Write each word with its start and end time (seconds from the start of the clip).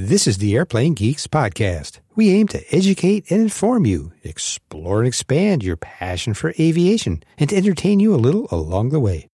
This 0.00 0.28
is 0.28 0.38
the 0.38 0.54
Airplane 0.54 0.94
Geeks 0.94 1.26
podcast. 1.26 1.98
We 2.14 2.30
aim 2.30 2.46
to 2.48 2.62
educate 2.72 3.32
and 3.32 3.40
inform 3.40 3.84
you, 3.84 4.12
explore 4.22 5.00
and 5.00 5.08
expand 5.08 5.64
your 5.64 5.76
passion 5.76 6.34
for 6.34 6.54
aviation, 6.56 7.24
and 7.36 7.50
to 7.50 7.56
entertain 7.56 7.98
you 7.98 8.14
a 8.14 8.24
little 8.24 8.46
along 8.52 8.90
the 8.90 9.00
way. 9.00 9.26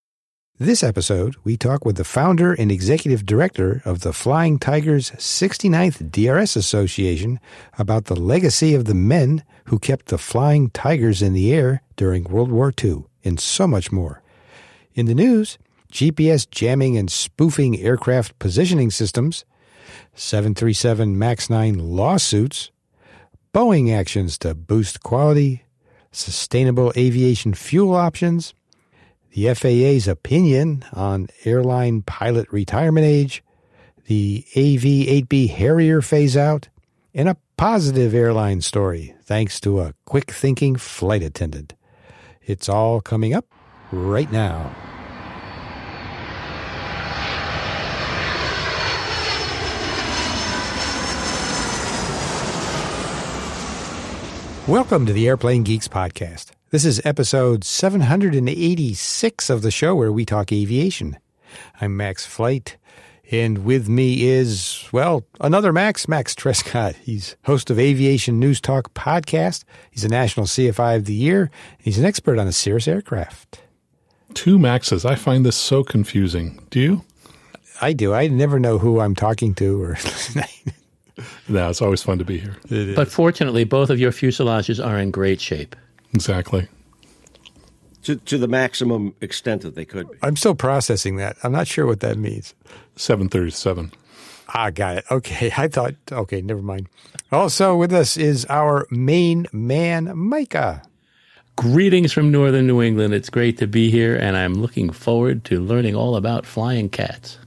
This 0.58 0.82
episode, 0.82 1.37
we 1.45 1.58
talk 1.58 1.85
with 1.85 1.98
the 1.98 2.03
founder 2.03 2.54
and 2.54 2.72
executive 2.72 3.27
director 3.27 3.82
of 3.85 4.00
the 4.00 4.14
Flying 4.14 4.58
Tigers 4.58 5.11
69th 5.11 6.11
DRS 6.11 6.56
Association 6.56 7.40
about 7.76 8.06
the 8.06 8.16
legacy 8.16 8.74
of 8.74 8.86
the 8.86 8.94
men 8.94 9.44
who 9.66 9.78
kept 9.78 10.06
the 10.06 10.16
Flying 10.16 10.70
Tigers 10.70 11.20
in 11.20 11.34
the 11.34 11.52
air 11.52 11.82
during 11.96 12.24
World 12.24 12.50
War 12.50 12.72
II, 12.82 13.04
and 13.22 13.38
so 13.38 13.66
much 13.66 13.92
more. 13.92 14.22
In 14.94 15.04
the 15.04 15.14
news, 15.14 15.58
GPS 15.92 16.48
jamming 16.48 16.96
and 16.96 17.10
spoofing 17.10 17.78
aircraft 17.78 18.38
positioning 18.38 18.90
systems, 18.90 19.44
737 20.14 21.18
MAX 21.18 21.50
9 21.50 21.78
lawsuits, 21.78 22.70
Boeing 23.52 23.92
actions 23.92 24.36
to 24.38 24.55
boost 24.55 25.02
quality, 25.02 25.64
sustainable 26.10 26.92
aviation 26.96 27.55
fuel 27.55 27.95
options, 27.95 28.55
the 29.32 29.52
FAA's 29.55 30.06
opinion 30.06 30.84
on 30.92 31.28
airline 31.45 32.02
pilot 32.02 32.50
retirement 32.52 33.05
age, 33.05 33.42
the 34.06 34.45
AV 34.56 35.27
8B 35.27 35.50
Harrier 35.50 36.00
phase 36.02 36.36
out, 36.36 36.69
and 37.14 37.28
a 37.28 37.36
positive 37.56 38.14
airline 38.14 38.60
story 38.60 39.14
thanks 39.22 39.60
to 39.60 39.80
a 39.80 39.94
quick 40.05 40.30
thinking 40.30 40.77
flight 40.77 41.22
attendant. 41.22 41.74
It's 42.42 42.69
all 42.69 43.00
coming 43.00 43.34
up 43.34 43.46
right 43.91 44.30
now. 44.30 44.94
Welcome 54.67 55.05
to 55.05 55.12
the 55.12 55.29
Airplane 55.29 55.62
Geeks 55.62 55.89
podcast. 55.89 56.53
This 56.70 56.87
is 56.87 57.05
episode 57.05 57.65
786 57.65 59.51
of 59.51 59.61
the 59.61 59.70
show 59.70 59.95
where 59.95 60.11
we 60.11 60.25
talk 60.25 60.53
aviation. 60.53 61.19
I'm 61.83 61.98
Max 61.98 62.25
Flight, 62.25 62.79
and 63.31 63.67
with 63.67 63.91
me 63.91 64.27
is, 64.27 64.89
well, 64.91 65.27
another 65.39 65.70
Max, 65.70 66.09
Max 66.09 66.35
Trescott. 66.35 66.95
He's 66.97 67.37
host 67.45 67.69
of 67.69 67.79
Aviation 67.79 68.41
News 68.41 68.59
Talk 68.59 68.95
podcast. 68.95 69.65
He's 69.91 70.05
a 70.05 70.09
National 70.09 70.47
CFI 70.47 70.97
of 70.97 71.05
the 71.05 71.12
Year. 71.12 71.51
He's 71.77 71.98
an 71.98 72.07
expert 72.07 72.39
on 72.39 72.47
the 72.47 72.53
Cirrus 72.53 72.89
aircraft. 72.89 73.61
Two 74.33 74.59
Maxes. 74.59 75.05
I 75.05 75.15
find 75.15 75.45
this 75.45 75.57
so 75.57 75.85
confusing. 75.85 76.67
Do 76.70 76.81
you? 76.81 77.05
I 77.83 77.92
do. 77.92 78.15
I 78.15 78.29
never 78.29 78.59
know 78.59 78.79
who 78.79 79.01
I'm 79.01 79.15
talking 79.15 79.55
to 79.57 79.83
or 79.83 79.98
No, 81.48 81.70
it's 81.70 81.81
always 81.81 82.03
fun 82.03 82.19
to 82.19 82.25
be 82.25 82.39
here. 82.39 82.95
But 82.95 83.09
fortunately, 83.09 83.65
both 83.65 83.91
of 83.91 84.01
your 84.01 84.11
fuselages 84.12 84.84
are 84.84 84.98
in 84.98 85.11
great 85.11 85.41
shape. 85.41 85.77
Exactly. 86.12 86.69
to, 88.03 88.17
to 88.17 88.39
the 88.39 88.48
maximum 88.48 89.15
extent 89.20 89.62
that 89.62 89.75
they 89.75 89.85
could 89.85 90.11
be. 90.11 90.19
I'm 90.23 90.37
still 90.37 90.55
processing 90.55 91.17
that. 91.17 91.37
I'm 91.42 91.53
not 91.53 91.67
sure 91.67 91.87
what 91.87 92.01
that 92.01 92.19
means. 92.19 92.55
737. 92.97 93.92
Ah, 94.48 94.70
got 94.70 94.98
it. 94.98 95.05
Okay. 95.11 95.53
I 95.57 95.69
thought, 95.69 95.95
okay, 96.12 96.41
never 96.41 96.62
mind. 96.62 96.89
Also 97.33 97.77
with 97.77 97.92
us 97.92 98.17
is 98.17 98.45
our 98.48 98.87
main 98.91 99.47
man, 99.53 100.17
Micah. 100.17 100.83
Greetings 101.57 102.12
from 102.12 102.33
northern 102.33 102.67
New 102.67 102.83
England. 102.83 103.15
It's 103.15 103.31
great 103.31 103.59
to 103.59 103.67
be 103.69 103.89
here, 103.91 104.17
and 104.17 104.37
I'm 104.37 104.55
looking 104.55 104.91
forward 104.91 105.45
to 105.45 105.61
learning 105.61 105.95
all 105.95 106.17
about 106.17 106.45
flying 106.47 106.89
cats. 106.89 107.39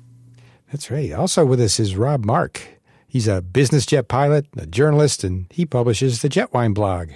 That's 0.71 0.89
right. 0.89 1.11
Also 1.11 1.45
with 1.45 1.59
us 1.59 1.79
is 1.79 1.95
Rob 1.97 2.23
Mark. 2.25 2.61
He's 3.07 3.27
a 3.27 3.41
business 3.41 3.85
jet 3.85 4.09
pilot, 4.09 4.47
a 4.57 4.65
journalist, 4.65 5.23
and 5.23 5.47
he 5.49 5.65
publishes 5.65 6.21
the 6.21 6.27
Jetwhine 6.27 6.73
blog. 6.73 7.09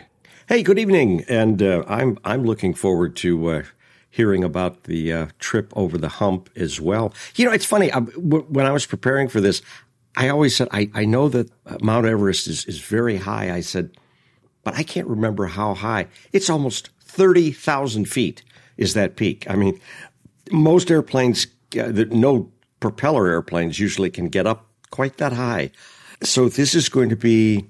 Hey, 0.47 0.63
good 0.63 0.79
evening, 0.79 1.25
and 1.27 1.61
uh, 1.61 1.83
I'm 1.87 2.17
I'm 2.23 2.45
looking 2.45 2.73
forward 2.73 3.17
to 3.17 3.47
uh, 3.47 3.63
hearing 4.09 4.41
about 4.43 4.85
the 4.85 5.11
uh, 5.11 5.27
trip 5.39 5.71
over 5.75 5.97
the 5.97 6.07
hump 6.07 6.49
as 6.55 6.79
well. 6.79 7.13
You 7.35 7.45
know, 7.45 7.51
it's 7.51 7.65
funny 7.65 7.91
I, 7.91 7.99
w- 7.99 8.45
when 8.47 8.65
I 8.65 8.71
was 8.71 8.85
preparing 8.85 9.27
for 9.27 9.41
this, 9.41 9.61
I 10.15 10.29
always 10.29 10.55
said 10.55 10.69
I, 10.71 10.89
I 10.93 11.03
know 11.03 11.27
that 11.27 11.49
uh, 11.65 11.77
Mount 11.81 12.05
Everest 12.05 12.47
is 12.47 12.63
is 12.65 12.79
very 12.79 13.17
high. 13.17 13.53
I 13.53 13.59
said, 13.59 13.91
but 14.63 14.75
I 14.75 14.83
can't 14.83 15.07
remember 15.07 15.47
how 15.47 15.73
high. 15.73 16.07
It's 16.31 16.49
almost 16.49 16.89
thirty 17.03 17.51
thousand 17.51 18.05
feet. 18.05 18.43
Is 18.77 18.93
that 18.93 19.17
peak? 19.17 19.45
I 19.49 19.55
mean, 19.55 19.79
most 20.51 20.89
airplanes, 20.89 21.47
uh, 21.77 21.91
no 22.11 22.49
propeller 22.79 23.27
airplanes 23.27 23.77
usually 23.77 24.09
can 24.09 24.29
get 24.29 24.47
up 24.47 24.70
quite 24.91 25.17
that 25.17 25.33
high. 25.33 25.71
So 26.21 26.47
this 26.49 26.75
is 26.75 26.89
going 26.89 27.09
to 27.09 27.15
be. 27.15 27.65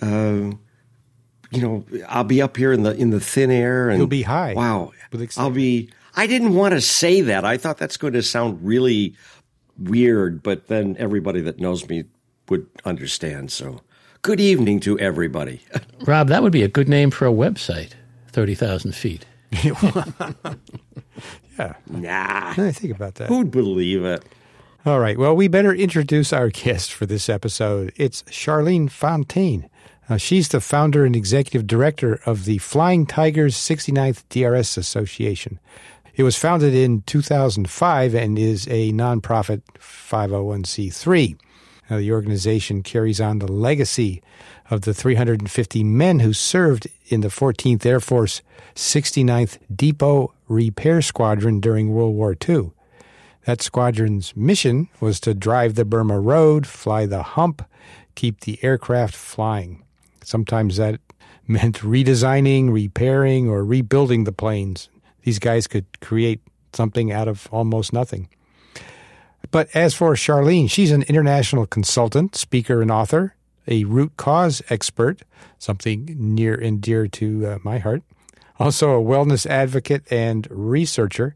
Uh, 0.00 0.52
you 1.50 1.60
know, 1.60 1.84
I'll 2.08 2.22
be 2.24 2.40
up 2.40 2.56
here 2.56 2.72
in 2.72 2.84
the 2.84 2.94
in 2.94 3.10
the 3.10 3.18
thin 3.18 3.50
air, 3.50 3.90
and 3.90 3.98
You'll 3.98 4.06
be 4.06 4.22
high 4.22 4.54
Wow. 4.54 4.92
I'll 5.36 5.50
be. 5.50 5.90
I 6.14 6.26
didn't 6.28 6.54
want 6.54 6.74
to 6.74 6.80
say 6.80 7.20
that. 7.22 7.44
I 7.44 7.56
thought 7.56 7.78
that's 7.78 7.96
going 7.96 8.12
to 8.12 8.22
sound 8.22 8.64
really 8.64 9.14
weird, 9.76 10.42
but 10.42 10.68
then 10.68 10.94
everybody 10.98 11.40
that 11.40 11.58
knows 11.58 11.88
me 11.88 12.04
would 12.48 12.66
understand. 12.84 13.50
So, 13.50 13.80
good 14.22 14.40
evening 14.40 14.78
to 14.80 14.98
everybody. 15.00 15.60
Rob, 16.06 16.28
that 16.28 16.42
would 16.42 16.52
be 16.52 16.62
a 16.62 16.68
good 16.68 16.88
name 16.88 17.10
for 17.10 17.26
a 17.26 17.32
website 17.32 17.92
30,000 18.28 18.94
feet. 18.94 19.26
Yeah. 21.58 21.74
nah, 21.90 22.54
I 22.56 22.72
think 22.72 22.94
about 22.94 23.16
that. 23.16 23.28
who'd 23.28 23.50
believe 23.50 24.02
it? 24.04 24.24
All 24.86 24.98
right. 24.98 25.18
Well, 25.18 25.36
we 25.36 25.46
better 25.46 25.74
introduce 25.74 26.32
our 26.32 26.48
guest 26.48 26.90
for 26.90 27.04
this 27.04 27.28
episode. 27.28 27.92
It's 27.96 28.22
Charlene 28.22 28.90
Fontaine. 28.90 29.68
Uh, 30.08 30.16
she's 30.16 30.48
the 30.48 30.60
founder 30.62 31.04
and 31.04 31.14
executive 31.14 31.66
director 31.66 32.18
of 32.24 32.46
the 32.46 32.56
Flying 32.56 33.04
Tigers 33.04 33.56
69th 33.56 34.24
DRS 34.30 34.78
Association. 34.78 35.60
It 36.14 36.22
was 36.22 36.38
founded 36.38 36.72
in 36.72 37.02
2005 37.02 38.14
and 38.14 38.38
is 38.38 38.66
a 38.68 38.90
nonprofit 38.92 39.60
501c3. 39.78 41.36
Now, 41.90 41.98
the 41.98 42.12
organization 42.12 42.82
carries 42.82 43.20
on 43.20 43.40
the 43.40 43.52
legacy 43.52 44.22
of 44.70 44.82
the 44.82 44.94
350 44.94 45.84
men 45.84 46.20
who 46.20 46.32
served 46.32 46.88
in 47.08 47.20
the 47.20 47.28
14th 47.28 47.84
Air 47.84 48.00
Force 48.00 48.40
69th 48.74 49.58
Depot 49.76 50.32
Repair 50.48 51.02
Squadron 51.02 51.60
during 51.60 51.92
World 51.92 52.14
War 52.14 52.34
II. 52.48 52.72
That 53.50 53.62
squadron's 53.62 54.36
mission 54.36 54.88
was 55.00 55.18
to 55.22 55.34
drive 55.34 55.74
the 55.74 55.84
Burma 55.84 56.20
Road, 56.20 56.68
fly 56.68 57.04
the 57.04 57.24
hump, 57.24 57.64
keep 58.14 58.42
the 58.42 58.62
aircraft 58.62 59.16
flying. 59.16 59.82
Sometimes 60.22 60.76
that 60.76 61.00
meant 61.48 61.80
redesigning, 61.80 62.70
repairing, 62.72 63.48
or 63.48 63.64
rebuilding 63.64 64.22
the 64.22 64.30
planes. 64.30 64.88
These 65.24 65.40
guys 65.40 65.66
could 65.66 65.84
create 66.00 66.40
something 66.74 67.10
out 67.10 67.26
of 67.26 67.48
almost 67.50 67.92
nothing. 67.92 68.28
But 69.50 69.68
as 69.74 69.94
for 69.94 70.14
Charlene, 70.14 70.70
she's 70.70 70.92
an 70.92 71.02
international 71.02 71.66
consultant, 71.66 72.36
speaker, 72.36 72.80
and 72.80 72.92
author, 72.92 73.34
a 73.66 73.82
root 73.82 74.12
cause 74.16 74.62
expert, 74.70 75.22
something 75.58 76.14
near 76.16 76.54
and 76.54 76.80
dear 76.80 77.08
to 77.08 77.46
uh, 77.48 77.58
my 77.64 77.78
heart, 77.78 78.04
also 78.60 78.96
a 78.96 79.02
wellness 79.02 79.44
advocate 79.44 80.04
and 80.08 80.46
researcher. 80.52 81.34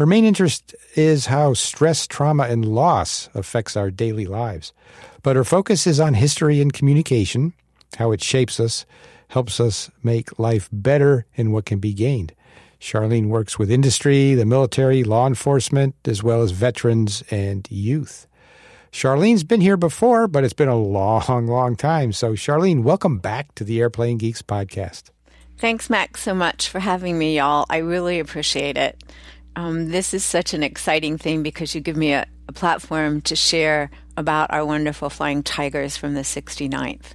Her 0.00 0.06
main 0.06 0.24
interest 0.24 0.74
is 0.96 1.26
how 1.26 1.52
stress, 1.52 2.06
trauma, 2.06 2.44
and 2.44 2.64
loss 2.64 3.28
affects 3.34 3.76
our 3.76 3.90
daily 3.90 4.24
lives. 4.24 4.72
But 5.22 5.36
her 5.36 5.44
focus 5.44 5.86
is 5.86 6.00
on 6.00 6.14
history 6.14 6.62
and 6.62 6.72
communication, 6.72 7.52
how 7.98 8.10
it 8.12 8.22
shapes 8.22 8.58
us, 8.58 8.86
helps 9.28 9.60
us 9.60 9.90
make 10.02 10.38
life 10.38 10.70
better, 10.72 11.26
and 11.36 11.52
what 11.52 11.66
can 11.66 11.80
be 11.80 11.92
gained. 11.92 12.32
Charlene 12.80 13.28
works 13.28 13.58
with 13.58 13.70
industry, 13.70 14.34
the 14.34 14.46
military, 14.46 15.04
law 15.04 15.26
enforcement, 15.26 15.94
as 16.06 16.22
well 16.22 16.40
as 16.40 16.52
veterans 16.52 17.22
and 17.30 17.70
youth. 17.70 18.26
Charlene's 18.90 19.44
been 19.44 19.60
here 19.60 19.76
before, 19.76 20.26
but 20.28 20.44
it's 20.44 20.54
been 20.54 20.66
a 20.66 20.78
long, 20.78 21.46
long 21.46 21.76
time. 21.76 22.14
So, 22.14 22.32
Charlene, 22.32 22.84
welcome 22.84 23.18
back 23.18 23.54
to 23.56 23.64
the 23.64 23.78
Airplane 23.80 24.16
Geeks 24.16 24.40
podcast. 24.40 25.10
Thanks, 25.58 25.90
Max, 25.90 26.22
so 26.22 26.32
much 26.32 26.70
for 26.70 26.78
having 26.78 27.18
me, 27.18 27.36
y'all. 27.36 27.66
I 27.68 27.78
really 27.78 28.18
appreciate 28.18 28.78
it. 28.78 28.98
Um, 29.56 29.88
this 29.88 30.14
is 30.14 30.24
such 30.24 30.54
an 30.54 30.62
exciting 30.62 31.18
thing 31.18 31.42
because 31.42 31.74
you 31.74 31.80
give 31.80 31.96
me 31.96 32.12
a, 32.12 32.26
a 32.48 32.52
platform 32.52 33.20
to 33.22 33.36
share 33.36 33.90
about 34.16 34.52
our 34.52 34.64
wonderful 34.64 35.10
flying 35.10 35.42
tigers 35.42 35.96
from 35.96 36.14
the 36.14 36.20
69th. 36.20 37.14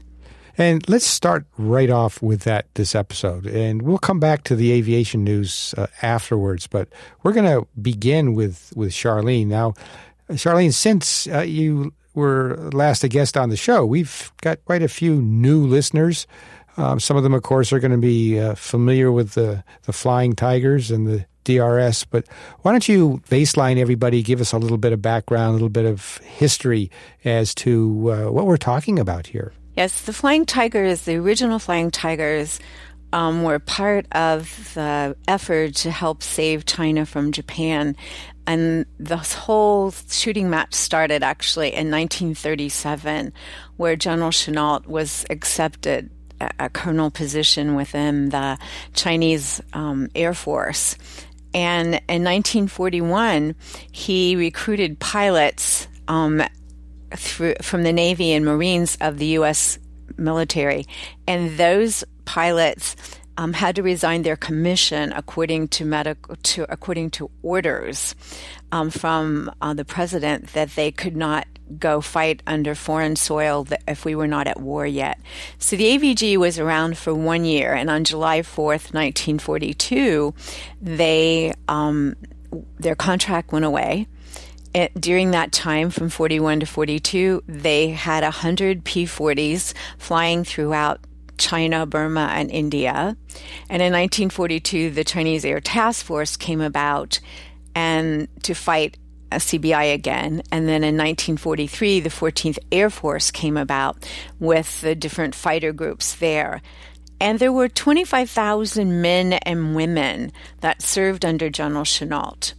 And 0.58 0.88
let's 0.88 1.06
start 1.06 1.46
right 1.58 1.90
off 1.90 2.22
with 2.22 2.42
that 2.42 2.74
this 2.76 2.96
episode. 2.96 3.46
And 3.46 3.82
we'll 3.82 3.98
come 3.98 4.20
back 4.20 4.44
to 4.44 4.56
the 4.56 4.72
aviation 4.72 5.24
news 5.24 5.76
uh, 5.78 5.88
afterwards, 6.02 6.66
but 6.68 6.88
we're 7.24 7.34
going 7.34 7.46
to 7.46 7.68
begin 7.82 8.34
with, 8.34 8.72
with 8.76 8.92
Charlene. 8.92 9.48
Now, 9.48 9.74
Charlene, 10.32 10.74
since 10.74 11.28
uh, 11.28 11.42
you 11.42 11.94
were 12.14 12.56
last 12.72 13.04
a 13.04 13.10
guest 13.10 13.36
on 13.36 13.50
the 13.50 13.58
show, 13.58 13.86
we've 13.86 14.32
got 14.42 14.64
quite 14.64 14.82
a 14.82 14.88
few 14.88 15.22
new 15.22 15.66
listeners. 15.66 16.26
Um, 16.78 17.00
some 17.00 17.18
of 17.18 17.24
them, 17.24 17.34
of 17.34 17.44
course, 17.44 17.74
are 17.74 17.80
going 17.80 17.92
to 17.92 17.98
be 17.98 18.40
uh, 18.40 18.56
familiar 18.56 19.12
with 19.12 19.34
the, 19.34 19.64
the 19.84 19.94
Flying 19.94 20.34
Tigers 20.34 20.90
and 20.90 21.06
the 21.06 21.26
DRS. 21.46 22.04
But 22.04 22.28
why 22.62 22.72
don't 22.72 22.88
you 22.88 23.22
baseline 23.30 23.78
everybody, 23.78 24.22
give 24.22 24.42
us 24.42 24.52
a 24.52 24.58
little 24.58 24.78
bit 24.78 24.92
of 24.92 25.02
background, 25.02 25.52
a 25.52 25.54
little 25.54 25.70
bit 25.70 25.86
of 25.86 26.18
history 26.18 26.92
as 27.24 27.56
to 27.56 28.12
uh, 28.12 28.32
what 28.32 28.46
we're 28.46 28.58
talking 28.58 29.00
about 29.00 29.28
here? 29.28 29.54
Yes, 29.76 30.04
the 30.04 30.14
Flying 30.14 30.46
Tigers, 30.46 31.02
the 31.02 31.16
original 31.16 31.60
Flying 31.60 31.92
Tigers, 31.92 32.60
um, 33.14 33.44
were 33.44 33.60
part 33.60 34.08
of 34.12 34.74
the 34.74 35.16
effort 35.28 35.76
to 35.76 35.92
help 35.92 36.22
save 36.22 36.66
China 36.66 37.06
from 37.06 37.32
Japan. 37.32 37.96
And 38.48 38.86
this 39.00 39.34
whole 39.34 39.92
shooting 40.10 40.50
match 40.50 40.74
started 40.74 41.24
actually 41.24 41.70
in 41.70 41.90
1937, 41.90 43.34
where 43.78 43.96
General 43.96 44.32
Chennault 44.32 44.86
was 44.86 45.26
accepted 45.30 46.10
a 46.60 46.70
colonel 46.70 47.10
position 47.10 47.76
within 47.76 48.30
the 48.30 48.58
Chinese 48.94 49.62
um, 49.74 50.10
Air 50.16 50.34
Force. 50.34 50.98
And 51.56 51.96
in 52.10 52.24
1941, 52.26 53.56
he 53.90 54.36
recruited 54.36 55.00
pilots 55.00 55.88
um, 56.10 56.44
through, 57.16 57.56
from 57.62 57.84
the 57.84 57.94
Navy 57.94 58.34
and 58.34 58.44
Marines 58.44 58.98
of 59.00 59.18
the 59.20 59.28
U.S. 59.28 59.80
military. 60.18 60.86
And 61.26 61.58
those 61.58 62.04
pilots 62.26 62.98
um, 63.38 63.54
had 63.54 63.78
to 63.78 63.84
resign 63.84 64.24
their 64.24 64.36
commission 64.36 65.14
according 65.14 65.70
to 65.70 65.86
medical 65.86 66.36
to 66.36 66.66
according 66.70 67.12
to 67.12 67.32
orders 67.42 68.16
um, 68.74 68.90
from 68.90 69.50
uh, 69.62 69.74
the 69.74 69.86
president 69.86 70.48
that 70.54 70.72
they 70.76 70.92
could 70.92 71.16
not 71.16 71.48
go 71.80 72.02
fight 72.02 72.42
under 72.46 72.76
foreign 72.76 73.16
soil 73.16 73.68
if 73.88 74.06
we 74.06 74.16
were 74.16 74.28
not 74.28 74.48
at 74.48 74.60
war 74.60 74.86
yet. 74.86 75.20
So 75.58 75.76
the 75.76 75.98
AVG 75.98 76.38
was 76.38 76.60
around 76.60 76.98
for 76.98 77.14
one 77.14 77.46
year, 77.46 77.74
and 77.74 77.90
on 77.90 78.04
July 78.04 78.42
fourth, 78.42 78.94
nineteen 78.94 79.40
forty-two, 79.40 80.34
they 80.82 81.54
um, 81.68 82.16
their 82.80 82.96
contract 82.96 83.52
went 83.52 83.66
away. 83.66 84.08
It, 84.74 85.00
during 85.00 85.32
that 85.32 85.54
time, 85.54 85.90
from 85.90 86.10
41 86.10 86.60
to 86.60 86.66
42, 86.66 87.44
they 87.48 87.92
had 87.92 88.24
100 88.24 88.84
P 88.84 89.06
40s 89.06 89.74
flying 89.98 90.44
throughout 90.44 91.00
China, 91.38 91.86
Burma, 91.86 92.30
and 92.34 92.52
India. 92.52 93.16
And 93.70 93.82
in 93.82 93.94
1942, 93.94 94.92
the 94.92 95.06
Chinese 95.06 95.46
Air 95.46 95.62
Task 95.62 96.06
Force 96.06 96.36
came 96.36 96.60
about 96.60 97.22
and 97.74 98.28
to 98.44 98.54
fight 98.54 98.98
CBI 99.38 99.94
again. 99.94 100.42
And 100.52 100.68
then 100.68 100.84
in 100.84 100.98
1943, 100.98 102.02
the 102.02 102.10
14th 102.10 102.58
Air 102.72 102.90
Force 102.90 103.32
came 103.32 103.58
about 103.58 104.08
with 104.40 104.82
the 104.82 104.96
different 104.96 105.36
fighter 105.36 105.74
groups 105.74 106.16
there. 106.16 106.62
And 107.20 107.40
there 107.40 107.54
were 107.54 107.70
25,000 107.70 109.02
men 109.02 109.34
and 109.34 109.76
women 109.76 110.32
that 110.62 110.82
served 110.82 111.24
under 111.26 111.50
General 111.50 111.86
Chennault. 111.86 112.54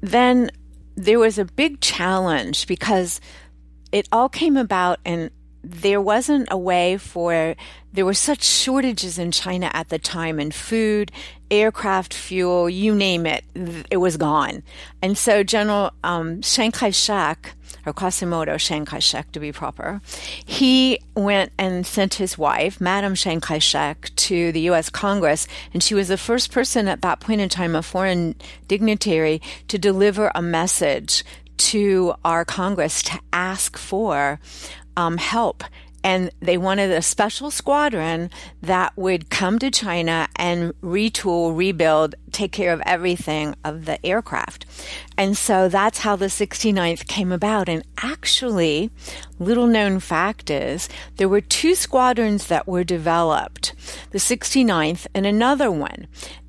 Then 0.00 0.50
there 0.96 1.18
was 1.18 1.38
a 1.38 1.44
big 1.44 1.80
challenge 1.80 2.66
because 2.66 3.20
it 3.92 4.08
all 4.12 4.28
came 4.28 4.56
about 4.56 4.98
and 5.04 5.30
there 5.62 6.00
wasn't 6.00 6.48
a 6.50 6.58
way 6.58 6.96
for 6.96 7.56
there 7.92 8.04
were 8.04 8.14
such 8.14 8.44
shortages 8.44 9.18
in 9.18 9.32
China 9.32 9.70
at 9.72 9.88
the 9.88 9.98
time 9.98 10.38
in 10.38 10.50
food, 10.50 11.10
aircraft 11.50 12.14
fuel, 12.14 12.68
you 12.68 12.94
name 12.94 13.26
it, 13.26 13.44
it 13.90 13.98
was 13.98 14.16
gone. 14.16 14.62
And 15.02 15.16
so 15.16 15.42
General 15.42 15.92
um, 16.04 16.40
Chiang 16.42 16.72
Kai-shek, 16.72 17.52
or 17.84 17.92
Quasimodo 17.92 18.58
Chiang 18.58 18.84
Kai-shek 18.84 19.32
to 19.32 19.40
be 19.40 19.52
proper, 19.52 20.00
he 20.44 21.00
went 21.14 21.52
and 21.58 21.86
sent 21.86 22.14
his 22.14 22.36
wife, 22.36 22.80
Madam 22.80 23.14
Chiang 23.14 23.40
Kai-shek, 23.40 24.10
to 24.16 24.52
the 24.52 24.60
U.S. 24.60 24.90
Congress, 24.90 25.46
and 25.72 25.82
she 25.82 25.94
was 25.94 26.08
the 26.08 26.18
first 26.18 26.50
person 26.50 26.88
at 26.88 27.02
that 27.02 27.20
point 27.20 27.40
in 27.40 27.48
time, 27.48 27.74
a 27.74 27.82
foreign 27.82 28.34
dignitary, 28.66 29.40
to 29.68 29.78
deliver 29.78 30.30
a 30.34 30.42
message 30.42 31.24
to 31.56 32.14
our 32.24 32.44
Congress 32.44 33.02
to 33.02 33.18
ask 33.32 33.78
for 33.78 34.40
um, 34.96 35.16
help 35.16 35.64
and 36.06 36.30
they 36.38 36.56
wanted 36.56 36.92
a 36.92 37.02
special 37.02 37.50
squadron 37.50 38.30
that 38.62 38.96
would 38.96 39.28
come 39.28 39.58
to 39.58 39.72
China 39.72 40.28
and 40.36 40.72
retool, 40.80 41.56
rebuild, 41.56 42.14
take 42.30 42.52
care 42.52 42.72
of 42.72 42.80
everything 42.86 43.56
of 43.64 43.86
the 43.86 44.06
aircraft. 44.06 44.66
And 45.18 45.36
so 45.36 45.68
that's 45.68 45.98
how 45.98 46.14
the 46.14 46.26
69th 46.26 47.08
came 47.08 47.32
about. 47.32 47.68
And 47.68 47.82
actually, 48.00 48.92
little 49.40 49.66
known 49.66 49.98
fact 49.98 50.48
is 50.48 50.88
there 51.16 51.28
were 51.28 51.40
two 51.40 51.74
squadrons 51.74 52.46
that 52.46 52.68
were 52.68 52.84
developed, 52.84 53.74
the 54.12 54.18
69th 54.18 55.08
and 55.12 55.26
another 55.26 55.72
one. 55.72 56.06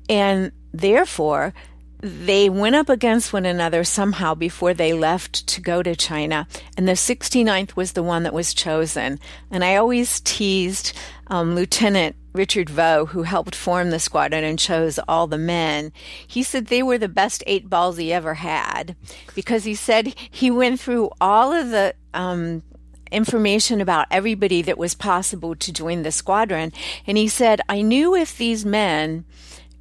And 0.08 0.52
therefore, 0.72 1.52
they 2.00 2.48
went 2.48 2.76
up 2.76 2.88
against 2.88 3.32
one 3.32 3.44
another 3.44 3.82
somehow 3.82 4.34
before 4.34 4.72
they 4.72 4.92
left 4.92 5.46
to 5.48 5.60
go 5.60 5.82
to 5.82 5.96
China. 5.96 6.46
And 6.76 6.86
the 6.86 6.92
69th 6.92 7.74
was 7.74 7.92
the 7.92 8.02
one 8.02 8.22
that 8.22 8.34
was 8.34 8.54
chosen. 8.54 9.18
And 9.50 9.64
I 9.64 9.76
always 9.76 10.20
teased 10.20 10.92
um, 11.26 11.54
Lieutenant 11.54 12.14
Richard 12.32 12.70
Vaux, 12.70 13.10
who 13.10 13.22
helped 13.24 13.54
form 13.54 13.90
the 13.90 13.98
squadron 13.98 14.44
and 14.44 14.58
chose 14.58 15.00
all 15.08 15.26
the 15.26 15.38
men. 15.38 15.92
He 16.26 16.44
said 16.44 16.66
they 16.66 16.84
were 16.84 16.98
the 16.98 17.08
best 17.08 17.42
eight 17.46 17.68
balls 17.68 17.96
he 17.96 18.12
ever 18.12 18.34
had 18.34 18.94
because 19.34 19.64
he 19.64 19.74
said 19.74 20.14
he 20.30 20.50
went 20.50 20.78
through 20.78 21.10
all 21.20 21.52
of 21.52 21.70
the 21.70 21.94
um, 22.14 22.62
information 23.10 23.80
about 23.80 24.06
everybody 24.10 24.62
that 24.62 24.78
was 24.78 24.94
possible 24.94 25.56
to 25.56 25.72
join 25.72 26.02
the 26.02 26.12
squadron. 26.12 26.72
And 27.06 27.18
he 27.18 27.26
said, 27.26 27.60
I 27.68 27.82
knew 27.82 28.14
if 28.14 28.36
these 28.36 28.64
men 28.64 29.24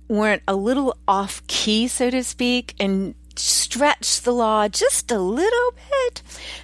weren't 0.08 0.44
a 0.48 0.56
little 0.56 0.98
off 1.08 1.46
key, 1.48 1.88
so 1.88 2.10
to 2.10 2.24
speak, 2.24 2.76
and 2.80 3.16
stretched 3.36 4.26
the 4.26 4.34
law 4.34 4.68
just 4.68 5.12
a 5.12 5.20
little 5.20 5.72
bit, 5.72 6.22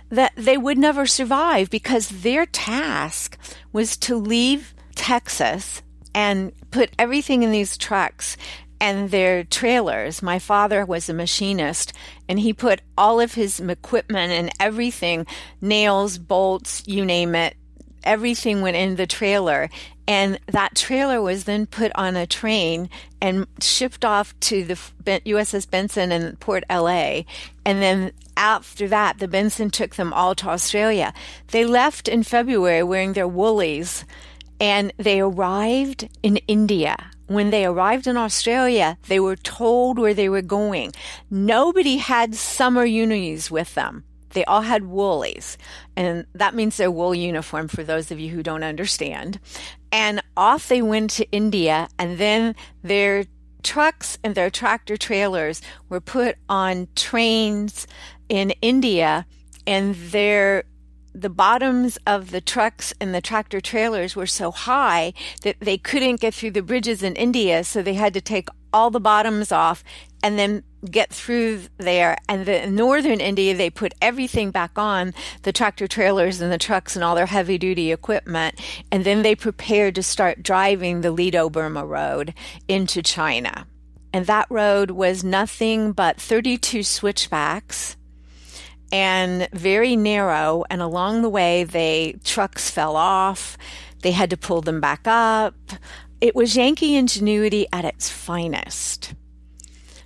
that 0.09 0.33
they 0.35 0.57
would 0.57 0.77
never 0.77 1.05
survive 1.05 1.69
because 1.69 2.09
their 2.09 2.45
task 2.45 3.37
was 3.71 3.95
to 3.97 4.15
leave 4.15 4.73
Texas 4.95 5.81
and 6.15 6.51
put 6.71 6.91
everything 6.97 7.43
in 7.43 7.51
these 7.51 7.77
trucks 7.77 8.37
and 8.79 9.11
their 9.11 9.43
trailers. 9.43 10.21
My 10.21 10.39
father 10.39 10.85
was 10.85 11.07
a 11.07 11.13
machinist 11.13 11.93
and 12.27 12.39
he 12.39 12.53
put 12.53 12.81
all 12.97 13.19
of 13.19 13.33
his 13.33 13.59
equipment 13.59 14.31
and 14.31 14.51
everything, 14.59 15.25
nails, 15.61 16.17
bolts, 16.17 16.83
you 16.85 17.05
name 17.05 17.35
it, 17.35 17.55
everything 18.03 18.61
went 18.61 18.75
in 18.75 18.95
the 18.95 19.07
trailer. 19.07 19.69
And 20.07 20.39
that 20.47 20.75
trailer 20.75 21.21
was 21.21 21.45
then 21.45 21.65
put 21.65 21.91
on 21.95 22.15
a 22.15 22.27
train 22.27 22.89
and 23.21 23.47
shipped 23.61 24.03
off 24.03 24.37
to 24.41 24.65
the 24.65 24.75
USS 25.05 25.69
Benson 25.69 26.11
in 26.11 26.35
Port 26.37 26.63
LA. 26.69 27.21
And 27.65 27.81
then 27.81 28.11
after 28.35 28.87
that, 28.89 29.19
the 29.19 29.27
Benson 29.27 29.69
took 29.69 29.95
them 29.95 30.11
all 30.11 30.35
to 30.35 30.49
Australia. 30.49 31.13
They 31.47 31.65
left 31.65 32.07
in 32.07 32.23
February 32.23 32.83
wearing 32.83 33.13
their 33.13 33.27
woolies 33.27 34.03
and 34.59 34.93
they 34.97 35.19
arrived 35.19 36.09
in 36.21 36.37
India. 36.47 36.97
When 37.27 37.49
they 37.49 37.65
arrived 37.65 38.05
in 38.05 38.17
Australia, 38.17 38.97
they 39.07 39.19
were 39.19 39.37
told 39.37 39.97
where 39.97 40.13
they 40.13 40.29
were 40.29 40.41
going. 40.41 40.91
Nobody 41.29 41.97
had 41.97 42.35
summer 42.35 42.85
unis 42.85 43.49
with 43.49 43.73
them. 43.75 44.03
They 44.33 44.45
all 44.45 44.61
had 44.61 44.85
woolies, 44.85 45.57
and 45.95 46.25
that 46.33 46.55
means 46.55 46.77
their 46.77 46.91
wool 46.91 47.15
uniform 47.15 47.67
for 47.67 47.83
those 47.83 48.11
of 48.11 48.19
you 48.19 48.29
who 48.29 48.43
don't 48.43 48.63
understand. 48.63 49.39
And 49.91 50.21
off 50.35 50.67
they 50.67 50.81
went 50.81 51.11
to 51.11 51.29
India, 51.31 51.87
and 51.97 52.17
then 52.17 52.55
their 52.83 53.25
trucks 53.63 54.17
and 54.23 54.35
their 54.35 54.49
tractor 54.49 54.97
trailers 54.97 55.61
were 55.89 56.01
put 56.01 56.37
on 56.49 56.87
trains 56.95 57.87
in 58.27 58.51
India, 58.61 59.25
and 59.65 59.95
their 59.95 60.63
the 61.13 61.29
bottoms 61.29 61.97
of 62.07 62.31
the 62.31 62.41
trucks 62.41 62.93
and 62.99 63.13
the 63.13 63.21
tractor 63.21 63.61
trailers 63.61 64.15
were 64.15 64.27
so 64.27 64.51
high 64.51 65.13
that 65.43 65.57
they 65.59 65.77
couldn't 65.77 66.19
get 66.19 66.33
through 66.33 66.51
the 66.51 66.63
bridges 66.63 67.03
in 67.03 67.15
India, 67.15 67.63
so 67.63 67.81
they 67.81 67.93
had 67.93 68.13
to 68.13 68.21
take 68.21 68.49
all 68.71 68.89
the 68.89 68.99
bottoms 68.99 69.51
off 69.51 69.83
and 70.23 70.39
then 70.39 70.63
get 70.89 71.13
through 71.13 71.61
there. 71.77 72.17
And 72.27 72.45
the 72.45 72.65
northern 72.67 73.19
India, 73.19 73.55
they 73.55 73.69
put 73.69 73.93
everything 74.01 74.51
back 74.51 74.77
on 74.77 75.13
the 75.43 75.53
tractor 75.53 75.87
trailers 75.87 76.41
and 76.41 76.51
the 76.51 76.57
trucks 76.57 76.95
and 76.95 77.03
all 77.03 77.15
their 77.15 77.27
heavy 77.27 77.57
duty 77.57 77.91
equipment. 77.91 78.59
And 78.91 79.03
then 79.03 79.21
they 79.21 79.35
prepared 79.35 79.95
to 79.95 80.03
start 80.03 80.43
driving 80.43 81.01
the 81.01 81.13
Ledo 81.13 81.51
Burma 81.51 81.85
Road 81.85 82.33
into 82.67 83.01
China. 83.01 83.67
And 84.11 84.25
that 84.27 84.47
road 84.49 84.91
was 84.91 85.23
nothing 85.23 85.91
but 85.91 86.19
32 86.19 86.83
switchbacks 86.83 87.97
and 88.93 89.49
very 89.51 89.95
narrow. 89.95 90.63
And 90.69 90.81
along 90.81 91.23
the 91.23 91.29
way, 91.29 91.63
they 91.63 92.15
trucks 92.23 92.69
fell 92.69 92.95
off. 92.95 93.57
They 94.03 94.11
had 94.11 94.29
to 94.29 94.37
pull 94.37 94.61
them 94.61 94.79
back 94.79 95.01
up. 95.05 95.55
It 96.21 96.35
was 96.35 96.55
Yankee 96.55 96.95
ingenuity 96.95 97.65
at 97.73 97.85
its 97.85 98.07
finest. 98.09 99.15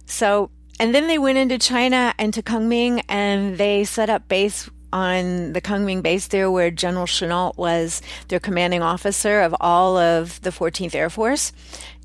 So, 0.05 0.49
and 0.79 0.95
then 0.95 1.07
they 1.07 1.17
went 1.17 1.37
into 1.37 1.59
China 1.59 2.13
and 2.17 2.33
to 2.33 2.41
Kunming 2.41 3.03
and 3.09 3.57
they 3.57 3.83
set 3.83 4.09
up 4.09 4.29
base 4.29 4.69
on 4.93 5.51
the 5.51 5.59
Kunming 5.59 6.01
base 6.01 6.27
there 6.27 6.49
where 6.49 6.71
General 6.71 7.07
Chennault 7.07 7.57
was 7.57 8.01
their 8.29 8.39
commanding 8.39 8.81
officer 8.81 9.41
of 9.41 9.53
all 9.59 9.97
of 9.97 10.41
the 10.43 10.49
14th 10.49 10.95
Air 10.95 11.09
Force. 11.09 11.51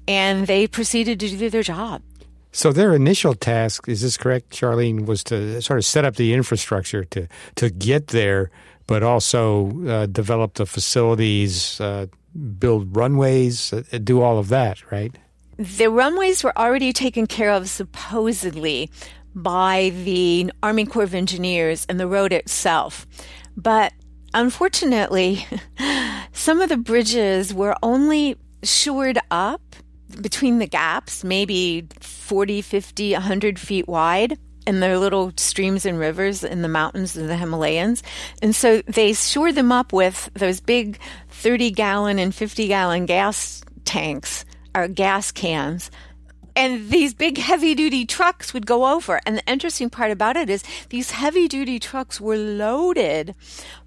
And 0.08 0.48
they 0.48 0.66
proceeded 0.66 1.20
to 1.20 1.28
do 1.28 1.48
their 1.48 1.62
job. 1.62 2.02
So 2.52 2.70
their 2.70 2.94
initial 2.94 3.34
task, 3.34 3.88
is 3.88 4.02
this 4.02 4.18
correct, 4.18 4.50
Charlene, 4.50 5.06
was 5.06 5.24
to 5.24 5.60
sort 5.62 5.78
of 5.78 5.84
set 5.86 6.04
up 6.04 6.16
the 6.16 6.34
infrastructure 6.34 7.04
to 7.04 7.26
to 7.56 7.70
get 7.70 8.08
there, 8.08 8.50
but 8.86 9.02
also 9.02 9.70
uh, 9.86 10.06
develop 10.06 10.54
the 10.54 10.66
facilities, 10.66 11.80
uh, 11.80 12.06
build 12.58 12.94
runways, 12.94 13.72
uh, 13.72 13.82
do 14.04 14.20
all 14.20 14.38
of 14.38 14.48
that, 14.48 14.90
right? 14.92 15.16
The 15.56 15.88
runways 15.88 16.44
were 16.44 16.56
already 16.58 16.92
taken 16.92 17.26
care 17.26 17.50
of 17.50 17.68
supposedly 17.68 18.90
by 19.34 19.92
the 20.04 20.52
Army 20.62 20.84
Corps 20.84 21.04
of 21.04 21.14
Engineers 21.14 21.86
and 21.88 21.98
the 21.98 22.06
road 22.06 22.32
itself. 22.32 23.06
But 23.56 23.92
unfortunately, 24.34 25.46
some 26.32 26.60
of 26.60 26.68
the 26.68 26.76
bridges 26.76 27.54
were 27.54 27.76
only 27.82 28.36
shored 28.62 29.18
up 29.30 29.62
between 30.20 30.58
the 30.58 30.66
gaps, 30.66 31.24
maybe 31.24 31.86
40, 32.00 32.62
50, 32.62 33.12
100 33.12 33.58
feet 33.58 33.88
wide. 33.88 34.38
And 34.64 34.80
there 34.80 34.92
are 34.92 34.98
little 34.98 35.32
streams 35.36 35.84
and 35.84 35.98
rivers 35.98 36.44
in 36.44 36.62
the 36.62 36.68
mountains 36.68 37.16
of 37.16 37.26
the 37.26 37.36
Himalayas. 37.36 38.02
And 38.40 38.54
so 38.54 38.80
they 38.82 39.12
shored 39.12 39.56
them 39.56 39.72
up 39.72 39.92
with 39.92 40.30
those 40.34 40.60
big 40.60 41.00
30 41.30 41.72
gallon 41.72 42.18
and 42.20 42.32
50 42.32 42.68
gallon 42.68 43.06
gas 43.06 43.62
tanks 43.84 44.44
or 44.74 44.86
gas 44.86 45.32
cans 45.32 45.90
and 46.54 46.90
these 46.90 47.14
big 47.14 47.38
heavy 47.38 47.74
duty 47.74 48.04
trucks 48.04 48.52
would 48.52 48.66
go 48.66 48.94
over. 48.94 49.20
And 49.24 49.38
the 49.38 49.50
interesting 49.50 49.90
part 49.90 50.10
about 50.10 50.36
it 50.36 50.50
is 50.50 50.62
these 50.90 51.12
heavy 51.12 51.48
duty 51.48 51.78
trucks 51.78 52.20
were 52.20 52.36
loaded 52.36 53.34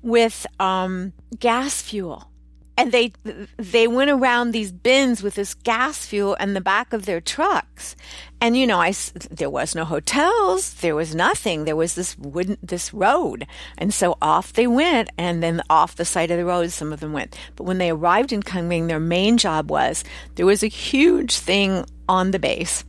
with 0.01 0.46
um, 0.60 1.13
gas 1.39 1.82
fuel. 1.82 2.29
And 2.77 2.91
they 2.91 3.13
they 3.55 3.88
went 3.88 4.12
around 4.12 4.51
these 4.51 4.72
bins 4.72 5.24
with 5.24 5.36
this 5.36 5.53
gas 5.53 6.05
fuel 6.05 6.34
in 6.36 6.53
the 6.53 6.62
back 6.62 6.91
of 6.91 7.05
their 7.05 7.22
trucks, 7.22 7.96
and 8.41 8.58
you 8.58 8.67
know, 8.67 8.79
I 8.79 8.94
there 9.32 9.50
was 9.50 9.75
no 9.75 9.86
hotels, 9.86 10.74
there 10.75 10.96
was 10.96 11.15
nothing, 11.15 11.63
there 11.63 11.75
was 11.75 11.96
this 11.96 12.17
wooden 12.17 12.58
this 12.62 12.94
road, 12.94 13.48
and 13.77 13.94
so 13.94 14.17
off 14.22 14.51
they 14.51 14.67
went, 14.67 15.10
and 15.17 15.41
then 15.41 15.62
off 15.70 15.96
the 15.96 16.03
side 16.03 16.32
of 16.32 16.38
the 16.38 16.46
road, 16.46 16.72
some 16.72 16.91
of 16.91 17.00
them 17.00 17.13
went. 17.13 17.38
But 17.55 17.63
when 17.63 17.77
they 17.77 17.91
arrived 17.91 18.34
in 18.34 18.44
Kunming, 18.44 18.88
their 18.88 19.00
main 19.00 19.38
job 19.38 19.72
was 19.72 20.03
there 20.36 20.46
was 20.46 20.62
a 20.62 20.67
huge 20.67 21.38
thing 21.38 21.86
on 22.10 22.32
the 22.32 22.39
base 22.39 22.84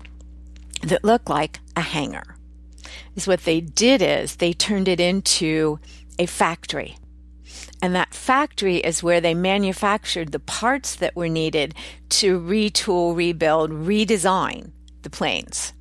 that 0.82 1.04
looked 1.04 1.28
like 1.28 1.60
a 1.76 1.80
hangar. 1.80 2.36
Is 3.14 3.26
what 3.26 3.44
they 3.44 3.60
did 3.60 4.02
is 4.02 4.36
they 4.36 4.52
turned 4.52 4.88
it 4.88 5.00
into 5.00 5.78
a 6.18 6.26
factory. 6.26 6.96
And 7.82 7.94
that 7.94 8.14
factory 8.14 8.76
is 8.76 9.02
where 9.02 9.20
they 9.20 9.34
manufactured 9.34 10.32
the 10.32 10.38
parts 10.38 10.96
that 10.96 11.14
were 11.14 11.28
needed 11.28 11.74
to 12.10 12.40
retool, 12.40 13.14
rebuild, 13.14 13.70
redesign 13.70 14.72
the 15.02 15.10
planes. 15.10 15.72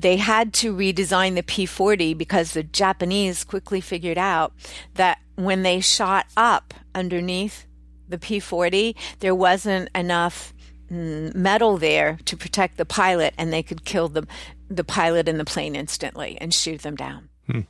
They 0.00 0.16
had 0.16 0.52
to 0.54 0.74
redesign 0.74 1.34
the 1.34 1.42
P 1.42 1.66
40 1.66 2.14
because 2.14 2.52
the 2.52 2.62
Japanese 2.62 3.44
quickly 3.44 3.80
figured 3.80 4.18
out 4.18 4.52
that 4.94 5.18
when 5.36 5.62
they 5.62 5.80
shot 5.80 6.26
up 6.36 6.74
underneath 6.94 7.66
the 8.08 8.18
P 8.18 8.40
40, 8.40 8.96
there 9.20 9.34
wasn't 9.34 9.88
enough 9.94 10.52
Mm, 10.92 11.34
metal 11.34 11.78
there 11.78 12.18
to 12.26 12.36
protect 12.36 12.76
the 12.76 12.84
pilot, 12.84 13.32
and 13.38 13.50
they 13.50 13.62
could 13.62 13.84
kill 13.84 14.08
the 14.08 14.26
the 14.68 14.84
pilot 14.84 15.28
and 15.28 15.40
the 15.40 15.44
plane 15.44 15.74
instantly 15.74 16.36
and 16.40 16.52
shoot 16.52 16.82
them 16.82 16.96
down. 16.96 17.28
Hmm. 17.46 17.60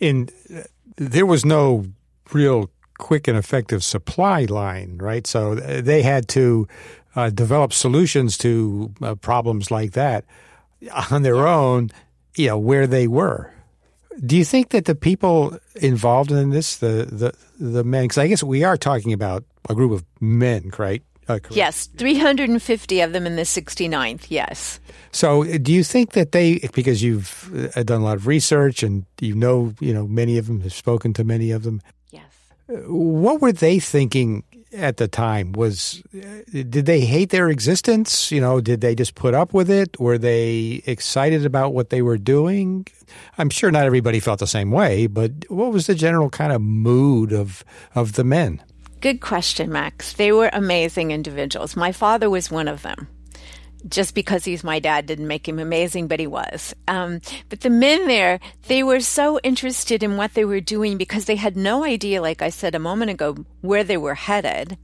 And 0.00 0.32
uh, 0.54 0.62
there 0.96 1.26
was 1.26 1.44
no 1.44 1.86
real 2.32 2.70
quick 3.00 3.26
and 3.26 3.36
effective 3.36 3.82
supply 3.82 4.44
line, 4.44 4.98
right? 4.98 5.26
So 5.26 5.52
uh, 5.52 5.80
they 5.80 6.02
had 6.02 6.28
to 6.28 6.68
uh, 7.16 7.30
develop 7.30 7.72
solutions 7.72 8.38
to 8.38 8.92
uh, 9.02 9.14
problems 9.16 9.70
like 9.70 9.92
that 9.92 10.24
on 11.10 11.22
their 11.22 11.48
own, 11.48 11.90
you 12.36 12.46
know, 12.48 12.58
where 12.58 12.86
they 12.86 13.08
were. 13.08 13.52
Do 14.24 14.36
you 14.36 14.44
think 14.44 14.68
that 14.70 14.84
the 14.84 14.94
people 14.94 15.58
involved 15.76 16.30
in 16.30 16.50
this, 16.50 16.76
the 16.76 17.08
the 17.10 17.32
the 17.58 17.84
men, 17.84 18.04
because 18.04 18.18
I 18.18 18.28
guess 18.28 18.42
we 18.42 18.64
are 18.64 18.76
talking 18.76 19.12
about 19.12 19.44
a 19.68 19.74
group 19.74 19.92
of 19.92 20.04
men, 20.20 20.70
right? 20.78 21.02
Uh, 21.28 21.38
yes, 21.50 21.86
350 21.96 23.00
of 23.02 23.12
them 23.12 23.24
in 23.24 23.36
the 23.36 23.42
69th, 23.42 24.26
yes. 24.28 24.80
So 25.12 25.44
uh, 25.44 25.58
do 25.62 25.72
you 25.72 25.84
think 25.84 26.12
that 26.12 26.32
they, 26.32 26.58
because 26.74 27.04
you've 27.04 27.70
uh, 27.76 27.84
done 27.84 28.00
a 28.00 28.04
lot 28.04 28.16
of 28.16 28.26
research 28.26 28.82
and 28.82 29.06
you 29.20 29.36
know, 29.36 29.72
you 29.78 29.94
know, 29.94 30.08
many 30.08 30.38
of 30.38 30.48
them 30.48 30.60
have 30.62 30.72
spoken 30.72 31.12
to 31.14 31.24
many 31.24 31.52
of 31.52 31.62
them. 31.62 31.82
What 32.86 33.40
were 33.40 33.52
they 33.52 33.78
thinking 33.78 34.44
at 34.72 34.96
the 34.98 35.08
time? 35.08 35.52
Was, 35.52 36.02
did 36.12 36.86
they 36.86 37.00
hate 37.00 37.30
their 37.30 37.48
existence? 37.48 38.30
You 38.30 38.40
know, 38.40 38.60
did 38.60 38.80
they 38.80 38.94
just 38.94 39.14
put 39.14 39.34
up 39.34 39.52
with 39.52 39.68
it? 39.68 39.98
Were 39.98 40.18
they 40.18 40.82
excited 40.86 41.44
about 41.44 41.74
what 41.74 41.90
they 41.90 42.02
were 42.02 42.18
doing? 42.18 42.86
I'm 43.38 43.50
sure 43.50 43.70
not 43.70 43.84
everybody 43.84 44.20
felt 44.20 44.38
the 44.38 44.46
same 44.46 44.70
way, 44.70 45.06
but 45.06 45.32
what 45.48 45.72
was 45.72 45.86
the 45.86 45.94
general 45.94 46.30
kind 46.30 46.52
of 46.52 46.60
mood 46.62 47.32
of, 47.32 47.64
of 47.94 48.12
the 48.12 48.24
men? 48.24 48.62
Good 49.00 49.20
question, 49.20 49.72
Max. 49.72 50.12
They 50.12 50.30
were 50.30 50.50
amazing 50.52 51.10
individuals. 51.10 51.74
My 51.74 51.90
father 51.90 52.28
was 52.28 52.50
one 52.50 52.68
of 52.68 52.82
them. 52.82 53.08
Just 53.88 54.14
because 54.14 54.44
he's 54.44 54.62
my 54.62 54.78
dad 54.78 55.06
didn't 55.06 55.26
make 55.26 55.48
him 55.48 55.58
amazing, 55.58 56.06
but 56.06 56.20
he 56.20 56.26
was. 56.26 56.74
Um, 56.86 57.20
but 57.48 57.60
the 57.60 57.70
men 57.70 58.06
there, 58.06 58.38
they 58.68 58.82
were 58.82 59.00
so 59.00 59.38
interested 59.40 60.02
in 60.02 60.16
what 60.16 60.34
they 60.34 60.44
were 60.44 60.60
doing 60.60 60.98
because 60.98 61.24
they 61.24 61.36
had 61.36 61.56
no 61.56 61.84
idea, 61.84 62.20
like 62.20 62.42
I 62.42 62.50
said 62.50 62.74
a 62.74 62.78
moment 62.78 63.10
ago, 63.10 63.44
where 63.62 63.84
they 63.84 63.96
were 63.96 64.14
headed 64.14 64.76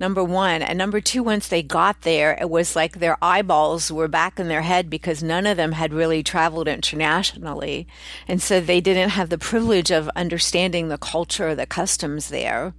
number 0.00 0.22
one. 0.22 0.62
And 0.62 0.78
number 0.78 1.00
two, 1.00 1.22
once 1.22 1.48
they 1.48 1.62
got 1.62 2.02
there, 2.02 2.36
it 2.40 2.50
was 2.50 2.76
like 2.76 2.98
their 2.98 3.16
eyeballs 3.22 3.90
were 3.90 4.08
back 4.08 4.38
in 4.38 4.48
their 4.48 4.62
head 4.62 4.90
because 4.90 5.22
none 5.22 5.46
of 5.46 5.56
them 5.56 5.72
had 5.72 5.92
really 5.92 6.22
traveled 6.22 6.68
internationally. 6.68 7.86
And 8.26 8.42
so 8.42 8.60
they 8.60 8.80
didn't 8.80 9.10
have 9.10 9.30
the 9.30 9.38
privilege 9.38 9.90
of 9.90 10.10
understanding 10.16 10.88
the 10.88 10.98
culture, 10.98 11.54
the 11.54 11.66
customs 11.66 12.28
there. 12.28 12.74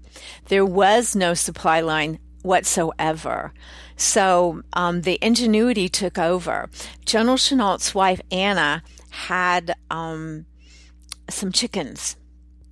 There 0.47 0.65
was 0.65 1.15
no 1.15 1.33
supply 1.33 1.81
line 1.81 2.19
whatsoever. 2.41 3.53
So 3.95 4.61
um, 4.73 5.01
the 5.01 5.17
ingenuity 5.21 5.89
took 5.89 6.17
over. 6.17 6.69
General 7.05 7.37
Chennault's 7.37 7.95
wife, 7.95 8.21
Anna, 8.31 8.83
had 9.09 9.73
um, 9.89 10.45
some 11.29 11.51
chickens 11.51 12.17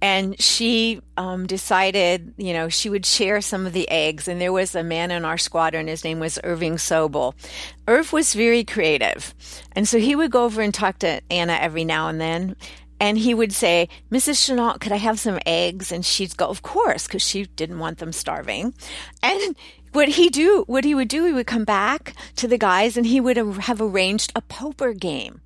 and 0.03 0.37
she 0.37 0.99
um, 1.15 1.47
decided, 1.47 2.33
you 2.35 2.51
know, 2.51 2.67
she 2.67 2.89
would 2.89 3.05
share 3.05 3.39
some 3.39 3.65
of 3.65 3.71
the 3.71 3.89
eggs. 3.89 4.27
And 4.27 4.41
there 4.41 4.51
was 4.51 4.75
a 4.75 4.83
man 4.83 5.11
in 5.11 5.23
our 5.23 5.37
squadron, 5.37 5.87
his 5.87 6.03
name 6.03 6.19
was 6.19 6.37
Irving 6.43 6.75
Sobel. 6.75 7.33
Irv 7.87 8.11
was 8.11 8.33
very 8.33 8.65
creative. 8.65 9.33
And 9.71 9.87
so 9.87 9.99
he 9.99 10.13
would 10.13 10.29
go 10.29 10.43
over 10.43 10.61
and 10.61 10.73
talk 10.73 10.99
to 10.99 11.21
Anna 11.31 11.53
every 11.53 11.85
now 11.85 12.09
and 12.09 12.19
then. 12.19 12.57
And 12.99 13.17
he 13.17 13.33
would 13.33 13.53
say, 13.53 13.87
Mrs. 14.11 14.45
Chenault, 14.45 14.79
could 14.79 14.91
I 14.91 14.97
have 14.97 15.21
some 15.21 15.39
eggs? 15.45 15.89
And 15.89 16.05
she'd 16.05 16.35
go, 16.35 16.47
of 16.47 16.63
course, 16.63 17.07
because 17.07 17.23
she 17.25 17.45
didn't 17.45 17.79
want 17.79 17.99
them 17.99 18.11
starving. 18.11 18.73
And 19.21 19.55
what 19.93 20.09
he 20.09 20.29
do, 20.29 20.63
what 20.67 20.83
he 20.83 20.95
would 20.95 21.07
do, 21.07 21.25
he 21.25 21.33
would 21.33 21.47
come 21.47 21.63
back 21.63 22.13
to 22.35 22.47
the 22.47 22.57
guys 22.57 22.97
and 22.97 23.05
he 23.05 23.19
would 23.19 23.37
have 23.37 23.81
arranged 23.81 24.31
a 24.35 24.41
poker 24.41 24.93
game 24.93 25.41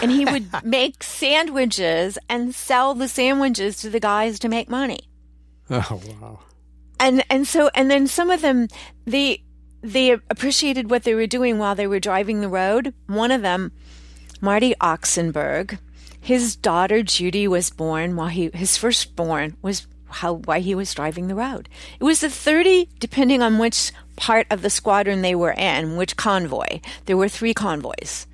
and 0.00 0.10
he 0.10 0.24
would 0.24 0.48
make 0.64 1.02
sandwiches 1.02 2.18
and 2.28 2.54
sell 2.54 2.94
the 2.94 3.08
sandwiches 3.08 3.76
to 3.78 3.90
the 3.90 4.00
guys 4.00 4.38
to 4.40 4.48
make 4.48 4.68
money. 4.68 5.00
Oh 5.70 6.00
wow. 6.20 6.38
And 6.98 7.22
and 7.28 7.46
so 7.46 7.70
and 7.74 7.90
then 7.90 8.06
some 8.06 8.30
of 8.30 8.40
them 8.40 8.68
they 9.04 9.44
they 9.82 10.12
appreciated 10.12 10.90
what 10.90 11.02
they 11.02 11.14
were 11.14 11.26
doing 11.26 11.58
while 11.58 11.74
they 11.74 11.86
were 11.86 12.00
driving 12.00 12.40
the 12.40 12.48
road. 12.48 12.94
One 13.06 13.30
of 13.30 13.42
them, 13.42 13.72
Marty 14.40 14.74
Oxenberg, 14.80 15.78
his 16.20 16.56
daughter 16.56 17.02
Judy 17.02 17.46
was 17.46 17.68
born 17.68 18.16
while 18.16 18.28
he 18.28 18.50
his 18.54 18.78
firstborn 18.78 19.58
was 19.60 19.86
how 20.08 20.34
why 20.34 20.60
he 20.60 20.74
was 20.74 20.94
driving 20.94 21.28
the 21.28 21.34
road. 21.34 21.68
It 22.00 22.04
was 22.04 22.20
the 22.20 22.30
30 22.30 22.88
depending 22.98 23.42
on 23.42 23.58
which 23.58 23.92
part 24.16 24.46
of 24.50 24.62
the 24.62 24.70
squadron 24.70 25.22
they 25.22 25.34
were 25.34 25.52
in, 25.52 25.96
which 25.96 26.16
convoy. 26.16 26.80
There 27.06 27.16
were 27.16 27.28
3 27.28 27.54
convoys 27.54 28.26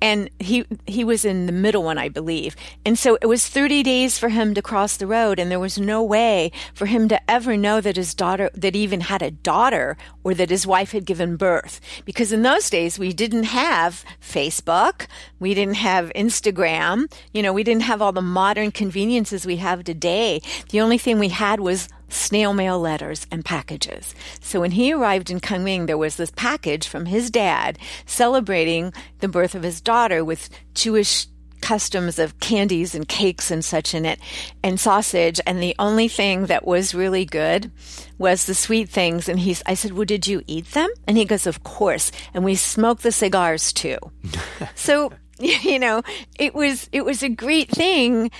and 0.00 0.30
he 0.38 0.64
he 0.86 1.04
was 1.04 1.24
in 1.24 1.46
the 1.46 1.52
middle 1.52 1.82
one, 1.82 1.98
I 1.98 2.08
believe. 2.08 2.56
And 2.84 2.98
so 2.98 3.18
it 3.20 3.26
was 3.26 3.46
30 3.46 3.82
days 3.82 4.18
for 4.18 4.30
him 4.30 4.54
to 4.54 4.62
cross 4.62 4.96
the 4.96 5.06
road, 5.06 5.38
and 5.38 5.50
there 5.50 5.60
was 5.60 5.78
no 5.78 6.02
way 6.02 6.52
for 6.74 6.86
him 6.86 7.08
to 7.08 7.30
ever 7.30 7.56
know 7.56 7.80
that 7.80 7.96
his 7.96 8.14
daughter, 8.14 8.50
that 8.54 8.74
he 8.74 8.82
even 8.82 9.02
had 9.02 9.22
a 9.22 9.30
daughter, 9.30 9.96
or 10.24 10.34
that 10.34 10.50
his 10.50 10.66
wife 10.66 10.92
had 10.92 11.04
given 11.04 11.36
birth. 11.36 11.80
Because 12.04 12.32
in 12.32 12.42
those 12.42 12.70
days, 12.70 12.98
we 12.98 13.12
didn't 13.12 13.44
have 13.44 14.04
Facebook, 14.30 15.06
we 15.38 15.54
didn't 15.54 15.74
have 15.74 16.12
Instagram, 16.14 17.12
you 17.32 17.42
know, 17.42 17.52
we 17.52 17.64
didn't 17.64 17.82
have 17.82 18.00
all 18.00 18.12
the 18.12 18.22
modern 18.22 18.70
conveniences 18.70 19.44
we 19.44 19.56
have 19.56 19.84
today. 19.84 20.40
The 20.70 20.80
only 20.80 20.98
thing 20.98 21.18
we 21.18 21.28
had 21.28 21.60
was 21.60 21.88
snail 22.08 22.52
mail 22.52 22.78
letters 22.78 23.26
and 23.30 23.44
packages. 23.44 24.14
So 24.40 24.60
when 24.60 24.72
he 24.72 24.92
arrived 24.92 25.30
in 25.30 25.40
Kunming, 25.40 25.86
there 25.86 25.98
was 25.98 26.16
this 26.16 26.32
package 26.34 26.86
from 26.86 27.06
his 27.06 27.30
dad 27.30 27.78
celebrating 28.06 28.92
the 29.20 29.28
birth 29.28 29.54
of 29.54 29.62
his 29.62 29.80
daughter 29.80 30.24
with 30.24 30.48
Jewish 30.74 31.26
customs 31.60 32.18
of 32.18 32.38
candies 32.40 32.94
and 32.94 33.08
cakes 33.08 33.50
and 33.50 33.64
such 33.64 33.94
in 33.94 34.04
it 34.04 34.18
and 34.62 34.78
sausage. 34.78 35.40
And 35.46 35.62
the 35.62 35.74
only 35.78 36.08
thing 36.08 36.46
that 36.46 36.66
was 36.66 36.94
really 36.94 37.24
good 37.24 37.70
was 38.18 38.46
the 38.46 38.54
sweet 38.54 38.88
things. 38.88 39.28
And 39.28 39.38
he's, 39.38 39.62
I 39.66 39.74
said, 39.74 39.92
well, 39.92 40.04
did 40.04 40.26
you 40.26 40.42
eat 40.46 40.72
them? 40.72 40.90
And 41.06 41.16
he 41.16 41.24
goes, 41.24 41.46
of 41.46 41.62
course. 41.64 42.12
And 42.34 42.44
we 42.44 42.54
smoked 42.54 43.02
the 43.02 43.12
cigars 43.12 43.72
too. 43.72 43.98
so, 44.74 45.12
you 45.38 45.78
know, 45.78 46.02
it 46.38 46.54
was, 46.54 46.88
it 46.92 47.04
was 47.04 47.22
a 47.22 47.28
great 47.28 47.70
thing. 47.70 48.30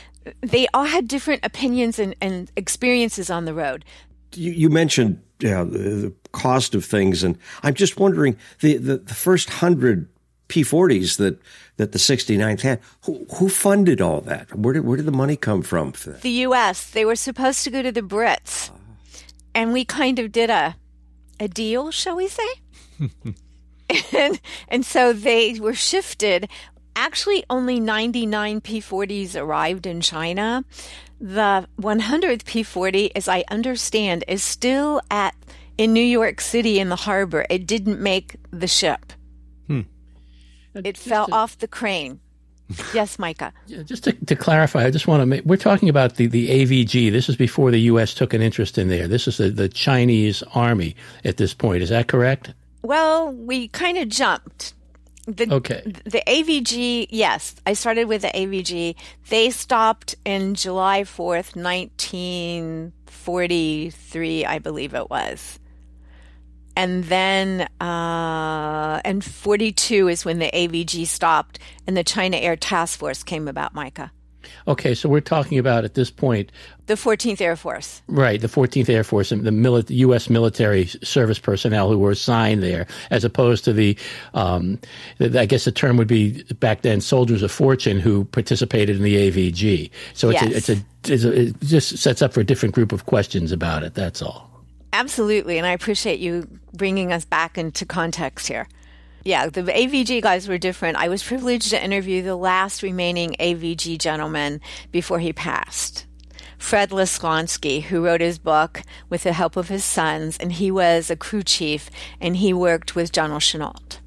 They 0.41 0.67
all 0.75 0.85
had 0.85 1.09
different 1.09 1.45
opinions 1.45 1.99
and, 1.99 2.15
and 2.21 2.50
experiences 2.57 3.31
on 3.31 3.45
the 3.45 3.55
road. 3.55 3.85
You, 4.35 4.53
you 4.53 4.71
mentioned 4.71 5.21
yeah, 5.41 5.65
the, 5.65 5.79
the 5.79 6.15
cost 6.33 6.75
of 6.75 6.85
things, 6.85 7.25
and 7.25 7.39
I'm 7.62 7.75
just 7.75 7.99
wondering 7.99 8.37
the, 8.61 8.77
the, 8.77 8.99
the 8.99 9.15
first 9.15 9.50
hundred 9.50 10.09
P40s 10.49 11.17
that 11.17 11.41
that 11.81 11.93
the 11.93 11.99
69th 11.99 12.61
had. 12.61 12.81
Who, 13.05 13.27
who 13.37 13.49
funded 13.49 14.01
all 14.01 14.21
that? 14.23 14.55
Where 14.55 14.75
did 14.75 14.85
where 14.85 14.97
did 14.97 15.07
the 15.07 15.13
money 15.13 15.37
come 15.37 15.63
from? 15.63 15.93
For 15.93 16.11
that? 16.11 16.23
The 16.23 16.31
U.S. 16.47 16.91
They 16.91 17.05
were 17.05 17.17
supposed 17.17 17.65
to 17.65 17.71
go 17.71 17.83
to 17.83 17.91
the 17.91 18.03
Brits, 18.03 18.71
and 19.55 19.73
we 19.73 19.85
kind 19.85 20.19
of 20.19 20.31
did 20.31 20.51
a 20.51 20.77
a 21.41 21.49
deal, 21.49 21.91
shall 21.91 22.17
we 22.17 22.29
say? 22.29 22.49
and 24.13 24.41
and 24.69 24.85
so 24.85 25.13
they 25.13 25.59
were 25.59 25.75
shifted. 25.75 26.49
Actually, 26.95 27.45
only 27.49 27.81
99 27.81 28.61
P40s 28.61 29.41
arrived 29.41 29.87
in 29.87 30.01
China. 30.01 30.65
The 31.21 31.69
100th 31.81 32.45
P40, 32.45 33.13
as 33.15 33.29
I 33.29 33.45
understand, 33.49 34.25
is 34.27 34.43
still 34.43 35.01
at 35.11 35.35
in 35.79 35.93
New 35.93 36.05
York 36.05 36.41
City 36.41 36.79
in 36.79 36.91
the 36.91 36.97
harbor. 36.97 37.47
It 37.49 37.67
didn't 37.67 38.01
make 38.01 38.37
the 38.51 38.67
ship. 38.67 39.13
It 40.75 40.97
fell 40.97 41.27
to, 41.27 41.33
off 41.33 41.59
the 41.59 41.69
crane. 41.69 42.21
yes, 42.95 43.19
Micah. 43.19 43.53
Just 43.85 44.05
to, 44.05 44.12
to, 44.12 44.37
clarify, 44.37 44.85
I 44.85 44.91
just 44.91 45.09
want 45.09 45.23
to 45.23 45.27
make, 45.27 45.45
we're 45.45 45.57
talking 45.57 45.89
about 45.89 46.17
the, 46.17 46.27
the 46.27 46.49
AVG. 46.49 47.11
This 47.11 47.29
is 47.29 47.37
before 47.37 47.71
the 47.71 47.81
U.S. 47.83 48.15
took 48.15 48.33
an 48.33 48.41
interest 48.43 48.79
in 48.79 48.89
there. 48.89 49.09
This 49.09 49.27
is 49.27 49.39
the, 49.39 49.50
the 49.50 49.69
Chinese 49.69 50.45
army 50.55 50.95
at 51.25 51.37
this 51.37 51.53
point. 51.53 51.83
Is 51.83 51.89
that 51.89 52.07
correct? 52.07 52.55
Well, 52.83 53.33
we 53.33 53.67
kind 53.69 53.99
of 53.99 54.09
jumped. 54.09 54.75
The, 55.27 55.53
okay. 55.53 55.83
The 56.05 56.23
AVG, 56.27 57.09
yes, 57.11 57.55
I 57.67 57.75
started 57.75 58.07
with 58.07 58.23
the 58.23 58.29
AVG. 58.29 58.95
They 59.29 59.50
stopped 59.50 60.15
in 60.25 60.55
July 60.55 61.03
4th, 61.03 61.57
1943, 61.57 64.47
I 64.47 64.59
believe 64.59 64.95
it 64.95 65.11
was 65.11 65.60
and 66.77 67.05
then 67.05 67.69
uh, 67.81 69.00
and 69.05 69.25
42 69.25 70.09
is 70.09 70.25
when 70.25 70.39
the 70.39 70.50
AVG 70.53 71.07
stopped 71.07 71.59
and 71.87 71.97
the 71.97 72.05
China 72.05 72.37
Air 72.37 72.57
Task 72.57 72.99
Force 72.99 73.23
came 73.23 73.49
about, 73.49 73.75
Micah. 73.75 74.12
Okay, 74.67 74.95
so 74.95 75.09
we're 75.09 75.21
talking 75.21 75.59
about 75.59 75.85
at 75.85 75.95
this 75.95 76.11
point 76.11 76.50
the 76.87 76.95
14th 76.95 77.41
Air 77.41 77.57
Force. 77.57 78.03
Right, 78.09 78.41
the 78.41 78.49
14th 78.49 78.89
Air 78.89 79.05
Force 79.05 79.31
and 79.31 79.45
the 79.45 79.50
mili- 79.50 79.89
U.S. 79.91 80.29
military 80.29 80.87
service 80.87 81.39
personnel 81.39 81.89
who 81.89 81.99
were 81.99 82.11
assigned 82.11 82.62
there, 82.62 82.87
as 83.11 83.25
opposed 83.25 83.65
to 83.65 83.73
the, 83.73 83.97
um, 84.35 84.79
I 85.21 85.47
guess 85.47 85.65
the 85.65 85.73
term 85.73 85.97
would 85.97 86.09
be 86.09 86.43
back 86.55 86.83
then, 86.83 87.00
soldiers 87.00 87.43
of 87.43 87.53
fortune 87.53 88.00
who 88.00 88.25
participated 88.25 88.97
in 88.97 89.03
the 89.03 89.31
AVG. 89.31 89.91
So 90.15 90.31
it's, 90.31 90.43
yes. 90.43 90.53
a, 90.53 90.57
it's, 90.57 90.69
a, 90.69 91.12
it's 91.12 91.25
a, 91.25 91.41
it 91.41 91.61
just 91.61 91.99
sets 91.99 92.23
up 92.23 92.33
for 92.33 92.41
a 92.41 92.45
different 92.45 92.75
group 92.75 92.93
of 92.93 93.07
questions 93.07 93.53
about 93.53 93.83
it. 93.85 93.95
That's 93.95 94.21
all. 94.21 94.50
Absolutely. 94.92 95.59
And 95.59 95.66
I 95.66 95.73
appreciate 95.73 96.20
you 96.20 96.61
bringing 96.73 97.12
us 97.12 97.25
back 97.25 97.56
into 97.56 97.87
context 97.87 98.49
here. 98.49 98.68
Yeah, 99.25 99.49
the 99.49 99.62
AVG 99.62 100.23
guys 100.23 100.49
were 100.49 100.59
different. 100.59 100.97
I 100.97 101.09
was 101.09 101.23
privileged 101.23 101.70
to 101.70 101.85
interview 101.85 102.23
the 102.23 102.37
last 102.37 102.82
remaining 102.82 103.37
AVG 103.38 103.99
gentleman 103.99 104.61
before 104.90 105.18
he 105.18 105.32
passed. 105.32 106.06
Fred 106.56 106.90
Losonsky, 106.90 107.82
who 107.82 108.04
wrote 108.04 108.20
his 108.20 108.38
book 108.38 108.82
with 109.09 109.23
the 109.23 109.32
help 109.32 109.56
of 109.56 109.68
his 109.68 109.85
sons, 109.85 110.37
and 110.38 110.52
he 110.52 110.70
was 110.70 111.11
a 111.11 111.16
crew 111.16 111.42
chief 111.42 111.90
and 112.20 112.37
he 112.37 112.52
worked 112.52 112.94
with 112.94 113.12
General 113.12 113.40
Chennault. 113.40 113.99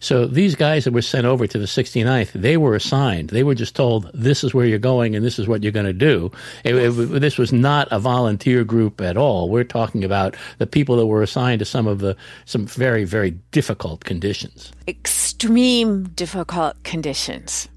So 0.00 0.26
these 0.26 0.54
guys 0.54 0.84
that 0.84 0.92
were 0.92 1.02
sent 1.02 1.26
over 1.26 1.46
to 1.46 1.58
the 1.58 1.66
69th, 1.66 2.32
they 2.32 2.56
were 2.56 2.74
assigned. 2.74 3.30
They 3.30 3.42
were 3.42 3.54
just 3.54 3.76
told, 3.76 4.10
this 4.14 4.44
is 4.44 4.54
where 4.54 4.66
you're 4.66 4.78
going 4.78 5.14
and 5.14 5.24
this 5.24 5.38
is 5.38 5.48
what 5.48 5.62
you're 5.62 5.72
going 5.72 5.86
to 5.86 5.92
do. 5.92 6.30
It, 6.64 6.74
it, 6.74 6.90
this 7.20 7.38
was 7.38 7.52
not 7.52 7.88
a 7.90 7.98
volunteer 7.98 8.64
group 8.64 9.00
at 9.00 9.16
all. 9.16 9.48
We're 9.48 9.64
talking 9.64 10.04
about 10.04 10.36
the 10.58 10.66
people 10.66 10.96
that 10.96 11.06
were 11.06 11.22
assigned 11.22 11.58
to 11.60 11.64
some 11.64 11.86
of 11.86 12.00
the, 12.00 12.16
some 12.44 12.66
very, 12.66 13.04
very 13.04 13.32
difficult 13.50 14.04
conditions. 14.04 14.72
Extreme 14.88 16.04
difficult 16.10 16.82
conditions. 16.84 17.68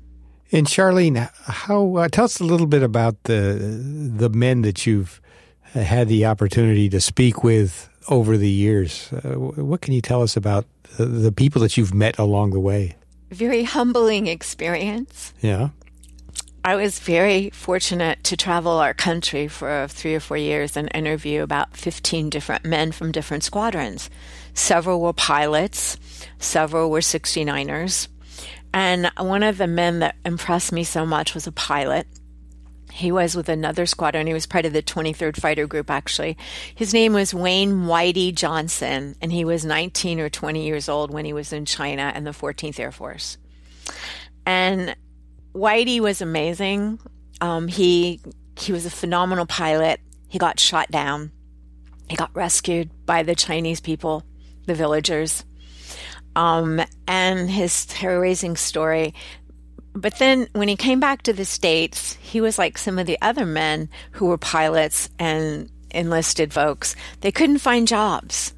And 0.51 0.67
Charlene, 0.67 1.29
how 1.45 1.95
uh, 1.97 2.07
tell 2.07 2.25
us 2.25 2.39
a 2.39 2.43
little 2.43 2.67
bit 2.67 2.83
about 2.83 3.23
the 3.23 3.57
the 4.15 4.29
men 4.29 4.61
that 4.61 4.85
you've 4.85 5.19
had 5.83 6.07
the 6.07 6.25
opportunity 6.25 6.89
to 6.89 7.01
speak 7.01 7.43
with 7.43 7.89
over 8.07 8.37
the 8.37 8.49
years. 8.49 9.11
Uh, 9.11 9.35
what 9.37 9.81
can 9.81 9.93
you 9.93 10.01
tell 10.01 10.21
us 10.21 10.37
about 10.37 10.65
the, 10.97 11.05
the 11.05 11.31
people 11.31 11.61
that 11.61 11.77
you've 11.77 11.93
met 11.93 12.17
along 12.17 12.51
the 12.51 12.59
way? 12.59 12.95
Very 13.31 13.63
humbling 13.63 14.27
experience. 14.27 15.33
Yeah. 15.41 15.69
I 16.63 16.75
was 16.75 16.97
very 16.97 17.51
fortunate 17.51 18.23
to 18.23 18.37
travel 18.37 18.79
our 18.79 18.95
country 18.95 19.47
for 19.47 19.87
three 19.87 20.15
or 20.15 20.19
four 20.19 20.37
years 20.37 20.75
and 20.75 20.89
interview 20.95 21.43
about 21.43 21.77
15 21.77 22.31
different 22.31 22.65
men 22.65 22.91
from 22.91 23.11
different 23.11 23.43
squadrons. 23.43 24.09
Several 24.55 24.99
were 24.99 25.13
pilots, 25.13 25.97
several 26.39 26.89
were 26.89 27.01
69ers. 27.01 28.07
And 28.73 29.11
one 29.17 29.43
of 29.43 29.57
the 29.57 29.67
men 29.67 29.99
that 29.99 30.15
impressed 30.25 30.71
me 30.71 30.83
so 30.83 31.05
much 31.05 31.35
was 31.35 31.45
a 31.45 31.51
pilot 31.51 32.07
he 32.95 33.11
was 33.11 33.35
with 33.35 33.49
another 33.49 33.85
squadron. 33.85 34.25
He 34.25 34.33
was 34.33 34.45
part 34.45 34.65
of 34.65 34.71
the 34.71 34.81
23rd 34.81 35.37
Fighter 35.37 35.67
Group, 35.67 35.91
actually. 35.91 36.37
His 36.75 36.93
name 36.93 37.11
was 37.11 37.33
Wayne 37.33 37.83
Whitey 37.83 38.33
Johnson, 38.33 39.15
and 39.21 39.33
he 39.33 39.43
was 39.43 39.65
19 39.65 40.21
or 40.21 40.29
20 40.29 40.65
years 40.65 40.87
old 40.87 41.11
when 41.11 41.25
he 41.25 41.33
was 41.33 41.51
in 41.51 41.65
China 41.65 42.13
and 42.15 42.25
the 42.25 42.31
14th 42.31 42.79
Air 42.79 42.93
Force. 42.93 43.37
And 44.45 44.95
Whitey 45.53 45.99
was 45.99 46.21
amazing. 46.21 46.99
Um, 47.41 47.67
he 47.67 48.21
he 48.57 48.71
was 48.71 48.85
a 48.85 48.89
phenomenal 48.89 49.45
pilot. 49.45 49.99
He 50.29 50.39
got 50.39 50.57
shot 50.57 50.89
down. 50.89 51.33
He 52.09 52.15
got 52.15 52.33
rescued 52.33 52.91
by 53.05 53.23
the 53.23 53.35
Chinese 53.35 53.81
people, 53.81 54.23
the 54.67 54.73
villagers. 54.73 55.43
Um, 56.37 56.81
and 57.09 57.49
his 57.49 57.87
raising 58.01 58.55
story 58.55 59.13
but 59.95 60.19
then 60.19 60.47
when 60.51 60.67
he 60.67 60.75
came 60.75 60.99
back 60.99 61.23
to 61.23 61.33
the 61.33 61.45
States, 61.45 62.17
he 62.21 62.41
was 62.41 62.57
like 62.57 62.77
some 62.77 62.99
of 62.99 63.07
the 63.07 63.17
other 63.21 63.45
men 63.45 63.89
who 64.11 64.25
were 64.25 64.37
pilots 64.37 65.09
and 65.17 65.69
enlisted 65.91 66.53
folks. 66.53 66.95
They 67.21 67.31
couldn't 67.31 67.59
find 67.59 67.87
jobs. 67.87 68.53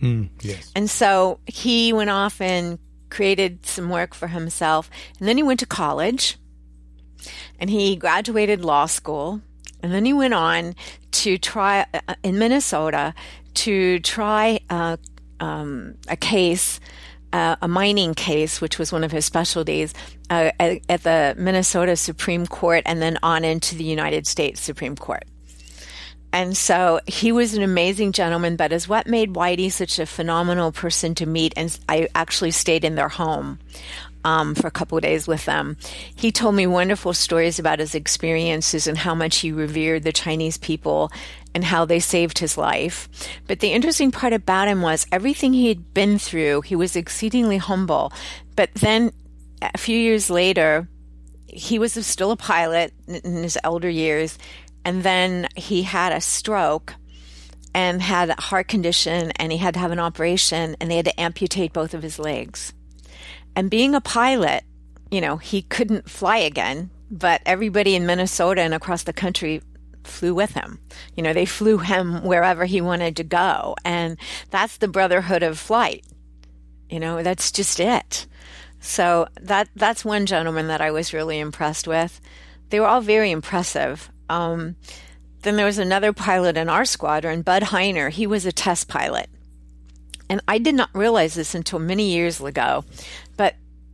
Mm, 0.00 0.30
yes. 0.40 0.70
And 0.76 0.88
so 0.88 1.40
he 1.46 1.92
went 1.92 2.10
off 2.10 2.40
and 2.40 2.78
created 3.10 3.66
some 3.66 3.90
work 3.90 4.14
for 4.14 4.28
himself. 4.28 4.88
And 5.18 5.28
then 5.28 5.36
he 5.36 5.42
went 5.42 5.60
to 5.60 5.66
college 5.66 6.38
and 7.58 7.68
he 7.68 7.96
graduated 7.96 8.64
law 8.64 8.86
school. 8.86 9.40
And 9.82 9.92
then 9.92 10.04
he 10.04 10.12
went 10.12 10.34
on 10.34 10.74
to 11.10 11.38
try 11.38 11.86
uh, 11.92 12.14
in 12.22 12.38
Minnesota 12.38 13.14
to 13.54 13.98
try 14.00 14.60
uh, 14.70 14.96
um, 15.40 15.96
a 16.08 16.16
case 16.16 16.78
uh, 17.32 17.56
a 17.60 17.68
mining 17.68 18.14
case, 18.14 18.60
which 18.60 18.78
was 18.78 18.92
one 18.92 19.04
of 19.04 19.12
his 19.12 19.24
specialties, 19.24 19.94
uh, 20.30 20.50
at, 20.58 20.80
at, 20.88 21.02
the 21.02 21.34
Minnesota 21.38 21.96
Supreme 21.96 22.46
Court 22.46 22.82
and 22.86 23.02
then 23.02 23.18
on 23.22 23.44
into 23.44 23.74
the 23.74 23.84
United 23.84 24.26
States 24.26 24.60
Supreme 24.60 24.96
Court. 24.96 25.24
And 26.32 26.56
so 26.56 27.00
he 27.06 27.32
was 27.32 27.54
an 27.54 27.62
amazing 27.62 28.12
gentleman, 28.12 28.56
but 28.56 28.72
as 28.72 28.86
what 28.86 29.06
made 29.06 29.32
Whitey 29.32 29.72
such 29.72 29.98
a 29.98 30.04
phenomenal 30.04 30.72
person 30.72 31.14
to 31.16 31.26
meet, 31.26 31.54
and 31.56 31.76
I 31.88 32.08
actually 32.14 32.50
stayed 32.50 32.84
in 32.84 32.96
their 32.96 33.08
home 33.08 33.58
um, 34.24 34.54
for 34.54 34.66
a 34.66 34.70
couple 34.70 35.00
days 35.00 35.26
with 35.26 35.46
them. 35.46 35.76
He 36.14 36.30
told 36.30 36.54
me 36.54 36.66
wonderful 36.66 37.14
stories 37.14 37.58
about 37.58 37.78
his 37.78 37.94
experiences 37.94 38.86
and 38.86 38.98
how 38.98 39.14
much 39.14 39.38
he 39.38 39.52
revered 39.52 40.02
the 40.02 40.12
Chinese 40.12 40.58
people 40.58 41.10
and 41.58 41.64
how 41.64 41.84
they 41.84 41.98
saved 41.98 42.38
his 42.38 42.56
life. 42.56 43.08
But 43.48 43.58
the 43.58 43.72
interesting 43.72 44.12
part 44.12 44.32
about 44.32 44.68
him 44.68 44.80
was 44.80 45.08
everything 45.10 45.52
he 45.52 45.66
had 45.66 45.92
been 45.92 46.16
through, 46.16 46.60
he 46.60 46.76
was 46.76 46.94
exceedingly 46.94 47.56
humble. 47.56 48.12
But 48.54 48.72
then 48.74 49.10
a 49.60 49.76
few 49.76 49.98
years 49.98 50.30
later, 50.30 50.88
he 51.48 51.80
was 51.80 51.94
still 52.06 52.30
a 52.30 52.36
pilot 52.36 52.94
in 53.08 53.42
his 53.42 53.58
elder 53.64 53.90
years, 53.90 54.38
and 54.84 55.02
then 55.02 55.48
he 55.56 55.82
had 55.82 56.12
a 56.12 56.20
stroke 56.20 56.94
and 57.74 58.00
had 58.00 58.30
a 58.30 58.40
heart 58.40 58.68
condition, 58.68 59.32
and 59.32 59.50
he 59.50 59.58
had 59.58 59.74
to 59.74 59.80
have 59.80 59.90
an 59.90 59.98
operation, 59.98 60.76
and 60.78 60.88
they 60.88 60.96
had 60.96 61.06
to 61.06 61.20
amputate 61.20 61.72
both 61.72 61.92
of 61.92 62.04
his 62.04 62.20
legs. 62.20 62.72
And 63.56 63.68
being 63.68 63.96
a 63.96 64.00
pilot, 64.00 64.62
you 65.10 65.20
know, 65.20 65.38
he 65.38 65.62
couldn't 65.62 66.08
fly 66.08 66.36
again, 66.36 66.90
but 67.10 67.42
everybody 67.44 67.96
in 67.96 68.06
Minnesota 68.06 68.60
and 68.60 68.74
across 68.74 69.02
the 69.02 69.12
country 69.12 69.60
flew 70.08 70.34
with 70.34 70.52
him. 70.52 70.78
You 71.14 71.22
know, 71.22 71.32
they 71.32 71.46
flew 71.46 71.78
him 71.78 72.24
wherever 72.24 72.64
he 72.64 72.80
wanted 72.80 73.16
to 73.16 73.24
go. 73.24 73.76
And 73.84 74.16
that's 74.50 74.76
the 74.76 74.88
brotherhood 74.88 75.42
of 75.42 75.58
flight. 75.58 76.04
You 76.90 77.00
know, 77.00 77.22
that's 77.22 77.52
just 77.52 77.80
it. 77.80 78.26
So 78.80 79.28
that 79.40 79.68
that's 79.74 80.04
one 80.04 80.26
gentleman 80.26 80.68
that 80.68 80.80
I 80.80 80.90
was 80.90 81.12
really 81.12 81.38
impressed 81.38 81.86
with. 81.86 82.20
They 82.70 82.80
were 82.80 82.86
all 82.86 83.00
very 83.00 83.30
impressive. 83.30 84.10
Um, 84.28 84.76
then 85.42 85.56
there 85.56 85.66
was 85.66 85.78
another 85.78 86.12
pilot 86.12 86.56
in 86.56 86.68
our 86.68 86.84
squadron, 86.84 87.42
Bud 87.42 87.64
Heiner. 87.64 88.10
He 88.10 88.26
was 88.26 88.46
a 88.46 88.52
test 88.52 88.88
pilot. 88.88 89.28
And 90.28 90.42
I 90.46 90.58
did 90.58 90.74
not 90.74 90.90
realize 90.92 91.34
this 91.34 91.54
until 91.54 91.78
many 91.78 92.10
years 92.10 92.40
ago, 92.40 92.84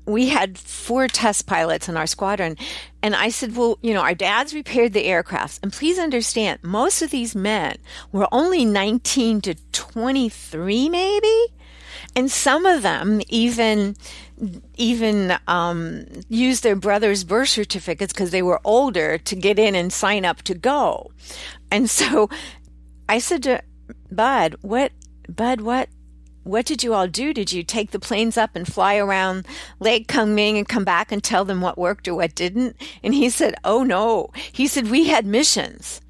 we 0.07 0.29
had 0.29 0.59
four 0.59 1.09
test 1.09 1.47
pilots 1.47 1.89
in 1.89 1.97
our 1.97 2.07
squadron. 2.07 2.57
And 3.03 3.15
I 3.15 3.29
said, 3.29 3.57
well, 3.57 3.79
you 3.83 3.95
know, 3.95 4.01
our 4.01 4.15
dads 4.15 4.55
repaired 4.55 4.93
the 4.93 5.07
aircrafts. 5.07 5.59
And 5.63 5.73
please 5.73 5.99
understand, 5.99 6.61
most 6.63 7.03
of 7.03 7.11
these 7.11 7.35
men 7.35 7.77
were 8.13 8.29
only 8.33 8.65
19 8.65 9.41
to 9.43 9.55
23, 9.73 10.89
maybe. 10.89 11.47
And 12.17 12.31
some 12.31 12.67
of 12.67 12.83
them 12.83 13.21
even 13.29 13.97
even 14.77 15.37
um, 15.47 16.07
used 16.29 16.65
their 16.65 16.77
brother's 16.77 17.23
birth 17.23 17.51
certificates 17.51 18.13
because 18.13 18.31
they 18.31 18.43
were 18.43 18.61
older 18.65 19.17
to 19.19 19.37
get 19.37 19.59
in 19.59 19.75
and 19.75 19.93
sign 19.93 20.25
up 20.25 20.43
to 20.43 20.55
go. 20.55 21.13
And 21.71 21.89
so 21.89 22.29
I 23.09 23.19
said 23.19 23.43
to 23.45 23.63
Bud, 24.11 24.57
"What, 24.61 24.93
Bud? 25.29 25.61
What 25.61 25.89
what 26.45 26.67
did 26.67 26.83
you 26.83 26.95
all 26.95 27.09
do? 27.09 27.35
Did 27.35 27.53
you 27.53 27.63
take 27.63 27.91
the 27.91 27.99
planes 27.99 28.37
up 28.37 28.55
and 28.55 28.67
fly 28.67 28.97
around 28.97 29.47
Lake 29.81 30.07
Kunming 30.07 30.57
and 30.57 30.69
come 30.69 30.85
back 30.85 31.11
and 31.11 31.23
tell 31.23 31.45
them 31.45 31.61
what 31.61 31.79
worked 31.79 32.07
or 32.07 32.15
what 32.15 32.35
didn't? 32.35 32.77
And 33.03 33.15
he 33.15 33.31
said, 33.31 33.55
Oh 33.65 33.83
no. 33.83 34.31
He 34.53 34.67
said, 34.67 34.91
We 34.91 35.09
had 35.09 35.27
missions. 35.27 36.01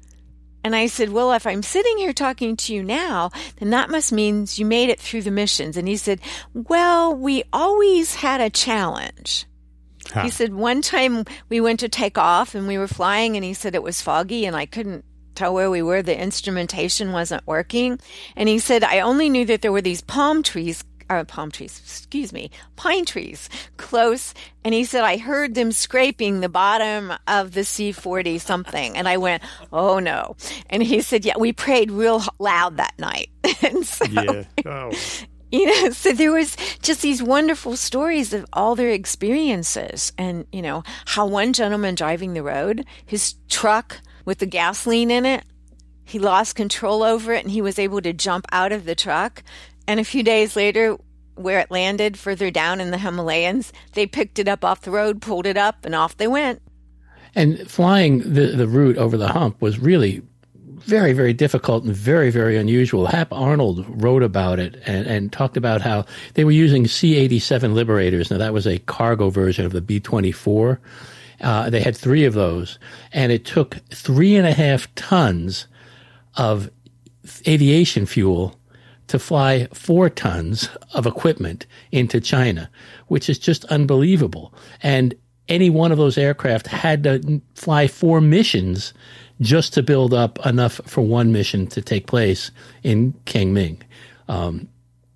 And 0.63 0.75
I 0.75 0.87
said, 0.87 1.09
Well, 1.09 1.31
if 1.31 1.47
I'm 1.47 1.63
sitting 1.63 1.97
here 1.97 2.13
talking 2.13 2.57
to 2.57 2.73
you 2.73 2.83
now, 2.83 3.31
then 3.57 3.69
that 3.69 3.89
must 3.89 4.11
mean 4.11 4.45
you 4.55 4.65
made 4.65 4.89
it 4.89 4.99
through 4.99 5.21
the 5.21 5.31
missions. 5.31 5.77
And 5.77 5.87
he 5.87 5.95
said, 5.95 6.19
Well, 6.53 7.15
we 7.15 7.43
always 7.53 8.15
had 8.15 8.41
a 8.41 8.49
challenge. 8.49 9.45
Huh. 10.11 10.23
He 10.23 10.29
said, 10.29 10.53
One 10.53 10.81
time 10.81 11.25
we 11.49 11.61
went 11.61 11.79
to 11.79 11.89
take 11.89 12.17
off 12.17 12.55
and 12.55 12.67
we 12.67 12.77
were 12.77 12.87
flying, 12.87 13.35
and 13.35 13.45
he 13.45 13.53
said 13.53 13.73
it 13.73 13.83
was 13.83 14.01
foggy 14.01 14.45
and 14.45 14.55
I 14.55 14.65
couldn't 14.65 15.05
tell 15.35 15.53
where 15.53 15.69
we 15.69 15.81
were. 15.81 16.01
The 16.01 16.19
instrumentation 16.19 17.11
wasn't 17.11 17.45
working. 17.45 17.99
And 18.35 18.49
he 18.49 18.59
said, 18.59 18.83
I 18.83 19.01
only 19.01 19.29
knew 19.29 19.45
that 19.45 19.61
there 19.61 19.71
were 19.71 19.81
these 19.81 20.01
palm 20.01 20.43
trees 20.43 20.83
uh, 21.09 21.23
palm 21.23 21.51
trees, 21.51 21.79
excuse 21.83 22.33
me, 22.33 22.49
pine 22.75 23.05
trees 23.05 23.49
close. 23.77 24.33
And 24.63 24.73
he 24.73 24.83
said, 24.83 25.03
I 25.03 25.17
heard 25.17 25.53
them 25.53 25.71
scraping 25.71 26.39
the 26.39 26.49
bottom 26.49 27.13
of 27.27 27.51
the 27.51 27.63
C 27.63 27.91
40 27.91 28.39
something. 28.39 28.97
And 28.97 29.07
I 29.07 29.17
went, 29.17 29.43
Oh 29.71 29.99
no. 29.99 30.35
And 30.69 30.81
he 30.81 31.01
said, 31.01 31.25
Yeah, 31.25 31.37
we 31.37 31.53
prayed 31.53 31.91
real 31.91 32.23
loud 32.39 32.77
that 32.77 32.97
night. 32.97 33.29
and 33.61 33.85
so, 33.85 34.05
yeah. 34.05 34.43
Oh. 34.65 34.91
You 35.51 35.67
know, 35.67 35.91
so 35.91 36.11
there 36.11 36.33
was 36.33 36.57
just 36.81 37.01
these 37.01 37.23
wonderful 37.23 37.77
stories 37.77 38.33
of 38.33 38.45
all 38.51 38.75
their 38.75 38.89
experiences 38.89 40.11
and, 40.17 40.45
you 40.51 40.61
know, 40.61 40.83
how 41.05 41.27
one 41.27 41.53
gentleman 41.53 41.95
driving 41.95 42.33
the 42.33 42.43
road, 42.43 42.85
his 43.05 43.35
truck 43.47 44.01
with 44.25 44.39
the 44.39 44.45
gasoline 44.45 45.11
in 45.11 45.25
it. 45.25 45.43
He 46.03 46.19
lost 46.19 46.55
control 46.55 47.03
over 47.03 47.33
it 47.33 47.43
and 47.43 47.51
he 47.51 47.61
was 47.61 47.79
able 47.79 48.01
to 48.01 48.13
jump 48.13 48.45
out 48.51 48.71
of 48.71 48.85
the 48.85 48.95
truck. 48.95 49.43
And 49.87 49.99
a 49.99 50.03
few 50.03 50.23
days 50.23 50.55
later, 50.55 50.97
where 51.35 51.59
it 51.59 51.71
landed 51.71 52.17
further 52.17 52.49
down 52.51 52.81
in 52.81 52.91
the 52.91 52.97
Himalayas, 52.97 53.71
they 53.93 54.05
picked 54.05 54.39
it 54.39 54.47
up 54.47 54.63
off 54.63 54.81
the 54.81 54.91
road, 54.91 55.21
pulled 55.21 55.45
it 55.45 55.57
up, 55.57 55.85
and 55.85 55.93
off 55.93 56.17
they 56.17 56.27
went. 56.27 56.61
And 57.35 57.69
flying 57.69 58.19
the, 58.19 58.47
the 58.47 58.67
route 58.67 58.97
over 58.97 59.17
the 59.17 59.27
hump 59.27 59.61
was 59.61 59.77
really 59.77 60.21
very, 60.85 61.13
very 61.13 61.33
difficult 61.33 61.83
and 61.83 61.95
very, 61.95 62.29
very 62.29 62.57
unusual. 62.57 63.07
Hap 63.07 63.33
Arnold 63.33 63.85
wrote 64.01 64.23
about 64.23 64.59
it 64.59 64.75
and, 64.85 65.07
and 65.07 65.31
talked 65.31 65.57
about 65.57 65.81
how 65.81 66.05
they 66.35 66.45
were 66.45 66.51
using 66.51 66.87
C 66.87 67.15
87 67.15 67.73
Liberators. 67.73 68.29
Now, 68.29 68.37
that 68.37 68.53
was 68.53 68.67
a 68.67 68.79
cargo 68.79 69.29
version 69.29 69.65
of 69.65 69.71
the 69.71 69.81
B 69.81 69.99
24. 69.99 70.79
Uh, 71.41 71.69
they 71.69 71.81
had 71.81 71.95
three 71.95 72.25
of 72.25 72.33
those, 72.33 72.79
and 73.11 73.31
it 73.31 73.45
took 73.45 73.77
three 73.89 74.35
and 74.35 74.47
a 74.47 74.53
half 74.53 74.93
tons 74.95 75.67
of 76.35 76.69
aviation 77.47 78.05
fuel 78.05 78.59
to 79.07 79.19
fly 79.19 79.67
four 79.73 80.09
tons 80.09 80.69
of 80.93 81.05
equipment 81.05 81.65
into 81.91 82.19
China, 82.19 82.69
which 83.07 83.29
is 83.29 83.37
just 83.37 83.65
unbelievable. 83.65 84.53
And 84.81 85.13
any 85.47 85.69
one 85.69 85.91
of 85.91 85.97
those 85.97 86.17
aircraft 86.17 86.67
had 86.67 87.03
to 87.03 87.41
fly 87.53 87.87
four 87.87 88.19
missions 88.19 88.93
just 89.41 89.73
to 89.73 89.83
build 89.83 90.13
up 90.13 90.43
enough 90.45 90.81
for 90.85 91.01
one 91.01 91.31
mission 91.31 91.67
to 91.67 91.81
take 91.81 92.07
place 92.07 92.51
in 92.83 93.13
Kunming. 93.25 93.81
Um, 94.27 94.67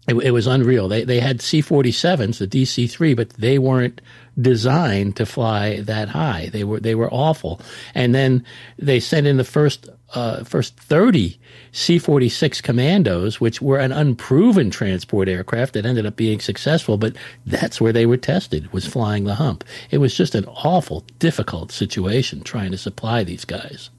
it, 0.10 0.16
it, 0.16 0.32
was 0.32 0.48
unreal. 0.48 0.88
They 0.88 1.04
they 1.04 1.20
had 1.20 1.42
C 1.42 1.62
forty 1.62 1.92
sevens, 1.92 2.40
the 2.40 2.48
DC 2.48 2.90
three, 2.90 3.14
but 3.14 3.30
they 3.32 3.60
weren't 3.60 4.02
designed 4.40 5.16
to 5.18 5.26
fly 5.26 5.82
that 5.82 6.10
high. 6.10 6.50
They 6.52 6.64
were 6.64 6.80
they 6.80 6.96
were 6.96 7.12
awful. 7.12 7.62
And 7.94 8.16
then 8.16 8.44
they 8.78 9.00
sent 9.00 9.28
in 9.28 9.38
the 9.38 9.44
first 9.44 9.90
uh, 10.16 10.44
first 10.44 10.76
30 10.78 11.40
C-46 11.72 12.64
Commandos, 12.64 13.40
which 13.40 13.62
were 13.62 13.78
an 13.78 13.92
unproven 13.92 14.72
transport 14.72 15.30
aircraft 15.30 15.74
that 15.74 15.86
ended 15.86 16.08
up 16.08 16.16
being 16.16 16.40
successful, 16.40 16.98
but 16.98 17.16
that's 17.46 17.80
where 17.80 17.94
they 17.94 18.08
were 18.08 18.18
tested, 18.18 18.74
was 18.74 18.88
flying 18.88 19.26
the 19.26 19.36
hump. 19.36 19.64
It 19.92 20.00
was 20.00 20.16
just 20.16 20.34
an 20.34 20.46
awful, 20.46 21.06
difficult 21.20 21.72
situation 21.72 22.42
trying 22.42 22.72
to 22.72 22.78
supply 22.78 23.24
these 23.24 23.46
guys 23.46 23.92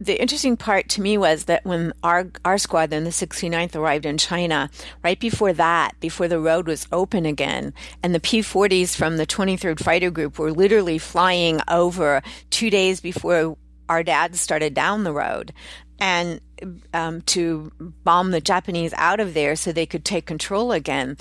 the 0.00 0.18
interesting 0.20 0.56
part 0.56 0.88
to 0.90 1.02
me 1.02 1.18
was 1.18 1.44
that 1.44 1.64
when 1.64 1.92
our 2.02 2.26
our 2.44 2.56
squadron, 2.56 3.04
the 3.04 3.10
69th, 3.10 3.76
arrived 3.76 4.06
in 4.06 4.16
China, 4.16 4.70
right 5.04 5.20
before 5.20 5.52
that, 5.52 5.92
before 6.00 6.26
the 6.26 6.40
road 6.40 6.66
was 6.66 6.86
open 6.90 7.26
again, 7.26 7.74
and 8.02 8.14
the 8.14 8.20
P-40s 8.20 8.96
from 8.96 9.18
the 9.18 9.26
23rd 9.26 9.78
Fighter 9.78 10.10
Group 10.10 10.38
were 10.38 10.52
literally 10.52 10.98
flying 10.98 11.60
over 11.68 12.22
two 12.48 12.70
days 12.70 13.00
before 13.00 13.58
our 13.90 14.02
dad 14.02 14.36
started 14.36 14.72
down 14.72 15.04
the 15.04 15.12
road, 15.12 15.52
and 15.98 16.40
um, 16.94 17.20
to 17.22 17.70
bomb 18.02 18.30
the 18.30 18.40
Japanese 18.40 18.94
out 18.96 19.20
of 19.20 19.34
there 19.34 19.54
so 19.54 19.70
they 19.70 19.86
could 19.86 20.04
take 20.04 20.24
control 20.24 20.72
again 20.72 21.18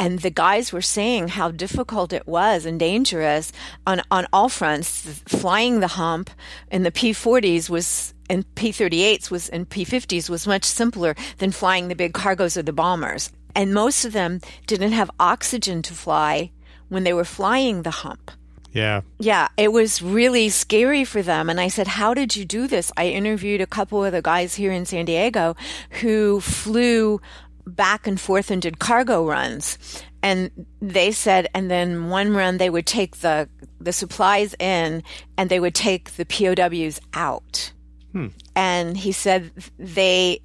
and 0.00 0.20
the 0.20 0.30
guys 0.30 0.72
were 0.72 0.80
saying 0.80 1.28
how 1.28 1.50
difficult 1.50 2.14
it 2.14 2.26
was 2.26 2.64
and 2.64 2.80
dangerous 2.80 3.52
on, 3.86 4.00
on 4.10 4.26
all 4.32 4.48
fronts. 4.48 5.22
Flying 5.28 5.80
the 5.80 5.88
hump 5.88 6.30
in 6.70 6.84
the 6.84 6.90
P-40s 6.90 7.68
was 7.68 8.14
and 8.30 8.46
P-38s 8.54 9.30
was 9.30 9.50
and 9.50 9.68
P-50s 9.68 10.30
was 10.30 10.46
much 10.46 10.64
simpler 10.64 11.14
than 11.36 11.52
flying 11.52 11.88
the 11.88 11.94
big 11.94 12.14
cargos 12.14 12.56
of 12.56 12.64
the 12.64 12.72
bombers. 12.72 13.30
And 13.54 13.74
most 13.74 14.06
of 14.06 14.14
them 14.14 14.40
didn't 14.66 14.92
have 14.92 15.10
oxygen 15.20 15.82
to 15.82 15.92
fly 15.92 16.50
when 16.88 17.04
they 17.04 17.12
were 17.12 17.24
flying 17.24 17.82
the 17.82 17.90
hump. 17.90 18.30
Yeah. 18.72 19.02
Yeah, 19.18 19.48
it 19.58 19.72
was 19.72 20.00
really 20.00 20.48
scary 20.48 21.04
for 21.04 21.20
them. 21.20 21.50
And 21.50 21.60
I 21.60 21.68
said, 21.68 21.88
How 21.88 22.14
did 22.14 22.36
you 22.36 22.44
do 22.44 22.66
this? 22.66 22.92
I 22.96 23.08
interviewed 23.08 23.60
a 23.60 23.66
couple 23.66 24.02
of 24.04 24.12
the 24.12 24.22
guys 24.22 24.54
here 24.54 24.72
in 24.72 24.86
San 24.86 25.04
Diego 25.04 25.56
who 26.00 26.40
flew 26.40 27.20
back 27.66 28.06
and 28.06 28.20
forth 28.20 28.50
and 28.50 28.62
did 28.62 28.78
cargo 28.78 29.26
runs. 29.26 29.78
And 30.22 30.50
they 30.80 31.12
said, 31.12 31.48
and 31.54 31.70
then 31.70 32.08
one 32.08 32.34
run 32.34 32.58
they 32.58 32.70
would 32.70 32.86
take 32.86 33.18
the 33.18 33.48
the 33.80 33.92
supplies 33.92 34.54
in 34.58 35.02
and 35.38 35.48
they 35.48 35.60
would 35.60 35.74
take 35.74 36.12
the 36.12 36.26
POWs 36.26 37.00
out. 37.14 37.72
Hmm. 38.12 38.28
And 38.54 38.96
he 38.96 39.12
said 39.12 39.50
they 39.78 40.40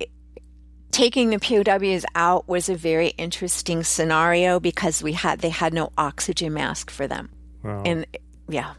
taking 0.91 1.29
the 1.29 1.39
POWs 1.39 2.05
out 2.15 2.47
was 2.47 2.69
a 2.69 2.75
very 2.75 3.09
interesting 3.09 3.83
scenario 3.83 4.61
because 4.61 5.03
we 5.03 5.11
had 5.11 5.39
they 5.39 5.49
had 5.49 5.73
no 5.73 5.91
oxygen 5.97 6.53
mask 6.53 6.89
for 6.89 7.05
them. 7.05 7.29
Wow. 7.63 7.83
And 7.85 8.05
yeah. 8.47 8.75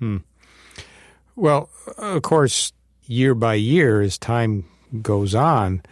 Hmm. 0.00 0.18
Well, 1.36 1.70
of 1.96 2.22
course, 2.22 2.72
year 3.04 3.34
by 3.34 3.54
year 3.54 4.00
as 4.00 4.18
time 4.18 4.64
goes 5.00 5.34
on, 5.34 5.82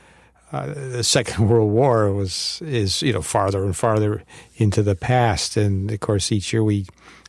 uh, 0.52 0.66
the 0.66 1.04
Second 1.04 1.48
World 1.48 1.70
War 1.70 2.12
was 2.12 2.60
is 2.64 3.02
you 3.02 3.12
know 3.12 3.22
farther 3.22 3.64
and 3.64 3.76
farther 3.76 4.22
into 4.56 4.82
the 4.82 4.96
past, 4.96 5.56
and 5.56 5.90
of 5.90 6.00
course 6.00 6.32
each 6.32 6.52
year 6.52 6.64
we 6.64 6.86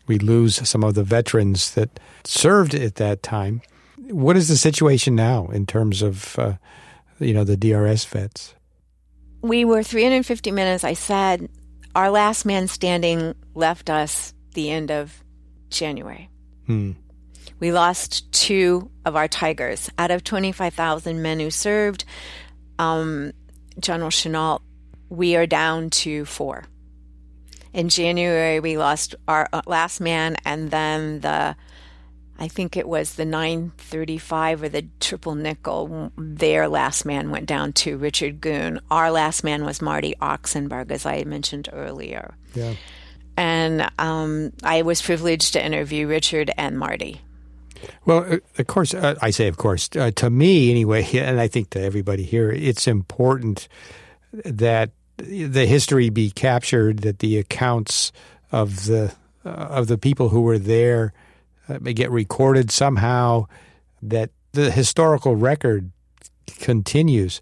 we 0.07 0.17
lose 0.19 0.67
some 0.67 0.83
of 0.83 0.95
the 0.95 1.03
veterans 1.03 1.71
that 1.71 1.99
served 2.23 2.73
at 2.73 2.95
that 2.95 3.23
time. 3.23 3.61
What 4.09 4.35
is 4.35 4.47
the 4.47 4.57
situation 4.57 5.15
now 5.15 5.47
in 5.47 5.65
terms 5.65 6.01
of 6.01 6.37
uh, 6.39 6.53
you 7.19 7.33
know 7.33 7.43
the 7.43 7.57
DRS 7.57 8.05
vets? 8.05 8.55
We 9.41 9.65
were 9.65 9.83
350 9.83 10.51
minutes. 10.51 10.83
I 10.83 10.93
said 10.93 11.49
our 11.95 12.11
last 12.11 12.45
man 12.45 12.67
standing 12.67 13.35
left 13.53 13.89
us 13.89 14.33
the 14.53 14.69
end 14.69 14.91
of 14.91 15.23
January. 15.69 16.29
Hmm. 16.67 16.91
We 17.59 17.71
lost 17.71 18.31
two 18.31 18.89
of 19.05 19.15
our 19.15 19.27
Tigers 19.27 19.89
out 19.97 20.11
of 20.11 20.23
25,000 20.23 21.21
men 21.21 21.39
who 21.39 21.51
served 21.51 22.05
um, 22.81 23.31
General 23.79 24.09
Chennault, 24.09 24.61
we 25.09 25.35
are 25.35 25.45
down 25.45 25.89
to 25.91 26.25
four. 26.25 26.65
In 27.73 27.89
January, 27.89 28.59
we 28.59 28.77
lost 28.77 29.15
our 29.27 29.47
uh, 29.53 29.61
last 29.65 30.01
man, 30.01 30.35
and 30.43 30.71
then 30.71 31.21
the, 31.21 31.55
I 32.39 32.47
think 32.47 32.75
it 32.75 32.87
was 32.87 33.15
the 33.15 33.23
935 33.23 34.63
or 34.63 34.69
the 34.69 34.87
triple 34.99 35.35
nickel. 35.35 36.11
Their 36.17 36.67
last 36.67 37.05
man 37.05 37.29
went 37.29 37.45
down 37.45 37.71
to 37.73 37.97
Richard 37.97 38.41
Goon. 38.41 38.81
Our 38.89 39.11
last 39.11 39.43
man 39.43 39.63
was 39.63 39.81
Marty 39.81 40.15
Oxenberg, 40.19 40.91
as 40.91 41.05
I 41.05 41.23
mentioned 41.23 41.69
earlier. 41.71 42.33
Yeah. 42.55 42.73
And 43.37 43.89
um, 43.99 44.51
I 44.63 44.81
was 44.81 45.01
privileged 45.01 45.53
to 45.53 45.65
interview 45.65 46.07
Richard 46.07 46.51
and 46.57 46.77
Marty. 46.77 47.21
Well, 48.05 48.25
uh, 48.33 48.37
of 48.57 48.67
course, 48.67 48.93
uh, 48.93 49.15
I 49.21 49.31
say, 49.31 49.47
of 49.47 49.57
course, 49.57 49.89
uh, 49.95 50.11
to 50.15 50.29
me 50.29 50.71
anyway, 50.71 51.03
and 51.17 51.39
I 51.39 51.47
think 51.47 51.69
to 51.71 51.81
everybody 51.81 52.23
here, 52.23 52.51
it's 52.51 52.87
important 52.87 53.67
that 54.43 54.91
the 55.17 55.65
history 55.65 56.09
be 56.09 56.31
captured, 56.31 56.99
that 56.99 57.19
the 57.19 57.37
accounts 57.37 58.11
of 58.51 58.85
the 58.85 59.13
uh, 59.45 59.49
of 59.49 59.87
the 59.87 59.97
people 59.97 60.29
who 60.29 60.41
were 60.41 60.59
there 60.59 61.13
uh, 61.67 61.77
get 61.79 62.11
recorded 62.11 62.71
somehow, 62.71 63.47
that 64.01 64.29
the 64.53 64.71
historical 64.71 65.35
record 65.35 65.91
continues. 66.59 67.41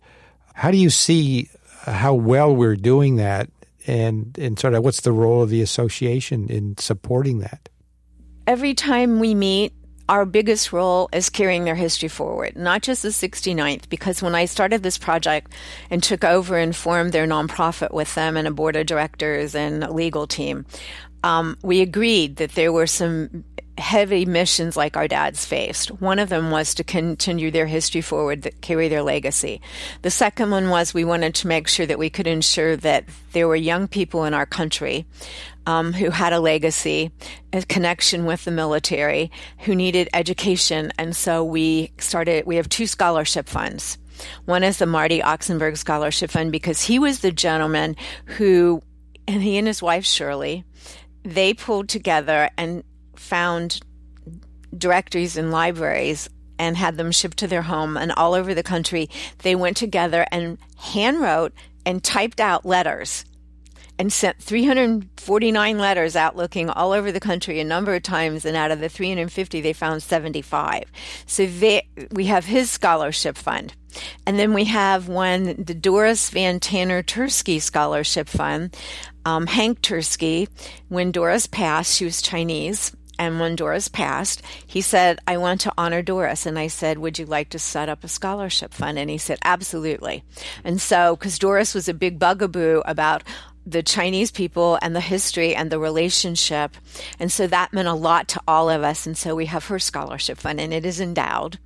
How 0.54 0.72
do 0.72 0.78
you 0.78 0.90
see 0.90 1.50
how 1.86 2.14
well 2.14 2.56
we're 2.56 2.76
doing 2.76 3.16
that, 3.18 3.50
and 3.88 4.38
and 4.38 4.60
sort 4.60 4.74
of 4.74 4.84
what's 4.84 5.02
the 5.02 5.12
role 5.12 5.42
of 5.42 5.50
the 5.50 5.62
association 5.62 6.50
in 6.50 6.78
supporting 6.78 7.40
that? 7.40 7.70
Every 8.48 8.74
time 8.74 9.20
we 9.20 9.36
meet, 9.36 9.74
our 10.10 10.26
biggest 10.26 10.74
role 10.74 11.08
is 11.14 11.30
carrying 11.30 11.66
their 11.66 11.76
history 11.76 12.10
forward, 12.10 12.58
not 12.58 12.82
just 12.82 13.04
the 13.04 13.10
69th, 13.10 13.88
because 13.90 14.24
when 14.24 14.34
I 14.34 14.46
started 14.46 14.82
this 14.82 14.98
project 14.98 15.54
and 15.92 16.02
took 16.02 16.24
over 16.24 16.58
and 16.58 16.76
formed 16.76 17.12
their 17.12 17.28
nonprofit 17.28 17.94
with 17.94 18.14
them 18.16 18.36
and 18.36 18.48
a 18.48 18.52
board 18.52 18.76
of 18.76 18.88
directors 18.88 19.54
and 19.54 19.84
a 19.84 19.94
legal 19.94 20.26
team, 20.26 20.66
um, 21.24 21.58
we 21.62 21.82
agreed 21.82 22.38
that 22.38 22.54
there 22.54 22.74
were 22.74 22.88
some 22.88 23.44
heavy 23.80 24.26
missions 24.26 24.78
like 24.78 24.96
our 24.96 25.08
dads 25.08 25.46
faced. 25.46 25.90
One 26.02 26.20
of 26.20 26.30
them 26.30 26.52
was 26.52 26.74
to 26.76 26.84
continue 26.84 27.50
their 27.50 27.66
history 27.66 28.02
forward, 28.02 28.52
carry 28.62 28.88
their 28.88 29.02
legacy. 29.02 29.62
The 30.02 30.12
second 30.12 30.52
one 30.52 30.70
was 30.70 30.94
we 30.94 31.06
wanted 31.06 31.36
to 31.36 31.48
make 31.48 31.68
sure 31.68 31.86
that 31.86 32.00
we 32.00 32.10
could 32.10 32.28
ensure 32.28 32.76
that 32.78 33.06
there 33.32 33.48
were 33.48 33.56
young 33.56 33.88
people 33.88 34.26
in 34.26 34.34
our 34.34 34.46
country 34.46 35.06
um, 35.66 35.94
who 35.94 36.10
had 36.10 36.34
a 36.34 36.40
legacy, 36.40 37.12
a 37.54 37.62
connection 37.64 38.26
with 38.26 38.46
the 38.46 38.52
military, 38.52 39.32
who 39.60 39.76
needed 39.76 40.10
education, 40.14 40.92
and 40.98 41.16
so 41.16 41.44
we 41.44 41.92
started. 42.00 42.46
We 42.46 42.56
have 42.56 42.70
two 42.70 42.88
scholarship 42.88 43.48
funds. 43.48 43.98
One 44.46 44.64
is 44.64 44.78
the 44.78 44.86
Marty 44.86 45.22
Oxenberg 45.22 45.78
Scholarship 45.78 46.32
Fund 46.32 46.52
because 46.52 46.82
he 46.82 47.00
was 47.00 47.20
the 47.20 47.32
gentleman 47.32 47.96
who, 48.26 48.82
and 49.28 49.42
he 49.42 49.58
and 49.58 49.68
his 49.68 49.82
wife 49.82 50.06
Shirley, 50.06 50.66
they 51.24 51.54
pulled 51.54 51.88
together 51.88 52.50
and 52.58 52.84
found 53.20 53.80
directories 54.78 55.38
in 55.38 55.52
libraries 55.52 56.30
and 56.58 56.76
had 56.76 56.98
them 56.98 57.12
shipped 57.12 57.38
to 57.38 57.48
their 57.48 57.62
home 57.62 57.98
and 57.98 58.12
all 58.12 58.34
over 58.34 58.54
the 58.54 58.64
country. 58.64 59.10
They 59.40 59.56
went 59.56 59.78
together 59.78 60.26
and 60.32 60.58
handwrote 60.78 61.52
and 61.86 62.04
typed 62.04 62.40
out 62.40 62.66
letters 62.66 63.26
and 64.00 64.14
sent 64.14 64.42
349 64.42 65.78
letters 65.78 66.16
out 66.16 66.38
looking 66.38 66.70
all 66.70 66.94
over 66.94 67.12
the 67.12 67.20
country 67.20 67.60
a 67.60 67.66
number 67.66 67.94
of 67.94 68.02
times 68.02 68.46
and 68.46 68.56
out 68.56 68.72
of 68.72 68.80
the 68.80 68.88
350 68.88 69.60
they 69.60 69.74
found 69.74 70.02
75 70.02 70.86
so 71.26 71.46
they, 71.46 71.88
we 72.12 72.26
have 72.26 72.46
his 72.46 72.72
scholarship 72.72 73.38
fund 73.38 73.74
and 74.26 74.40
then 74.40 74.54
we 74.54 74.64
have 74.66 75.10
one 75.10 75.62
the 75.62 75.74
doris 75.74 76.30
van 76.30 76.60
tanner 76.62 77.04
tursky 77.04 77.62
scholarship 77.62 78.30
fund 78.30 78.76
um, 79.26 79.46
hank 79.48 79.82
tursky 79.82 80.48
when 80.88 81.12
doris 81.12 81.46
passed 81.46 81.98
she 81.98 82.06
was 82.06 82.22
chinese 82.22 82.96
and 83.20 83.40
when 83.40 83.58
Doris 83.58 83.90
passed, 83.90 84.42
he 84.66 84.82
said, 84.82 85.20
I 85.28 85.38
want 85.38 85.62
to 85.62 85.74
honor 85.78 86.02
Doris. 86.02 86.46
And 86.46 86.58
I 86.58 86.68
said, 86.68 86.98
Would 86.98 87.20
you 87.20 87.26
like 87.26 87.50
to 87.50 87.60
set 87.60 87.90
up 87.90 88.04
a 88.04 88.08
scholarship 88.08 88.74
fund? 88.74 88.98
And 88.98 89.10
he 89.10 89.18
said, 89.18 89.40
Absolutely. 89.44 90.24
And 90.64 90.82
so, 90.82 91.18
because 91.18 91.38
Doris 91.38 91.76
was 91.76 91.90
a 91.90 91.94
big 91.94 92.18
bugaboo 92.18 92.82
about 92.86 93.24
the 93.66 93.84
Chinese 93.84 94.32
people 94.32 94.80
and 94.82 94.96
the 94.96 95.02
history 95.02 95.54
and 95.54 95.70
the 95.70 95.78
relationship. 95.78 96.76
And 97.20 97.32
so 97.32 97.46
that 97.48 97.74
meant 97.74 97.90
a 97.90 97.94
lot 97.94 98.30
to 98.30 98.42
all 98.48 98.70
of 98.70 98.84
us. 98.84 99.06
And 99.06 99.18
so 99.18 99.36
we 99.36 99.46
have 99.48 99.68
her 99.68 99.80
scholarship 99.80 100.40
fund 100.40 100.60
and 100.60 100.74
it 100.74 100.86
is 100.86 101.00
endowed 101.00 101.60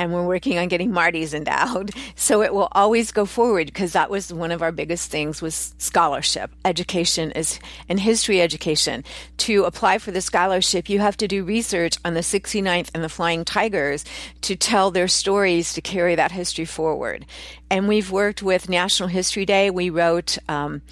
and 0.00 0.14
we're 0.14 0.26
working 0.26 0.56
on 0.56 0.66
getting 0.68 0.90
Marty's 0.90 1.34
endowed. 1.34 1.92
So 2.16 2.42
it 2.42 2.52
will 2.52 2.68
always 2.72 3.12
go 3.12 3.24
forward 3.24 3.66
because 3.66 3.92
that 3.92 4.10
was 4.10 4.32
one 4.32 4.50
of 4.50 4.62
our 4.62 4.72
biggest 4.72 5.10
things 5.10 5.40
was 5.40 5.74
scholarship. 5.78 6.50
Education 6.64 7.30
is 7.32 7.58
and 7.88 7.98
history 7.98 8.40
education. 8.40 9.04
To 9.38 9.64
apply 9.64 9.98
for 9.98 10.10
the 10.10 10.20
scholarship, 10.20 10.88
you 10.88 11.00
have 11.00 11.16
to 11.18 11.28
do 11.28 11.44
research 11.44 11.96
on 12.04 12.14
the 12.14 12.20
69th 12.20 12.90
and 12.94 13.02
the 13.02 13.08
Flying 13.08 13.44
Tigers 13.44 14.04
to 14.42 14.54
tell 14.54 14.90
their 14.90 15.08
stories 15.08 15.72
to 15.72 15.80
carry 15.80 16.14
that 16.14 16.30
history 16.32 16.66
forward. 16.66 17.26
And 17.70 17.88
we've 17.88 18.10
worked 18.10 18.42
with 18.42 18.68
National 18.68 19.08
History 19.08 19.46
Day. 19.46 19.70
We 19.70 19.90
wrote 19.90 20.38
um, 20.48 20.82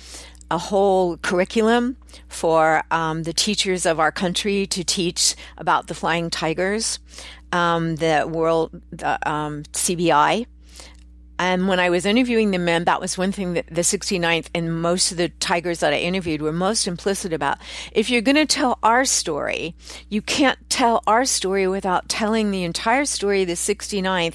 a 0.51 0.59
whole 0.59 1.18
curriculum 1.18 1.97
for 2.29 2.83
um, 2.90 3.25
the 3.25 3.33
teachers 3.33 3.87
of 3.87 4.01
our 4.01 4.12
country 4.12 4.66
to 4.66 4.83
teach 4.83 5.35
about 5.57 5.87
the 5.87 5.94
flying 5.94 6.31
tigers 6.31 6.99
um, 7.52 7.96
the 7.96 8.28
world 8.30 8.80
the, 8.90 9.18
um, 9.28 9.62
CBI. 9.72 10.46
And 11.40 11.68
when 11.68 11.78
I 11.78 11.88
was 11.88 12.04
interviewing 12.04 12.50
the 12.50 12.58
men, 12.58 12.84
that 12.84 13.00
was 13.00 13.16
one 13.16 13.30
thing 13.30 13.54
that 13.54 13.68
the 13.68 13.82
69th 13.82 14.48
and 14.54 14.82
most 14.82 15.12
of 15.12 15.18
the 15.18 15.28
tigers 15.28 15.78
that 15.80 15.92
I 15.92 15.98
interviewed 15.98 16.42
were 16.42 16.52
most 16.52 16.88
implicit 16.88 17.32
about. 17.32 17.58
If 17.92 18.11
you're 18.11 18.22
going 18.22 18.34
to 18.37 18.46
tell 18.46 18.80
our 18.82 19.04
story, 19.04 19.76
you 20.08 20.20
can't 20.20 20.58
tell 20.68 21.00
our 21.06 21.24
story 21.24 21.68
without 21.68 22.08
telling 22.08 22.50
the 22.50 22.64
entire 22.64 23.04
story 23.04 23.42
of 23.42 23.48
the 23.48 23.54
69th 23.54 24.34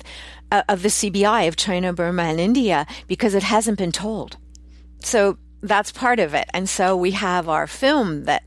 uh, 0.49 0.63
of 0.69 0.82
the 0.82 0.89
CBI 0.89 1.47
of 1.47 1.58
China, 1.58 1.91
Burma, 1.91 2.23
and 2.23 2.39
India 2.39 2.86
because 3.08 3.34
it 3.34 3.43
hasn't 3.43 3.78
been 3.78 3.91
told. 3.91 4.38
So 4.99 5.38
that's 5.62 5.91
part 5.91 6.19
of 6.19 6.34
it. 6.34 6.47
And 6.54 6.69
so 6.69 6.95
we 6.95 7.12
have 7.12 7.49
our 7.49 7.67
film 7.67 8.26
that 8.26 8.43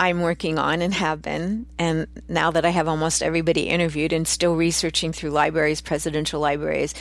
I'm 0.00 0.20
working 0.20 0.58
on 0.58 0.80
and 0.80 0.94
have 0.94 1.22
been. 1.22 1.66
And 1.78 2.06
now 2.28 2.50
that 2.50 2.64
I 2.64 2.70
have 2.70 2.88
almost 2.88 3.22
everybody 3.22 3.68
interviewed 3.68 4.12
and 4.12 4.26
still 4.26 4.54
researching 4.54 5.12
through 5.12 5.30
libraries, 5.30 5.80
presidential 5.80 6.40
libraries, 6.40 6.94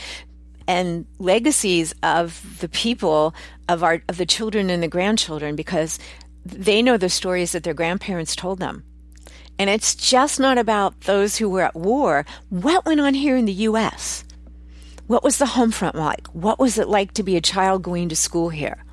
and 0.67 1.05
legacies 1.19 1.93
of 2.03 2.59
the 2.59 2.69
people 2.69 3.33
of 3.69 3.83
our 3.83 4.01
of 4.09 4.17
the 4.17 4.25
children 4.25 4.69
and 4.69 4.83
the 4.83 4.87
grandchildren 4.87 5.55
because 5.55 5.99
they 6.45 6.81
know 6.81 6.97
the 6.97 7.09
stories 7.09 7.51
that 7.51 7.63
their 7.63 7.73
grandparents 7.73 8.35
told 8.35 8.59
them. 8.59 8.83
And 9.59 9.69
it's 9.69 9.95
just 9.95 10.39
not 10.39 10.57
about 10.57 11.01
those 11.01 11.37
who 11.37 11.49
were 11.49 11.63
at 11.63 11.75
war. 11.75 12.25
What 12.49 12.85
went 12.85 12.99
on 12.99 13.13
here 13.13 13.35
in 13.35 13.45
the 13.45 13.53
US? 13.53 14.23
What 15.07 15.23
was 15.23 15.37
the 15.37 15.45
home 15.45 15.71
front 15.71 15.95
like? 15.95 16.27
What 16.27 16.59
was 16.59 16.77
it 16.77 16.89
like 16.89 17.13
to 17.13 17.23
be 17.23 17.37
a 17.37 17.41
child 17.41 17.81
going 17.81 18.09
to 18.09 18.15
school 18.15 18.49
here? 18.49 18.83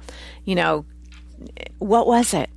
You 0.44 0.54
know, 0.54 0.86
what 1.78 2.06
was 2.06 2.32
it? 2.32 2.50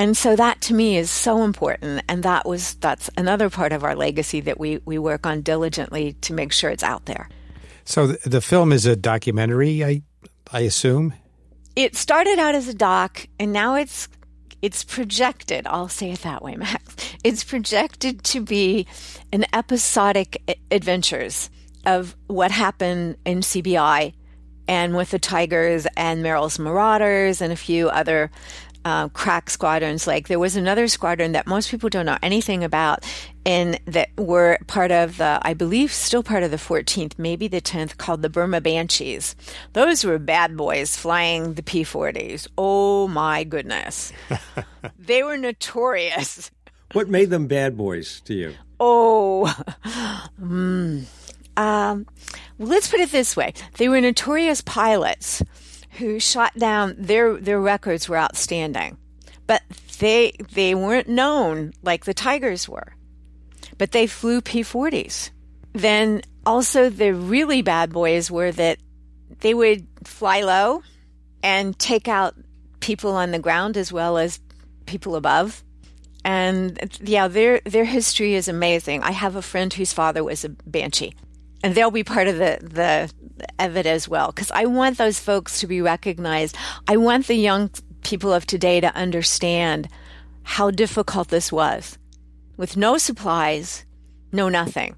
And 0.00 0.16
so 0.16 0.34
that 0.34 0.62
to 0.62 0.72
me 0.72 0.96
is 0.96 1.10
so 1.10 1.44
important. 1.44 2.02
And 2.08 2.22
that 2.22 2.48
was, 2.48 2.72
that's 2.76 3.10
another 3.18 3.50
part 3.50 3.70
of 3.70 3.84
our 3.84 3.94
legacy 3.94 4.40
that 4.40 4.58
we, 4.58 4.80
we 4.86 4.96
work 4.96 5.26
on 5.26 5.42
diligently 5.42 6.14
to 6.22 6.32
make 6.32 6.52
sure 6.52 6.70
it's 6.70 6.82
out 6.82 7.04
there. 7.04 7.28
So 7.84 8.06
the, 8.06 8.30
the 8.30 8.40
film 8.40 8.72
is 8.72 8.86
a 8.86 8.96
documentary, 8.96 9.84
I, 9.84 10.00
I 10.50 10.60
assume? 10.60 11.12
It 11.76 11.96
started 11.96 12.38
out 12.38 12.54
as 12.54 12.66
a 12.66 12.72
doc 12.72 13.26
and 13.38 13.52
now 13.52 13.74
it's, 13.74 14.08
it's 14.62 14.84
projected, 14.84 15.66
I'll 15.66 15.90
say 15.90 16.12
it 16.12 16.20
that 16.20 16.42
way, 16.42 16.56
Max. 16.56 16.96
It's 17.22 17.44
projected 17.44 18.24
to 18.24 18.40
be 18.40 18.86
an 19.30 19.44
episodic 19.52 20.42
adventures 20.70 21.50
of 21.84 22.16
what 22.28 22.50
happened 22.50 23.18
in 23.26 23.40
CBI 23.40 24.14
and 24.66 24.96
with 24.96 25.10
the 25.10 25.18
Tigers 25.18 25.86
and 25.98 26.22
Merrill's 26.22 26.58
Marauders 26.58 27.42
and 27.42 27.52
a 27.52 27.56
few 27.56 27.90
other 27.90 28.30
uh, 28.84 29.08
crack 29.08 29.50
squadrons. 29.50 30.06
Like 30.06 30.28
there 30.28 30.38
was 30.38 30.56
another 30.56 30.88
squadron 30.88 31.32
that 31.32 31.46
most 31.46 31.70
people 31.70 31.88
don't 31.88 32.06
know 32.06 32.18
anything 32.22 32.64
about, 32.64 33.04
and 33.44 33.80
that 33.86 34.10
were 34.16 34.58
part 34.66 34.90
of 34.90 35.16
the, 35.16 35.40
I 35.42 35.54
believe, 35.54 35.92
still 35.92 36.22
part 36.22 36.42
of 36.42 36.50
the 36.50 36.56
14th, 36.56 37.12
maybe 37.18 37.48
the 37.48 37.60
10th, 37.60 37.96
called 37.96 38.22
the 38.22 38.28
Burma 38.28 38.60
Banshees. 38.60 39.34
Those 39.72 40.04
were 40.04 40.18
bad 40.18 40.56
boys 40.56 40.96
flying 40.96 41.54
the 41.54 41.62
P 41.62 41.82
40s. 41.82 42.46
Oh 42.58 43.08
my 43.08 43.44
goodness. 43.44 44.12
they 44.98 45.22
were 45.22 45.36
notorious. 45.36 46.50
What 46.92 47.08
made 47.08 47.30
them 47.30 47.46
bad 47.46 47.76
boys 47.76 48.20
to 48.22 48.34
you? 48.34 48.54
Oh, 48.80 49.54
mm, 50.40 51.04
um, 51.56 52.06
well, 52.58 52.68
let's 52.68 52.88
put 52.88 53.00
it 53.00 53.12
this 53.12 53.36
way 53.36 53.52
they 53.76 53.88
were 53.88 54.00
notorious 54.00 54.60
pilots 54.62 55.42
who 55.92 56.18
shot 56.18 56.54
down 56.56 56.94
their 56.98 57.36
their 57.36 57.60
records 57.60 58.08
were 58.08 58.18
outstanding, 58.18 58.96
but 59.46 59.62
they 59.98 60.32
they 60.52 60.74
weren't 60.74 61.08
known 61.08 61.72
like 61.82 62.04
the 62.04 62.14
Tigers 62.14 62.68
were, 62.68 62.94
but 63.78 63.92
they 63.92 64.06
flew 64.06 64.40
P-40s. 64.40 65.30
Then 65.72 66.22
also 66.46 66.90
the 66.90 67.14
really 67.14 67.62
bad 67.62 67.92
boys 67.92 68.30
were 68.30 68.52
that 68.52 68.78
they 69.40 69.54
would 69.54 69.86
fly 70.04 70.40
low 70.40 70.82
and 71.42 71.78
take 71.78 72.08
out 72.08 72.34
people 72.80 73.12
on 73.12 73.30
the 73.30 73.38
ground 73.38 73.76
as 73.76 73.92
well 73.92 74.18
as 74.18 74.40
people 74.86 75.16
above. 75.16 75.62
And 76.24 76.98
yeah, 77.02 77.28
their 77.28 77.60
their 77.64 77.84
history 77.84 78.34
is 78.34 78.48
amazing. 78.48 79.02
I 79.02 79.12
have 79.12 79.36
a 79.36 79.42
friend 79.42 79.72
whose 79.72 79.92
father 79.92 80.22
was 80.22 80.44
a 80.44 80.50
banshee, 80.50 81.14
and 81.62 81.74
they'll 81.74 81.90
be 81.90 82.04
part 82.04 82.28
of 82.28 82.38
the 82.38 82.58
the 82.62 83.10
of 83.58 83.76
it 83.76 83.86
as 83.86 84.08
well 84.08 84.28
because 84.28 84.50
I 84.50 84.66
want 84.66 84.98
those 84.98 85.18
folks 85.18 85.60
to 85.60 85.66
be 85.66 85.80
recognized. 85.80 86.56
I 86.88 86.96
want 86.96 87.26
the 87.26 87.34
young 87.34 87.70
people 88.02 88.32
of 88.32 88.46
today 88.46 88.80
to 88.80 88.94
understand 88.94 89.88
how 90.42 90.70
difficult 90.70 91.28
this 91.28 91.52
was. 91.52 91.98
With 92.56 92.76
no 92.76 92.98
supplies, 92.98 93.84
no 94.32 94.48
nothing. 94.48 94.96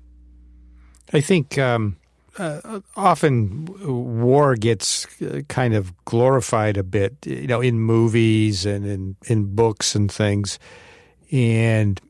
I 1.13 1.21
think 1.21 1.59
um, 1.59 1.97
uh, 2.39 2.81
often 2.97 3.67
war 3.85 4.57
gets 4.57 5.07
uh, 5.23 5.43
kind 5.49 5.75
of 5.75 5.93
glorified 6.05 6.77
a 6.77 6.83
bit, 6.83 7.15
you 7.27 7.47
know, 7.47 7.61
in 7.61 7.79
movies 7.79 8.65
and 8.67 8.87
in, 8.87 9.17
in 9.27 9.55
books 9.55 9.95
and 9.95 10.11
things. 10.11 10.59
And 11.31 12.01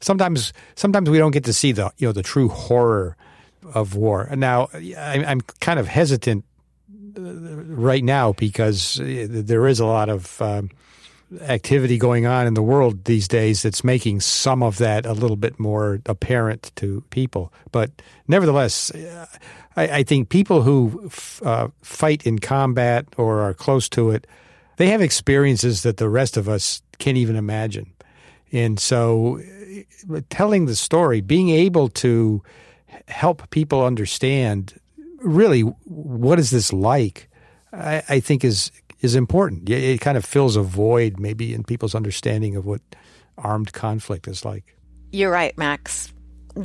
sometimes 0.00 0.52
sometimes 0.74 1.10
we 1.10 1.18
don't 1.18 1.32
get 1.32 1.44
to 1.44 1.52
see 1.52 1.72
the 1.72 1.92
you 1.98 2.06
know 2.08 2.12
the 2.12 2.22
true 2.22 2.48
horror 2.48 3.16
of 3.74 3.94
war. 3.94 4.28
Now 4.36 4.68
I'm 4.98 5.40
kind 5.60 5.78
of 5.78 5.86
hesitant 5.86 6.44
uh, 7.16 7.20
right 7.22 8.04
now 8.04 8.32
because 8.32 9.00
uh, 9.00 9.26
there 9.28 9.66
is 9.66 9.80
a 9.80 9.86
lot 9.86 10.08
of 10.08 10.40
um, 10.40 10.70
activity 11.42 11.98
going 11.98 12.26
on 12.26 12.46
in 12.46 12.54
the 12.54 12.62
world 12.62 13.04
these 13.04 13.28
days 13.28 13.62
that's 13.62 13.84
making 13.84 14.20
some 14.20 14.62
of 14.62 14.78
that 14.78 15.06
a 15.06 15.12
little 15.12 15.36
bit 15.36 15.58
more 15.58 16.00
apparent 16.06 16.72
to 16.76 17.02
people. 17.10 17.52
But 17.72 17.90
nevertheless, 18.26 18.92
I, 19.76 19.98
I 19.98 20.02
think 20.02 20.28
people 20.28 20.62
who 20.62 21.02
f- 21.06 21.42
uh, 21.44 21.68
fight 21.82 22.26
in 22.26 22.38
combat 22.38 23.06
or 23.16 23.40
are 23.40 23.54
close 23.54 23.88
to 23.90 24.10
it, 24.10 24.26
they 24.76 24.88
have 24.88 25.02
experiences 25.02 25.82
that 25.82 25.98
the 25.98 26.08
rest 26.08 26.36
of 26.36 26.48
us 26.48 26.82
can't 26.98 27.16
even 27.16 27.36
imagine. 27.36 27.92
And 28.52 28.80
so, 28.80 29.40
telling 30.28 30.66
the 30.66 30.76
story, 30.76 31.20
being 31.20 31.50
able 31.50 31.88
to 31.88 32.42
help 33.08 33.48
people 33.50 33.84
understand 33.84 34.78
really 35.18 35.60
what 35.60 36.38
is 36.38 36.50
this 36.50 36.72
like, 36.72 37.28
I, 37.72 38.02
I 38.08 38.20
think 38.20 38.44
is 38.44 38.70
is 39.00 39.14
important. 39.14 39.68
It 39.68 40.00
kind 40.00 40.16
of 40.16 40.24
fills 40.24 40.56
a 40.56 40.62
void 40.62 41.18
maybe 41.18 41.54
in 41.54 41.64
people's 41.64 41.94
understanding 41.94 42.56
of 42.56 42.66
what 42.66 42.82
armed 43.38 43.72
conflict 43.72 44.28
is 44.28 44.44
like. 44.44 44.76
You're 45.12 45.30
right, 45.30 45.56
Max. 45.56 46.12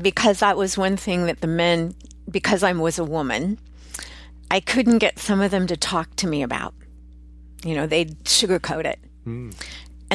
Because 0.02 0.40
that 0.40 0.58
was 0.58 0.78
one 0.78 0.98
thing 0.98 1.28
that 1.28 1.42
the 1.42 1.48
men, 1.48 1.96
because 2.30 2.64
I 2.64 2.74
was 2.74 3.00
a 3.00 3.06
woman, 3.06 3.60
I 4.52 4.60
couldn't 4.60 4.98
get 4.98 5.20
some 5.20 5.42
of 5.42 5.52
them 5.52 5.68
to 5.68 5.78
talk 5.78 6.16
to 6.18 6.28
me 6.28 6.44
about. 6.44 6.74
You 7.64 7.76
know, 7.76 7.88
they'd 7.88 8.18
sugarcoat 8.26 8.86
it. 8.86 9.00
Mm. 9.26 9.56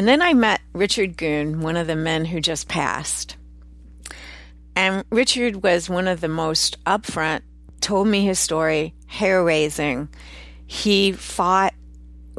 And 0.00 0.08
then 0.08 0.22
I 0.22 0.32
met 0.32 0.62
Richard 0.72 1.18
Goon, 1.18 1.60
one 1.60 1.76
of 1.76 1.86
the 1.86 1.94
men 1.94 2.24
who 2.24 2.40
just 2.40 2.68
passed. 2.68 3.36
And 4.74 5.04
Richard 5.10 5.62
was 5.62 5.90
one 5.90 6.08
of 6.08 6.22
the 6.22 6.26
most 6.28 6.82
upfront, 6.84 7.42
told 7.82 8.08
me 8.08 8.24
his 8.24 8.38
story, 8.38 8.94
hair 9.08 9.44
raising. 9.44 10.08
He 10.66 11.12
fought 11.12 11.74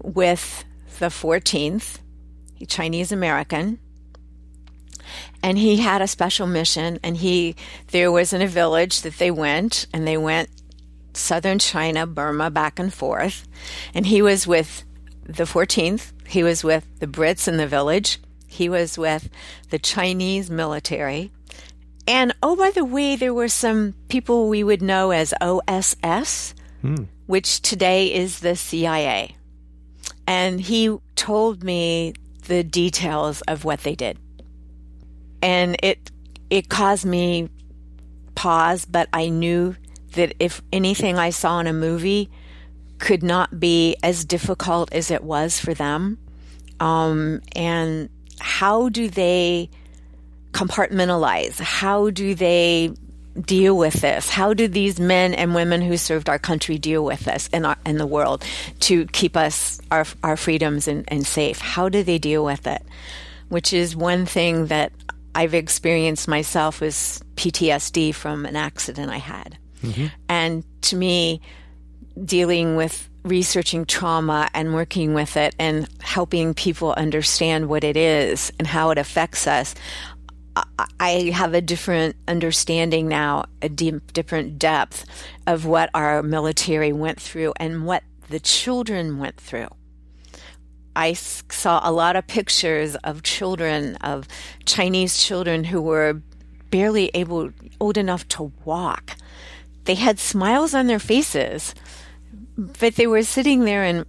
with 0.01 0.65
the 0.97 1.09
14th, 1.09 1.99
Chinese 2.67 3.11
American, 3.11 3.77
and 5.43 5.55
he 5.55 5.77
had 5.77 6.01
a 6.01 6.07
special 6.07 6.47
mission. 6.47 6.97
And 7.03 7.15
he 7.15 7.55
there 7.91 8.11
was 8.11 8.33
in 8.33 8.41
a 8.41 8.47
village 8.47 9.01
that 9.01 9.19
they 9.19 9.29
went, 9.29 9.85
and 9.93 10.07
they 10.07 10.17
went 10.17 10.49
southern 11.13 11.59
China, 11.59 12.07
Burma, 12.07 12.49
back 12.49 12.79
and 12.79 12.91
forth. 12.91 13.47
And 13.93 14.07
he 14.07 14.23
was 14.23 14.47
with 14.47 14.83
the 15.25 15.43
14th. 15.43 16.11
He 16.31 16.43
was 16.43 16.63
with 16.63 16.85
the 16.99 17.07
Brits 17.07 17.47
in 17.47 17.57
the 17.57 17.67
village. 17.67 18.19
He 18.47 18.69
was 18.69 18.97
with 18.97 19.29
the 19.69 19.79
Chinese 19.79 20.49
military. 20.49 21.31
And 22.07 22.33
oh, 22.41 22.55
by 22.55 22.71
the 22.71 22.85
way, 22.85 23.15
there 23.15 23.33
were 23.33 23.47
some 23.47 23.93
people 24.09 24.49
we 24.49 24.63
would 24.63 24.81
know 24.81 25.11
as 25.11 25.33
OSS, 25.39 26.55
hmm. 26.81 27.03
which 27.27 27.61
today 27.61 28.13
is 28.13 28.39
the 28.39 28.55
CIA 28.55 29.35
and 30.27 30.61
he 30.61 30.97
told 31.15 31.61
me 31.61 32.13
the 32.47 32.63
details 32.63 33.41
of 33.41 33.65
what 33.65 33.81
they 33.81 33.95
did. 33.95 34.17
And 35.41 35.75
it 35.83 36.09
it 36.49 36.69
caused 36.69 37.05
me 37.05 37.49
pause, 38.35 38.85
but 38.85 39.09
I 39.11 39.27
knew 39.27 39.75
that 40.13 40.33
if 40.39 40.61
anything 40.71 41.17
I 41.17 41.29
saw 41.29 41.59
in 41.59 41.67
a 41.67 41.73
movie 41.73 42.29
could 42.97 43.23
not 43.23 43.59
be 43.59 43.97
as 44.03 44.23
difficult 44.23 44.93
as 44.93 45.11
it 45.11 45.23
was 45.23 45.59
for 45.59 45.73
them. 45.73 46.17
Um, 46.81 47.41
and 47.55 48.09
how 48.39 48.89
do 48.89 49.07
they 49.07 49.69
compartmentalize? 50.51 51.59
How 51.59 52.09
do 52.09 52.35
they 52.35 52.91
deal 53.39 53.77
with 53.77 53.93
this? 54.01 54.29
How 54.29 54.53
do 54.53 54.67
these 54.67 54.99
men 54.99 55.33
and 55.33 55.55
women 55.55 55.81
who 55.81 55.95
served 55.95 56.27
our 56.27 56.39
country 56.39 56.77
deal 56.77 57.05
with 57.05 57.21
this 57.21 57.47
in, 57.49 57.65
our, 57.65 57.77
in 57.85 57.97
the 57.97 58.07
world 58.07 58.43
to 58.81 59.05
keep 59.05 59.37
us 59.37 59.79
our, 59.91 60.05
our 60.23 60.35
freedoms 60.35 60.87
and, 60.87 61.05
and 61.07 61.25
safe? 61.25 61.59
How 61.59 61.87
do 61.87 62.03
they 62.03 62.17
deal 62.17 62.43
with 62.43 62.65
it? 62.65 62.81
Which 63.49 63.73
is 63.73 63.95
one 63.95 64.25
thing 64.25 64.65
that 64.67 64.91
I've 65.35 65.53
experienced 65.53 66.27
myself 66.27 66.81
as 66.81 67.21
PTSD 67.35 68.13
from 68.13 68.45
an 68.45 68.55
accident 68.55 69.11
I 69.11 69.17
had. 69.17 69.57
Mm-hmm. 69.83 70.07
And 70.27 70.63
to 70.83 70.95
me, 70.95 71.41
dealing 72.25 72.75
with 72.75 73.07
researching 73.23 73.85
trauma 73.85 74.49
and 74.53 74.73
working 74.73 75.13
with 75.13 75.37
it 75.37 75.55
and 75.59 75.87
helping 76.01 76.53
people 76.53 76.93
understand 76.93 77.69
what 77.69 77.83
it 77.83 77.95
is 77.97 78.51
and 78.57 78.67
how 78.67 78.89
it 78.89 78.97
affects 78.97 79.47
us, 79.47 79.75
I 80.99 81.31
have 81.33 81.53
a 81.53 81.61
different 81.61 82.15
understanding 82.27 83.07
now, 83.07 83.45
a 83.61 83.69
deep, 83.69 84.11
different 84.11 84.59
depth 84.59 85.05
of 85.47 85.65
what 85.65 85.89
our 85.93 86.21
military 86.23 86.91
went 86.91 87.21
through 87.21 87.53
and 87.57 87.85
what 87.85 88.03
the 88.29 88.39
children 88.39 89.17
went 89.17 89.37
through. 89.37 89.69
I 90.95 91.13
saw 91.13 91.79
a 91.83 91.91
lot 91.91 92.17
of 92.17 92.27
pictures 92.27 92.95
of 92.97 93.23
children, 93.23 93.95
of 93.97 94.27
Chinese 94.65 95.23
children 95.23 95.63
who 95.63 95.81
were 95.81 96.21
barely 96.69 97.11
able, 97.13 97.51
old 97.79 97.97
enough 97.97 98.27
to 98.29 98.51
walk. 98.65 99.15
They 99.85 99.95
had 99.95 100.19
smiles 100.19 100.73
on 100.73 100.87
their 100.87 100.99
faces, 100.99 101.73
but 102.79 102.95
they 102.95 103.07
were 103.07 103.23
sitting 103.23 103.65
there 103.65 103.83
in 103.83 104.05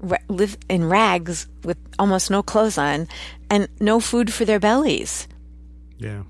in 0.68 0.88
rags 0.88 1.46
with 1.64 1.78
almost 1.98 2.30
no 2.30 2.42
clothes 2.42 2.76
on 2.78 3.08
and 3.48 3.68
no 3.80 4.00
food 4.00 4.32
for 4.32 4.44
their 4.44 4.60
bellies. 4.60 5.26
Yeah. 5.98 6.22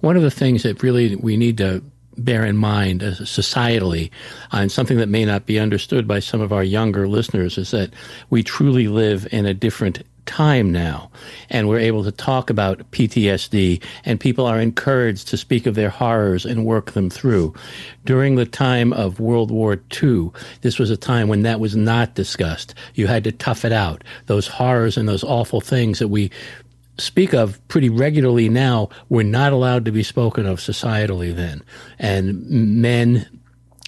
One 0.00 0.16
of 0.16 0.22
the 0.22 0.30
things 0.30 0.62
that 0.62 0.82
really 0.82 1.16
we 1.16 1.36
need 1.36 1.58
to 1.58 1.82
bear 2.18 2.46
in 2.46 2.56
mind 2.56 3.02
as 3.02 3.20
societally, 3.20 4.10
and 4.52 4.72
something 4.72 4.96
that 4.96 5.08
may 5.08 5.24
not 5.24 5.44
be 5.44 5.58
understood 5.58 6.08
by 6.08 6.20
some 6.20 6.40
of 6.40 6.52
our 6.52 6.64
younger 6.64 7.06
listeners, 7.06 7.58
is 7.58 7.70
that 7.72 7.90
we 8.30 8.42
truly 8.42 8.88
live 8.88 9.28
in 9.32 9.44
a 9.44 9.52
different 9.52 10.02
time 10.26 10.70
now, 10.70 11.10
and 11.48 11.68
we're 11.68 11.78
able 11.78 12.04
to 12.04 12.12
talk 12.12 12.50
about 12.50 12.90
PTSD, 12.90 13.82
and 14.04 14.20
people 14.20 14.46
are 14.46 14.60
encouraged 14.60 15.28
to 15.28 15.36
speak 15.36 15.66
of 15.66 15.74
their 15.74 15.90
horrors 15.90 16.44
and 16.44 16.66
work 16.66 16.92
them 16.92 17.08
through. 17.08 17.54
During 18.04 18.34
the 18.34 18.46
time 18.46 18.92
of 18.92 19.20
World 19.20 19.50
War 19.50 19.80
II, 20.02 20.30
this 20.60 20.78
was 20.78 20.90
a 20.90 20.96
time 20.96 21.28
when 21.28 21.42
that 21.42 21.60
was 21.60 21.74
not 21.74 22.14
discussed. 22.14 22.74
You 22.94 23.06
had 23.06 23.24
to 23.24 23.32
tough 23.32 23.64
it 23.64 23.72
out. 23.72 24.04
Those 24.26 24.46
horrors 24.46 24.96
and 24.96 25.08
those 25.08 25.24
awful 25.24 25.60
things 25.60 25.98
that 25.98 26.08
we 26.08 26.30
speak 26.98 27.34
of 27.34 27.66
pretty 27.68 27.88
regularly 27.88 28.48
now 28.48 28.88
were 29.08 29.24
not 29.24 29.52
allowed 29.52 29.84
to 29.84 29.92
be 29.92 30.02
spoken 30.02 30.46
of 30.46 30.58
societally 30.58 31.34
then. 31.34 31.62
And 31.98 32.48
men, 32.48 33.26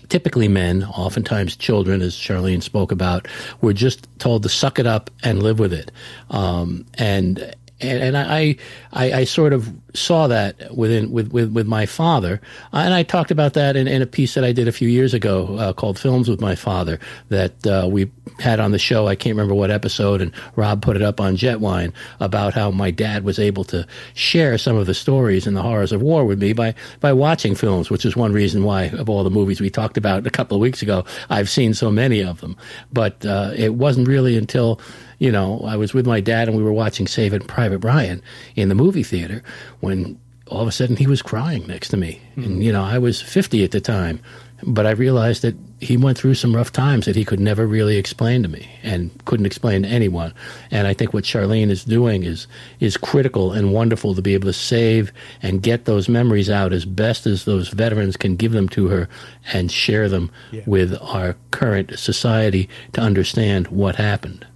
typically 0.09 0.49
men, 0.49 0.85
oftentimes 0.85 1.57
children, 1.57 2.03
as 2.03 2.14
Charlene 2.14 2.62
spoke 2.62 2.92
about, 2.92 3.29
were 3.61 3.73
just 3.73 4.09
told 4.18 4.42
to 4.42 4.49
suck 4.49 4.79
it 4.79 4.87
up 4.87 5.11
and 5.23 5.42
live 5.42 5.59
with 5.59 5.73
it. 5.73 5.90
Um, 6.31 6.87
and 6.94 7.55
and, 7.81 8.03
and 8.03 8.18
I, 8.18 8.57
I, 8.92 9.12
I 9.12 9.25
sort 9.25 9.53
of 9.53 9.73
saw 9.94 10.27
that 10.27 10.74
within 10.74 11.11
with, 11.11 11.33
with, 11.33 11.53
with 11.53 11.66
my 11.66 11.87
father, 11.87 12.40
uh, 12.72 12.79
and 12.79 12.94
I 12.94 13.03
talked 13.03 13.31
about 13.31 13.55
that 13.55 13.77
in, 13.77 13.88
in 13.88 14.03
a 14.03 14.07
piece 14.07 14.35
that 14.35 14.44
I 14.44 14.53
did 14.53 14.68
a 14.68 14.72
few 14.72 14.88
years 14.88 15.14
ago 15.14 15.57
uh, 15.57 15.72
called 15.72 15.98
"Films 15.98 16.29
with 16.29 16.40
My 16.40 16.55
Father" 16.55 16.98
that 17.29 17.66
uh, 17.66 17.88
we 17.90 18.11
had 18.38 18.61
on 18.61 18.72
the 18.72 18.79
show. 18.79 19.07
I 19.07 19.16
can't 19.16 19.35
remember 19.35 19.55
what 19.55 19.70
episode, 19.70 20.20
and 20.20 20.33
Rob 20.57 20.83
put 20.83 20.96
it 20.96 21.03
up 21.03 21.20
on 21.20 21.37
Jetwhine 21.37 21.92
about 22.20 22.55
how 22.55 22.70
my 22.70 22.90
dad 22.90 23.24
was 23.24 23.38
able 23.38 23.64
to 23.64 23.87
share 24.14 24.59
some 24.59 24.77
of 24.77 24.87
the 24.87 24.94
stories 24.94 25.46
and 25.46 25.57
the 25.57 25.62
horrors 25.62 25.92
of 25.92 26.03
war 26.03 26.24
with 26.24 26.40
me 26.40 26.53
by 26.53 26.74
by 27.01 27.12
watching 27.12 27.55
films, 27.55 27.90
which 27.90 28.05
is 28.05 28.16
one 28.16 28.33
reason 28.33 28.64
why 28.64 28.85
of 28.85 29.09
all 29.09 29.24
the 29.24 29.31
movies 29.31 29.61
we 29.61 29.70
talked 29.70 29.96
about 29.96 30.27
a 30.27 30.31
couple 30.31 30.57
of 30.57 30.61
weeks 30.61 30.83
ago, 30.83 31.05
I've 31.31 31.48
seen 31.48 31.74
so 31.74 31.90
many 31.90 32.22
of 32.22 32.40
them. 32.40 32.57
But 32.92 33.24
uh, 33.24 33.53
it 33.57 33.74
wasn't 33.74 34.09
really 34.09 34.37
until 34.37 34.81
you 35.18 35.33
know, 35.33 35.61
I 35.66 35.77
was 35.77 35.92
with 35.92 36.07
my 36.07 36.20
dad 36.20 36.48
and 36.48 36.57
we 36.57 36.62
were 36.62 36.72
watching 36.72 37.07
Saving 37.07 37.40
Private 37.40 37.79
Ryan 37.79 38.23
in 38.54 38.69
the 38.69 38.75
movie 38.75 39.02
theater 39.02 39.42
when 39.81 40.18
all 40.50 40.62
of 40.62 40.68
a 40.68 40.72
sudden 40.72 40.96
he 40.96 41.06
was 41.06 41.22
crying 41.22 41.66
next 41.66 41.88
to 41.88 41.96
me. 41.96 42.20
Mm-hmm. 42.33 42.42
And, 42.44 42.64
you 42.64 42.72
know, 42.72 42.83
I 42.83 42.98
was 42.98 43.20
50 43.20 43.64
at 43.64 43.70
the 43.70 43.81
time, 43.81 44.20
but 44.62 44.87
I 44.87 44.90
realized 44.90 45.42
that 45.42 45.54
he 45.81 45.96
went 45.96 46.18
through 46.18 46.35
some 46.35 46.56
rough 46.56 46.72
times 46.72 47.06
that 47.06 47.14
he 47.14 47.24
could 47.24 47.38
never 47.38 47.66
really 47.66 47.96
explain 47.96 48.42
to 48.42 48.48
me 48.48 48.68
and 48.83 49.10
couldn't 49.24 49.46
explain 49.46 49.83
to 49.83 49.88
anyone. 49.88 50.35
And 50.70 50.87
I 50.87 50.94
think 50.94 51.14
what 51.14 51.24
Charlene 51.24 51.70
is 51.70 51.85
doing 51.85 52.24
is 52.24 52.46
is 52.81 52.96
critical 52.96 53.52
and 53.52 53.72
wonderful 53.72 54.14
to 54.14 54.22
be 54.22 54.35
able 54.35 54.46
to 54.46 54.52
save 54.52 55.12
and 55.42 55.62
get 55.62 55.85
those 55.85 56.08
memories 56.08 56.50
out 56.50 56.72
as 56.72 56.85
best 56.85 57.26
as 57.26 57.44
those 57.44 57.68
veterans 57.68 58.16
can 58.16 58.35
give 58.35 58.52
them 58.52 58.68
to 58.70 58.88
her 58.88 59.08
and 59.52 59.70
share 59.70 60.08
them 60.08 60.31
yeah. 60.50 60.62
with 60.66 60.96
our 61.00 61.37
current 61.52 61.96
society 61.98 62.68
to 62.94 63.00
understand 63.00 63.68
what 63.68 63.96
happened. 63.96 64.46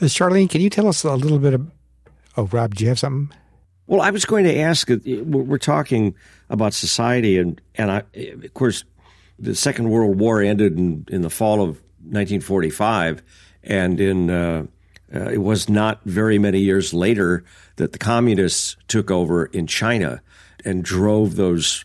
Uh, 0.00 0.06
Charlene, 0.06 0.50
can 0.50 0.60
you 0.60 0.70
tell 0.70 0.88
us 0.88 1.04
a 1.04 1.14
little 1.14 1.38
bit 1.38 1.54
of. 1.54 1.70
Oh, 2.36 2.44
Rob, 2.46 2.74
do 2.74 2.84
you 2.84 2.88
have 2.88 2.98
something? 2.98 3.36
Well, 3.90 4.02
I 4.02 4.10
was 4.10 4.24
going 4.24 4.44
to 4.44 4.56
ask. 4.56 4.88
uh, 4.88 4.98
We're 5.04 5.58
talking 5.58 6.14
about 6.48 6.74
society, 6.74 7.38
and 7.38 7.60
and 7.74 7.90
I, 7.90 8.04
of 8.14 8.54
course, 8.54 8.84
the 9.36 9.56
Second 9.56 9.90
World 9.90 10.16
War 10.20 10.40
ended 10.40 10.78
in, 10.78 11.04
in 11.08 11.22
the 11.22 11.28
fall 11.28 11.54
of 11.54 11.82
1945, 12.04 13.20
and 13.64 14.00
in 14.00 14.30
uh, 14.30 14.66
uh, 15.12 15.30
it 15.30 15.42
was 15.42 15.68
not 15.68 16.02
very 16.04 16.38
many 16.38 16.60
years 16.60 16.94
later 16.94 17.42
that 17.76 17.90
the 17.90 17.98
communists 17.98 18.76
took 18.86 19.10
over 19.10 19.46
in 19.46 19.66
China 19.66 20.22
and 20.64 20.84
drove 20.84 21.34
those 21.34 21.84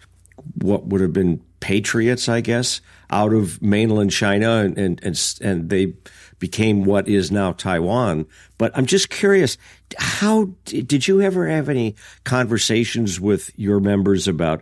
what 0.62 0.86
would 0.86 1.02
have 1.02 1.14
been 1.14 1.42
patriots, 1.60 2.30
I 2.30 2.42
guess, 2.42 2.82
out 3.10 3.34
of 3.34 3.60
mainland 3.64 4.12
China, 4.12 4.58
and 4.58 4.78
and 4.78 5.00
and, 5.04 5.36
and 5.42 5.70
they 5.72 5.94
became 6.40 6.84
what 6.84 7.08
is 7.08 7.32
now 7.32 7.54
Taiwan. 7.54 8.26
But 8.58 8.72
I'm 8.76 8.86
just 8.86 9.10
curious, 9.10 9.58
how 9.98 10.50
did 10.66 11.08
you 11.08 11.22
ever 11.22 11.48
have 11.48 11.70
any 11.70 11.96
conversations 12.24 13.20
with 13.20 13.52
your 13.58 13.80
members 13.80 14.28
about 14.28 14.62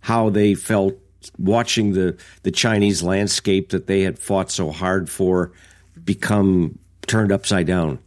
how 0.00 0.30
they 0.30 0.54
felt 0.54 0.94
watching 1.38 1.92
the 1.92 2.16
the 2.42 2.50
Chinese 2.50 3.02
landscape 3.02 3.70
that 3.70 3.86
they 3.86 4.02
had 4.02 4.18
fought 4.18 4.50
so 4.50 4.70
hard 4.70 5.10
for 5.10 5.52
become 6.04 6.78
turned 7.06 7.32
upside 7.32 7.66
down? 7.66 7.98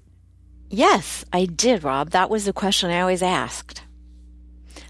Yes, 0.70 1.26
I 1.34 1.46
did, 1.46 1.84
Rob. 1.84 2.12
That 2.12 2.30
was 2.30 2.46
the 2.46 2.54
question 2.54 2.92
I 2.92 3.02
always 3.02 3.24
asked. 3.24 3.84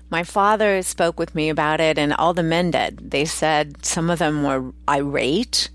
My 0.09 0.23
father 0.23 0.81
spoke 0.81 1.19
with 1.19 1.35
me 1.35 1.49
about 1.49 1.79
it, 1.79 1.97
and 1.97 2.13
all 2.13 2.33
the 2.33 2.43
men 2.43 2.71
did. 2.71 3.11
They 3.11 3.25
said 3.25 3.85
some 3.85 4.09
of 4.09 4.19
them 4.19 4.43
were 4.43 4.73
irate. 4.89 5.69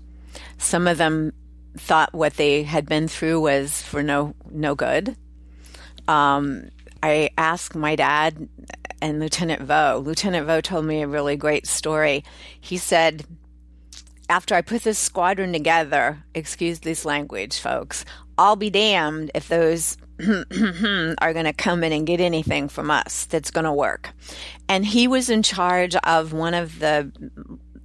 Some 0.57 0.87
of 0.87 0.97
them 0.97 1.33
thought 1.77 2.13
what 2.13 2.35
they 2.35 2.63
had 2.63 2.87
been 2.87 3.07
through 3.07 3.41
was 3.41 3.81
for 3.81 4.03
no 4.03 4.35
no 4.49 4.75
good. 4.75 5.15
Um, 6.07 6.69
I 7.01 7.29
asked 7.37 7.75
my 7.75 7.95
dad 7.95 8.47
and 9.01 9.19
Lieutenant 9.19 9.61
Vo. 9.61 10.01
Lieutenant 10.03 10.47
Vo 10.47 10.61
told 10.61 10.85
me 10.85 11.01
a 11.01 11.07
really 11.07 11.35
great 11.35 11.67
story. 11.67 12.23
He 12.59 12.77
said, 12.77 13.25
after 14.29 14.55
I 14.55 14.61
put 14.61 14.83
this 14.83 14.97
squadron 14.97 15.53
together, 15.53 16.23
excuse 16.33 16.79
this 16.79 17.05
language, 17.05 17.59
folks, 17.59 18.05
I'll 18.37 18.55
be 18.55 18.69
damned 18.69 19.31
if 19.35 19.47
those 19.47 19.97
are 20.19 21.33
going 21.33 21.45
to 21.45 21.53
come 21.53 21.83
in 21.83 21.91
and 21.93 22.07
get 22.07 22.19
anything 22.19 22.69
from 22.69 22.89
us 22.89 23.25
that's 23.25 23.51
going 23.51 23.65
to 23.65 23.73
work. 23.73 24.11
And 24.67 24.85
he 24.85 25.07
was 25.07 25.29
in 25.29 25.43
charge 25.43 25.95
of 25.97 26.33
one 26.33 26.53
of 26.53 26.79
the 26.79 27.11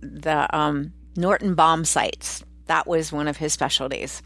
the 0.00 0.56
um, 0.56 0.92
Norden 1.16 1.54
bomb 1.54 1.84
sights. 1.84 2.42
That 2.70 2.86
was 2.86 3.10
one 3.10 3.26
of 3.26 3.36
his 3.36 3.52
specialties. 3.52 4.22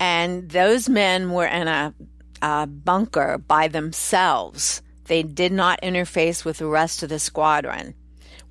And 0.00 0.48
those 0.48 0.88
men 0.88 1.30
were 1.32 1.44
in 1.44 1.68
a, 1.68 1.92
a 2.40 2.66
bunker 2.66 3.36
by 3.36 3.68
themselves. 3.68 4.80
They 5.04 5.22
did 5.22 5.52
not 5.52 5.82
interface 5.82 6.46
with 6.46 6.56
the 6.56 6.66
rest 6.66 7.02
of 7.02 7.10
the 7.10 7.18
squadron 7.18 7.92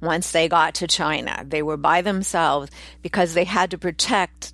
once 0.04 0.30
they 0.30 0.48
got 0.48 0.76
to 0.76 0.88
China. 0.88 1.44
They 1.48 1.64
were 1.64 1.78
by 1.78 2.04
themselves 2.04 2.70
because 3.02 3.34
they 3.34 3.44
had 3.44 3.72
to 3.72 3.80
protect. 3.80 4.54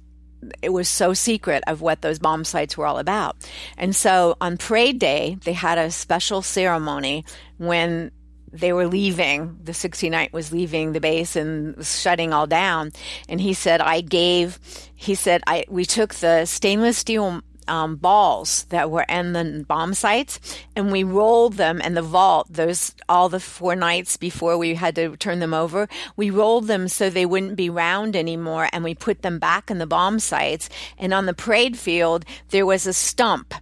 It 0.61 0.69
was 0.69 0.87
so 0.87 1.13
secret 1.13 1.61
of 1.67 1.81
what 1.81 2.01
those 2.01 2.17
bomb 2.17 2.45
sights 2.45 2.77
were 2.77 2.85
all 2.85 2.99
about. 2.99 3.35
And 3.77 3.93
so 3.93 4.37
on 4.39 4.55
parade 4.55 4.97
day, 4.97 5.37
they 5.43 5.51
had 5.51 5.77
a 5.77 5.91
special 5.91 6.41
ceremony 6.41 7.25
when 7.57 8.11
they 8.51 8.73
were 8.73 8.87
leaving. 8.87 9.57
The 9.63 9.71
69th 9.71 10.33
was 10.33 10.51
leaving 10.51 10.93
the 10.93 10.99
base 10.99 11.35
and 11.35 11.75
was 11.75 11.99
shutting 11.99 12.33
all 12.33 12.47
down. 12.47 12.91
And 13.27 13.39
he 13.41 13.53
said, 13.53 13.81
I 13.81 14.01
gave, 14.01 14.59
he 14.95 15.15
said, 15.15 15.41
I, 15.47 15.65
we 15.69 15.85
took 15.85 16.15
the 16.15 16.45
stainless 16.45 16.97
steel 16.97 17.41
um, 17.69 17.95
balls 17.95 18.63
that 18.69 18.91
were 18.91 19.05
in 19.07 19.33
the 19.33 19.63
bomb 19.67 19.93
sights, 19.93 20.39
and 20.75 20.91
we 20.91 21.03
rolled 21.03 21.53
them 21.53 21.79
in 21.79 21.93
the 21.93 22.01
vault. 22.01 22.47
Those 22.49 22.93
all 23.07 23.29
the 23.29 23.39
four 23.39 23.75
nights 23.75 24.17
before 24.17 24.57
we 24.57 24.73
had 24.73 24.95
to 24.95 25.15
turn 25.17 25.39
them 25.39 25.53
over, 25.53 25.87
we 26.17 26.31
rolled 26.31 26.67
them 26.67 26.87
so 26.87 27.09
they 27.09 27.25
wouldn't 27.25 27.55
be 27.55 27.69
round 27.69 28.15
anymore, 28.15 28.67
and 28.73 28.83
we 28.83 28.95
put 28.95 29.21
them 29.21 29.39
back 29.39 29.69
in 29.69 29.77
the 29.77 29.87
bomb 29.87 30.19
sights. 30.19 30.69
And 30.97 31.13
on 31.13 31.27
the 31.27 31.33
parade 31.33 31.77
field, 31.77 32.25
there 32.49 32.65
was 32.65 32.87
a 32.87 32.93
stump 32.93 33.53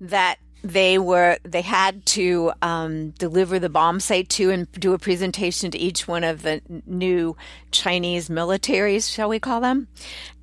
that 0.00 0.38
they 0.66 0.98
were 0.98 1.38
they 1.44 1.62
had 1.62 2.04
to 2.06 2.52
um, 2.60 3.10
deliver 3.10 3.58
the 3.58 3.68
bomb 3.68 4.00
sight 4.00 4.28
to 4.30 4.50
and 4.50 4.70
do 4.72 4.92
a 4.92 4.98
presentation 4.98 5.70
to 5.70 5.78
each 5.78 6.08
one 6.08 6.24
of 6.24 6.42
the 6.42 6.60
new 6.86 7.36
Chinese 7.70 8.28
militaries, 8.28 9.12
shall 9.12 9.28
we 9.28 9.38
call 9.38 9.60
them, 9.60 9.88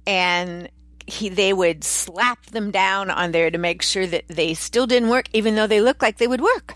and 0.08 0.70
he 1.06 1.28
they 1.28 1.52
would 1.52 1.84
slap 1.84 2.46
them 2.48 2.72
down 2.72 3.10
on 3.10 3.32
there 3.32 3.52
to 3.52 3.58
make 3.58 3.82
sure 3.82 4.08
that 4.08 4.28
they 4.30 4.54
still 4.54 4.88
didn't 4.88 5.10
work, 5.10 5.28
even 5.34 5.56
though 5.56 5.68
they 5.68 5.82
looked 5.82 6.02
like 6.02 6.18
they 6.18 6.28
would 6.28 6.42
work. 6.42 6.76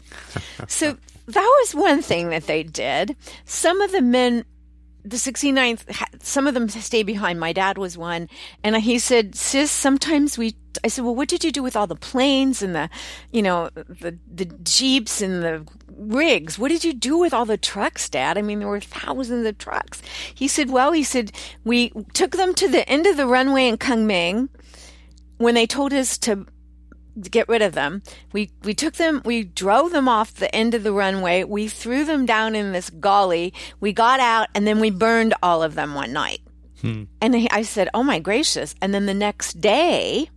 so 0.68 0.98
that 1.28 1.58
was 1.62 1.74
one 1.74 2.02
thing 2.02 2.30
that 2.30 2.48
they 2.48 2.64
did. 2.64 3.16
Some 3.46 3.82
of 3.82 3.92
the 3.92 4.02
men 4.02 4.44
the 5.10 5.18
69th, 5.18 6.24
some 6.24 6.48
of 6.48 6.54
them 6.54 6.68
stay 6.68 7.04
behind. 7.04 7.40
My 7.40 7.54
dad 7.54 7.78
was 7.78 7.98
one. 7.98 8.30
And 8.64 8.76
he 8.78 9.00
said, 9.00 9.36
sis, 9.36 9.72
sometimes 9.72 10.38
we, 10.38 10.56
I 10.84 10.90
said, 10.90 11.06
well, 11.06 11.16
what 11.16 11.30
did 11.30 11.44
you 11.44 11.52
do 11.52 11.64
with 11.64 11.76
all 11.76 11.88
the 11.88 11.96
planes 11.96 12.62
and 12.62 12.76
the, 12.76 12.90
you 13.32 13.42
know, 13.42 13.70
the, 13.74 14.18
the 14.32 14.46
Jeeps 14.46 15.22
and 15.22 15.42
the 15.44 15.66
rigs? 15.96 16.60
What 16.60 16.70
did 16.70 16.84
you 16.84 16.94
do 16.94 17.18
with 17.18 17.34
all 17.34 17.46
the 17.46 17.58
trucks, 17.58 18.10
dad? 18.10 18.38
I 18.38 18.42
mean, 18.42 18.60
there 18.60 18.68
were 18.68 18.82
thousands 18.82 19.46
of 19.46 19.58
trucks. 19.58 20.02
He 20.34 20.48
said, 20.48 20.70
well, 20.70 20.92
he 20.92 21.04
said, 21.04 21.32
we 21.64 21.90
took 22.14 22.32
them 22.32 22.54
to 22.56 22.68
the 22.68 22.88
end 22.90 23.08
of 23.08 23.18
the 23.18 23.28
runway 23.28 23.68
in 23.68 23.78
Kunming 23.78 24.50
when 25.38 25.56
they 25.56 25.68
told 25.68 25.94
us 25.94 26.18
to 26.20 26.46
get 27.18 27.50
rid 27.50 27.62
of 27.62 27.74
them. 27.74 28.02
We 28.34 28.52
we 28.64 28.74
took 28.74 28.96
them, 28.96 29.22
we 29.26 29.44
drove 29.44 29.92
them 29.92 30.08
off 30.08 30.34
the 30.34 30.54
end 30.56 30.74
of 30.74 30.84
the 30.84 30.94
runway. 30.94 31.44
We 31.44 31.68
threw 31.68 32.06
them 32.06 32.26
down 32.26 32.56
in 32.56 32.72
this 32.72 32.90
gully. 32.90 33.54
We 33.80 33.94
got 33.94 34.20
out, 34.20 34.48
and 34.54 34.68
then 34.68 34.80
we 34.80 34.90
burned 34.90 35.34
all 35.42 35.64
of 35.64 35.76
them 35.76 35.94
one 35.94 36.14
night. 36.14 36.42
Hmm. 36.82 37.04
And 37.22 37.48
I 37.52 37.64
said, 37.64 37.90
"Oh 37.94 38.04
my 38.04 38.20
gracious!" 38.20 38.76
And 38.82 38.94
then 38.94 39.06
the 39.06 39.14
next 39.14 39.60
day, 39.60 40.30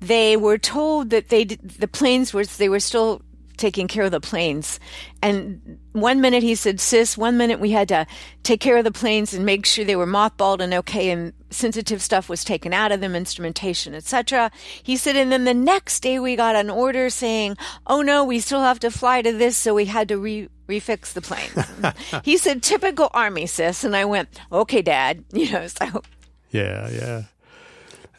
they 0.00 0.36
were 0.36 0.58
told 0.58 1.10
that 1.10 1.28
they 1.28 1.44
the 1.44 1.88
planes 1.88 2.34
were 2.34 2.44
they 2.44 2.68
were 2.68 2.80
still 2.80 3.22
taking 3.58 3.88
care 3.88 4.04
of 4.04 4.10
the 4.10 4.20
planes. 4.20 4.80
And 5.22 5.78
one 5.92 6.20
minute 6.20 6.42
he 6.42 6.54
said, 6.54 6.80
sis, 6.80 7.18
one 7.18 7.36
minute 7.36 7.60
we 7.60 7.70
had 7.70 7.88
to 7.88 8.06
take 8.42 8.60
care 8.60 8.78
of 8.78 8.84
the 8.84 8.92
planes 8.92 9.34
and 9.34 9.44
make 9.44 9.66
sure 9.66 9.84
they 9.84 9.96
were 9.96 10.06
mothballed 10.06 10.60
and 10.60 10.72
okay 10.74 11.10
and 11.10 11.32
sensitive 11.50 12.00
stuff 12.00 12.28
was 12.28 12.44
taken 12.44 12.72
out 12.72 12.92
of 12.92 13.00
them, 13.00 13.14
instrumentation, 13.14 13.94
etc. 13.94 14.50
He 14.82 14.96
said, 14.96 15.16
and 15.16 15.32
then 15.32 15.44
the 15.44 15.54
next 15.54 16.00
day 16.00 16.18
we 16.18 16.36
got 16.36 16.56
an 16.56 16.70
order 16.70 17.10
saying, 17.10 17.56
oh 17.86 18.02
no, 18.02 18.24
we 18.24 18.40
still 18.40 18.62
have 18.62 18.80
to 18.80 18.90
fly 18.90 19.22
to 19.22 19.32
this, 19.32 19.56
so 19.56 19.74
we 19.74 19.86
had 19.86 20.08
to 20.08 20.18
re- 20.18 20.48
refix 20.68 21.12
the 21.12 21.20
planes. 21.20 21.94
he 22.24 22.36
said, 22.36 22.62
typical 22.62 23.10
army, 23.12 23.46
sis. 23.46 23.84
And 23.84 23.96
I 23.96 24.04
went, 24.04 24.28
okay, 24.52 24.82
dad. 24.82 25.24
You 25.32 25.52
know, 25.52 25.66
so. 25.68 26.02
Yeah, 26.50 26.88
yeah. 26.90 27.22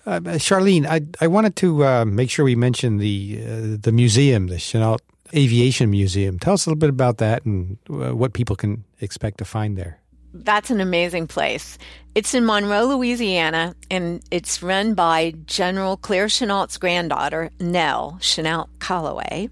Uh, 0.05 0.19
Charlene, 0.39 0.87
I 0.87 1.01
I 1.23 1.27
wanted 1.27 1.55
to 1.57 1.85
uh, 1.85 2.05
make 2.05 2.29
sure 2.29 2.45
we 2.45 2.55
mention 2.55 2.97
the 2.97 3.43
uh, 3.43 3.77
the 3.79 3.91
museum, 3.91 4.47
the 4.47 4.55
Chennault 4.55 4.99
Aviation 5.33 5.89
Museum. 5.89 6.39
Tell 6.39 6.53
us 6.53 6.65
a 6.65 6.69
little 6.69 6.79
bit 6.79 6.89
about 6.89 7.17
that 7.17 7.45
and 7.45 7.77
uh, 7.89 8.15
what 8.15 8.33
people 8.33 8.55
can 8.55 8.83
expect 9.01 9.37
to 9.39 9.45
find 9.45 9.77
there. 9.77 9.99
That's 10.33 10.69
an 10.69 10.79
amazing 10.79 11.27
place. 11.27 11.77
It's 12.13 12.33
in 12.33 12.45
Monroe, 12.45 12.85
Louisiana, 12.85 13.75
and 13.89 14.21
it's 14.29 14.61
run 14.61 14.93
by 14.93 15.33
General 15.45 15.97
Claire 15.97 16.27
Chennault's 16.27 16.77
granddaughter, 16.77 17.49
Nell 17.59 18.17
Chennault 18.19 18.69
Calloway. 18.79 19.49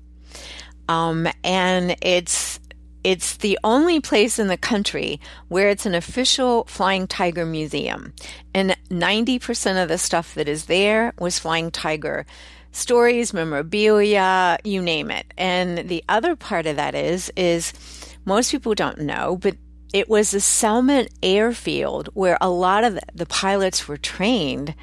Um, 0.88 1.28
and 1.44 1.96
it's 2.02 2.60
it's 3.04 3.38
the 3.38 3.58
only 3.64 4.02
place 4.02 4.38
in 4.38 4.48
the 4.48 4.58
country 4.58 5.22
where 5.48 5.70
it's 5.70 5.86
an 5.86 5.96
official 5.96 6.66
Flying 6.66 7.08
Tiger 7.08 7.46
museum. 7.46 8.14
And 8.54 8.76
90% 8.90 9.82
of 9.82 9.88
the 9.88 9.98
stuff 9.98 10.36
that 10.36 10.50
is 10.50 10.66
there 10.66 11.14
was 11.18 11.40
Flying 11.40 11.72
Tiger 11.72 12.26
stories, 12.78 13.34
memorabilia, 13.34 14.58
you 14.64 14.82
name 14.82 15.12
it. 15.12 15.26
And 15.38 15.90
the 15.90 16.04
other 16.08 16.36
part 16.36 16.66
of 16.66 16.76
that 16.76 16.96
is, 16.96 17.32
is 17.36 17.74
most 18.26 18.52
people 18.52 18.76
don't 18.76 19.00
know, 19.00 19.38
but 19.38 19.58
it 19.94 20.10
was 20.10 20.32
the 20.32 20.40
Selman 20.40 21.08
airfield 21.24 22.10
where 22.14 22.38
a 22.40 22.50
lot 22.50 22.84
of 22.84 23.00
the 23.14 23.26
pilots 23.26 23.88
were 23.88 23.98
trained 23.98 24.76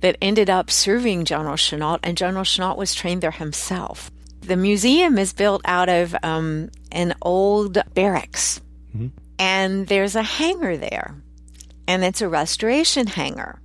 that 0.00 0.16
ended 0.20 0.50
up 0.50 0.70
serving 0.70 1.24
General 1.24 1.56
Chennault, 1.56 2.00
and 2.02 2.16
General 2.16 2.44
Chennault 2.44 2.76
was 2.76 2.94
trained 2.94 3.22
there 3.22 3.30
himself. 3.30 4.10
The 4.40 4.56
museum 4.56 5.18
is 5.18 5.32
built 5.32 5.62
out 5.64 5.88
of 5.88 6.16
um, 6.22 6.70
an 6.90 7.14
old 7.22 7.78
barracks, 7.94 8.60
mm-hmm. 8.94 9.08
and 9.38 9.86
there's 9.86 10.16
a 10.16 10.22
hangar 10.22 10.76
there, 10.76 11.14
and 11.86 12.02
it's 12.02 12.20
a 12.20 12.28
restoration 12.28 13.06
hangar 13.06 13.61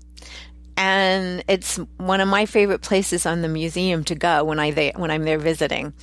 and 0.77 1.43
it's 1.47 1.77
one 1.97 2.21
of 2.21 2.27
my 2.27 2.45
favorite 2.45 2.81
places 2.81 3.25
on 3.25 3.41
the 3.41 3.47
museum 3.47 4.03
to 4.05 4.15
go 4.15 4.43
when 4.43 4.59
I 4.59 4.93
when 4.95 5.11
I'm 5.11 5.23
there 5.23 5.39
visiting. 5.39 5.93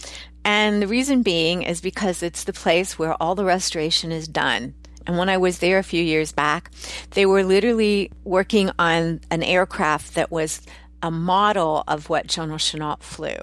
And 0.44 0.82
the 0.82 0.88
reason 0.88 1.22
being 1.22 1.62
is 1.62 1.80
because 1.80 2.22
it's 2.22 2.44
the 2.44 2.52
place 2.52 2.98
where 2.98 3.14
all 3.22 3.34
the 3.34 3.44
restoration 3.44 4.12
is 4.12 4.28
done. 4.28 4.74
And 5.06 5.16
when 5.16 5.28
I 5.28 5.38
was 5.38 5.58
there 5.58 5.78
a 5.78 5.84
few 5.84 6.02
years 6.02 6.32
back, 6.32 6.70
they 7.10 7.24
were 7.24 7.44
literally 7.44 8.10
working 8.24 8.70
on 8.78 9.20
an 9.30 9.42
aircraft 9.42 10.14
that 10.14 10.30
was 10.30 10.60
a 11.02 11.10
model 11.10 11.84
of 11.86 12.08
what 12.08 12.26
General 12.26 12.58
Chennault 12.58 13.02
flew. 13.02 13.36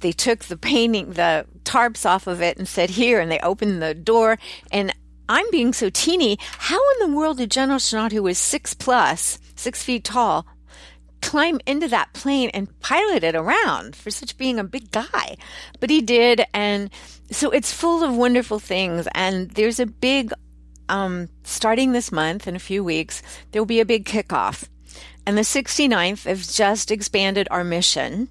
They 0.00 0.12
took 0.12 0.44
the 0.44 0.56
painting, 0.56 1.12
the 1.12 1.46
tarps 1.64 2.04
off 2.04 2.26
of 2.26 2.42
it 2.42 2.58
and 2.58 2.68
said, 2.68 2.90
here, 2.90 3.20
and 3.20 3.30
they 3.30 3.40
opened 3.40 3.80
the 3.80 3.94
door. 3.94 4.38
And 4.70 4.94
I'm 5.28 5.50
being 5.50 5.72
so 5.72 5.88
teeny. 5.88 6.38
How 6.40 6.80
in 6.92 7.10
the 7.10 7.16
world 7.16 7.38
did 7.38 7.50
General 7.50 7.78
Chennault, 7.78 8.12
who 8.12 8.22
was 8.22 8.36
six 8.36 8.74
plus, 8.74 9.38
six 9.54 9.82
feet 9.82 10.04
tall, 10.04 10.46
climb 11.22 11.60
into 11.66 11.88
that 11.88 12.12
plane 12.12 12.50
and 12.52 12.78
pilot 12.80 13.24
it 13.24 13.34
around 13.34 13.96
for 13.96 14.10
such 14.10 14.36
being 14.36 14.58
a 14.58 14.64
big 14.64 14.90
guy? 14.90 15.36
But 15.80 15.90
he 15.90 16.02
did. 16.02 16.44
And 16.52 16.90
so 17.30 17.50
it's 17.50 17.72
full 17.72 18.04
of 18.04 18.14
wonderful 18.14 18.58
things. 18.58 19.08
And 19.14 19.50
there's 19.52 19.80
a 19.80 19.86
big, 19.86 20.32
um, 20.88 21.28
starting 21.44 21.92
this 21.92 22.12
month 22.12 22.46
in 22.46 22.56
a 22.56 22.60
few 22.60 22.84
weeks, 22.84 23.22
there 23.50 23.62
will 23.62 23.66
be 23.66 23.80
a 23.80 23.86
big 23.86 24.04
kickoff. 24.04 24.68
And 25.24 25.38
the 25.38 25.42
69th 25.42 26.24
has 26.24 26.54
just 26.54 26.90
expanded 26.90 27.48
our 27.50 27.64
mission 27.64 28.28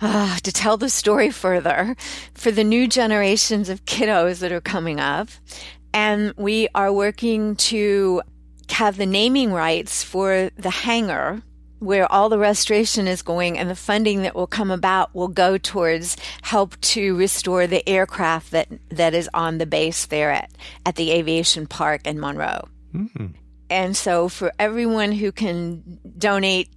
uh, 0.00 0.36
to 0.38 0.52
tell 0.52 0.76
the 0.76 0.90
story 0.90 1.30
further 1.30 1.96
for 2.34 2.50
the 2.50 2.64
new 2.64 2.88
generations 2.88 3.68
of 3.68 3.84
kiddos 3.84 4.40
that 4.40 4.52
are 4.52 4.60
coming 4.60 4.98
up. 5.00 5.28
And 5.94 6.34
we 6.36 6.68
are 6.74 6.92
working 6.92 7.56
to 7.56 8.22
have 8.70 8.96
the 8.96 9.06
naming 9.06 9.52
rights 9.52 10.02
for 10.02 10.50
the 10.56 10.70
hangar 10.70 11.42
where 11.82 12.10
all 12.10 12.28
the 12.28 12.38
restoration 12.38 13.08
is 13.08 13.22
going 13.22 13.58
and 13.58 13.68
the 13.68 13.74
funding 13.74 14.22
that 14.22 14.36
will 14.36 14.46
come 14.46 14.70
about 14.70 15.14
will 15.14 15.28
go 15.28 15.58
towards 15.58 16.16
help 16.42 16.80
to 16.80 17.16
restore 17.16 17.66
the 17.66 17.86
aircraft 17.88 18.52
that, 18.52 18.68
that 18.90 19.14
is 19.14 19.28
on 19.34 19.58
the 19.58 19.66
base 19.66 20.06
there 20.06 20.30
at, 20.30 20.50
at 20.86 20.94
the 20.94 21.10
aviation 21.10 21.66
park 21.66 22.06
in 22.06 22.20
Monroe. 22.20 22.68
Mm-hmm. 22.94 23.26
And 23.68 23.96
so 23.96 24.28
for 24.28 24.52
everyone 24.58 25.12
who 25.12 25.32
can 25.32 25.98
donate 26.16 26.68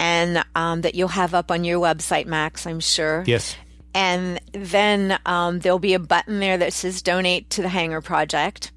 and 0.00 0.44
um, 0.54 0.80
that 0.82 0.94
you'll 0.94 1.08
have 1.08 1.34
up 1.34 1.50
on 1.50 1.64
your 1.64 1.80
website, 1.80 2.26
Max, 2.26 2.64
I'm 2.66 2.80
sure. 2.80 3.24
Yes. 3.26 3.56
And 3.94 4.40
then 4.52 5.18
um, 5.24 5.60
there'll 5.60 5.78
be 5.78 5.94
a 5.94 6.00
button 6.00 6.40
there 6.40 6.58
that 6.58 6.72
says 6.72 7.02
donate 7.02 7.50
to 7.50 7.62
the 7.62 7.68
Hangar 7.68 8.00
Project. 8.00 8.72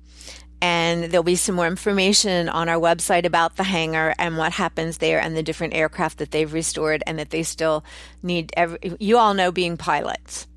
And 0.60 1.06
there'll 1.06 1.24
be 1.24 1.36
some 1.36 1.56
more 1.56 1.68
information 1.68 2.50
on 2.50 2.68
our 2.68 2.80
website 2.80 3.26
about 3.26 3.58
the 3.58 3.64
hangar 3.64 4.16
and 4.18 4.38
what 4.38 4.54
happens 4.54 4.98
there 4.98 5.22
and 5.22 5.38
the 5.38 5.44
different 5.44 5.76
aircraft 5.76 6.18
that 6.18 6.32
they've 6.32 6.52
restored 6.52 7.04
and 7.06 7.20
that 7.20 7.30
they 7.30 7.44
still 7.44 7.86
need. 8.24 8.52
Every, 8.58 8.80
you 9.00 9.20
all 9.20 9.36
know 9.36 9.52
being 9.52 9.78
pilots 9.78 10.48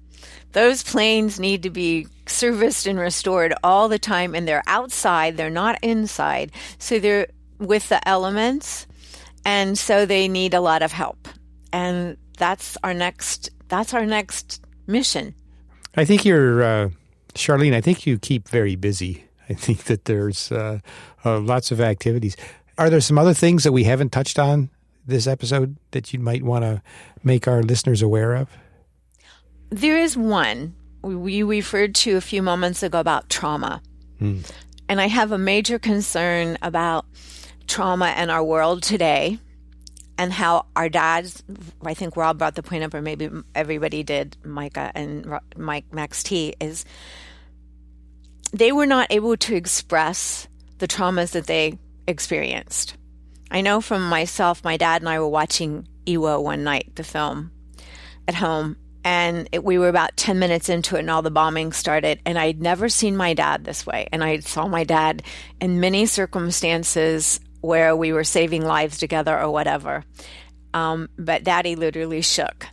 those 0.53 0.83
planes 0.83 1.39
need 1.39 1.63
to 1.63 1.71
be 1.71 2.07
serviced 2.27 2.87
and 2.87 2.99
restored 2.99 3.55
all 3.63 3.89
the 3.89 3.99
time, 3.99 4.35
and 4.35 4.47
they're 4.47 4.63
outside, 4.67 5.37
they're 5.37 5.51
not 5.51 5.79
inside. 5.83 6.53
So 6.79 6.99
they're 6.99 7.29
with 7.59 7.89
the 7.89 8.07
elements, 8.09 8.87
and 9.45 9.79
so 9.79 10.07
they 10.07 10.29
need 10.29 10.55
a 10.55 10.61
lot 10.61 10.83
of 10.83 10.93
help. 10.93 11.29
And 11.73 12.17
that's 12.39 12.77
our 12.83 12.95
next. 12.95 13.51
That's 13.69 13.95
our 13.95 14.07
next 14.07 14.61
mission. 14.87 15.35
I 15.97 16.05
think 16.05 16.25
you're, 16.25 16.63
uh, 16.63 16.91
Charlene. 17.35 17.75
I 17.75 17.81
think 17.81 18.07
you 18.07 18.19
keep 18.19 18.49
very 18.49 18.75
busy. 18.75 19.25
I 19.49 19.55
think 19.55 19.85
that 19.85 20.05
there's 20.07 20.51
uh, 20.51 20.81
uh, 21.25 21.39
lots 21.39 21.71
of 21.71 21.81
activities. 21.81 22.37
Are 22.79 22.91
there 22.91 23.01
some 23.01 23.19
other 23.19 23.35
things 23.35 23.65
that 23.65 23.73
we 23.73 23.85
haven't 23.85 24.11
touched 24.11 24.39
on 24.39 24.71
this 25.07 25.27
episode 25.27 25.77
that 25.91 26.13
you 26.13 26.19
might 26.19 26.43
want 26.43 26.65
to 26.65 26.83
make 27.23 27.47
our 27.47 27.63
listeners 27.63 28.03
aware 28.03 28.35
of? 28.35 28.49
There 29.71 29.99
is 29.99 30.17
one 30.17 30.75
we 31.03 31.43
referred 31.43 31.95
to 31.95 32.17
a 32.17 32.21
few 32.21 32.43
moments 32.43 32.83
ago 32.83 33.01
about 33.01 33.31
trauma. 33.31 33.81
Mm. 34.21 34.49
And 34.89 35.01
I 35.01 35.07
have 35.07 35.33
a 35.33 35.39
major 35.39 35.79
concern 35.79 36.59
about 36.61 37.07
trauma 37.67 38.15
in 38.19 38.29
our 38.29 38.45
world 38.45 38.83
today 38.83 39.39
and 40.19 40.33
how 40.33 40.67
our 40.77 40.89
dads, 40.89 41.43
I 41.83 41.95
think 41.95 42.17
Rob 42.17 42.37
brought 42.37 42.55
the 42.55 42.63
point 42.63 42.85
up, 42.85 42.93
or 42.93 43.01
maybe 43.01 43.31
everybody 43.55 44.03
did, 44.03 44.37
Micah 44.45 44.93
and 44.95 45.39
Mike 45.57 45.87
Max 45.93 46.23
T, 46.23 46.55
is 46.61 46.85
they 48.53 48.73
were 48.73 48.87
not 48.87 49.07
able 49.11 49.37
to 49.39 49.55
express 49.55 50.49
the 50.79 50.89
traumas 50.89 51.31
that 51.33 51.47
they 51.47 51.79
experienced. 52.07 52.97
I 53.51 53.63
know 53.63 53.81
from 53.81 54.09
myself, 54.09 54.63
my 54.63 54.77
dad 54.77 55.01
and 55.01 55.09
I 55.09 55.21
were 55.21 55.29
watching 55.29 55.89
Iwo 56.07 56.43
one 56.43 56.65
night, 56.65 56.93
the 56.97 57.05
film, 57.05 57.53
at 58.29 58.35
home, 58.35 58.77
and 59.05 59.49
it, 59.53 59.65
we 59.65 59.79
were 59.79 59.89
about 59.89 60.17
10 60.17 60.39
minutes 60.39 60.69
into 60.69 60.97
it 60.97 61.01
and 61.01 61.11
all 61.11 61.23
the 61.23 61.31
bombing 61.31 61.73
started. 61.73 62.21
And 62.27 62.39
i'd 62.39 62.61
never 62.61 62.89
seen 62.89 63.17
my 63.17 63.35
dad 63.35 63.65
this 63.65 63.87
way. 63.87 64.09
And 64.13 64.23
i 64.23 64.39
saw 64.41 64.67
my 64.67 64.85
dad 64.85 65.23
in 65.61 65.81
many 65.81 66.07
circumstances 66.07 67.41
where 67.61 67.95
we 67.95 68.13
were 68.13 68.25
saving 68.25 68.65
lives 68.65 68.99
together 68.99 69.39
or 69.39 69.51
whatever. 69.51 70.05
Um, 70.73 71.09
but 71.19 71.45
daddy 71.45 71.77
literally 71.77 72.23
shook 72.23 72.67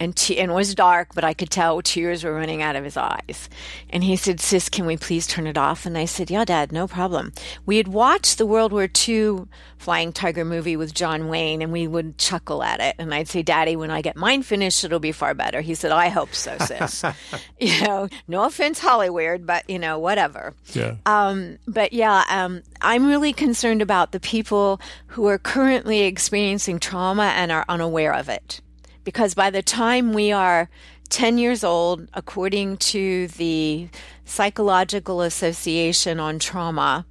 and, 0.00 0.16
te- 0.16 0.38
and 0.38 0.50
it 0.50 0.54
was 0.54 0.74
dark, 0.74 1.14
but 1.14 1.22
I 1.22 1.34
could 1.34 1.50
tell 1.50 1.80
tears 1.82 2.24
were 2.24 2.34
running 2.34 2.62
out 2.62 2.76
of 2.76 2.84
his 2.84 2.96
eyes. 2.96 3.48
And 3.90 4.02
he 4.02 4.16
said, 4.16 4.40
Sis, 4.40 4.68
can 4.68 4.86
we 4.86 4.96
please 4.96 5.26
turn 5.26 5.46
it 5.46 5.58
off? 5.58 5.86
And 5.86 5.96
I 5.96 6.06
said, 6.06 6.30
Yeah, 6.30 6.44
Dad, 6.44 6.72
no 6.72 6.88
problem. 6.88 7.32
We 7.66 7.76
had 7.76 7.88
watched 7.88 8.38
the 8.38 8.46
World 8.46 8.72
War 8.72 8.88
II 9.08 9.46
Flying 9.78 10.12
Tiger 10.12 10.44
movie 10.44 10.76
with 10.76 10.94
John 10.94 11.28
Wayne, 11.28 11.60
and 11.60 11.72
we 11.72 11.86
would 11.86 12.16
chuckle 12.16 12.62
at 12.62 12.80
it. 12.80 12.96
And 12.98 13.12
I'd 13.12 13.28
say, 13.28 13.42
Daddy, 13.42 13.76
when 13.76 13.90
I 13.90 14.00
get 14.00 14.16
mine 14.16 14.42
finished, 14.42 14.84
it'll 14.84 15.00
be 15.00 15.12
far 15.12 15.34
better. 15.34 15.60
He 15.60 15.74
said, 15.74 15.92
I 15.92 16.08
hope 16.08 16.34
so, 16.34 16.56
sis. 16.58 17.04
you 17.60 17.80
know, 17.82 18.08
no 18.28 18.44
offense, 18.44 18.78
Hollywood, 18.78 19.46
but, 19.46 19.68
you 19.68 19.78
know, 19.78 19.98
whatever. 19.98 20.54
Yeah. 20.72 20.96
Um, 21.04 21.58
but 21.66 21.92
yeah, 21.92 22.24
um, 22.28 22.62
I'm 22.80 23.06
really 23.06 23.32
concerned 23.32 23.82
about 23.82 24.12
the 24.12 24.20
people 24.20 24.80
who 25.08 25.26
are 25.26 25.38
currently 25.38 26.02
experiencing 26.02 26.78
trauma 26.78 27.32
and 27.36 27.52
are 27.52 27.64
unaware 27.68 28.14
of 28.14 28.28
it 28.28 28.60
because 29.04 29.34
by 29.34 29.50
the 29.50 29.62
time 29.62 30.12
we 30.12 30.32
are 30.32 30.68
10 31.08 31.38
years 31.38 31.62
old, 31.62 32.08
according 32.14 32.78
to 32.78 33.28
the 33.28 33.88
Psychological 34.24 35.20
Association 35.20 36.18
on 36.18 36.38
Trauma, 36.38 37.04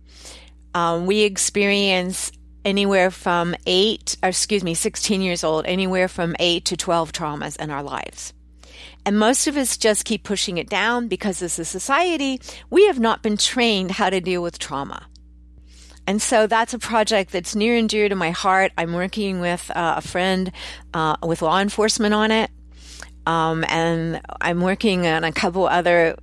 um, 0.73 1.05
we 1.05 1.21
experience 1.21 2.31
anywhere 2.63 3.11
from 3.11 3.55
8, 3.65 4.17
or 4.23 4.29
excuse 4.29 4.63
me, 4.63 4.73
16 4.73 5.21
years 5.21 5.43
old, 5.43 5.65
anywhere 5.65 6.07
from 6.07 6.35
8 6.39 6.65
to 6.65 6.77
12 6.77 7.11
traumas 7.11 7.59
in 7.59 7.69
our 7.69 7.83
lives. 7.83 8.33
And 9.05 9.17
most 9.17 9.47
of 9.47 9.57
us 9.57 9.77
just 9.77 10.05
keep 10.05 10.23
pushing 10.23 10.57
it 10.57 10.69
down 10.69 11.07
because 11.07 11.41
as 11.41 11.57
a 11.57 11.65
society, 11.65 12.39
we 12.69 12.85
have 12.87 12.99
not 12.99 13.23
been 13.23 13.37
trained 13.37 13.91
how 13.91 14.09
to 14.09 14.21
deal 14.21 14.43
with 14.43 14.59
trauma. 14.59 15.07
And 16.07 16.21
so 16.21 16.47
that's 16.47 16.73
a 16.73 16.79
project 16.79 17.31
that's 17.31 17.55
near 17.55 17.75
and 17.75 17.87
dear 17.87 18.09
to 18.09 18.15
my 18.15 18.31
heart. 18.31 18.71
I'm 18.77 18.93
working 18.93 19.39
with 19.39 19.69
uh, 19.75 19.95
a 19.97 20.01
friend 20.01 20.51
uh, 20.93 21.15
with 21.23 21.41
law 21.41 21.59
enforcement 21.59 22.13
on 22.13 22.31
it. 22.31 22.49
Um, 23.25 23.63
and 23.69 24.21
I'm 24.41 24.61
working 24.61 25.05
on 25.05 25.23
a 25.23 25.31
couple 25.31 25.67
other 25.67 26.15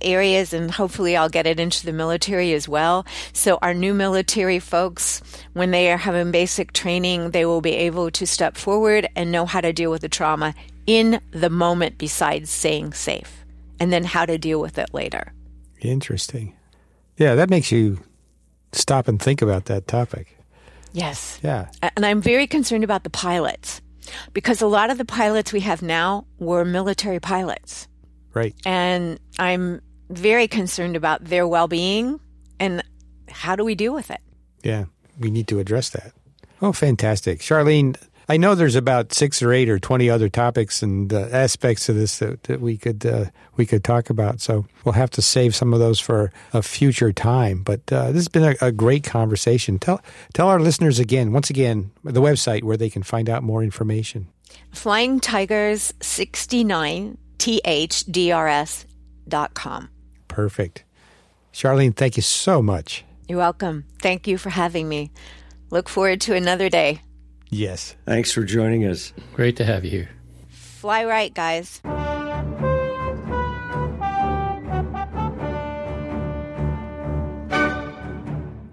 areas 0.00 0.52
and 0.52 0.70
hopefully 0.70 1.16
I'll 1.16 1.28
get 1.28 1.46
it 1.46 1.60
into 1.60 1.84
the 1.84 1.92
military 1.92 2.52
as 2.52 2.68
well. 2.68 3.04
So 3.32 3.58
our 3.60 3.74
new 3.74 3.94
military 3.94 4.58
folks, 4.58 5.22
when 5.52 5.70
they 5.70 5.90
are 5.92 5.96
having 5.96 6.30
basic 6.30 6.72
training, 6.72 7.32
they 7.32 7.44
will 7.44 7.60
be 7.60 7.74
able 7.74 8.10
to 8.12 8.26
step 8.26 8.56
forward 8.56 9.08
and 9.16 9.30
know 9.30 9.46
how 9.46 9.60
to 9.60 9.72
deal 9.72 9.90
with 9.90 10.02
the 10.02 10.08
trauma 10.08 10.54
in 10.86 11.20
the 11.30 11.50
moment 11.50 11.98
besides 11.98 12.50
staying 12.50 12.92
safe 12.92 13.44
and 13.80 13.92
then 13.92 14.04
how 14.04 14.24
to 14.24 14.38
deal 14.38 14.60
with 14.60 14.78
it 14.78 14.92
later. 14.94 15.32
Interesting. 15.80 16.54
Yeah, 17.16 17.34
that 17.34 17.50
makes 17.50 17.70
you 17.70 18.00
stop 18.74 19.08
and 19.08 19.20
think 19.20 19.42
about 19.42 19.66
that 19.66 19.86
topic. 19.86 20.38
Yes. 20.92 21.40
Yeah. 21.42 21.68
And 21.96 22.06
I'm 22.06 22.22
very 22.22 22.46
concerned 22.46 22.84
about 22.84 23.04
the 23.04 23.10
pilots 23.10 23.80
because 24.32 24.62
a 24.62 24.66
lot 24.66 24.90
of 24.90 24.98
the 24.98 25.04
pilots 25.04 25.52
we 25.52 25.60
have 25.60 25.82
now 25.82 26.26
were 26.38 26.64
military 26.64 27.20
pilots. 27.20 27.88
Right. 28.32 28.54
And 28.64 29.18
I'm 29.38 29.80
very 30.10 30.48
concerned 30.48 30.96
about 30.96 31.24
their 31.24 31.48
well 31.48 31.68
being 31.68 32.20
and 32.60 32.82
how 33.28 33.56
do 33.56 33.64
we 33.64 33.74
deal 33.74 33.94
with 33.94 34.10
it? 34.10 34.20
Yeah, 34.62 34.84
we 35.18 35.30
need 35.30 35.48
to 35.48 35.58
address 35.58 35.90
that. 35.90 36.12
Oh, 36.62 36.72
fantastic. 36.72 37.40
Charlene, 37.40 37.96
I 38.28 38.36
know 38.36 38.54
there's 38.54 38.74
about 38.74 39.12
six 39.12 39.42
or 39.42 39.52
eight 39.52 39.68
or 39.68 39.78
twenty 39.78 40.08
other 40.08 40.28
topics 40.28 40.82
and 40.82 41.12
uh, 41.12 41.28
aspects 41.30 41.88
of 41.88 41.96
this 41.96 42.18
that, 42.18 42.44
that 42.44 42.60
we 42.60 42.76
could 42.76 43.04
uh, 43.04 43.26
we 43.56 43.66
could 43.66 43.84
talk 43.84 44.10
about. 44.10 44.40
So 44.40 44.66
we'll 44.84 44.92
have 44.92 45.10
to 45.10 45.22
save 45.22 45.54
some 45.54 45.72
of 45.72 45.80
those 45.80 46.00
for 46.00 46.32
a 46.52 46.62
future 46.62 47.12
time. 47.12 47.62
But 47.62 47.92
uh, 47.92 48.06
this 48.08 48.16
has 48.16 48.28
been 48.28 48.44
a, 48.44 48.66
a, 48.66 48.72
great 48.72 49.04
conversation. 49.04 49.78
Tell 49.78 50.00
tell 50.32 50.48
our 50.48 50.60
listeners 50.60 50.98
again, 50.98 51.32
once 51.32 51.50
again, 51.50 51.90
the 52.02 52.22
website 52.22 52.62
where 52.62 52.76
they 52.76 52.90
can 52.90 53.02
find 53.02 53.28
out 53.28 53.42
more 53.42 53.62
information. 53.62 54.28
Flying 54.70 55.20
Tigers 55.20 55.92
69 56.00 57.18
thdrs 57.38 58.84
dot 59.28 59.54
com. 59.54 59.88
Perfect. 60.28 60.84
Charlene, 61.52 61.94
thank 61.94 62.16
you 62.16 62.22
so 62.22 62.60
much. 62.60 63.04
You're 63.28 63.38
welcome. 63.38 63.84
Thank 64.00 64.26
you 64.26 64.38
for 64.38 64.50
having 64.50 64.88
me. 64.88 65.10
Look 65.70 65.88
forward 65.88 66.20
to 66.22 66.34
another 66.34 66.68
day. 66.68 67.00
Yes. 67.50 67.94
Thanks 68.06 68.32
for 68.32 68.42
joining 68.44 68.84
us. 68.84 69.12
Great 69.34 69.56
to 69.56 69.64
have 69.64 69.84
you 69.84 69.90
here. 69.90 70.10
Fly 70.48 71.04
right, 71.04 71.32
guys. 71.32 71.80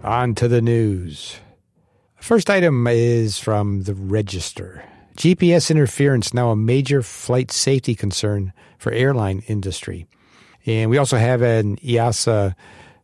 On 0.03 0.34
to 0.36 0.47
the 0.47 0.61
news. 0.61 1.36
First 2.15 2.49
item 2.49 2.86
is 2.88 3.39
from 3.39 3.84
the 3.84 3.93
Register. 3.93 4.84
GPS 5.15 5.69
interference 5.69 6.34
now 6.34 6.49
a 6.49 6.55
major 6.55 7.01
flight 7.01 7.51
safety 7.51 7.95
concern 7.95 8.53
for 8.78 8.91
airline 8.91 9.43
industry. 9.47 10.07
And 10.65 10.89
we 10.89 10.97
also 10.97 11.17
have 11.17 11.41
an 11.41 11.78
EASA 11.78 12.55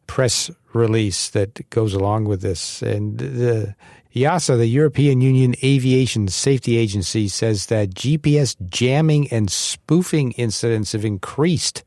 press 0.07 0.49
release 0.73 1.29
that 1.29 1.69
goes 1.69 1.93
along 1.93 2.25
with 2.25 2.41
this. 2.41 2.81
And 2.81 3.17
the 3.17 3.75
EASA, 4.23 4.57
the 4.57 4.67
European 4.67 5.21
Union 5.21 5.55
Aviation 5.63 6.27
Safety 6.27 6.77
Agency, 6.77 7.27
says 7.27 7.67
that 7.67 7.91
GPS 7.91 8.55
jamming 8.65 9.27
and 9.29 9.51
spoofing 9.51 10.31
incidents 10.33 10.93
have 10.93 11.05
increased 11.05 11.83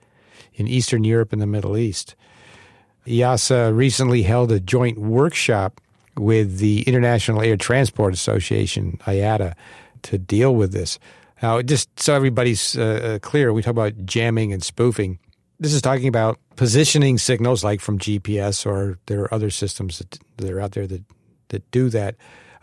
in 0.54 0.68
Eastern 0.68 1.02
Europe 1.02 1.32
and 1.32 1.42
the 1.42 1.46
Middle 1.46 1.76
East. 1.76 2.14
EASA 3.06 3.74
recently 3.74 4.22
held 4.22 4.52
a 4.52 4.60
joint 4.60 4.98
workshop 4.98 5.80
with 6.16 6.58
the 6.58 6.82
International 6.82 7.40
Air 7.40 7.56
Transport 7.56 8.14
Association, 8.14 8.98
IATA, 9.06 9.54
to 10.02 10.18
deal 10.18 10.54
with 10.54 10.72
this. 10.72 10.98
Now, 11.42 11.62
just 11.62 11.98
so 11.98 12.14
everybody's 12.14 12.76
uh, 12.76 12.82
uh, 12.82 13.18
clear, 13.20 13.52
we 13.52 13.62
talk 13.62 13.70
about 13.70 14.04
jamming 14.04 14.52
and 14.52 14.62
spoofing. 14.62 15.18
This 15.58 15.72
is 15.72 15.82
talking 15.82 16.08
about 16.08 16.38
positioning 16.56 17.18
signals 17.18 17.64
like 17.64 17.80
from 17.80 17.98
GPS 17.98 18.66
or 18.66 18.98
there 19.06 19.22
are 19.22 19.34
other 19.34 19.50
systems 19.50 19.98
that, 19.98 20.18
that 20.36 20.50
are 20.50 20.60
out 20.60 20.72
there 20.72 20.86
that, 20.86 21.02
that 21.50 21.70
do 21.70 21.88
that. 21.90 22.16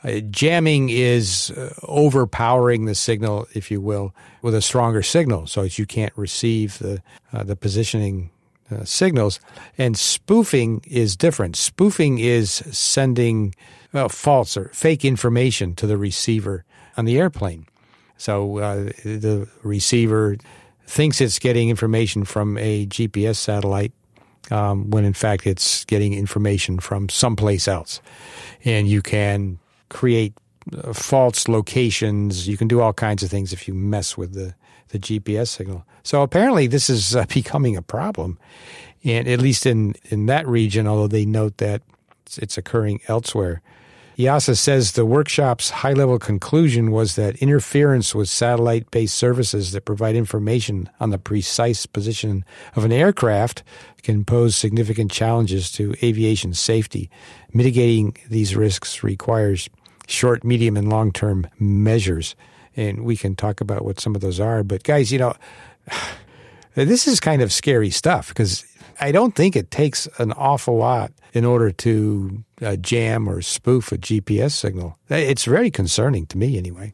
Uh, 0.03 0.19
jamming 0.29 0.89
is 0.89 1.51
uh, 1.51 1.73
overpowering 1.83 2.85
the 2.85 2.95
signal, 2.95 3.47
if 3.53 3.71
you 3.71 3.81
will, 3.81 4.13
with 4.41 4.53
a 4.53 4.61
stronger 4.61 5.01
signal, 5.01 5.47
so 5.47 5.63
that 5.63 5.79
you 5.79 5.85
can't 5.85 6.13
receive 6.15 6.77
the 6.79 7.01
uh, 7.33 7.43
the 7.43 7.55
positioning 7.55 8.29
uh, 8.71 8.83
signals. 8.83 9.39
And 9.77 9.97
spoofing 9.97 10.81
is 10.85 11.15
different. 11.15 11.55
Spoofing 11.55 12.19
is 12.19 12.51
sending 12.51 13.55
well, 13.93 14.09
false 14.09 14.57
or 14.57 14.69
fake 14.69 15.05
information 15.05 15.73
to 15.75 15.87
the 15.87 15.97
receiver 15.97 16.63
on 16.95 17.05
the 17.05 17.17
airplane. 17.17 17.65
So 18.17 18.57
uh, 18.57 18.75
the 19.03 19.47
receiver 19.63 20.37
thinks 20.85 21.21
it's 21.21 21.39
getting 21.39 21.69
information 21.69 22.23
from 22.23 22.57
a 22.57 22.85
GPS 22.87 23.35
satellite 23.35 23.93
um, 24.51 24.89
when 24.89 25.05
in 25.05 25.13
fact 25.13 25.45
it's 25.45 25.85
getting 25.85 26.13
information 26.13 26.79
from 26.79 27.09
someplace 27.09 27.67
else. 27.67 28.01
And 28.63 28.87
you 28.87 29.01
can 29.01 29.59
create 29.89 30.33
uh, 30.75 30.93
false 30.93 31.47
locations. 31.47 32.47
You 32.47 32.57
can 32.57 32.67
do 32.67 32.81
all 32.81 32.93
kinds 32.93 33.23
of 33.23 33.29
things 33.29 33.53
if 33.53 33.67
you 33.67 33.73
mess 33.73 34.17
with 34.17 34.33
the, 34.33 34.53
the 34.89 34.99
GPS 34.99 35.49
signal. 35.49 35.85
So 36.03 36.21
apparently 36.21 36.67
this 36.67 36.89
is 36.89 37.15
uh, 37.15 37.25
becoming 37.33 37.75
a 37.75 37.81
problem. 37.81 38.37
And 39.03 39.27
at 39.27 39.39
least 39.39 39.65
in, 39.65 39.95
in 40.05 40.25
that 40.25 40.47
region, 40.47 40.87
although 40.87 41.07
they 41.07 41.25
note 41.25 41.57
that 41.57 41.81
it's, 42.25 42.37
it's 42.37 42.57
occurring 42.57 42.99
elsewhere. 43.07 43.61
EASA 44.17 44.57
says 44.57 44.93
the 44.93 45.05
workshop's 45.05 45.69
high 45.69 45.93
level 45.93 46.17
conclusion 46.17 46.89
was 46.89 47.15
that 47.15 47.35
interference 47.35 48.15
with 48.15 48.27
satellite 48.27 48.89
based 48.89 49.15
services 49.15 49.73
that 49.73 49.85
provide 49.85 50.15
information 50.15 50.89
on 50.99 51.11
the 51.11 51.19
precise 51.19 51.85
position 51.85 52.43
of 52.75 52.83
an 52.83 52.91
aircraft 52.91 53.61
can 54.01 54.25
pose 54.25 54.55
significant 54.55 55.11
challenges 55.11 55.71
to 55.71 55.93
aviation 56.01 56.55
safety. 56.55 57.11
Mitigating 57.53 58.17
these 58.27 58.55
risks 58.55 59.03
requires 59.03 59.69
short, 60.07 60.43
medium, 60.43 60.77
and 60.77 60.89
long 60.89 61.11
term 61.11 61.45
measures. 61.59 62.35
And 62.75 63.03
we 63.03 63.17
can 63.17 63.35
talk 63.35 63.61
about 63.61 63.85
what 63.85 63.99
some 63.99 64.15
of 64.15 64.21
those 64.21 64.39
are. 64.39 64.63
But, 64.63 64.81
guys, 64.81 65.11
you 65.11 65.19
know, 65.19 65.35
this 66.73 67.07
is 67.07 67.19
kind 67.19 67.43
of 67.43 67.53
scary 67.53 67.91
stuff 67.91 68.29
because 68.29 68.65
I 68.99 69.11
don't 69.11 69.35
think 69.35 69.55
it 69.55 69.69
takes 69.69 70.07
an 70.17 70.31
awful 70.31 70.75
lot 70.75 71.11
in 71.37 71.45
order 71.45 71.71
to 71.71 72.43
uh, 72.63 72.75
jam 72.77 73.29
or 73.29 73.43
spoof 73.43 73.91
a 73.91 73.97
GPS 73.97 74.53
signal. 74.53 74.97
It's 75.07 75.45
very 75.45 75.69
concerning 75.69 76.25
to 76.27 76.37
me, 76.37 76.57
anyway. 76.57 76.93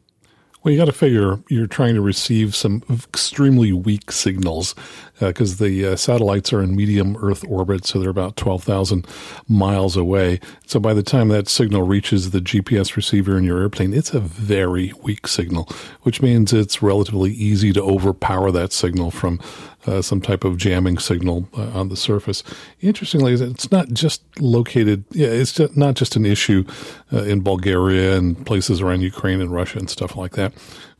Well, 0.62 0.72
you 0.72 0.78
got 0.78 0.86
to 0.86 0.92
figure 0.92 1.40
you're 1.48 1.66
trying 1.66 1.94
to 1.94 2.00
receive 2.00 2.54
some 2.54 2.82
extremely 2.90 3.72
weak 3.74 4.10
signals 4.10 4.74
because 5.20 5.60
uh, 5.60 5.64
the 5.64 5.86
uh, 5.86 5.96
satellites 5.96 6.54
are 6.54 6.62
in 6.62 6.74
medium 6.74 7.18
Earth 7.20 7.44
orbit, 7.46 7.84
so 7.84 7.98
they're 7.98 8.08
about 8.08 8.36
12,000 8.36 9.06
miles 9.46 9.94
away. 9.94 10.40
So 10.66 10.80
by 10.80 10.94
the 10.94 11.02
time 11.02 11.28
that 11.28 11.48
signal 11.48 11.82
reaches 11.82 12.30
the 12.30 12.40
GPS 12.40 12.96
receiver 12.96 13.36
in 13.36 13.44
your 13.44 13.60
airplane, 13.60 13.92
it's 13.92 14.14
a 14.14 14.20
very 14.20 14.94
weak 15.02 15.26
signal, 15.26 15.68
which 16.02 16.22
means 16.22 16.54
it's 16.54 16.82
relatively 16.82 17.32
easy 17.32 17.72
to 17.74 17.82
overpower 17.82 18.50
that 18.52 18.72
signal 18.72 19.10
from 19.10 19.40
uh, 19.86 20.02
some 20.02 20.20
type 20.20 20.44
of 20.44 20.56
jamming 20.56 20.98
signal 20.98 21.48
uh, 21.56 21.68
on 21.78 21.88
the 21.88 21.96
surface. 21.96 22.42
Interestingly, 22.80 23.34
it's 23.34 23.70
not 23.70 23.88
just 23.88 24.22
located. 24.40 25.04
Yeah, 25.10 25.28
it's 25.28 25.52
just 25.52 25.76
not 25.76 25.94
just 25.94 26.16
an 26.16 26.24
issue 26.26 26.64
uh, 27.12 27.22
in 27.22 27.40
Bulgaria 27.40 28.16
and 28.16 28.44
places 28.46 28.80
around 28.80 29.02
Ukraine 29.02 29.40
and 29.40 29.52
Russia 29.52 29.78
and 29.78 29.90
stuff 29.90 30.16
like 30.16 30.32
that. 30.32 30.52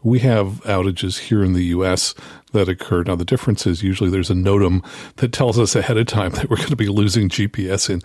We 0.03 0.19
have 0.19 0.61
outages 0.65 1.19
here 1.19 1.43
in 1.43 1.55
the 1.55 1.65
U.S. 1.77 2.15
that 2.53 2.69
occur. 2.69 3.05
Now, 3.05 3.17
the 3.17 3.25
difference 3.25 3.67
is 3.67 3.83
usually 3.83 4.11
there's 4.11 4.31
a 4.31 4.35
NOTAM 4.35 4.85
that 5.17 5.33
tells 5.33 5.59
us 5.59 5.75
ahead 5.75 5.97
of 5.97 6.07
time 6.07 6.33
that 6.35 6.51
we're 6.51 6.57
going 6.57 6.69
to 6.69 6.77
be 6.77 6.89
losing 6.89 7.31
GPS 7.31 7.89
in 7.89 8.03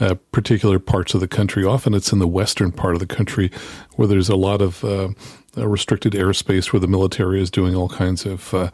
uh, 0.00 0.14
particular 0.32 0.78
parts 0.78 1.12
of 1.12 1.20
the 1.20 1.28
country. 1.28 1.64
Often 1.64 1.92
it's 1.94 2.10
in 2.10 2.20
the 2.20 2.26
western 2.26 2.72
part 2.72 2.94
of 2.94 3.00
the 3.00 3.06
country 3.06 3.50
where 3.96 4.08
there's 4.08 4.30
a 4.30 4.36
lot 4.36 4.62
of 4.62 4.82
uh, 4.82 5.08
restricted 5.56 6.12
airspace 6.14 6.72
where 6.72 6.80
the 6.80 6.88
military 6.88 7.40
is 7.40 7.50
doing 7.50 7.74
all 7.74 7.88
kinds 7.88 8.24
of 8.24 8.54
uh, 8.54 8.70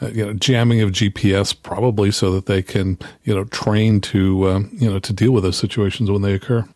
uh, 0.00 0.08
you 0.08 0.24
know 0.24 0.32
jamming 0.34 0.80
of 0.80 0.90
GPS, 0.90 1.54
probably 1.60 2.10
so 2.10 2.30
that 2.32 2.46
they 2.46 2.62
can 2.62 2.98
you 3.24 3.34
know 3.34 3.44
train 3.44 4.00
to 4.00 4.48
um, 4.48 4.70
you 4.72 4.90
know 4.90 4.98
to 4.98 5.12
deal 5.12 5.32
with 5.32 5.44
those 5.44 5.58
situations 5.58 6.10
when 6.10 6.22
they 6.22 6.34
occur. 6.34 6.66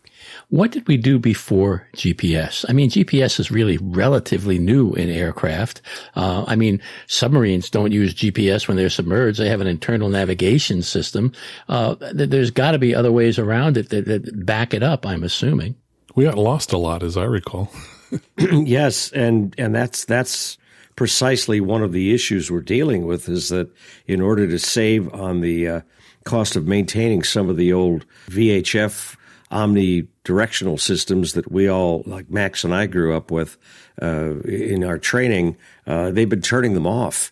What 0.48 0.70
did 0.70 0.86
we 0.86 0.96
do 0.96 1.18
before 1.18 1.86
GPS? 1.94 2.64
I 2.68 2.72
mean, 2.72 2.90
GPS 2.90 3.40
is 3.40 3.50
really 3.50 3.78
relatively 3.78 4.58
new 4.58 4.92
in 4.92 5.08
aircraft. 5.08 5.82
Uh, 6.14 6.44
I 6.46 6.56
mean, 6.56 6.80
submarines 7.06 7.70
don't 7.70 7.92
use 7.92 8.14
GPS 8.14 8.68
when 8.68 8.76
they're 8.76 8.90
submerged. 8.90 9.38
They 9.38 9.48
have 9.48 9.60
an 9.60 9.66
internal 9.66 10.08
navigation 10.08 10.82
system. 10.82 11.32
Uh, 11.68 11.96
there's 12.12 12.50
got 12.50 12.72
to 12.72 12.78
be 12.78 12.94
other 12.94 13.12
ways 13.12 13.38
around 13.38 13.76
it 13.76 13.88
that, 13.90 14.04
that 14.06 14.46
back 14.46 14.74
it 14.74 14.82
up, 14.82 15.06
I'm 15.06 15.24
assuming. 15.24 15.74
We 16.14 16.24
got 16.24 16.38
lost 16.38 16.72
a 16.72 16.78
lot, 16.78 17.02
as 17.02 17.16
I 17.16 17.24
recall. 17.24 17.70
yes, 18.38 19.10
and 19.12 19.54
and 19.58 19.74
that's 19.74 20.04
that's 20.04 20.58
precisely 20.96 21.60
one 21.60 21.82
of 21.82 21.92
the 21.92 22.14
issues 22.14 22.50
we're 22.50 22.60
dealing 22.60 23.06
with 23.06 23.28
is 23.28 23.50
that 23.50 23.70
in 24.06 24.20
order 24.20 24.46
to 24.46 24.58
save 24.58 25.12
on 25.12 25.42
the 25.42 25.68
uh, 25.68 25.80
cost 26.24 26.56
of 26.56 26.66
maintaining 26.66 27.22
some 27.22 27.48
of 27.48 27.56
the 27.56 27.72
old 27.72 28.04
VHF 28.28 29.16
omnidirectional 29.50 30.80
systems 30.80 31.34
that 31.34 31.50
we 31.50 31.68
all, 31.68 32.02
like 32.06 32.30
Max 32.30 32.64
and 32.64 32.74
I, 32.74 32.86
grew 32.86 33.16
up 33.16 33.30
with 33.30 33.56
uh, 34.02 34.40
in 34.40 34.82
our 34.82 34.98
training, 34.98 35.56
uh, 35.86 36.10
they've 36.10 36.28
been 36.28 36.42
turning 36.42 36.74
them 36.74 36.86
off. 36.86 37.30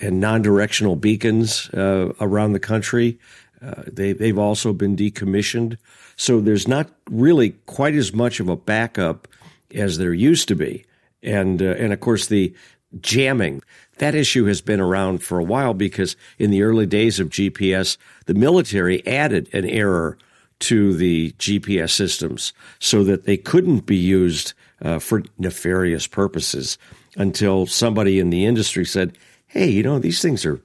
And 0.00 0.20
non-directional 0.20 0.96
beacons 0.96 1.68
uh, 1.70 2.12
around 2.20 2.54
the 2.54 2.58
country, 2.58 3.18
uh, 3.64 3.82
they, 3.86 4.12
they've 4.12 4.38
also 4.38 4.72
been 4.72 4.96
decommissioned. 4.96 5.76
So 6.16 6.40
there's 6.40 6.66
not 6.66 6.90
really 7.10 7.50
quite 7.66 7.94
as 7.94 8.12
much 8.12 8.40
of 8.40 8.48
a 8.48 8.56
backup 8.56 9.28
as 9.74 9.98
there 9.98 10.14
used 10.14 10.48
to 10.48 10.54
be. 10.54 10.84
And, 11.22 11.62
uh, 11.62 11.74
and 11.78 11.92
of 11.92 12.00
course, 12.00 12.26
the 12.26 12.54
jamming, 13.00 13.62
that 13.98 14.14
issue 14.14 14.46
has 14.46 14.60
been 14.60 14.80
around 14.80 15.22
for 15.22 15.38
a 15.38 15.44
while 15.44 15.74
because 15.74 16.16
in 16.38 16.50
the 16.50 16.62
early 16.62 16.86
days 16.86 17.20
of 17.20 17.28
GPS, 17.28 17.96
the 18.26 18.34
military 18.34 19.06
added 19.06 19.48
an 19.54 19.64
error 19.64 20.18
to 20.60 20.94
the 20.94 21.32
GPS 21.32 21.90
systems 21.90 22.52
so 22.78 23.02
that 23.04 23.24
they 23.24 23.36
couldn't 23.36 23.80
be 23.80 23.96
used 23.96 24.52
uh, 24.80 24.98
for 24.98 25.22
nefarious 25.38 26.06
purposes 26.06 26.78
until 27.16 27.66
somebody 27.66 28.18
in 28.18 28.30
the 28.30 28.46
industry 28.46 28.84
said, 28.84 29.16
hey, 29.46 29.68
you 29.68 29.82
know, 29.82 29.98
these 29.98 30.22
things 30.22 30.46
are 30.46 30.60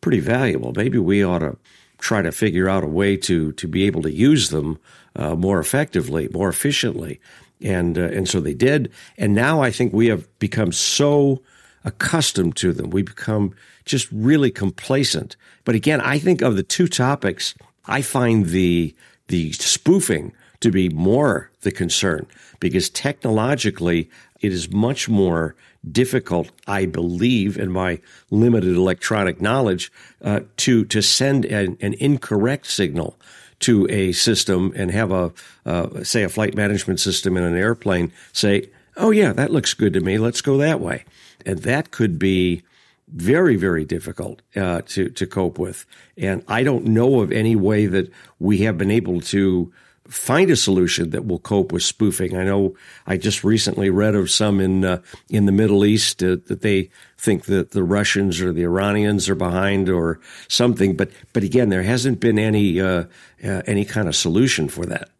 pretty 0.00 0.20
valuable. 0.20 0.72
Maybe 0.76 0.98
we 0.98 1.24
ought 1.24 1.40
to 1.40 1.56
try 1.98 2.22
to 2.22 2.30
figure 2.30 2.68
out 2.68 2.84
a 2.84 2.88
way 2.88 3.16
to, 3.16 3.52
to 3.52 3.66
be 3.66 3.84
able 3.84 4.02
to 4.02 4.12
use 4.12 4.50
them 4.50 4.78
uh, 5.16 5.34
more 5.34 5.58
effectively, 5.58 6.28
more 6.28 6.48
efficiently. 6.48 7.20
And 7.62 7.98
uh, 7.98 8.02
and 8.02 8.28
so 8.28 8.40
they 8.40 8.54
did. 8.54 8.90
And 9.16 9.34
now 9.34 9.62
I 9.62 9.70
think 9.70 9.92
we 9.92 10.06
have 10.08 10.26
become 10.38 10.72
so 10.72 11.42
accustomed 11.84 12.56
to 12.56 12.72
them. 12.72 12.90
We 12.90 13.02
become 13.02 13.54
just 13.84 14.08
really 14.12 14.50
complacent. 14.50 15.36
But 15.64 15.74
again, 15.74 16.00
I 16.00 16.18
think 16.18 16.42
of 16.42 16.56
the 16.56 16.62
two 16.62 16.88
topics, 16.88 17.54
I 17.86 18.02
find 18.02 18.46
the 18.46 18.94
the 19.28 19.52
spoofing 19.52 20.32
to 20.60 20.70
be 20.70 20.88
more 20.88 21.50
the 21.60 21.70
concern 21.70 22.26
because 22.60 22.90
technologically 22.90 24.10
it 24.40 24.52
is 24.52 24.70
much 24.70 25.08
more 25.08 25.54
difficult, 25.90 26.50
I 26.66 26.86
believe, 26.86 27.56
in 27.56 27.70
my 27.70 28.00
limited 28.30 28.74
electronic 28.76 29.40
knowledge, 29.40 29.92
uh, 30.22 30.40
to 30.58 30.84
to 30.86 31.02
send 31.02 31.44
an, 31.44 31.76
an, 31.80 31.94
incorrect 31.94 32.66
signal 32.66 33.18
to 33.60 33.86
a 33.90 34.12
system 34.12 34.72
and 34.76 34.90
have 34.90 35.10
a 35.10 35.32
uh, 35.66 36.02
say 36.04 36.22
a 36.22 36.28
flight 36.28 36.54
management 36.54 37.00
system 37.00 37.36
in 37.36 37.42
an 37.42 37.56
airplane 37.56 38.12
say, 38.32 38.70
"Oh 38.96 39.10
yeah, 39.10 39.32
that 39.32 39.50
looks 39.50 39.74
good 39.74 39.92
to 39.94 40.00
me. 40.00 40.18
Let's 40.18 40.40
go 40.40 40.56
that 40.58 40.80
way," 40.80 41.04
and 41.44 41.60
that 41.60 41.90
could 41.90 42.18
be 42.18 42.62
very 43.08 43.56
very 43.56 43.84
difficult 43.84 44.42
uh, 44.54 44.82
to 44.86 45.08
to 45.10 45.26
cope 45.26 45.58
with. 45.58 45.86
And 46.16 46.44
I 46.48 46.62
don't 46.62 46.84
know 46.86 47.20
of 47.20 47.32
any 47.32 47.56
way 47.56 47.86
that 47.86 48.12
we 48.38 48.58
have 48.58 48.78
been 48.78 48.90
able 48.90 49.20
to 49.22 49.72
find 50.08 50.50
a 50.50 50.56
solution 50.56 51.10
that 51.10 51.26
will 51.26 51.38
cope 51.38 51.70
with 51.70 51.82
spoofing. 51.82 52.36
I 52.36 52.44
know 52.44 52.74
I 53.06 53.18
just 53.18 53.44
recently 53.44 53.90
read 53.90 54.14
of 54.14 54.30
some 54.30 54.60
in 54.60 54.84
uh, 54.84 55.02
in 55.28 55.46
the 55.46 55.52
Middle 55.52 55.84
East 55.84 56.22
uh, 56.22 56.36
that 56.46 56.62
they 56.62 56.90
think 57.18 57.46
that 57.46 57.72
the 57.72 57.82
Russians 57.82 58.40
or 58.40 58.52
the 58.52 58.62
Iranians 58.62 59.28
are 59.28 59.34
behind 59.34 59.88
or 59.88 60.20
something. 60.48 60.96
But 60.96 61.10
but 61.32 61.42
again, 61.42 61.68
there 61.68 61.82
hasn't 61.82 62.20
been 62.20 62.38
any 62.38 62.80
uh, 62.80 63.04
uh 63.44 63.62
any 63.66 63.84
kind 63.84 64.08
of 64.08 64.16
solution 64.16 64.68
for 64.68 64.86
that. 64.86 65.10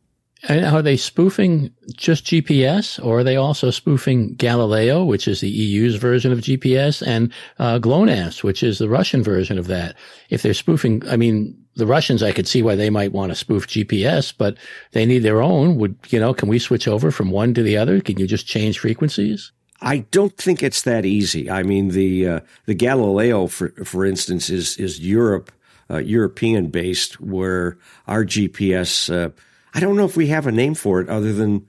And 0.44 0.64
are 0.64 0.82
they 0.82 0.96
spoofing 0.96 1.72
just 1.96 2.24
GPS, 2.24 3.04
or 3.04 3.18
are 3.18 3.24
they 3.24 3.34
also 3.34 3.70
spoofing 3.70 4.34
Galileo, 4.34 5.04
which 5.04 5.26
is 5.26 5.40
the 5.40 5.50
EU's 5.50 5.96
version 5.96 6.30
of 6.30 6.38
GPS, 6.38 7.04
and 7.04 7.32
uh, 7.58 7.80
GLONASS, 7.80 8.44
which 8.44 8.62
is 8.62 8.78
the 8.78 8.88
Russian 8.88 9.20
version 9.20 9.58
of 9.58 9.66
that? 9.66 9.96
If 10.30 10.42
they're 10.42 10.54
spoofing, 10.54 11.02
I 11.08 11.16
mean, 11.16 11.60
the 11.74 11.86
Russians, 11.86 12.22
I 12.22 12.30
could 12.30 12.46
see 12.46 12.62
why 12.62 12.76
they 12.76 12.88
might 12.88 13.12
want 13.12 13.32
to 13.32 13.36
spoof 13.36 13.66
GPS, 13.66 14.32
but 14.36 14.56
they 14.92 15.04
need 15.04 15.20
their 15.20 15.42
own. 15.42 15.76
Would 15.76 15.96
you 16.08 16.20
know? 16.20 16.32
Can 16.32 16.48
we 16.48 16.60
switch 16.60 16.86
over 16.86 17.10
from 17.10 17.32
one 17.32 17.52
to 17.54 17.62
the 17.64 17.76
other? 17.76 18.00
Can 18.00 18.18
you 18.18 18.26
just 18.28 18.46
change 18.46 18.78
frequencies? 18.78 19.50
I 19.80 19.98
don't 20.10 20.36
think 20.36 20.62
it's 20.62 20.82
that 20.82 21.04
easy. 21.04 21.50
I 21.50 21.62
mean, 21.62 21.88
the 21.88 22.28
uh, 22.28 22.40
the 22.66 22.74
Galileo, 22.74 23.46
for 23.46 23.70
for 23.84 24.04
instance, 24.04 24.50
is 24.50 24.76
is 24.76 25.00
Europe 25.00 25.52
uh, 25.90 25.98
European 25.98 26.68
based, 26.68 27.20
where 27.20 27.78
our 28.06 28.24
GPS 28.24 29.12
uh, 29.12 29.30
I 29.74 29.80
don't 29.80 29.96
know 29.96 30.04
if 30.04 30.16
we 30.16 30.28
have 30.28 30.46
a 30.46 30.52
name 30.52 30.74
for 30.74 31.00
it 31.00 31.08
other 31.08 31.32
than 31.32 31.66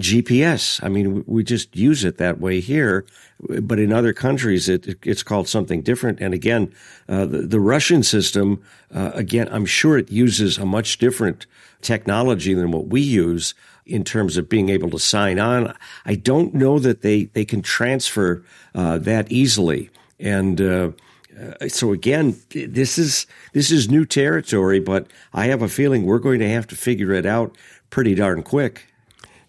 GPS. 0.00 0.82
I 0.82 0.88
mean, 0.88 1.24
we 1.26 1.42
just 1.42 1.74
use 1.74 2.04
it 2.04 2.18
that 2.18 2.38
way 2.38 2.60
here, 2.60 3.06
but 3.40 3.78
in 3.78 3.92
other 3.92 4.12
countries, 4.12 4.68
it, 4.68 4.98
it's 5.02 5.22
called 5.22 5.48
something 5.48 5.80
different. 5.80 6.20
And 6.20 6.34
again, 6.34 6.72
uh, 7.08 7.24
the, 7.24 7.42
the, 7.42 7.60
Russian 7.60 8.02
system, 8.02 8.62
uh, 8.94 9.12
again, 9.14 9.48
I'm 9.50 9.64
sure 9.64 9.96
it 9.96 10.10
uses 10.10 10.58
a 10.58 10.66
much 10.66 10.98
different 10.98 11.46
technology 11.80 12.52
than 12.52 12.72
what 12.72 12.88
we 12.88 13.00
use 13.00 13.54
in 13.86 14.04
terms 14.04 14.36
of 14.36 14.48
being 14.48 14.68
able 14.68 14.90
to 14.90 14.98
sign 14.98 15.38
on. 15.38 15.74
I 16.04 16.16
don't 16.16 16.54
know 16.54 16.78
that 16.78 17.02
they, 17.02 17.24
they 17.24 17.44
can 17.44 17.62
transfer 17.62 18.44
uh, 18.74 18.98
that 18.98 19.30
easily. 19.30 19.90
And 20.18 20.60
uh, 20.60 20.90
uh, 21.38 21.68
so 21.68 21.92
again, 21.92 22.36
this 22.50 22.98
is 22.98 23.26
this 23.52 23.70
is 23.70 23.88
new 23.88 24.04
territory, 24.04 24.80
but 24.80 25.06
I 25.32 25.46
have 25.46 25.62
a 25.62 25.68
feeling 25.68 26.04
we're 26.04 26.18
going 26.18 26.40
to 26.40 26.48
have 26.48 26.66
to 26.68 26.76
figure 26.76 27.12
it 27.12 27.26
out 27.26 27.56
pretty 27.90 28.14
darn 28.14 28.42
quick. 28.42 28.86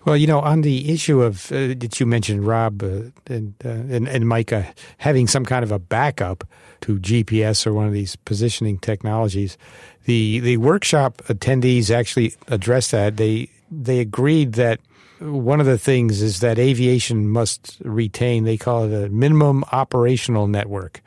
Well, 0.06 0.16
you 0.16 0.28
know, 0.28 0.40
on 0.40 0.62
the 0.62 0.92
issue 0.92 1.22
of 1.22 1.52
uh, 1.52 1.74
that 1.76 2.00
you 2.00 2.06
mentioned, 2.06 2.46
Rob 2.46 2.82
uh, 2.84 3.12
and, 3.28 3.56
uh, 3.64 3.70
and 3.70 4.08
and 4.08 4.28
Micah 4.28 4.74
having 5.00 5.28
some 5.28 5.46
kind 5.46 5.64
of 5.64 5.72
a 5.72 5.80
backup 5.80 6.44
to 6.82 7.00
GPS 7.00 7.66
or 7.66 7.74
one 7.74 7.88
of 7.88 7.94
these 7.94 8.16
positioning 8.16 8.78
technologies, 8.80 9.58
the 10.06 10.40
the 10.40 10.58
workshop 10.58 11.22
attendees 11.28 11.90
actually 11.90 12.34
addressed 12.48 12.92
that. 12.92 13.18
They 13.18 13.50
they 13.70 14.00
agreed 14.00 14.54
that 14.54 14.80
one 15.20 15.60
of 15.60 15.66
the 15.66 15.78
things 15.78 16.22
is 16.22 16.42
that 16.42 16.60
aviation 16.60 17.28
must 17.28 17.78
retain. 17.84 18.44
They 18.44 18.58
call 18.58 18.86
it 18.86 19.06
a 19.06 19.10
minimum 19.10 19.64
operational 19.72 20.48
network. 20.48 21.02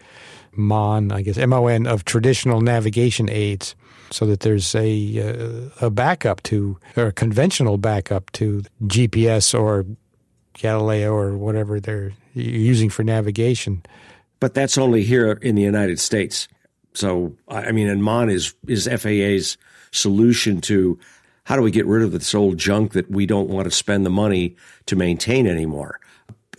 MON, 0.57 1.13
I 1.13 1.23
guess 1.23 1.37
MON 1.39 1.87
of 1.87 2.05
traditional 2.05 2.61
navigation 2.61 3.31
aids, 3.31 3.77
so 4.11 4.27
that 4.27 4.41
there's 4.41 4.75
a 4.75 5.71
uh, 5.81 5.87
a 5.87 5.91
backup 5.91 6.43
to 6.45 6.77
or 6.97 7.07
a 7.07 7.13
conventional 7.13 7.79
backup 7.79 8.31
to 8.33 8.63
GPS 8.83 9.59
or 9.59 9.87
Galileo 10.55 11.13
or 11.13 11.39
whatever 11.39 11.79
they're 11.79 12.13
using 12.35 12.91
for 12.91 13.05
navigation. 13.05 13.83
But 14.41 14.55
that's 14.55 14.77
only 14.77 15.05
here 15.05 15.33
in 15.33 15.55
the 15.55 15.63
United 15.63 16.01
States. 16.01 16.49
So 16.95 17.37
I 17.47 17.71
mean, 17.71 17.89
and 17.89 18.03
MON 18.03 18.29
is 18.29 18.55
is 18.67 18.89
FAA's 18.89 19.57
solution 19.93 20.61
to 20.63 20.99
how 21.45 21.57
do 21.57 21.63
we 21.63 21.71
get 21.71 21.87
rid 21.87 22.03
of 22.03 22.13
this 22.13 22.35
old 22.35 22.59
junk 22.59 22.93
that 22.93 23.11
we 23.11 23.27
don't 23.27 23.49
want 23.49 23.65
to 23.65 23.71
spend 23.71 24.07
the 24.07 24.11
money 24.11 24.57
to 24.87 24.97
maintain 24.97 25.47
anymore 25.47 26.01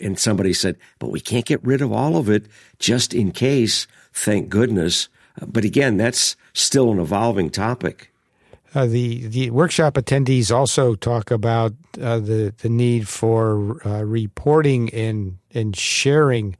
and 0.02 0.20
somebody 0.20 0.54
said, 0.54 0.78
but 1.00 1.12
we 1.12 1.20
can't 1.20 1.46
get 1.46 1.64
rid 1.64 1.82
of 1.82 1.92
all 1.92 2.18
of 2.18 2.30
it 2.30 2.48
just 2.80 3.14
in 3.14 3.32
case. 3.32 3.88
Thank 4.14 4.50
goodness. 4.50 5.08
But 5.46 5.64
again, 5.64 5.98
that's 5.98 6.36
still 6.54 6.92
an 6.92 7.00
evolving 7.00 7.50
topic. 7.50 8.12
Uh, 8.74 8.86
the 8.86 9.28
the 9.28 9.50
workshop 9.50 9.96
attendees 9.96 10.54
also 10.54 10.96
talk 10.96 11.30
about 11.30 11.74
uh, 12.02 12.20
the 12.20 12.54
the 12.62 12.70
need 12.70 13.08
for 13.08 13.86
uh, 13.86 14.04
reporting 14.04 14.90
and 14.92 15.38
and 15.54 15.76
sharing 15.76 16.56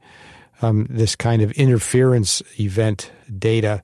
um, 0.60 0.86
this 0.90 1.16
kind 1.16 1.40
of 1.40 1.50
interference 1.52 2.42
event 2.60 3.10
data. 3.38 3.82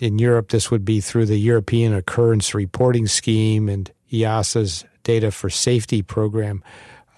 In 0.00 0.18
Europe, 0.18 0.48
this 0.48 0.70
would 0.70 0.84
be 0.84 1.00
through 1.00 1.26
the 1.26 1.38
European 1.38 1.94
Occurrence 1.94 2.54
Reporting 2.54 3.06
Scheme 3.06 3.68
and 3.68 3.90
EASA's 4.10 4.84
Data 5.02 5.30
for 5.30 5.50
Safety 5.50 6.02
program. 6.02 6.62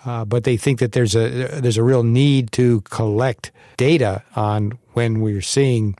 Uh, 0.05 0.25
but 0.25 0.45
they 0.45 0.57
think 0.57 0.79
that 0.79 0.93
there's 0.93 1.17
a 1.17 1.49
there's 1.61 1.77
a 1.77 1.83
real 1.83 2.05
need 2.05 2.53
to 2.53 2.81
collect 2.83 3.51
data 3.77 4.23
on 4.37 4.79
when 4.93 5.21
we're 5.21 5.43
seeing 5.43 5.97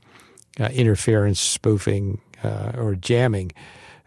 uh, 0.59 0.69
interference, 0.73 1.39
spoofing, 1.39 2.21
uh, 2.43 2.71
or 2.77 2.95
jamming. 2.95 3.51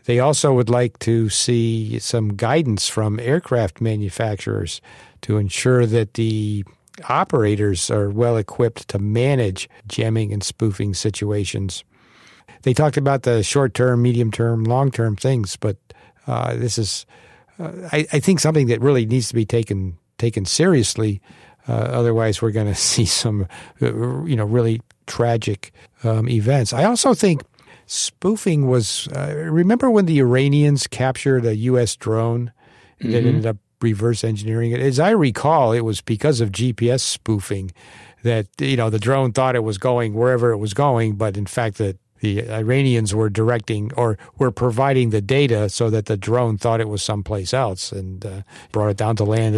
They 0.05 0.19
also 0.19 0.55
would 0.55 0.71
like 0.71 0.99
to 1.01 1.29
see 1.29 1.99
some 1.99 2.35
guidance 2.35 2.89
from 2.89 3.21
aircraft 3.21 3.81
manufacturers 3.81 4.81
to 5.23 5.37
ensure 5.37 5.87
that 5.87 6.15
the 6.15 6.65
operators 7.09 7.91
are 7.91 8.11
well 8.11 8.37
equipped 8.37 8.89
to 8.89 8.99
manage 8.99 9.69
jamming 9.87 10.33
and 10.33 10.43
spoofing 10.43 10.95
situations. 10.95 11.85
They 12.63 12.75
talked 12.75 12.97
about 12.97 13.23
the 13.23 13.43
short 13.43 13.75
term, 13.75 14.03
medium 14.03 14.31
term, 14.31 14.65
long 14.65 14.91
term 14.91 15.17
things, 15.17 15.57
but 15.57 15.77
uh, 16.27 16.55
this 16.55 16.79
is 16.79 17.07
uh, 17.59 17.73
I, 17.93 18.07
I, 18.13 18.21
think 18.21 18.41
something 18.41 18.69
that 18.69 18.81
really 18.81 19.07
needs 19.07 19.29
to 19.29 19.35
be 19.35 19.45
taken 19.45 19.99
taken 20.19 20.45
seriously. 20.45 21.21
Uh, 21.69 21.73
otherwise, 21.73 22.41
we're 22.41 22.51
going 22.51 22.67
to 22.75 22.75
see 22.75 23.05
some, 23.05 23.47
uh, 23.83 24.25
you 24.25 24.37
know, 24.37 24.45
really 24.45 24.81
tragic 25.07 25.73
um, 26.05 26.29
events. 26.29 26.73
I 26.73 26.85
also 26.85 27.15
think 27.15 27.43
spoofing 27.87 28.67
was. 28.67 29.09
Uh, 29.09 29.35
remember 29.37 29.91
when 29.91 30.07
the 30.07 30.19
Iranians 30.19 30.87
captured 30.87 31.45
a 31.45 31.57
U.S. 31.57 31.97
drone 31.97 32.53
mm-hmm. 33.01 33.13
that 33.13 33.25
ended 33.25 33.47
up 33.47 33.57
reverse 33.81 34.25
engineering 34.25 34.73
it? 34.73 34.81
As 34.81 34.99
I 34.99 35.11
recall, 35.11 35.73
it 35.73 35.81
was 35.81 36.01
because 36.01 36.41
of 36.41 36.51
GPS 36.51 37.01
spoofing 37.01 37.73
that 38.23 38.47
you 38.59 38.77
know 38.77 38.91
the 38.91 38.99
drone 38.99 39.33
thought 39.33 39.57
it 39.57 39.65
was 39.65 39.79
going 39.79 40.15
wherever 40.15 40.51
it 40.51 40.59
was 40.59 40.75
going, 40.75 41.17
but 41.17 41.37
in 41.37 41.47
fact 41.47 41.79
that 41.79 41.99
the 42.21 42.51
Iranians 42.51 43.15
were 43.15 43.31
directing 43.31 43.93
or 43.95 44.19
were 44.39 44.51
providing 44.51 45.11
the 45.11 45.21
data 45.21 45.69
so 45.69 45.91
that 45.91 46.07
the 46.07 46.17
drone 46.17 46.59
thought 46.59 46.81
it 46.81 46.89
was 46.89 47.03
someplace 47.03 47.53
else 47.53 47.93
and 47.93 48.25
uh, 48.25 48.43
brought 48.73 48.89
it 48.89 48.97
down 48.97 49.17
to 49.17 49.25
land 49.25 49.57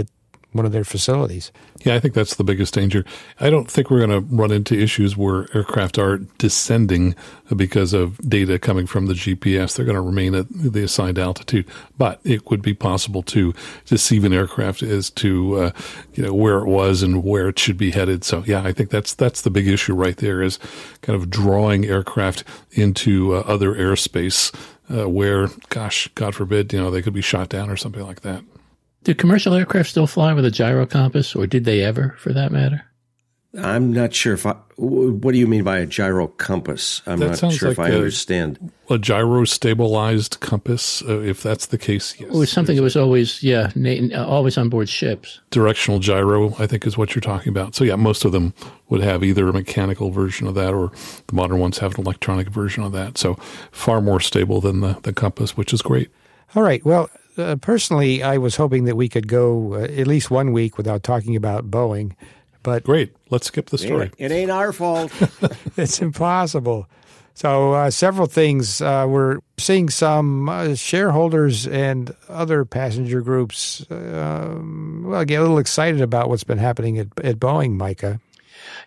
one 0.52 0.66
of 0.66 0.72
their 0.72 0.84
facilities. 0.84 1.50
Yeah, 1.84 1.94
I 1.94 2.00
think 2.00 2.14
that's 2.14 2.36
the 2.36 2.44
biggest 2.44 2.74
danger. 2.74 3.04
I 3.40 3.50
don't 3.50 3.70
think 3.70 3.90
we're 3.90 4.06
going 4.06 4.10
to 4.10 4.34
run 4.34 4.52
into 4.52 4.78
issues 4.78 5.16
where 5.16 5.48
aircraft 5.54 5.98
are 5.98 6.18
descending 6.38 7.14
because 7.56 7.92
of 7.92 8.18
data 8.28 8.58
coming 8.58 8.86
from 8.86 9.06
the 9.06 9.14
GPS. 9.14 9.76
They're 9.76 9.86
going 9.86 9.96
to 9.96 10.02
remain 10.02 10.34
at 10.34 10.46
the 10.50 10.82
assigned 10.82 11.18
altitude, 11.18 11.66
but 11.98 12.20
it 12.24 12.50
would 12.50 12.62
be 12.62 12.74
possible 12.74 13.22
to 13.24 13.54
deceive 13.86 14.24
an 14.24 14.32
aircraft 14.32 14.82
as 14.82 15.10
to 15.10 15.56
uh, 15.56 15.70
you 16.14 16.22
know 16.22 16.34
where 16.34 16.58
it 16.58 16.66
was 16.66 17.02
and 17.02 17.24
where 17.24 17.48
it 17.48 17.58
should 17.58 17.78
be 17.78 17.90
headed. 17.90 18.24
So 18.24 18.44
yeah, 18.46 18.62
I 18.62 18.72
think 18.72 18.90
that's 18.90 19.14
that's 19.14 19.42
the 19.42 19.50
big 19.50 19.68
issue 19.68 19.94
right 19.94 20.16
there 20.16 20.42
is 20.42 20.58
kind 21.00 21.20
of 21.20 21.30
drawing 21.30 21.84
aircraft 21.84 22.44
into 22.72 23.34
uh, 23.34 23.40
other 23.40 23.74
airspace 23.74 24.54
uh, 24.92 25.08
where, 25.08 25.48
gosh, 25.68 26.08
God 26.14 26.34
forbid, 26.34 26.72
you 26.72 26.80
know, 26.80 26.90
they 26.90 27.02
could 27.02 27.12
be 27.12 27.22
shot 27.22 27.48
down 27.48 27.70
or 27.70 27.76
something 27.76 28.04
like 28.04 28.22
that. 28.22 28.42
Do 29.04 29.14
commercial 29.14 29.54
aircraft 29.54 29.90
still 29.90 30.06
fly 30.06 30.32
with 30.32 30.44
a 30.44 30.50
gyro 30.50 30.86
compass, 30.86 31.34
or 31.34 31.46
did 31.46 31.64
they 31.64 31.80
ever, 31.82 32.14
for 32.18 32.32
that 32.32 32.52
matter? 32.52 32.84
I'm 33.60 33.92
not 33.92 34.14
sure 34.14 34.32
if 34.32 34.46
I. 34.46 34.54
What 34.76 35.32
do 35.32 35.38
you 35.38 35.46
mean 35.46 35.62
by 35.62 35.78
a 35.78 35.86
gyro 35.86 36.28
compass? 36.28 37.02
I'm 37.06 37.18
That 37.18 37.26
not 37.26 37.38
sure 37.38 37.50
sounds 37.50 37.62
if 37.64 37.78
I 37.78 37.82
like 37.84 37.92
a- 37.92 37.96
understand. 37.96 38.72
A 38.88 38.96
gyro 38.98 39.44
stabilized 39.44 40.40
compass, 40.40 41.02
uh, 41.02 41.20
if 41.20 41.42
that's 41.42 41.66
the 41.66 41.76
case, 41.76 42.14
yes. 42.18 42.30
It 42.30 42.34
was 42.34 42.50
something 42.50 42.76
that 42.76 42.82
was 42.82 42.96
always, 42.96 43.42
yeah, 43.42 43.70
na- 43.74 44.16
uh, 44.18 44.24
always 44.26 44.56
on 44.56 44.70
board 44.70 44.88
ships. 44.88 45.40
Directional 45.50 45.98
gyro, 46.00 46.54
I 46.58 46.66
think, 46.66 46.86
is 46.86 46.96
what 46.96 47.14
you're 47.14 47.20
talking 47.20 47.50
about. 47.50 47.74
So, 47.74 47.84
yeah, 47.84 47.96
most 47.96 48.24
of 48.24 48.32
them 48.32 48.54
would 48.88 49.02
have 49.02 49.22
either 49.22 49.46
a 49.48 49.52
mechanical 49.52 50.10
version 50.10 50.46
of 50.46 50.54
that 50.54 50.72
or 50.72 50.90
the 51.26 51.34
modern 51.34 51.58
ones 51.58 51.78
have 51.78 51.94
an 51.96 52.00
electronic 52.00 52.48
version 52.48 52.82
of 52.84 52.92
that. 52.92 53.18
So, 53.18 53.34
far 53.70 54.00
more 54.00 54.20
stable 54.20 54.62
than 54.62 54.80
the, 54.80 54.98
the 55.02 55.12
compass, 55.12 55.58
which 55.58 55.74
is 55.74 55.82
great. 55.82 56.08
All 56.54 56.62
right. 56.62 56.82
Well, 56.86 57.10
uh, 57.38 57.56
personally, 57.56 58.22
I 58.22 58.38
was 58.38 58.56
hoping 58.56 58.84
that 58.84 58.96
we 58.96 59.08
could 59.08 59.28
go 59.28 59.74
uh, 59.74 59.84
at 59.84 60.06
least 60.06 60.30
one 60.30 60.52
week 60.52 60.76
without 60.76 61.02
talking 61.02 61.36
about 61.36 61.70
Boeing, 61.70 62.14
but 62.62 62.84
Great. 62.84 63.14
Let's 63.30 63.46
skip 63.46 63.70
the 63.70 63.78
story. 63.78 64.10
It 64.18 64.30
ain't 64.30 64.50
our 64.50 64.72
fault. 64.72 65.12
it's 65.76 66.00
impossible. 66.00 66.88
So, 67.34 67.72
uh, 67.72 67.90
several 67.90 68.26
things. 68.26 68.82
Uh, 68.82 69.06
we're 69.08 69.38
seeing 69.56 69.88
some 69.88 70.48
uh, 70.48 70.74
shareholders 70.74 71.66
and 71.66 72.14
other 72.28 72.64
passenger 72.64 73.22
groups, 73.22 73.86
um, 73.90 75.04
well, 75.06 75.24
get 75.24 75.36
a 75.36 75.42
little 75.42 75.58
excited 75.58 76.02
about 76.02 76.28
what's 76.28 76.44
been 76.44 76.58
happening 76.58 76.98
at, 76.98 77.06
at 77.24 77.38
Boeing, 77.38 77.72
Micah. 77.72 78.20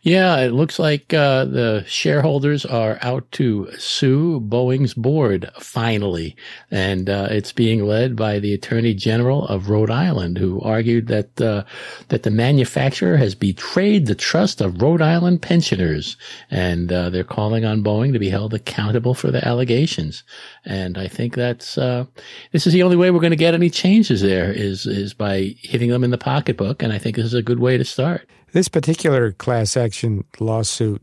Yeah, 0.05 0.37
it 0.41 0.51
looks 0.51 0.77
like 0.77 1.15
uh, 1.15 1.45
the 1.45 1.83
shareholders 1.87 2.63
are 2.63 2.99
out 3.01 3.31
to 3.31 3.71
sue 3.79 4.39
Boeing's 4.39 4.93
board 4.93 5.49
finally, 5.59 6.35
and 6.69 7.09
uh, 7.09 7.29
it's 7.31 7.51
being 7.51 7.83
led 7.87 8.15
by 8.15 8.37
the 8.37 8.53
Attorney 8.53 8.93
General 8.93 9.47
of 9.47 9.67
Rhode 9.67 9.89
Island, 9.89 10.37
who 10.37 10.61
argued 10.61 11.07
that 11.07 11.41
uh, 11.41 11.63
that 12.09 12.21
the 12.21 12.29
manufacturer 12.29 13.17
has 13.17 13.33
betrayed 13.33 14.05
the 14.05 14.13
trust 14.13 14.61
of 14.61 14.79
Rhode 14.79 15.01
Island 15.01 15.41
pensioners, 15.41 16.17
and 16.51 16.91
uh, 16.91 17.09
they're 17.09 17.23
calling 17.23 17.65
on 17.65 17.83
Boeing 17.83 18.13
to 18.13 18.19
be 18.19 18.29
held 18.29 18.53
accountable 18.53 19.15
for 19.15 19.31
the 19.31 19.43
allegations. 19.43 20.23
And 20.65 20.99
I 20.99 21.07
think 21.07 21.33
that's 21.33 21.79
uh, 21.79 22.05
this 22.51 22.67
is 22.67 22.73
the 22.73 22.83
only 22.83 22.95
way 22.95 23.09
we're 23.09 23.21
going 23.21 23.31
to 23.31 23.35
get 23.35 23.55
any 23.55 23.71
changes 23.71 24.21
there 24.21 24.51
is 24.51 24.85
is 24.85 25.15
by 25.15 25.55
hitting 25.61 25.89
them 25.89 26.03
in 26.03 26.11
the 26.11 26.19
pocketbook, 26.19 26.83
and 26.83 26.93
I 26.93 26.99
think 26.99 27.15
this 27.15 27.25
is 27.25 27.33
a 27.33 27.41
good 27.41 27.59
way 27.59 27.79
to 27.79 27.83
start. 27.83 28.29
This 28.55 28.69
particular 28.69 29.33
class 29.33 29.75
action 29.75 30.23
lawsuit 30.39 31.01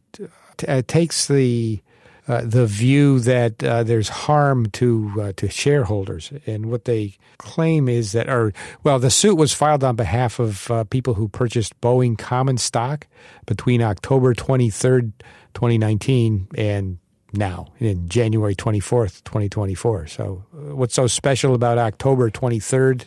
t- 0.57 0.67
uh, 0.67 0.81
takes 0.89 1.27
the 1.29 1.83
uh, 2.27 2.41
the 2.47 2.65
view 2.65 3.21
that 3.21 3.63
uh, 3.63 3.83
there's 3.83 4.09
harm 4.09 4.71
to 4.71 5.13
uh, 5.21 5.33
to 5.37 5.51
shareholders, 5.51 6.33
and 6.47 6.71
what 6.71 6.87
they 6.87 7.19
claim 7.37 7.91
is 7.91 8.13
that, 8.13 8.31
or 8.31 8.55
well, 8.85 8.99
the 8.99 9.11
suit 9.11 9.35
was 9.35 9.53
filed 9.53 9.85
on 9.85 9.97
behalf 9.97 10.39
of 10.39 10.71
uh, 10.71 10.85
people 10.85 11.13
who 11.13 11.29
purchased 11.29 11.79
Boeing 11.83 12.17
common 12.17 12.57
stock 12.57 13.07
between 13.45 13.83
October 13.83 14.33
23rd, 14.33 15.13
2019, 15.53 16.49
and 16.57 16.97
now 17.35 17.67
in 17.81 18.09
January 18.09 18.55
24th, 18.55 19.23
2024. 19.25 20.07
So, 20.07 20.43
uh, 20.55 20.75
what's 20.75 20.95
so 20.95 21.07
special 21.07 21.55
about 21.55 21.77
October 21.77 22.31
23rd, 22.31 23.01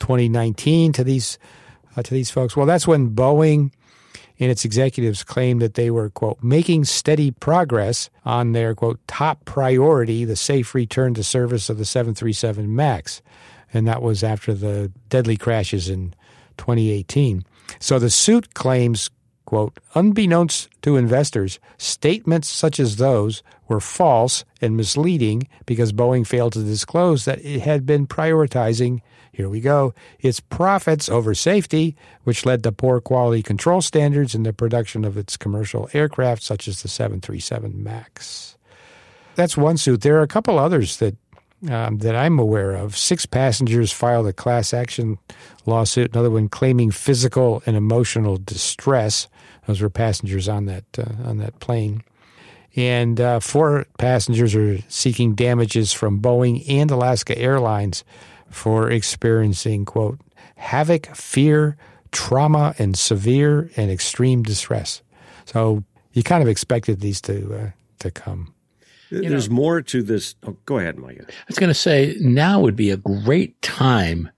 2019 0.00 0.92
to 0.94 1.04
these 1.04 1.38
to 2.02 2.12
these 2.12 2.32
folks? 2.32 2.56
Well, 2.56 2.66
that's 2.66 2.88
when 2.88 3.10
Boeing 3.10 3.70
and 4.42 4.50
its 4.50 4.64
executives 4.64 5.22
claimed 5.22 5.62
that 5.62 5.74
they 5.74 5.88
were, 5.88 6.10
quote, 6.10 6.42
making 6.42 6.84
steady 6.84 7.30
progress 7.30 8.10
on 8.24 8.50
their, 8.50 8.74
quote, 8.74 8.98
top 9.06 9.44
priority, 9.44 10.24
the 10.24 10.34
safe 10.34 10.74
return 10.74 11.14
to 11.14 11.22
service 11.22 11.70
of 11.70 11.78
the 11.78 11.84
737 11.84 12.74
MAX. 12.74 13.22
And 13.72 13.86
that 13.86 14.02
was 14.02 14.24
after 14.24 14.52
the 14.52 14.90
deadly 15.08 15.36
crashes 15.36 15.88
in 15.88 16.12
2018. 16.56 17.44
So 17.78 18.00
the 18.00 18.10
suit 18.10 18.52
claims, 18.54 19.10
quote, 19.44 19.78
unbeknownst 19.94 20.70
to 20.82 20.96
investors, 20.96 21.60
statements 21.78 22.48
such 22.48 22.80
as 22.80 22.96
those 22.96 23.44
were 23.68 23.78
false 23.78 24.44
and 24.60 24.76
misleading 24.76 25.46
because 25.66 25.92
Boeing 25.92 26.26
failed 26.26 26.54
to 26.54 26.64
disclose 26.64 27.26
that 27.26 27.38
it 27.44 27.60
had 27.60 27.86
been 27.86 28.08
prioritizing, 28.08 29.02
here 29.32 29.48
we 29.48 29.60
go, 29.60 29.94
its 30.20 30.40
profits 30.40 31.08
over 31.08 31.34
safety, 31.34 31.96
which 32.24 32.44
led 32.44 32.62
to 32.62 32.72
poor 32.72 33.00
quality 33.00 33.42
control 33.42 33.80
standards 33.80 34.34
in 34.34 34.42
the 34.42 34.52
production 34.52 35.04
of 35.04 35.16
its 35.16 35.38
commercial 35.38 35.88
aircraft, 35.94 36.42
such 36.42 36.68
as 36.68 36.82
the 36.82 36.88
737 36.88 37.82
MAX. 37.82 38.56
That's 39.34 39.56
one 39.56 39.78
suit. 39.78 40.02
There 40.02 40.18
are 40.18 40.22
a 40.22 40.28
couple 40.28 40.58
others 40.58 40.98
that 40.98 41.16
um, 41.70 41.98
that 41.98 42.16
I'm 42.16 42.38
aware 42.38 42.72
of. 42.72 42.96
Six 42.96 43.24
passengers 43.24 43.92
filed 43.92 44.26
a 44.26 44.32
class 44.32 44.74
action 44.74 45.18
lawsuit. 45.64 46.12
Another 46.12 46.30
one 46.30 46.48
claiming 46.48 46.90
physical 46.90 47.62
and 47.66 47.76
emotional 47.76 48.36
distress. 48.36 49.28
Those 49.66 49.80
were 49.80 49.88
passengers 49.88 50.48
on 50.48 50.66
that 50.66 50.84
uh, 50.98 51.28
on 51.28 51.38
that 51.38 51.58
plane. 51.60 52.02
And 52.74 53.20
uh, 53.20 53.40
four 53.40 53.86
passengers 53.98 54.54
are 54.54 54.78
seeking 54.88 55.34
damages 55.34 55.92
from 55.92 56.20
Boeing 56.20 56.64
and 56.68 56.90
Alaska 56.90 57.38
Airlines 57.38 58.02
for 58.52 58.90
experiencing 58.90 59.84
quote 59.84 60.20
havoc, 60.56 61.06
fear, 61.14 61.76
trauma, 62.12 62.74
and 62.78 62.96
severe 62.96 63.70
and 63.76 63.90
extreme 63.90 64.42
distress. 64.42 65.02
So 65.44 65.82
you 66.12 66.22
kind 66.22 66.42
of 66.42 66.48
expected 66.48 67.00
these 67.00 67.20
to 67.22 67.54
uh, 67.54 67.70
to 68.00 68.10
come. 68.10 68.54
There's 69.10 69.50
more 69.50 69.82
to 69.82 70.02
this. 70.02 70.34
Oh, 70.42 70.56
go 70.64 70.78
ahead, 70.78 70.98
Micah. 70.98 71.26
I 71.28 71.44
was 71.46 71.58
going 71.58 71.68
to 71.68 71.74
say 71.74 72.16
now 72.20 72.60
would 72.60 72.76
be 72.76 72.90
a 72.90 72.96
great 72.96 73.60
time 73.60 74.30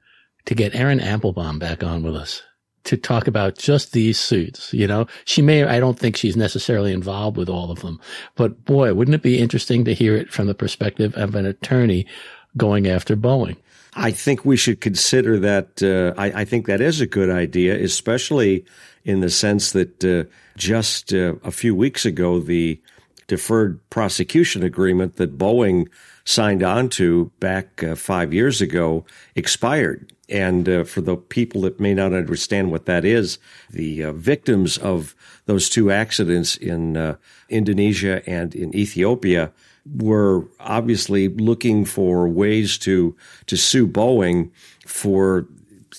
to 0.46 0.54
get 0.54 0.74
Erin 0.74 1.00
Applebaum 1.00 1.58
back 1.58 1.84
on 1.84 2.02
with 2.02 2.16
us 2.16 2.42
to 2.84 2.96
talk 2.96 3.26
about 3.26 3.56
just 3.56 3.92
these 3.92 4.18
suits. 4.18 4.72
You 4.72 4.86
know, 4.86 5.06
she 5.24 5.42
may, 5.42 5.64
I 5.64 5.80
don't 5.80 5.98
think 5.98 6.16
she's 6.16 6.36
necessarily 6.36 6.92
involved 6.92 7.36
with 7.36 7.48
all 7.48 7.70
of 7.70 7.80
them, 7.80 8.00
but 8.36 8.64
boy, 8.64 8.92
wouldn't 8.94 9.14
it 9.14 9.22
be 9.22 9.38
interesting 9.38 9.84
to 9.84 9.94
hear 9.94 10.16
it 10.16 10.32
from 10.32 10.46
the 10.46 10.54
perspective 10.54 11.14
of 11.14 11.34
an 11.34 11.46
attorney 11.46 12.06
going 12.56 12.86
after 12.86 13.16
Boeing? 13.16 13.56
I 13.96 14.10
think 14.10 14.44
we 14.44 14.56
should 14.56 14.80
consider 14.80 15.38
that. 15.40 15.82
Uh, 15.82 16.18
I, 16.20 16.42
I, 16.42 16.44
think 16.44 16.66
that 16.66 16.80
is 16.80 17.00
a 17.00 17.06
good 17.06 17.30
idea, 17.30 17.80
especially 17.80 18.64
in 19.04 19.20
the 19.20 19.30
sense 19.30 19.72
that 19.72 20.04
uh, 20.04 20.28
just 20.56 21.12
uh, 21.12 21.34
a 21.44 21.50
few 21.50 21.74
weeks 21.74 22.04
ago, 22.04 22.40
the 22.40 22.80
deferred 23.26 23.78
prosecution 23.90 24.62
agreement 24.62 25.16
that 25.16 25.38
Boeing 25.38 25.88
signed 26.24 26.62
on 26.62 26.88
to 26.88 27.30
back 27.38 27.82
uh, 27.82 27.94
five 27.94 28.34
years 28.34 28.60
ago 28.60 29.04
expired. 29.34 30.12
And 30.28 30.68
uh, 30.68 30.84
for 30.84 31.00
the 31.00 31.16
people 31.16 31.60
that 31.62 31.78
may 31.78 31.94
not 31.94 32.12
understand 32.12 32.70
what 32.70 32.86
that 32.86 33.04
is, 33.04 33.38
the 33.70 34.04
uh, 34.04 34.12
victims 34.12 34.78
of 34.78 35.14
those 35.46 35.68
two 35.68 35.90
accidents 35.90 36.56
in 36.56 37.16
Indonesia 37.50 38.28
and 38.28 38.54
in 38.54 38.74
Ethiopia 38.74 39.52
were 39.96 40.44
obviously 40.60 41.28
looking 41.28 41.84
for 41.84 42.28
ways 42.28 42.78
to 42.78 43.16
to 43.46 43.56
sue 43.56 43.86
Boeing 43.86 44.50
for 44.86 45.46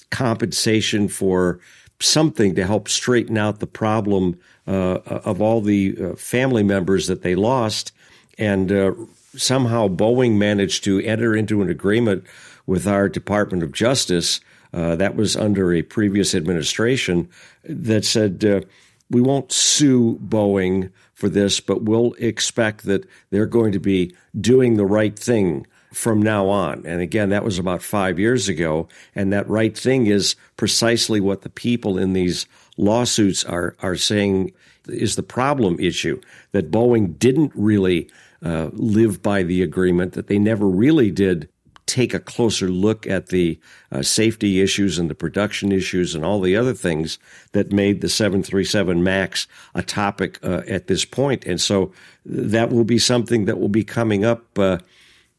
compensation 0.10 1.08
for 1.08 1.60
something 2.00 2.56
to 2.56 2.66
help 2.66 2.90
straighten 2.90 3.38
out 3.38 3.60
the 3.60 3.68
problem 3.68 4.38
uh, 4.68 5.00
of 5.06 5.42
all 5.42 5.62
the 5.62 5.96
uh, 6.02 6.16
family 6.16 6.64
members 6.64 7.08
that 7.08 7.22
they 7.22 7.36
lost, 7.36 7.92
and 8.38 8.72
uh, 8.72 8.92
somehow 9.36 9.88
Boeing 9.88 10.38
managed 10.38 10.84
to 10.84 11.00
enter 11.02 11.36
into 11.36 11.62
an 11.62 11.70
agreement 11.70 12.24
with 12.66 12.88
our 12.88 13.08
Department 13.08 13.64
of 13.64 13.72
Justice. 13.72 14.42
Uh, 14.74 14.96
that 14.96 15.16
was 15.16 15.38
under 15.38 15.72
a 15.72 15.82
previous 15.84 16.36
administration 16.36 17.30
that 17.64 18.04
said 18.04 18.44
uh, 18.44 18.62
we 19.10 19.22
won't 19.22 19.52
sue 19.52 20.18
Boeing 20.18 20.92
for 21.26 21.30
this, 21.30 21.60
but 21.60 21.82
we'll 21.82 22.14
expect 22.20 22.86
that 22.86 23.04
they're 23.32 23.48
going 23.48 23.72
to 23.72 23.80
be 23.80 24.16
doing 24.40 24.78
the 24.78 24.86
right 24.86 25.18
thing 25.18 25.66
from 25.92 26.22
now 26.22 26.48
on. 26.50 26.86
And 26.86 27.02
again, 27.02 27.30
that 27.30 27.44
was 27.44 27.58
about 27.58 27.82
five 27.82 28.20
years 28.20 28.48
ago. 28.48 28.88
And 29.16 29.34
that 29.34 29.50
right 29.50 29.76
thing 29.76 30.06
is 30.06 30.36
precisely 30.56 31.20
what 31.20 31.42
the 31.42 31.50
people 31.50 31.98
in 31.98 32.14
these 32.14 32.46
lawsuits 32.78 33.44
are, 33.44 33.76
are 33.80 33.96
saying 33.96 34.52
is 34.88 35.16
the 35.16 35.24
problem 35.24 35.80
issue 35.80 36.22
that 36.52 36.70
Boeing 36.70 37.18
didn't 37.18 37.54
really 37.56 38.08
uh, 38.44 38.70
live 38.74 39.24
by 39.24 39.42
the 39.42 39.64
agreement, 39.64 40.14
that 40.14 40.28
they 40.28 40.38
never 40.38 40.68
really 40.68 41.10
did 41.10 41.50
take 41.86 42.14
a 42.14 42.20
closer 42.20 42.68
look 42.68 43.06
at 43.06 43.28
the 43.28 43.60
uh, 43.92 44.02
safety 44.02 44.62
issues 44.62 44.98
and 44.98 45.10
the 45.10 45.16
production 45.16 45.72
issues 45.72 46.16
and 46.16 46.26
all 46.26 46.42
the 46.42 46.56
other 46.56 46.74
things 46.74 47.20
that 47.52 47.72
made 47.72 48.02
the 48.02 48.10
737 48.10 49.04
MAX 49.04 49.48
a 49.76 49.84
topic 49.84 50.40
uh, 50.44 50.62
at 50.68 50.88
this 50.88 51.06
point. 51.06 51.46
And 51.46 51.62
so 51.62 51.92
that 52.26 52.72
will 52.72 52.84
be 52.84 52.98
something 52.98 53.46
that 53.46 53.60
will 53.60 53.70
be 53.70 53.84
coming 53.84 54.26
up. 54.26 54.58
Uh, 54.58 54.80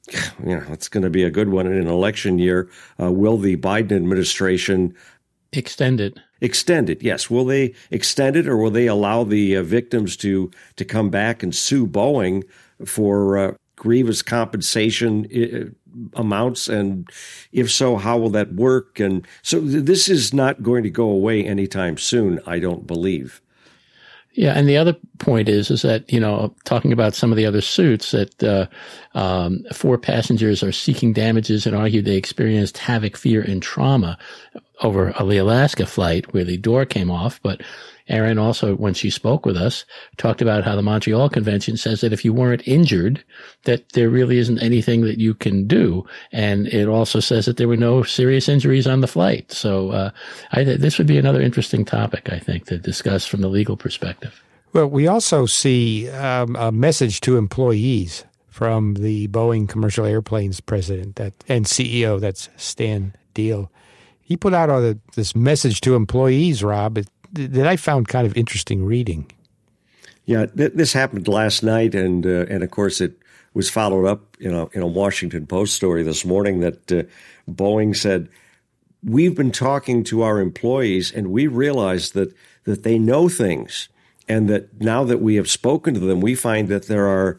you 0.44 0.57
know, 0.57 0.64
it's 0.70 0.88
going 0.88 1.03
to 1.03 1.11
be 1.11 1.24
a 1.24 1.30
good 1.30 1.49
one 1.49 1.66
in 1.66 1.74
an 1.74 1.88
election 1.88 2.38
year. 2.38 2.68
Uh, 3.01 3.11
will 3.11 3.38
the 3.38 3.57
Biden 3.57 3.92
administration 3.92 4.94
extend 5.53 6.01
it? 6.01 6.18
Extend 6.40 6.90
it, 6.90 7.03
yes. 7.03 7.30
Will 7.30 7.47
they 7.47 7.74
extend 7.90 8.36
it, 8.36 8.47
or 8.47 8.59
will 8.59 8.70
they 8.70 8.86
allow 8.86 9.24
the 9.24 9.57
uh, 9.57 9.62
victims 9.62 10.16
to 10.18 10.51
to 10.76 10.84
come 10.84 11.09
back 11.09 11.42
and 11.42 11.55
sue 11.55 11.86
Boeing 11.86 12.44
for 12.84 13.38
uh, 13.38 13.53
grievous 13.76 14.22
compensation 14.22 15.26
amounts? 16.14 16.68
And 16.68 17.09
if 17.53 17.70
so, 17.70 17.97
how 17.97 18.18
will 18.18 18.30
that 18.30 18.55
work? 18.55 19.01
And 19.01 19.26
so 19.42 19.61
th- 19.61 19.84
this 19.84 20.09
is 20.09 20.32
not 20.32 20.62
going 20.62 20.82
to 20.82 20.90
go 20.90 21.09
away 21.09 21.44
anytime 21.44 21.97
soon. 21.99 22.40
I 22.47 22.59
don't 22.59 22.86
believe. 22.86 23.40
Yeah, 24.36 24.53
and 24.53 24.68
the 24.68 24.76
other 24.76 24.94
point 25.18 25.49
is 25.49 25.70
is 25.70 25.80
that 25.80 26.12
you 26.12 26.20
know 26.20 26.55
talking 26.64 26.92
about 26.92 27.14
some 27.14 27.32
of 27.32 27.36
the 27.36 27.47
other 27.47 27.62
suits 27.62 28.11
that 28.11 28.44
uh, 28.44 28.66
um, 29.14 29.64
four 29.72 29.97
passengers 29.97 30.62
are 30.62 30.72
seeking 30.72 31.14
damages 31.14 31.66
and 31.66 31.74
argue 31.74 32.03
they 32.03 32.16
experienced 32.16 32.76
havoc, 32.76 33.16
fear, 33.16 33.40
and 33.40 33.62
trauma 33.62 34.18
over 34.82 35.14
the 35.18 35.38
Alaska 35.38 35.86
flight 35.86 36.34
where 36.34 36.44
the 36.44 36.59
door 36.59 36.84
came 36.84 37.11
off, 37.11 37.40
but 37.42 37.62
Erin 38.09 38.39
also, 38.39 38.77
when 38.77 38.95
she 38.95 39.11
spoke 39.11 39.45
with 39.45 39.57
us, 39.57 39.85
talked 40.17 40.41
about 40.41 40.65
how 40.65 40.77
the 40.77 40.83
Montreal 40.83 41.29
Convention 41.29 41.77
says 41.77 42.01
that 42.01 42.13
if 42.13 42.25
you 42.25 42.33
weren't 42.33 42.67
injured, 42.67 43.23
that 43.65 43.89
there 43.93 44.09
really 44.09 44.39
isn't 44.39 44.63
anything 44.63 45.03
that 45.03 45.19
you 45.19 45.35
can 45.35 45.67
do. 45.67 46.07
And 46.33 46.69
it 46.69 46.89
also 46.89 47.21
says 47.21 47.47
that 47.47 47.57
there 47.57 47.69
were 47.69 47.77
no 47.77 48.03
serious 48.03 48.49
injuries 48.49 48.87
on 48.87 49.01
the 49.01 49.09
flight. 49.09 49.51
So 49.51 49.91
uh, 49.91 50.11
I, 50.53 50.65
this 50.65 50.99
would 50.99 51.07
be 51.07 51.19
another 51.19 51.41
interesting 51.41 51.85
topic, 51.85 52.31
I 52.31 52.39
think, 52.39 52.67
to 52.67 52.79
discuss 52.79 53.27
from 53.27 53.41
the 53.41 53.49
legal 53.49 53.77
perspective. 53.77 54.43
Well, 54.73 54.87
we 54.89 55.07
also 55.07 55.47
see 55.47 56.11
um, 56.11 56.55
a 56.57 56.71
message 56.71 57.21
to 57.23 57.39
employees 57.39 58.25
from 58.49 58.95
the 58.95 59.29
Boeing 59.29 59.69
Commercial 59.69 60.07
Airplanes 60.07 60.61
president 60.61 61.17
that 61.17 61.35
and 61.49 61.67
CEO, 61.67 62.21
that's 62.21 62.49
Stan 62.57 63.15
Deal. 63.35 63.71
He 64.21 64.37
put 64.37 64.55
out 64.55 64.71
a, 64.71 64.99
this 65.15 65.37
message 65.37 65.81
to 65.83 65.95
employees, 65.95 66.65
Rob. 66.65 66.99
That 67.37 67.66
I 67.66 67.76
found 67.76 68.09
kind 68.09 68.26
of 68.26 68.37
interesting 68.37 68.84
reading. 68.84 69.30
Yeah, 70.24 70.47
th- 70.47 70.72
this 70.74 70.93
happened 70.93 71.28
last 71.28 71.62
night, 71.62 71.95
and 71.95 72.26
uh, 72.26 72.47
and 72.49 72.62
of 72.62 72.70
course 72.70 73.01
it 73.01 73.18
was 73.55 73.70
followed 73.70 74.07
up 74.07 74.37
in 74.41 74.55
a 74.55 74.66
in 74.68 74.82
a 74.82 74.87
Washington 74.87 75.47
Post 75.47 75.74
story 75.74 76.03
this 76.03 76.24
morning 76.24 76.61
that 76.61 76.93
uh, 76.93 77.03
Boeing 77.49 77.95
said 77.95 78.28
we've 79.05 79.34
been 79.34 79.53
talking 79.53 80.03
to 80.05 80.22
our 80.22 80.41
employees, 80.41 81.12
and 81.12 81.30
we 81.30 81.47
realized 81.47 82.14
that 82.14 82.34
that 82.64 82.82
they 82.82 82.99
know 82.99 83.28
things, 83.28 83.89
and 84.28 84.49
that 84.49 84.80
now 84.80 85.05
that 85.05 85.20
we 85.20 85.37
have 85.37 85.49
spoken 85.49 85.95
to 85.95 86.01
them, 86.01 86.20
we 86.20 86.34
find 86.34 86.68
that 86.68 86.87
there 86.87 87.07
are 87.07 87.39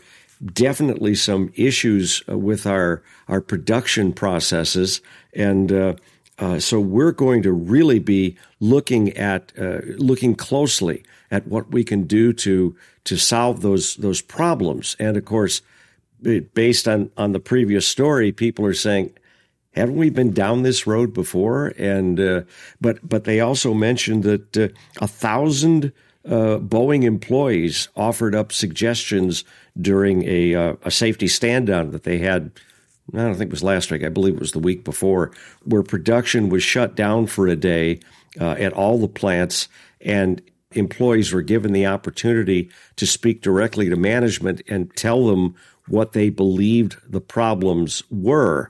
definitely 0.53 1.15
some 1.15 1.51
issues 1.55 2.23
uh, 2.29 2.37
with 2.37 2.65
our 2.65 3.01
our 3.27 3.41
production 3.41 4.13
processes 4.13 5.01
and 5.33 5.71
uh, 5.71 5.95
uh, 6.39 6.59
so 6.59 6.79
we're 6.79 7.11
going 7.11 7.41
to 7.43 7.51
really 7.51 7.99
be 7.99 8.35
looking 8.59 9.15
at 9.17 9.51
uh, 9.57 9.79
looking 9.97 10.35
closely 10.35 11.03
at 11.31 11.47
what 11.47 11.71
we 11.71 11.83
can 11.83 12.03
do 12.03 12.31
to 12.33 12.75
to 13.05 13.17
solve 13.17 13.61
those 13.61 13.95
those 13.95 14.21
problems. 14.21 14.95
And 14.99 15.17
of 15.17 15.25
course, 15.25 15.61
based 16.53 16.87
on 16.87 17.11
on 17.17 17.31
the 17.31 17.39
previous 17.39 17.87
story, 17.87 18.31
people 18.31 18.65
are 18.65 18.73
saying, 18.73 19.13
"Haven't 19.71 19.95
we 19.95 20.09
been 20.09 20.31
down 20.31 20.61
this 20.61 20.85
road 20.85 21.13
before?" 21.13 21.73
And 21.77 22.19
uh, 22.19 22.41
but 22.79 22.99
but 23.07 23.23
they 23.23 23.39
also 23.39 23.73
mentioned 23.73 24.23
that 24.23 24.57
uh, 24.57 24.67
a 25.01 25.07
thousand. 25.07 25.91
Uh, 26.25 26.59
Boeing 26.59 27.03
employees 27.03 27.87
offered 27.95 28.35
up 28.35 28.51
suggestions 28.51 29.45
during 29.79 30.25
a, 30.25 30.75
a 30.83 30.91
safety 30.91 31.29
stand 31.29 31.67
down 31.67 31.91
that 31.91 32.03
they 32.03 32.17
had 32.17 32.51
I 33.13 33.17
don't 33.19 33.35
think 33.35 33.49
it 33.49 33.51
was 33.51 33.63
last 33.63 33.91
week, 33.91 34.03
I 34.03 34.09
believe 34.09 34.35
it 34.35 34.39
was 34.39 34.51
the 34.51 34.59
week 34.59 34.83
before, 34.83 35.31
where 35.63 35.83
production 35.83 36.49
was 36.49 36.63
shut 36.63 36.95
down 36.95 37.27
for 37.27 37.47
a 37.47 37.55
day 37.55 37.99
uh, 38.39 38.51
at 38.51 38.73
all 38.73 38.99
the 38.99 39.07
plants, 39.07 39.69
and 40.01 40.41
employees 40.71 41.31
were 41.31 41.41
given 41.41 41.71
the 41.71 41.85
opportunity 41.85 42.69
to 42.97 43.07
speak 43.07 43.41
directly 43.41 43.89
to 43.89 43.95
management 43.95 44.61
and 44.67 44.93
tell 44.95 45.27
them 45.27 45.55
what 45.87 46.11
they 46.11 46.29
believed 46.29 46.97
the 47.09 47.21
problems 47.21 48.03
were. 48.11 48.69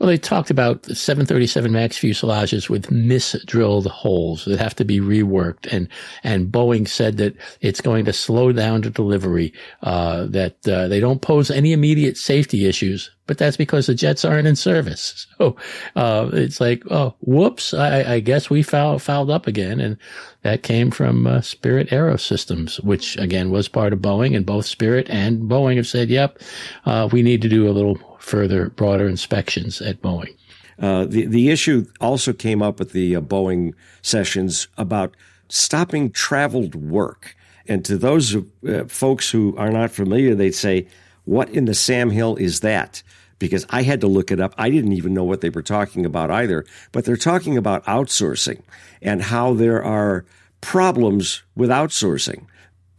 Well, 0.00 0.08
they 0.08 0.16
talked 0.16 0.50
about 0.50 0.86
737 0.86 1.70
MAX 1.70 1.98
fuselages 1.98 2.70
with 2.70 2.86
misdrilled 2.86 3.86
holes 3.86 4.46
that 4.46 4.58
have 4.58 4.74
to 4.76 4.84
be 4.86 4.98
reworked, 4.98 5.70
and 5.70 5.88
and 6.24 6.50
Boeing 6.50 6.88
said 6.88 7.18
that 7.18 7.36
it's 7.60 7.82
going 7.82 8.06
to 8.06 8.12
slow 8.14 8.50
down 8.50 8.80
the 8.80 8.88
delivery. 8.88 9.52
Uh, 9.82 10.24
that 10.24 10.66
uh, 10.66 10.88
they 10.88 11.00
don't 11.00 11.20
pose 11.20 11.50
any 11.50 11.74
immediate 11.74 12.16
safety 12.16 12.64
issues, 12.64 13.10
but 13.26 13.36
that's 13.36 13.58
because 13.58 13.88
the 13.88 13.94
jets 13.94 14.24
aren't 14.24 14.48
in 14.48 14.56
service. 14.56 15.26
So 15.40 15.56
uh, 15.96 16.28
it's 16.34 16.60
like, 16.60 16.82
oh, 16.90 17.14
whoops! 17.20 17.72
I, 17.72 18.14
I, 18.14 18.20
guess 18.20 18.50
we 18.50 18.62
fouled 18.62 19.00
fouled 19.00 19.30
up 19.30 19.46
again, 19.46 19.80
and 19.80 19.96
that 20.42 20.62
came 20.62 20.90
from 20.90 21.26
uh, 21.26 21.40
Spirit 21.40 21.88
Aerosystems, 21.88 22.82
which 22.84 23.16
again 23.16 23.50
was 23.50 23.66
part 23.66 23.94
of 23.94 24.00
Boeing, 24.00 24.36
and 24.36 24.44
both 24.44 24.66
Spirit 24.66 25.08
and 25.08 25.42
Boeing 25.42 25.76
have 25.76 25.86
said, 25.86 26.10
yep, 26.10 26.38
uh, 26.84 27.08
we 27.10 27.22
need 27.22 27.40
to 27.40 27.48
do 27.48 27.68
a 27.68 27.72
little 27.72 28.09
further, 28.20 28.70
broader 28.70 29.08
inspections 29.08 29.80
at 29.80 30.00
Boeing. 30.00 30.36
Uh, 30.78 31.04
the 31.04 31.26
the 31.26 31.50
issue 31.50 31.86
also 32.00 32.32
came 32.32 32.62
up 32.62 32.80
at 32.80 32.90
the 32.90 33.16
uh, 33.16 33.20
Boeing 33.20 33.74
sessions 34.02 34.68
about 34.78 35.14
stopping 35.48 36.10
traveled 36.10 36.74
work. 36.74 37.36
And 37.68 37.84
to 37.84 37.98
those 37.98 38.34
uh, 38.34 38.84
folks 38.88 39.30
who 39.30 39.54
are 39.56 39.70
not 39.70 39.90
familiar, 39.90 40.34
they'd 40.34 40.54
say, 40.54 40.86
"What 41.24 41.50
in 41.50 41.66
the 41.66 41.74
Sam 41.74 42.10
Hill 42.10 42.36
is 42.36 42.60
that?" 42.60 43.02
Because 43.38 43.66
I 43.70 43.82
had 43.82 44.00
to 44.02 44.06
look 44.06 44.30
it 44.30 44.40
up. 44.40 44.54
I 44.58 44.70
didn't 44.70 44.92
even 44.92 45.14
know 45.14 45.24
what 45.24 45.40
they 45.40 45.50
were 45.50 45.62
talking 45.62 46.04
about 46.04 46.30
either. 46.30 46.64
But 46.92 47.04
they're 47.04 47.16
talking 47.16 47.56
about 47.56 47.84
outsourcing 47.84 48.60
and 49.00 49.22
how 49.22 49.54
there 49.54 49.82
are 49.82 50.24
problems 50.60 51.42
with 51.56 51.70
outsourcing 51.70 52.44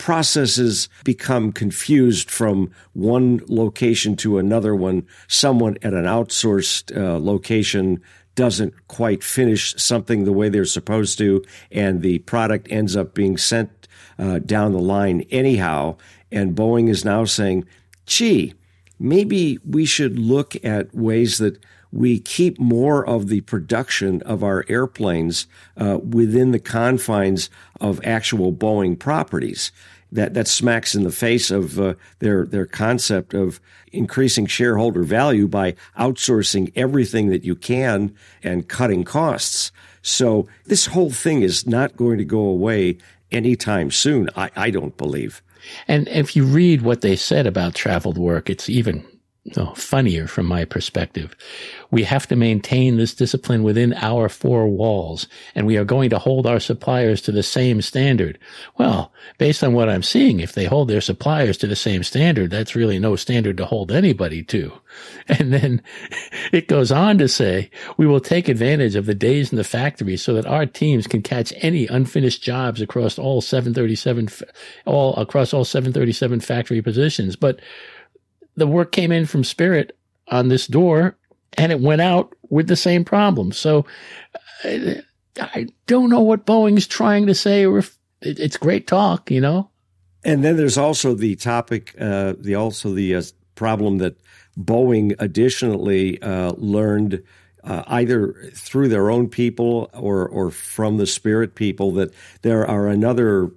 processes 0.01 0.89
become 1.03 1.51
confused 1.51 2.31
from 2.31 2.71
one 2.93 3.39
location 3.47 4.15
to 4.15 4.39
another 4.39 4.75
when 4.75 5.05
someone 5.27 5.77
at 5.83 5.93
an 5.93 6.05
outsourced 6.05 6.97
uh, 6.97 7.19
location 7.19 8.01
doesn't 8.33 8.73
quite 8.87 9.23
finish 9.23 9.75
something 9.77 10.23
the 10.23 10.33
way 10.33 10.49
they're 10.49 10.65
supposed 10.65 11.19
to, 11.19 11.43
and 11.71 12.01
the 12.01 12.17
product 12.19 12.67
ends 12.71 12.95
up 12.95 13.13
being 13.13 13.37
sent 13.37 13.87
uh, 14.17 14.39
down 14.39 14.71
the 14.71 14.79
line 14.79 15.21
anyhow. 15.29 15.95
And 16.31 16.55
Boeing 16.55 16.89
is 16.89 17.05
now 17.05 17.23
saying, 17.25 17.65
gee, 18.07 18.55
maybe 18.97 19.59
we 19.69 19.85
should 19.85 20.17
look 20.17 20.55
at 20.65 20.95
ways 20.95 21.37
that 21.37 21.63
we 21.91 22.19
keep 22.19 22.59
more 22.59 23.05
of 23.05 23.27
the 23.27 23.41
production 23.41 24.21
of 24.23 24.43
our 24.43 24.65
airplanes 24.67 25.47
uh, 25.77 25.99
within 26.03 26.51
the 26.51 26.59
confines 26.59 27.49
of 27.79 27.99
actual 28.05 28.53
Boeing 28.53 28.97
properties. 28.97 29.71
That 30.13 30.33
that 30.33 30.49
smacks 30.49 30.93
in 30.93 31.03
the 31.03 31.11
face 31.11 31.51
of 31.51 31.79
uh, 31.79 31.93
their 32.19 32.45
their 32.45 32.65
concept 32.65 33.33
of 33.33 33.61
increasing 33.93 34.45
shareholder 34.45 35.03
value 35.03 35.47
by 35.47 35.75
outsourcing 35.97 36.71
everything 36.75 37.29
that 37.29 37.45
you 37.45 37.55
can 37.55 38.13
and 38.43 38.67
cutting 38.67 39.05
costs. 39.05 39.71
So 40.01 40.47
this 40.65 40.87
whole 40.87 41.11
thing 41.11 41.43
is 41.43 41.65
not 41.65 41.95
going 41.95 42.17
to 42.17 42.25
go 42.25 42.41
away 42.41 42.97
anytime 43.31 43.89
soon. 43.89 44.29
I, 44.35 44.51
I 44.55 44.69
don't 44.69 44.97
believe. 44.97 45.41
And 45.87 46.07
if 46.09 46.35
you 46.35 46.43
read 46.43 46.81
what 46.81 47.01
they 47.01 47.15
said 47.15 47.47
about 47.47 47.75
traveled 47.75 48.17
work, 48.17 48.49
it's 48.49 48.69
even 48.69 49.05
no, 49.43 49.73
funnier 49.73 50.27
from 50.27 50.45
my 50.45 50.65
perspective. 50.65 51.35
We 51.89 52.03
have 52.03 52.27
to 52.27 52.35
maintain 52.35 52.97
this 52.97 53.15
discipline 53.15 53.63
within 53.63 53.91
our 53.95 54.29
four 54.29 54.67
walls, 54.67 55.27
and 55.55 55.65
we 55.65 55.77
are 55.77 55.83
going 55.83 56.11
to 56.11 56.19
hold 56.19 56.45
our 56.45 56.59
suppliers 56.59 57.21
to 57.21 57.31
the 57.31 57.41
same 57.41 57.81
standard. 57.81 58.37
Well, 58.77 59.11
based 59.39 59.63
on 59.63 59.73
what 59.73 59.89
I'm 59.89 60.03
seeing, 60.03 60.41
if 60.41 60.53
they 60.53 60.65
hold 60.65 60.89
their 60.89 61.01
suppliers 61.01 61.57
to 61.57 61.67
the 61.67 61.75
same 61.75 62.03
standard, 62.03 62.51
that's 62.51 62.75
really 62.75 62.99
no 62.99 63.15
standard 63.15 63.57
to 63.57 63.65
hold 63.65 63.91
anybody 63.91 64.43
to. 64.43 64.73
And 65.27 65.53
then 65.53 65.81
it 66.51 66.67
goes 66.67 66.91
on 66.91 67.17
to 67.19 67.29
say, 67.29 67.71
we 67.95 68.05
will 68.05 68.19
take 68.19 68.49
advantage 68.49 68.95
of 68.95 69.05
the 69.05 69.15
days 69.15 69.51
in 69.51 69.57
the 69.57 69.63
factory 69.63 70.17
so 70.17 70.33
that 70.33 70.45
our 70.45 70.65
teams 70.65 71.07
can 71.07 71.21
catch 71.21 71.53
any 71.57 71.87
unfinished 71.87 72.43
jobs 72.43 72.81
across 72.81 73.17
all 73.17 73.39
737, 73.39 74.27
all 74.85 75.15
across 75.15 75.53
all 75.53 75.63
737 75.63 76.41
factory 76.41 76.81
positions. 76.81 77.37
But 77.37 77.61
the 78.55 78.67
work 78.67 78.91
came 78.91 79.11
in 79.11 79.25
from 79.25 79.43
Spirit 79.43 79.97
on 80.27 80.47
this 80.47 80.67
door 80.67 81.17
and 81.53 81.71
it 81.71 81.79
went 81.79 82.01
out 82.01 82.33
with 82.49 82.67
the 82.67 82.75
same 82.75 83.03
problem. 83.03 83.51
So 83.51 83.85
I, 84.63 85.01
I 85.39 85.67
don't 85.87 86.09
know 86.09 86.21
what 86.21 86.45
Boeing's 86.45 86.87
trying 86.87 87.27
to 87.27 87.35
say 87.35 87.65
or 87.65 87.79
if 87.79 87.97
it, 88.21 88.39
it's 88.39 88.57
great 88.57 88.87
talk, 88.87 89.31
you 89.31 89.41
know? 89.41 89.69
And 90.23 90.43
then 90.43 90.57
there's 90.57 90.77
also 90.77 91.15
the 91.15 91.35
topic, 91.35 91.95
uh, 91.99 92.33
the 92.37 92.55
also 92.55 92.93
the 92.93 93.15
uh, 93.15 93.21
problem 93.55 93.97
that 93.97 94.17
Boeing 94.59 95.15
additionally 95.19 96.21
uh, 96.21 96.53
learned 96.57 97.23
uh, 97.63 97.83
either 97.87 98.33
through 98.53 98.87
their 98.87 99.09
own 99.09 99.29
people 99.29 99.89
or 99.93 100.27
or 100.27 100.51
from 100.51 100.97
the 100.97 101.07
Spirit 101.07 101.55
people 101.55 101.91
that 101.91 102.13
there 102.41 102.65
are 102.65 102.87
another 102.87 103.51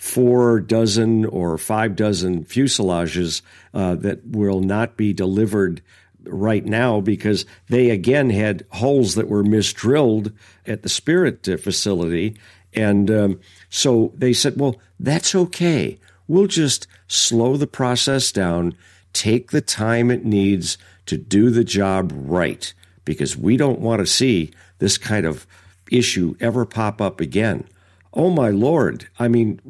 four 0.00 0.60
dozen 0.60 1.26
or 1.26 1.58
five 1.58 1.94
dozen 1.94 2.42
fuselages 2.42 3.42
uh, 3.74 3.94
that 3.94 4.26
will 4.26 4.60
not 4.60 4.96
be 4.96 5.12
delivered 5.12 5.82
right 6.24 6.64
now 6.64 7.02
because 7.02 7.44
they 7.68 7.90
again 7.90 8.30
had 8.30 8.64
holes 8.70 9.14
that 9.14 9.28
were 9.28 9.44
misdrilled 9.44 10.32
at 10.66 10.82
the 10.82 10.88
Spirit 10.88 11.46
uh, 11.46 11.58
facility. 11.58 12.34
And 12.72 13.10
um, 13.10 13.40
so 13.68 14.14
they 14.16 14.32
said, 14.32 14.58
well, 14.58 14.80
that's 14.98 15.34
okay. 15.34 15.98
We'll 16.26 16.46
just 16.46 16.86
slow 17.06 17.58
the 17.58 17.66
process 17.66 18.32
down, 18.32 18.74
take 19.12 19.50
the 19.50 19.60
time 19.60 20.10
it 20.10 20.24
needs 20.24 20.78
to 21.06 21.18
do 21.18 21.50
the 21.50 21.64
job 21.64 22.10
right, 22.14 22.72
because 23.04 23.36
we 23.36 23.58
don't 23.58 23.80
want 23.80 23.98
to 24.00 24.06
see 24.06 24.50
this 24.78 24.96
kind 24.96 25.26
of 25.26 25.46
issue 25.90 26.36
ever 26.40 26.64
pop 26.64 27.02
up 27.02 27.20
again 27.20 27.66
oh 28.14 28.30
my 28.30 28.50
lord 28.50 29.08
i 29.18 29.28
mean 29.28 29.60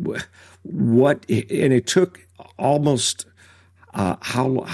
what, 0.63 1.25
and 1.29 1.73
it 1.73 1.87
took 1.87 2.27
almost 2.59 3.27
uh, 3.95 4.17
how. 4.21 4.67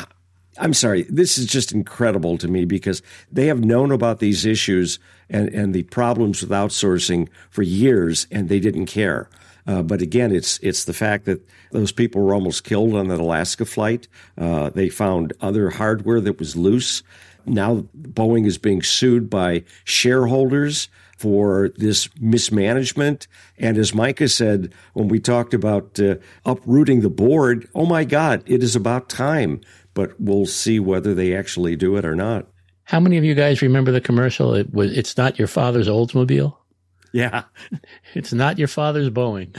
I'm 0.59 0.73
sorry, 0.73 1.03
this 1.03 1.37
is 1.37 1.45
just 1.45 1.73
incredible 1.73 2.39
to 2.39 2.49
me 2.49 2.65
because 2.65 3.03
they 3.31 3.47
have 3.49 3.63
known 3.63 3.93
about 3.93 4.21
these 4.21 4.47
issues 4.47 4.99
and, 5.29 5.51
and 5.51 5.75
the 5.75 5.83
problems 5.83 6.41
with 6.41 6.49
outsourcing 6.49 7.29
for 7.51 7.61
years 7.61 8.27
and 8.31 8.49
they 8.49 8.59
didn't 8.59 8.87
care. 8.87 9.29
Uh, 9.67 9.83
but 9.83 10.01
again, 10.01 10.33
it's 10.33 10.59
it's 10.61 10.85
the 10.85 10.95
fact 10.95 11.27
that 11.27 11.47
those 11.73 11.93
people 11.93 12.23
were 12.23 12.33
almost 12.33 12.65
killed 12.65 12.95
on 12.95 13.09
that 13.09 13.21
Alaska 13.21 13.67
flight. 13.67 14.09
Uh, 14.39 14.71
they 14.71 14.89
found 14.89 15.35
other 15.43 15.69
hardware 15.69 16.23
that 16.23 16.39
was 16.39 16.57
loose. 16.57 17.03
Now 17.45 17.85
Boeing 17.95 18.47
is 18.47 18.57
being 18.57 18.83
sued 18.83 19.29
by 19.29 19.63
shareholders 19.85 20.89
for 21.17 21.71
this 21.77 22.09
mismanagement. 22.21 23.27
And 23.59 23.79
as 23.79 23.95
Micah 23.95 24.29
said 24.29 24.73
when 24.93 25.09
we 25.09 25.19
talked 25.19 25.55
about 25.55 25.99
uh, 25.99 26.17
uprooting 26.45 27.01
the 27.01 27.11
board, 27.11 27.69
oh 27.75 27.87
my 27.87 28.05
God, 28.05 28.43
it 28.47 28.63
is 28.63 28.77
about 28.77 29.09
time. 29.09 29.61
But 29.95 30.21
we'll 30.21 30.47
see 30.47 30.79
whether 30.79 31.15
they 31.15 31.35
actually 31.35 31.75
do 31.75 31.97
it 31.97 32.05
or 32.05 32.15
not. 32.15 32.47
How 32.85 33.01
many 33.01 33.17
of 33.17 33.25
you 33.25 33.35
guys 33.35 33.63
remember 33.63 33.91
the 33.91 34.01
commercial? 34.01 34.55
It 34.55 34.73
was 34.73 34.97
"It's 34.97 35.17
not 35.17 35.39
your 35.39 35.49
father's 35.49 35.89
Oldsmobile." 35.89 36.57
Yeah. 37.13 37.45
It's 38.15 38.33
not 38.33 38.59
your 38.59 38.69
father's 38.69 39.11
Boeing. 39.11 39.59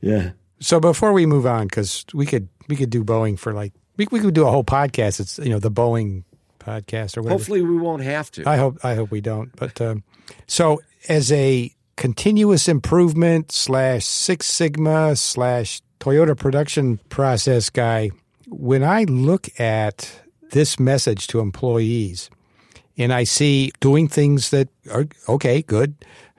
Yeah. 0.00 0.32
So 0.60 0.80
before 0.80 1.12
we 1.12 1.26
move 1.26 1.46
on, 1.46 1.66
because 1.66 2.04
we 2.14 2.26
could 2.26 2.48
we 2.68 2.76
could 2.76 2.90
do 2.90 3.04
Boeing 3.04 3.38
for 3.38 3.52
like 3.52 3.72
we 3.96 4.06
we 4.10 4.20
could 4.20 4.34
do 4.34 4.46
a 4.46 4.50
whole 4.50 4.64
podcast. 4.64 5.20
It's 5.20 5.38
you 5.38 5.50
know 5.50 5.58
the 5.58 5.70
Boeing 5.70 6.24
podcast 6.58 7.16
or 7.16 7.22
whatever. 7.22 7.38
Hopefully, 7.38 7.62
we 7.62 7.76
won't 7.76 8.02
have 8.02 8.30
to. 8.32 8.48
I 8.48 8.56
hope 8.56 8.84
I 8.84 8.94
hope 8.94 9.10
we 9.10 9.20
don't. 9.20 9.54
But 9.56 9.80
um, 9.80 10.02
so 10.46 10.80
as 11.08 11.32
a 11.32 11.72
continuous 11.96 12.68
improvement 12.68 13.52
slash 13.52 14.04
Six 14.04 14.46
Sigma 14.46 15.16
slash 15.16 15.80
Toyota 16.00 16.36
production 16.36 16.98
process 17.08 17.70
guy, 17.70 18.10
when 18.48 18.84
I 18.84 19.04
look 19.04 19.48
at 19.58 20.20
this 20.52 20.78
message 20.78 21.26
to 21.28 21.40
employees, 21.40 22.30
and 22.98 23.12
I 23.12 23.24
see 23.24 23.72
doing 23.80 24.08
things 24.08 24.50
that 24.50 24.68
are 24.90 25.06
okay, 25.28 25.62
good, 25.62 25.94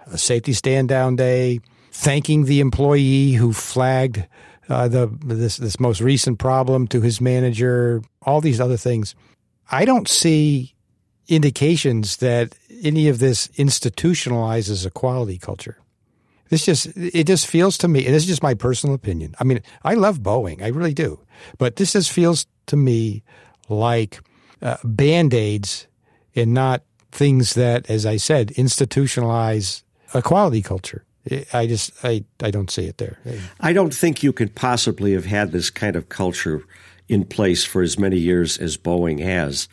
a 0.07 0.17
safety 0.17 0.53
stand 0.53 0.89
down 0.89 1.15
day, 1.15 1.59
thanking 1.91 2.45
the 2.45 2.59
employee 2.59 3.33
who 3.33 3.53
flagged 3.53 4.25
uh, 4.69 4.87
the 4.87 5.07
this 5.23 5.57
this 5.57 5.79
most 5.79 6.01
recent 6.01 6.39
problem 6.39 6.87
to 6.87 7.01
his 7.01 7.21
manager, 7.21 8.01
all 8.21 8.41
these 8.41 8.59
other 8.59 8.77
things. 8.77 9.15
I 9.71 9.85
don't 9.85 10.07
see 10.07 10.75
indications 11.27 12.17
that 12.17 12.55
any 12.83 13.07
of 13.07 13.19
this 13.19 13.47
institutionalizes 13.49 14.85
a 14.85 14.89
quality 14.89 15.37
culture. 15.37 15.77
This 16.49 16.65
just 16.65 16.87
it 16.95 17.25
just 17.25 17.47
feels 17.47 17.77
to 17.79 17.87
me, 17.87 18.05
and 18.05 18.13
this 18.13 18.23
is 18.23 18.29
just 18.29 18.43
my 18.43 18.53
personal 18.53 18.95
opinion. 18.95 19.35
I 19.39 19.43
mean, 19.43 19.61
I 19.83 19.95
love 19.95 20.19
Boeing, 20.19 20.61
I 20.61 20.67
really 20.67 20.93
do, 20.93 21.19
but 21.57 21.75
this 21.75 21.93
just 21.93 22.11
feels 22.11 22.47
to 22.67 22.77
me 22.77 23.23
like 23.67 24.21
uh, 24.61 24.77
band 24.83 25.33
aids 25.33 25.87
and 26.35 26.53
not 26.53 26.83
things 27.11 27.53
that, 27.55 27.89
as 27.89 28.05
I 28.05 28.17
said, 28.17 28.49
institutionalize 28.49 29.83
a 30.13 30.21
quality 30.21 30.61
culture. 30.61 31.03
I 31.51 31.67
just 31.67 31.91
I 32.03 32.23
I 32.41 32.51
don't 32.51 32.71
see 32.71 32.85
it 32.85 32.97
there. 32.97 33.19
I 33.59 33.73
don't 33.73 33.93
think 33.93 34.23
you 34.23 34.31
could 34.31 34.55
possibly 34.55 35.13
have 35.13 35.25
had 35.25 35.51
this 35.51 35.69
kind 35.69 35.97
of 35.97 36.07
culture 36.07 36.63
in 37.09 37.25
place 37.25 37.65
for 37.65 37.81
as 37.81 37.99
many 37.99 38.17
years 38.17 38.57
as 38.57 38.77
Boeing 38.77 39.19
has 39.19 39.67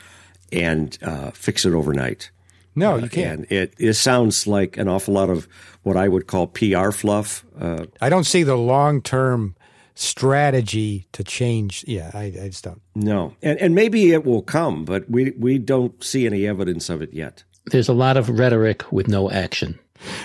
and 0.53 0.99
uh, 1.03 1.31
fix 1.31 1.65
it 1.65 1.73
overnight. 1.73 2.31
No, 2.77 2.97
you 2.97 3.09
can't. 3.09 3.41
And 3.41 3.53
it, 3.53 3.75
it 3.79 3.95
sounds 3.95 4.47
like 4.47 4.77
an 4.77 4.89
awful 4.89 5.15
lot 5.15 5.31
of 5.31 5.49
what 5.83 5.97
I 5.97 6.09
would 6.09 6.27
call 6.27 6.49
PR 6.49 6.91
fluff. 6.91 7.45
Uh, 7.59 7.87
I 8.01 8.09
don't 8.09 8.25
see 8.25 8.43
the 8.43 8.57
long 8.57 9.01
term 9.03 9.55
strategy 9.95 11.07
to 11.13 11.23
change. 11.23 11.85
Yeah, 11.87 12.11
I, 12.15 12.25
I 12.25 12.49
just 12.49 12.65
don't. 12.65 12.81
No, 12.95 13.35
and 13.43 13.59
and 13.61 13.75
maybe 13.75 14.13
it 14.13 14.25
will 14.25 14.43
come, 14.43 14.85
but 14.85 15.09
we 15.09 15.31
we 15.39 15.59
don't 15.59 16.03
see 16.03 16.27
any 16.27 16.47
evidence 16.47 16.91
of 16.91 17.03
it 17.03 17.13
yet. 17.13 17.45
There's 17.67 17.89
a 17.89 17.95
lot 17.95 18.17
of 18.17 18.29
rhetoric 18.29 18.91
with 18.93 19.09
no 19.09 19.31
action. 19.31 19.79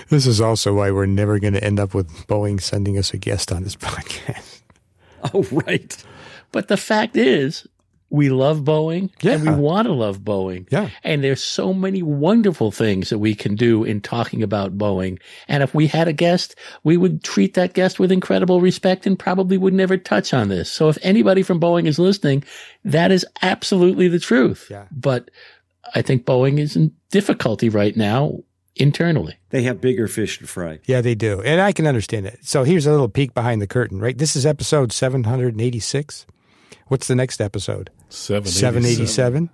This 0.08 0.26
is 0.26 0.40
also 0.40 0.74
why 0.74 0.90
we're 0.90 1.06
never 1.06 1.38
going 1.38 1.54
to 1.54 1.64
end 1.64 1.80
up 1.80 1.94
with 1.94 2.08
Boeing 2.26 2.60
sending 2.60 2.98
us 2.98 3.14
a 3.14 3.18
guest 3.18 3.50
on 3.50 3.62
this 3.62 3.76
podcast. 3.76 4.60
Oh, 5.32 5.42
right. 5.50 5.96
But 6.52 6.68
the 6.68 6.76
fact 6.76 7.16
is, 7.16 7.66
we 8.12 8.28
love 8.28 8.60
Boeing 8.62 9.10
Yeah. 9.22 9.34
and 9.34 9.44
we 9.44 9.54
want 9.54 9.86
to 9.86 9.92
love 9.92 10.20
Boeing. 10.20 10.66
Yeah. 10.70 10.90
And 11.04 11.22
there's 11.22 11.42
so 11.42 11.72
many 11.72 12.02
wonderful 12.02 12.72
things 12.72 13.08
that 13.10 13.18
we 13.20 13.34
can 13.36 13.54
do 13.54 13.84
in 13.84 14.00
talking 14.00 14.42
about 14.42 14.76
Boeing. 14.76 15.20
And 15.46 15.62
if 15.62 15.74
we 15.74 15.86
had 15.86 16.08
a 16.08 16.12
guest, 16.12 16.56
we 16.82 16.96
would 16.96 17.22
treat 17.22 17.54
that 17.54 17.72
guest 17.72 18.00
with 18.00 18.10
incredible 18.10 18.60
respect 18.60 19.06
and 19.06 19.16
probably 19.18 19.56
would 19.58 19.74
never 19.74 19.96
touch 19.96 20.34
on 20.34 20.48
this. 20.48 20.70
So 20.70 20.88
if 20.88 20.98
anybody 21.02 21.42
from 21.44 21.60
Boeing 21.60 21.86
is 21.86 21.98
listening, 22.00 22.42
that 22.84 23.12
is 23.12 23.24
absolutely 23.42 24.08
the 24.08 24.18
truth. 24.18 24.66
Yeah. 24.68 24.86
But 24.90 25.30
I 25.94 26.02
think 26.02 26.24
Boeing 26.24 26.58
is 26.58 26.74
in 26.76 26.92
difficulty 27.10 27.68
right 27.68 27.96
now 27.96 28.40
internally. 28.76 29.36
They 29.50 29.62
have 29.64 29.80
bigger 29.80 30.08
fish 30.08 30.38
to 30.38 30.46
fry. 30.46 30.80
Yeah, 30.84 31.00
they 31.00 31.14
do. 31.14 31.42
And 31.42 31.60
I 31.60 31.70
can 31.72 31.86
understand 31.86 32.26
it. 32.26 32.40
So 32.42 32.64
here's 32.64 32.86
a 32.86 32.90
little 32.90 33.08
peek 33.08 33.34
behind 33.34 33.62
the 33.62 33.66
curtain, 33.68 34.00
right? 34.00 34.16
This 34.18 34.34
is 34.34 34.46
episode 34.46 34.92
786. 34.92 36.26
What's 36.88 37.06
the 37.06 37.14
next 37.14 37.40
episode? 37.40 37.90
787. 38.10 39.50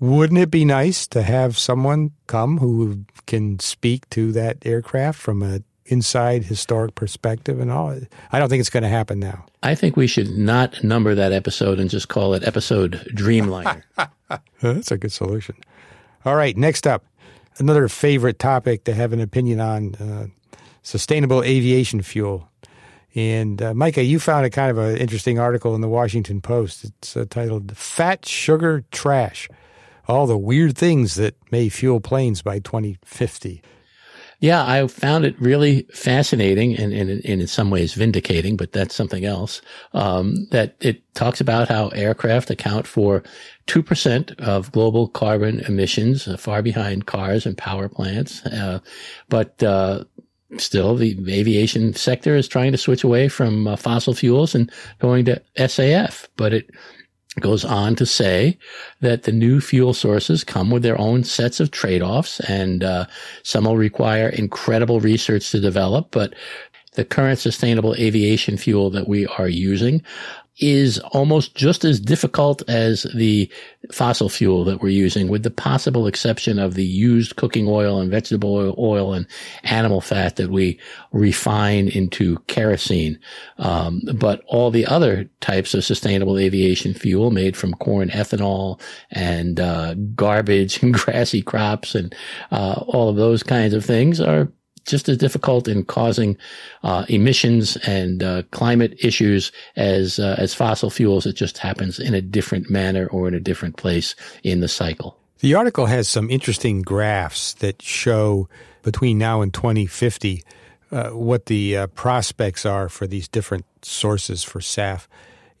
Wouldn't 0.00 0.40
it 0.40 0.50
be 0.50 0.64
nice 0.64 1.06
to 1.08 1.22
have 1.22 1.56
someone 1.56 2.10
come 2.26 2.58
who 2.58 3.04
can 3.26 3.60
speak 3.60 4.10
to 4.10 4.32
that 4.32 4.58
aircraft 4.64 5.20
from 5.20 5.42
a 5.42 5.60
inside 5.86 6.44
historic 6.44 6.94
perspective 6.94 7.60
and 7.60 7.70
all? 7.70 7.96
I 8.32 8.38
don't 8.38 8.48
think 8.48 8.60
it's 8.60 8.70
going 8.70 8.82
to 8.82 8.88
happen 8.88 9.20
now. 9.20 9.46
I 9.62 9.74
think 9.74 9.96
we 9.96 10.06
should 10.06 10.30
not 10.36 10.82
number 10.82 11.14
that 11.14 11.32
episode 11.32 11.78
and 11.78 11.88
just 11.88 12.08
call 12.08 12.34
it 12.34 12.42
episode 12.44 12.94
Dreamliner. 13.14 13.82
That's 14.60 14.90
a 14.90 14.98
good 14.98 15.12
solution. 15.12 15.54
All 16.24 16.34
right, 16.34 16.56
next 16.56 16.86
up, 16.86 17.04
another 17.58 17.88
favorite 17.88 18.38
topic 18.38 18.84
to 18.84 18.94
have 18.94 19.12
an 19.12 19.20
opinion 19.20 19.60
on 19.60 19.94
uh, 19.96 20.26
sustainable 20.82 21.42
aviation 21.42 22.02
fuel. 22.02 22.48
And 23.14 23.60
uh, 23.60 23.74
Micah, 23.74 24.04
you 24.04 24.18
found 24.18 24.46
a 24.46 24.50
kind 24.50 24.70
of 24.70 24.78
an 24.78 24.96
interesting 24.96 25.38
article 25.38 25.74
in 25.74 25.80
the 25.80 25.88
Washington 25.88 26.40
Post. 26.40 26.84
It's 26.84 27.16
uh, 27.16 27.26
titled 27.28 27.76
Fat 27.76 28.26
Sugar 28.26 28.84
Trash 28.90 29.48
All 30.08 30.26
the 30.26 30.38
Weird 30.38 30.76
Things 30.76 31.16
That 31.16 31.36
May 31.50 31.68
Fuel 31.68 32.00
Planes 32.00 32.42
by 32.42 32.58
2050. 32.58 33.62
Yeah, 34.42 34.66
I 34.66 34.84
found 34.88 35.24
it 35.24 35.40
really 35.40 35.86
fascinating 35.94 36.76
and, 36.76 36.92
and, 36.92 37.08
and 37.10 37.24
in 37.24 37.46
some 37.46 37.70
ways 37.70 37.94
vindicating, 37.94 38.56
but 38.56 38.72
that's 38.72 38.92
something 38.92 39.24
else. 39.24 39.62
Um, 39.92 40.48
that 40.50 40.74
it 40.80 41.14
talks 41.14 41.40
about 41.40 41.68
how 41.68 41.90
aircraft 41.90 42.50
account 42.50 42.88
for 42.88 43.22
2% 43.68 44.40
of 44.40 44.72
global 44.72 45.06
carbon 45.06 45.60
emissions, 45.60 46.26
uh, 46.26 46.36
far 46.36 46.60
behind 46.60 47.06
cars 47.06 47.46
and 47.46 47.56
power 47.56 47.88
plants. 47.88 48.44
Uh, 48.46 48.80
but, 49.28 49.62
uh, 49.62 50.02
still 50.58 50.94
the 50.94 51.16
aviation 51.28 51.94
sector 51.94 52.36
is 52.36 52.48
trying 52.48 52.72
to 52.72 52.78
switch 52.78 53.04
away 53.04 53.28
from 53.28 53.66
uh, 53.66 53.76
fossil 53.76 54.14
fuels 54.14 54.54
and 54.54 54.70
going 54.98 55.24
to 55.24 55.40
SAF, 55.56 56.28
but 56.36 56.52
it 56.52 56.70
goes 57.40 57.64
on 57.64 57.96
to 57.96 58.04
say 58.04 58.58
that 59.00 59.22
the 59.22 59.32
new 59.32 59.60
fuel 59.60 59.94
sources 59.94 60.44
come 60.44 60.70
with 60.70 60.82
their 60.82 60.98
own 61.00 61.24
sets 61.24 61.60
of 61.60 61.70
trade-offs 61.70 62.40
and 62.40 62.84
uh, 62.84 63.06
some 63.42 63.64
will 63.64 63.76
require 63.76 64.28
incredible 64.28 65.00
research 65.00 65.50
to 65.50 65.60
develop. 65.60 66.10
But 66.10 66.34
the 66.92 67.04
current 67.04 67.38
sustainable 67.38 67.94
aviation 67.94 68.58
fuel 68.58 68.90
that 68.90 69.08
we 69.08 69.26
are 69.26 69.48
using 69.48 70.02
is 70.58 70.98
almost 71.12 71.54
just 71.54 71.84
as 71.84 71.98
difficult 71.98 72.62
as 72.68 73.06
the 73.14 73.50
fossil 73.90 74.28
fuel 74.28 74.64
that 74.64 74.82
we're 74.82 74.88
using, 74.88 75.28
with 75.28 75.42
the 75.42 75.50
possible 75.50 76.06
exception 76.06 76.58
of 76.58 76.74
the 76.74 76.84
used 76.84 77.36
cooking 77.36 77.66
oil 77.68 78.00
and 78.00 78.10
vegetable 78.10 78.74
oil, 78.78 79.14
and 79.14 79.26
animal 79.64 80.00
fat 80.00 80.36
that 80.36 80.50
we 80.50 80.78
refine 81.12 81.88
into 81.88 82.38
kerosene. 82.46 83.18
Um, 83.58 84.02
but 84.14 84.42
all 84.46 84.70
the 84.70 84.86
other 84.86 85.28
types 85.40 85.74
of 85.74 85.84
sustainable 85.84 86.38
aviation 86.38 86.94
fuel 86.94 87.30
made 87.30 87.56
from 87.56 87.74
corn 87.74 88.10
ethanol 88.10 88.80
and 89.10 89.58
uh, 89.58 89.94
garbage 90.14 90.82
and 90.82 90.94
grassy 90.94 91.42
crops 91.42 91.94
and 91.94 92.14
uh, 92.50 92.82
all 92.86 93.08
of 93.08 93.16
those 93.16 93.42
kinds 93.42 93.74
of 93.74 93.84
things 93.84 94.20
are 94.20 94.48
just 94.84 95.08
as 95.08 95.16
difficult 95.16 95.68
in 95.68 95.84
causing 95.84 96.36
uh, 96.82 97.04
emissions 97.08 97.76
and 97.78 98.22
uh, 98.22 98.42
climate 98.50 98.94
issues 98.98 99.52
as 99.76 100.18
uh, 100.18 100.36
as 100.38 100.54
fossil 100.54 100.90
fuels. 100.90 101.26
It 101.26 101.34
just 101.34 101.58
happens 101.58 101.98
in 101.98 102.14
a 102.14 102.20
different 102.20 102.70
manner 102.70 103.06
or 103.06 103.28
in 103.28 103.34
a 103.34 103.40
different 103.40 103.76
place 103.76 104.14
in 104.42 104.60
the 104.60 104.68
cycle. 104.68 105.16
The 105.40 105.54
article 105.54 105.86
has 105.86 106.08
some 106.08 106.30
interesting 106.30 106.82
graphs 106.82 107.54
that 107.54 107.82
show 107.82 108.48
between 108.82 109.18
now 109.18 109.42
and 109.42 109.52
2050 109.52 110.44
uh, 110.92 111.10
what 111.10 111.46
the 111.46 111.76
uh, 111.76 111.86
prospects 111.88 112.66
are 112.66 112.88
for 112.88 113.06
these 113.06 113.26
different 113.26 113.64
sources 113.82 114.44
for 114.44 114.60
SAF. 114.60 115.06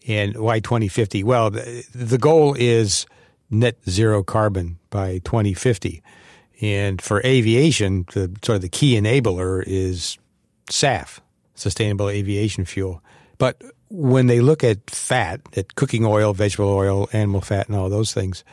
And 0.06 0.36
why 0.36 0.60
2050? 0.60 1.24
Well, 1.24 1.50
the, 1.50 1.84
the 1.94 2.18
goal 2.18 2.54
is 2.58 3.06
net 3.50 3.76
zero 3.88 4.22
carbon 4.22 4.78
by 4.90 5.18
2050. 5.24 6.02
And 6.62 7.02
for 7.02 7.20
aviation, 7.24 8.06
the 8.12 8.34
sort 8.42 8.56
of 8.56 8.62
the 8.62 8.68
key 8.68 8.94
enabler 8.94 9.64
is 9.66 10.16
SAF, 10.70 11.18
sustainable 11.56 12.08
aviation 12.08 12.64
fuel. 12.64 13.02
But 13.36 13.60
when 13.90 14.28
they 14.28 14.40
look 14.40 14.62
at 14.62 14.88
fat, 14.88 15.40
at 15.56 15.74
cooking 15.74 16.06
oil, 16.06 16.32
vegetable 16.32 16.72
oil, 16.72 17.08
animal 17.12 17.40
fat, 17.40 17.66
and 17.66 17.76
all 17.76 17.90
those 17.90 18.14
things, 18.14 18.44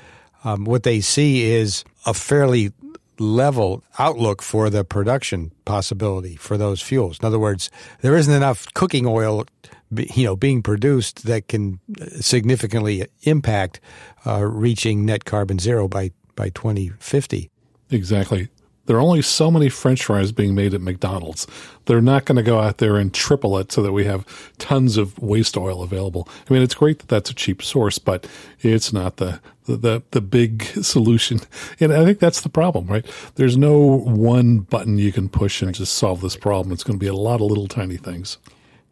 um, 0.43 0.65
what 0.65 0.83
they 0.83 1.01
see 1.01 1.43
is 1.51 1.85
a 2.07 2.13
fairly 2.15 2.71
level 3.19 3.83
outlook 3.99 4.41
for 4.41 4.69
the 4.69 4.83
production 4.83 5.51
possibility 5.65 6.35
for 6.35 6.57
those 6.57 6.81
fuels. 6.81 7.19
In 7.19 7.25
other 7.25 7.37
words, 7.37 7.69
there 8.01 8.15
isn't 8.15 8.33
enough 8.33 8.73
cooking 8.73 9.05
oil, 9.05 9.45
you 9.91 10.23
know, 10.25 10.35
being 10.35 10.63
produced 10.63 11.25
that 11.25 11.47
can 11.47 11.79
significantly 12.21 13.05
impact 13.23 13.79
uh, 14.25 14.43
reaching 14.43 15.05
net 15.05 15.25
carbon 15.25 15.59
zero 15.59 15.87
by 15.87 16.11
by 16.35 16.49
2050. 16.49 17.51
Exactly. 17.91 18.49
There 18.89 18.97
are 18.97 19.01
only 19.01 19.21
so 19.21 19.51
many 19.51 19.69
French 19.69 20.03
fries 20.03 20.31
being 20.31 20.55
made 20.55 20.73
at 20.73 20.81
McDonald's. 20.81 21.45
They're 21.85 22.01
not 22.01 22.25
going 22.25 22.37
to 22.37 22.41
go 22.41 22.59
out 22.59 22.79
there 22.79 22.97
and 22.97 23.13
triple 23.13 23.55
it 23.59 23.71
so 23.71 23.83
that 23.83 23.91
we 23.91 24.05
have 24.05 24.25
tons 24.57 24.97
of 24.97 25.19
waste 25.19 25.55
oil 25.55 25.83
available. 25.83 26.27
I 26.49 26.53
mean, 26.53 26.63
it's 26.63 26.73
great 26.73 26.97
that 26.97 27.07
that's 27.07 27.29
a 27.29 27.35
cheap 27.35 27.61
source, 27.61 27.99
but 27.99 28.25
it's 28.61 28.91
not 28.91 29.17
the 29.17 29.41
the 29.67 30.01
the, 30.09 30.21
big 30.21 30.63
solution. 30.81 31.39
And 31.79 31.93
I 31.93 32.03
think 32.03 32.17
that's 32.17 32.41
the 32.41 32.49
problem, 32.49 32.87
right? 32.87 33.05
There's 33.35 33.57
no 33.57 33.77
one 33.77 34.61
button 34.61 34.97
you 34.97 35.11
can 35.11 35.29
push 35.29 35.61
and 35.61 35.75
just 35.75 35.93
solve 35.93 36.21
this 36.21 36.35
problem. 36.35 36.73
It's 36.73 36.83
going 36.83 36.97
to 36.97 37.03
be 37.03 37.09
a 37.09 37.13
lot 37.13 37.41
of 37.41 37.47
little 37.47 37.67
tiny 37.67 37.97
things. 37.97 38.39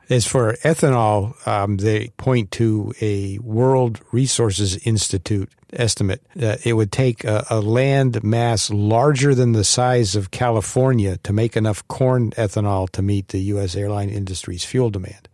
As 0.09 0.25
for 0.25 0.53
ethanol, 0.63 1.35
um, 1.45 1.77
they 1.77 2.09
point 2.15 2.51
to 2.51 2.93
a 3.01 3.39
World 3.39 3.99
Resources 4.13 4.77
Institute 4.77 5.49
estimate 5.73 6.21
that 6.35 6.65
it 6.65 6.73
would 6.73 6.93
take 6.93 7.25
a, 7.25 7.45
a, 7.49 7.59
land 7.59 8.23
mass 8.23 8.69
larger 8.69 9.35
than 9.35 9.51
the 9.51 9.65
size 9.65 10.15
of 10.15 10.31
California 10.31 11.17
to 11.17 11.33
make 11.33 11.57
enough 11.57 11.85
corn 11.89 12.31
ethanol 12.31 12.89
to 12.91 13.01
meet 13.01 13.29
the 13.29 13.39
U.S. 13.39 13.75
airline 13.75 14.09
industry's 14.09 14.63
fuel 14.63 14.89
demand. 14.89 15.27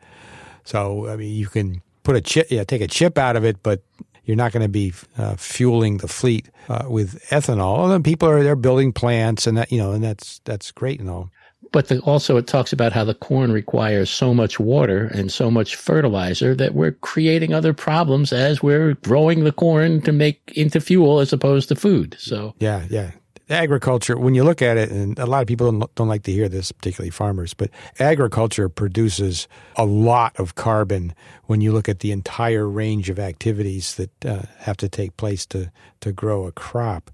So, 0.64 1.08
I 1.08 1.18
mean, 1.18 1.36
you 1.36 1.46
can 1.46 1.84
put 2.02 2.16
a 2.16 2.22
chip, 2.22 2.48
yeah, 2.50 2.64
take 2.64 2.82
a 2.82 2.88
chip 2.88 3.20
out 3.20 3.36
of 3.36 3.46
it, 3.46 3.62
but 3.62 3.84
you're 4.26 4.38
not 4.38 4.54
going 4.54 4.64
to 4.64 4.70
be 4.70 4.94
uh, 5.18 5.36
fueling 5.36 5.98
the 5.98 6.08
fleet 6.08 6.50
uh, 6.70 6.86
with 6.88 7.22
ethanol. 7.30 7.94
And 7.94 8.04
people 8.04 8.30
are 8.30 8.42
they're 8.44 8.56
building 8.56 8.94
plants, 8.94 9.46
and 9.46 9.58
that 9.58 9.72
you 9.72 9.78
know, 9.78 9.92
and 9.92 10.04
that's 10.04 10.40
that's 10.46 10.72
great 10.72 11.00
and 11.00 11.10
all. 11.10 11.30
But 11.74 11.88
the, 11.88 12.00
also, 12.02 12.38
it 12.38 12.46
talks 12.46 12.72
about 12.72 12.94
how 12.94 13.04
the 13.04 13.16
corn 13.16 13.52
requires 13.52 14.10
so 14.10 14.34
much 14.34 14.60
water 14.60 15.08
and 15.08 15.32
so 15.32 15.50
much 15.50 15.76
fertilizer 15.76 16.54
that 16.56 16.76
we're 16.76 16.92
creating 16.92 17.54
other 17.54 17.74
problems 17.74 18.32
as 18.32 18.62
we're 18.62 18.94
growing 18.94 19.44
the 19.44 19.52
corn 19.52 20.00
to 20.04 20.12
make 20.12 20.54
into 20.56 20.80
fuel 20.80 21.20
as 21.20 21.34
opposed 21.34 21.70
to 21.70 21.76
food. 21.76 22.16
So 22.20 22.54
yeah, 22.60 22.86
yeah. 22.90 23.12
Agriculture, 23.50 24.18
when 24.18 24.36
you 24.36 24.44
look 24.44 24.62
at 24.62 24.78
it, 24.78 24.90
and 24.90 25.20
a 25.20 25.26
lot 25.26 25.42
of 25.42 25.48
people 25.48 25.70
don't, 25.70 25.96
don't 25.96 26.08
like 26.08 26.24
to 26.24 26.32
hear 26.32 26.48
this, 26.48 26.72
particularly 26.72 27.10
farmers, 27.10 27.54
but 27.54 27.72
agriculture 28.00 28.70
produces 28.70 29.48
a 29.76 29.86
lot 29.86 30.40
of 30.40 30.56
carbon 30.56 31.14
when 31.46 31.60
you 31.60 31.74
look 31.74 31.90
at 31.90 32.00
the 32.00 32.12
entire 32.12 32.68
range 32.68 33.10
of 33.10 33.20
activities 33.20 33.96
that 33.96 34.26
uh, 34.26 34.44
have 34.60 34.78
to 34.78 34.88
take 34.88 35.18
place 35.18 35.46
to 35.48 35.72
to 36.02 36.12
grow 36.12 36.46
a 36.46 36.52
crop. 36.52 37.12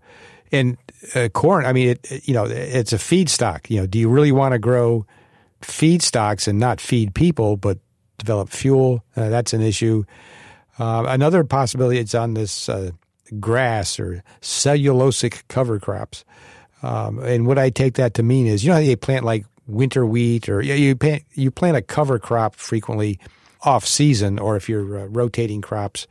And 0.51 0.77
uh, 1.15 1.29
corn, 1.29 1.65
I 1.65 1.73
mean, 1.73 1.89
it, 1.89 2.27
you 2.27 2.33
know, 2.33 2.45
it's 2.45 2.93
a 2.93 2.97
feedstock. 2.97 3.69
You 3.69 3.81
know, 3.81 3.87
do 3.87 3.99
you 3.99 4.09
really 4.09 4.31
want 4.31 4.53
to 4.53 4.59
grow 4.59 5.05
feedstocks 5.61 6.47
and 6.47 6.59
not 6.59 6.81
feed 6.81 7.13
people, 7.13 7.57
but 7.57 7.77
develop 8.17 8.49
fuel? 8.49 9.03
Uh, 9.15 9.29
that's 9.29 9.53
an 9.53 9.61
issue. 9.61 10.03
Uh, 10.79 11.05
another 11.07 11.43
possibility 11.43 11.99
is 11.99 12.15
on 12.15 12.33
this 12.33 12.69
uh, 12.69 12.91
grass 13.39 13.99
or 13.99 14.23
cellulosic 14.41 15.43
cover 15.49 15.79
crops. 15.79 16.25
Um, 16.81 17.19
and 17.19 17.45
what 17.45 17.59
I 17.59 17.69
take 17.69 17.95
that 17.95 18.13
to 18.15 18.23
mean 18.23 18.47
is, 18.47 18.63
you 18.63 18.71
know, 18.71 18.77
you 18.77 18.95
plant 18.95 19.25
like 19.25 19.45
winter 19.67 20.05
wheat 20.05 20.49
or 20.49 20.61
you 20.61 20.95
plant, 20.95 21.23
you 21.33 21.51
plant 21.51 21.77
a 21.77 21.81
cover 21.81 22.17
crop 22.17 22.55
frequently 22.55 23.19
off 23.61 23.85
season, 23.85 24.39
or 24.39 24.55
if 24.55 24.69
you're 24.69 24.99
uh, 24.99 25.05
rotating 25.07 25.61
crops, 25.61 26.07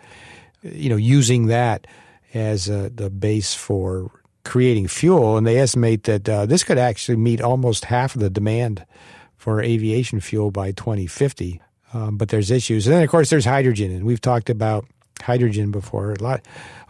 you 0.63 0.91
know, 0.91 0.97
using 0.97 1.47
that 1.47 1.87
as 2.35 2.67
the 2.67 3.11
base 3.19 3.55
for 3.55 4.11
creating 4.49 4.89
fuel, 4.89 5.37
and 5.37 5.47
they 5.47 5.59
estimate 5.59 6.05
that 6.05 6.27
uh, 6.27 6.47
this 6.47 6.65
could 6.65 6.79
actually 6.79 7.17
meet 7.17 7.41
almost 7.41 7.85
half 7.85 8.15
of 8.15 8.23
the 8.23 8.31
demand 8.31 8.85
for 9.37 9.63
aviation 9.63 10.21
fuel 10.21 10.51
by 10.51 10.73
2050. 10.73 11.61
Um, 11.93 12.17
but 12.17 12.31
there's 12.31 12.51
issues, 12.51 12.87
and 12.87 12.97
then 12.97 13.03
of 13.03 13.11
course 13.11 13.31
there's 13.31 13.45
hydrogen, 13.45 13.91
and 13.93 14.05
we've 14.05 14.21
talked 14.21 14.51
about 14.51 14.87
hydrogen 15.23 15.71
before. 15.71 16.13
A 16.13 16.23
lot, 16.23 16.41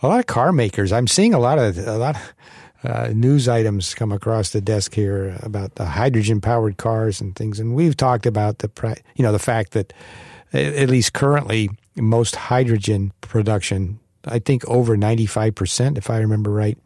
a 0.02 0.06
lot 0.08 0.20
of 0.20 0.26
car 0.26 0.52
makers. 0.52 0.92
I'm 0.92 1.06
seeing 1.06 1.34
a 1.34 1.38
lot 1.38 1.58
of 1.58 1.78
a 1.78 1.98
lot 1.98 2.16
of 2.16 2.90
uh, 2.90 3.08
news 3.12 3.48
items 3.48 3.94
come 3.94 4.12
across 4.12 4.50
the 4.50 4.60
desk 4.60 4.94
here 4.94 5.36
about 5.42 5.74
the 5.76 5.84
hydrogen 5.84 6.40
powered 6.40 6.78
cars 6.78 7.20
and 7.20 7.34
things, 7.34 7.60
and 7.60 7.74
we've 7.74 7.96
talked 7.96 8.26
about 8.26 8.58
the 8.58 8.70
you 9.16 9.22
know 9.22 9.32
the 9.32 9.38
fact 9.38 9.72
that 9.72 9.92
at 10.52 10.88
least 10.88 11.12
currently 11.12 11.70
most 11.96 12.34
hydrogen 12.34 13.12
production, 13.20 14.00
I 14.24 14.38
think 14.38 14.64
over 14.68 14.96
95 14.96 15.54
percent, 15.54 15.98
if 15.98 16.10
I 16.10 16.18
remember 16.18 16.50
right, 16.50 16.78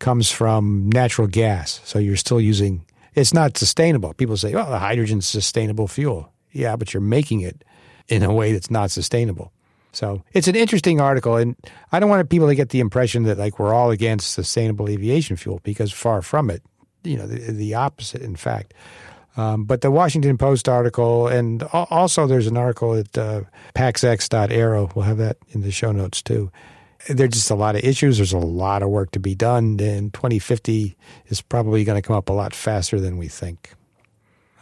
comes 0.00 0.30
from 0.30 0.90
natural 0.92 1.28
gas. 1.28 1.80
So 1.84 1.98
you're 1.98 2.16
still 2.16 2.40
using 2.40 2.84
it's 3.14 3.34
not 3.34 3.56
sustainable. 3.56 4.14
People 4.14 4.36
say, 4.36 4.54
"Oh, 4.54 4.70
the 4.70 4.78
hydrogen's 4.78 5.26
sustainable 5.26 5.88
fuel." 5.88 6.32
Yeah, 6.52 6.76
but 6.76 6.92
you're 6.92 7.00
making 7.00 7.40
it 7.40 7.64
in 8.08 8.22
a 8.22 8.32
way 8.32 8.52
that's 8.52 8.70
not 8.70 8.90
sustainable. 8.90 9.52
So 9.92 10.22
it's 10.32 10.48
an 10.48 10.56
interesting 10.56 11.00
article, 11.00 11.36
and 11.36 11.56
I 11.92 12.00
don't 12.00 12.10
want 12.10 12.28
people 12.30 12.48
to 12.48 12.54
get 12.54 12.70
the 12.70 12.80
impression 12.80 13.24
that 13.24 13.38
like 13.38 13.58
we're 13.58 13.74
all 13.74 13.90
against 13.90 14.32
sustainable 14.32 14.88
aviation 14.88 15.36
fuel 15.36 15.60
because 15.62 15.92
far 15.92 16.22
from 16.22 16.50
it. 16.50 16.62
You 17.02 17.16
know, 17.16 17.26
the, 17.26 17.52
the 17.52 17.74
opposite, 17.74 18.22
in 18.22 18.36
fact. 18.36 18.74
Um, 19.36 19.64
but 19.64 19.80
the 19.80 19.90
Washington 19.90 20.36
Post 20.36 20.68
article, 20.68 21.28
and 21.28 21.62
also 21.72 22.26
there's 22.26 22.46
an 22.46 22.56
article 22.56 22.94
at 22.94 23.16
uh, 23.16 23.42
paxex.aero. 23.74 24.90
We'll 24.94 25.04
have 25.04 25.18
that 25.18 25.38
in 25.50 25.62
the 25.62 25.70
show 25.70 25.92
notes 25.92 26.20
too 26.20 26.50
there's 27.08 27.32
just 27.32 27.50
a 27.50 27.54
lot 27.54 27.76
of 27.76 27.84
issues. 27.84 28.18
There's 28.18 28.32
a 28.32 28.38
lot 28.38 28.82
of 28.82 28.88
work 28.90 29.12
to 29.12 29.20
be 29.20 29.34
done, 29.34 29.78
and 29.80 30.12
2050 30.12 30.96
is 31.26 31.40
probably 31.40 31.84
going 31.84 32.00
to 32.00 32.06
come 32.06 32.16
up 32.16 32.28
a 32.28 32.32
lot 32.32 32.54
faster 32.54 33.00
than 33.00 33.16
we 33.16 33.28
think. 33.28 33.72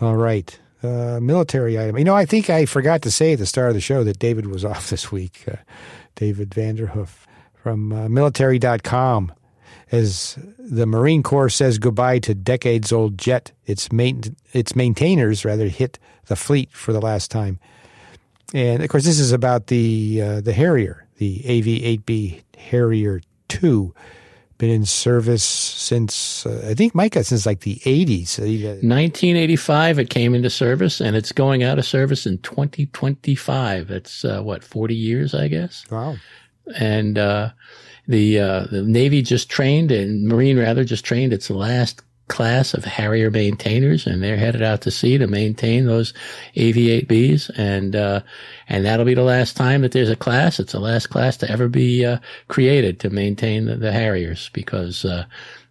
All 0.00 0.16
right. 0.16 0.58
Uh, 0.82 1.18
military 1.20 1.78
item. 1.78 1.98
You 1.98 2.04
know, 2.04 2.14
I 2.14 2.24
think 2.24 2.50
I 2.50 2.64
forgot 2.64 3.02
to 3.02 3.10
say 3.10 3.32
at 3.32 3.40
the 3.40 3.46
start 3.46 3.70
of 3.70 3.74
the 3.74 3.80
show 3.80 4.04
that 4.04 4.18
David 4.18 4.46
was 4.46 4.64
off 4.64 4.90
this 4.90 5.10
week. 5.10 5.44
Uh, 5.50 5.56
David 6.14 6.50
Vanderhoof 6.50 7.26
from 7.54 7.92
uh, 7.92 8.08
military.com. 8.08 9.32
As 9.90 10.38
the 10.58 10.84
Marine 10.84 11.22
Corps 11.22 11.48
says 11.48 11.78
goodbye 11.78 12.18
to 12.20 12.34
decades 12.34 12.92
old 12.92 13.16
jet, 13.16 13.52
its, 13.64 13.90
main, 13.90 14.36
its 14.52 14.76
maintainers 14.76 15.46
rather 15.46 15.68
hit 15.68 15.98
the 16.26 16.36
fleet 16.36 16.70
for 16.72 16.92
the 16.92 17.00
last 17.00 17.30
time. 17.30 17.58
And 18.54 18.82
of 18.82 18.88
course, 18.88 19.04
this 19.04 19.18
is 19.18 19.32
about 19.32 19.66
the 19.66 20.22
uh, 20.22 20.40
the 20.40 20.52
Harrier, 20.52 21.06
the 21.18 21.42
AV-8B 21.44 22.42
Harrier 22.56 23.20
2 23.48 23.94
been 24.58 24.70
in 24.70 24.84
service 24.84 25.44
since 25.44 26.44
uh, 26.44 26.66
I 26.68 26.74
think 26.74 26.94
Micah 26.94 27.22
since 27.22 27.46
like 27.46 27.60
the 27.60 27.76
80s. 27.76 28.38
1985 28.82 30.00
it 30.00 30.10
came 30.10 30.34
into 30.34 30.50
service 30.50 31.00
and 31.00 31.14
it's 31.14 31.30
going 31.30 31.62
out 31.62 31.78
of 31.78 31.86
service 31.86 32.26
in 32.26 32.38
2025. 32.38 33.86
That's 33.86 34.24
uh, 34.24 34.42
what 34.42 34.64
40 34.64 34.94
years 34.94 35.32
I 35.34 35.46
guess. 35.46 35.84
Wow. 35.90 36.16
And 36.76 37.18
uh, 37.18 37.50
the 38.08 38.40
uh, 38.40 38.66
the 38.70 38.82
Navy 38.82 39.22
just 39.22 39.48
trained 39.48 39.92
and 39.92 40.26
Marine 40.26 40.58
rather 40.58 40.84
just 40.84 41.04
trained 41.04 41.32
its 41.32 41.50
last 41.50 42.02
class 42.28 42.74
of 42.74 42.84
Harrier 42.84 43.30
maintainers, 43.30 44.06
and 44.06 44.22
they're 44.22 44.36
headed 44.36 44.62
out 44.62 44.82
to 44.82 44.90
sea 44.90 45.18
to 45.18 45.26
maintain 45.26 45.86
those 45.86 46.12
AV-8Bs, 46.56 47.50
and 47.56 47.96
uh, 47.96 48.20
and 48.68 48.84
that'll 48.84 49.04
be 49.04 49.14
the 49.14 49.22
last 49.22 49.56
time 49.56 49.82
that 49.82 49.92
there's 49.92 50.10
a 50.10 50.16
class. 50.16 50.60
It's 50.60 50.72
the 50.72 50.80
last 50.80 51.08
class 51.08 51.36
to 51.38 51.50
ever 51.50 51.68
be 51.68 52.04
uh, 52.04 52.18
created 52.48 53.00
to 53.00 53.10
maintain 53.10 53.64
the, 53.64 53.76
the 53.76 53.92
Harriers, 53.92 54.50
because 54.52 55.04
uh, 55.04 55.24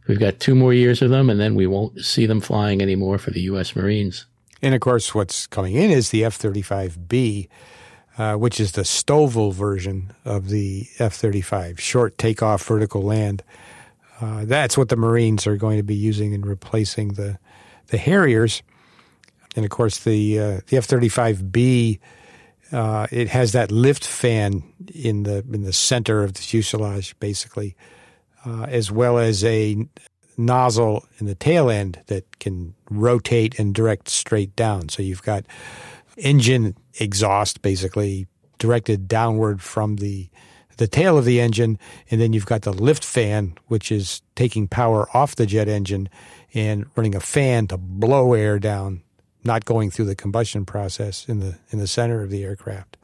we've 0.07 0.19
got 0.19 0.39
two 0.39 0.55
more 0.55 0.73
years 0.73 1.01
of 1.01 1.09
them, 1.09 1.29
and 1.29 1.39
then 1.39 1.55
we 1.55 1.67
won't 1.67 2.03
see 2.03 2.25
them 2.25 2.41
flying 2.41 2.81
anymore 2.81 3.17
for 3.17 3.31
the 3.31 3.41
U.S. 3.41 3.75
Marines. 3.75 4.25
And 4.61 4.73
of 4.73 4.81
course, 4.81 5.13
what's 5.13 5.47
coming 5.47 5.75
in 5.75 5.91
is 5.91 6.09
the 6.09 6.25
F-35B. 6.25 7.47
Uh, 8.17 8.33
which 8.33 8.59
is 8.59 8.71
the 8.71 8.81
STOVL 8.81 9.53
version 9.53 10.11
of 10.25 10.49
the 10.49 10.87
F 10.97 11.13
35, 11.13 11.79
short 11.79 12.17
takeoff, 12.17 12.65
vertical 12.65 13.03
land. 13.03 13.43
Uh, 14.19 14.45
that's 14.45 14.77
what 14.77 14.89
the 14.89 14.95
Marines 14.95 15.45
are 15.45 15.57
going 15.57 15.77
to 15.77 15.83
be 15.83 15.95
using 15.95 16.33
in 16.33 16.41
replacing 16.41 17.09
the 17.13 17.37
the 17.87 17.97
Harriers, 17.97 18.63
and 19.55 19.63
of 19.63 19.71
course 19.71 19.99
the 19.99 20.39
uh, 20.39 20.59
the 20.67 20.77
F 20.77 20.85
thirty 20.85 21.09
five 21.09 21.51
B. 21.51 21.99
Uh, 22.71 23.07
it 23.11 23.29
has 23.29 23.53
that 23.53 23.71
lift 23.71 24.05
fan 24.05 24.61
in 24.93 25.23
the 25.23 25.45
in 25.53 25.63
the 25.63 25.71
center 25.71 26.23
of 26.23 26.33
the 26.33 26.41
fuselage, 26.41 27.17
basically, 27.19 27.75
uh, 28.45 28.63
as 28.63 28.91
well 28.91 29.17
as 29.17 29.43
a 29.45 29.77
nozzle 30.37 31.05
in 31.19 31.27
the 31.27 31.35
tail 31.35 31.69
end 31.69 31.99
that 32.07 32.39
can 32.39 32.73
rotate 32.89 33.57
and 33.59 33.73
direct 33.73 34.09
straight 34.09 34.55
down. 34.55 34.89
So 34.89 35.01
you've 35.01 35.23
got 35.23 35.45
engine 36.17 36.75
exhaust 36.99 37.61
basically 37.61 38.27
directed 38.59 39.07
downward 39.07 39.61
from 39.61 39.97
the 39.97 40.29
the 40.77 40.87
tail 40.87 41.17
of 41.17 41.25
the 41.25 41.39
engine, 41.41 41.77
and 42.09 42.21
then 42.21 42.33
you've 42.33 42.45
got 42.45 42.61
the 42.61 42.73
lift 42.73 43.03
fan, 43.03 43.57
which 43.67 43.91
is 43.91 44.21
taking 44.35 44.67
power 44.67 45.07
off 45.15 45.35
the 45.35 45.45
jet 45.45 45.67
engine 45.67 46.09
and 46.53 46.85
running 46.95 47.15
a 47.15 47.19
fan 47.19 47.67
to 47.67 47.77
blow 47.77 48.33
air 48.33 48.59
down 48.59 49.01
not 49.43 49.65
going 49.65 49.89
through 49.89 50.05
the 50.05 50.15
combustion 50.15 50.65
process 50.65 51.27
in 51.27 51.39
the 51.39 51.57
in 51.69 51.79
the 51.79 51.87
center 51.87 52.21
of 52.21 52.29
the 52.29 52.43
aircraft. 52.43 52.97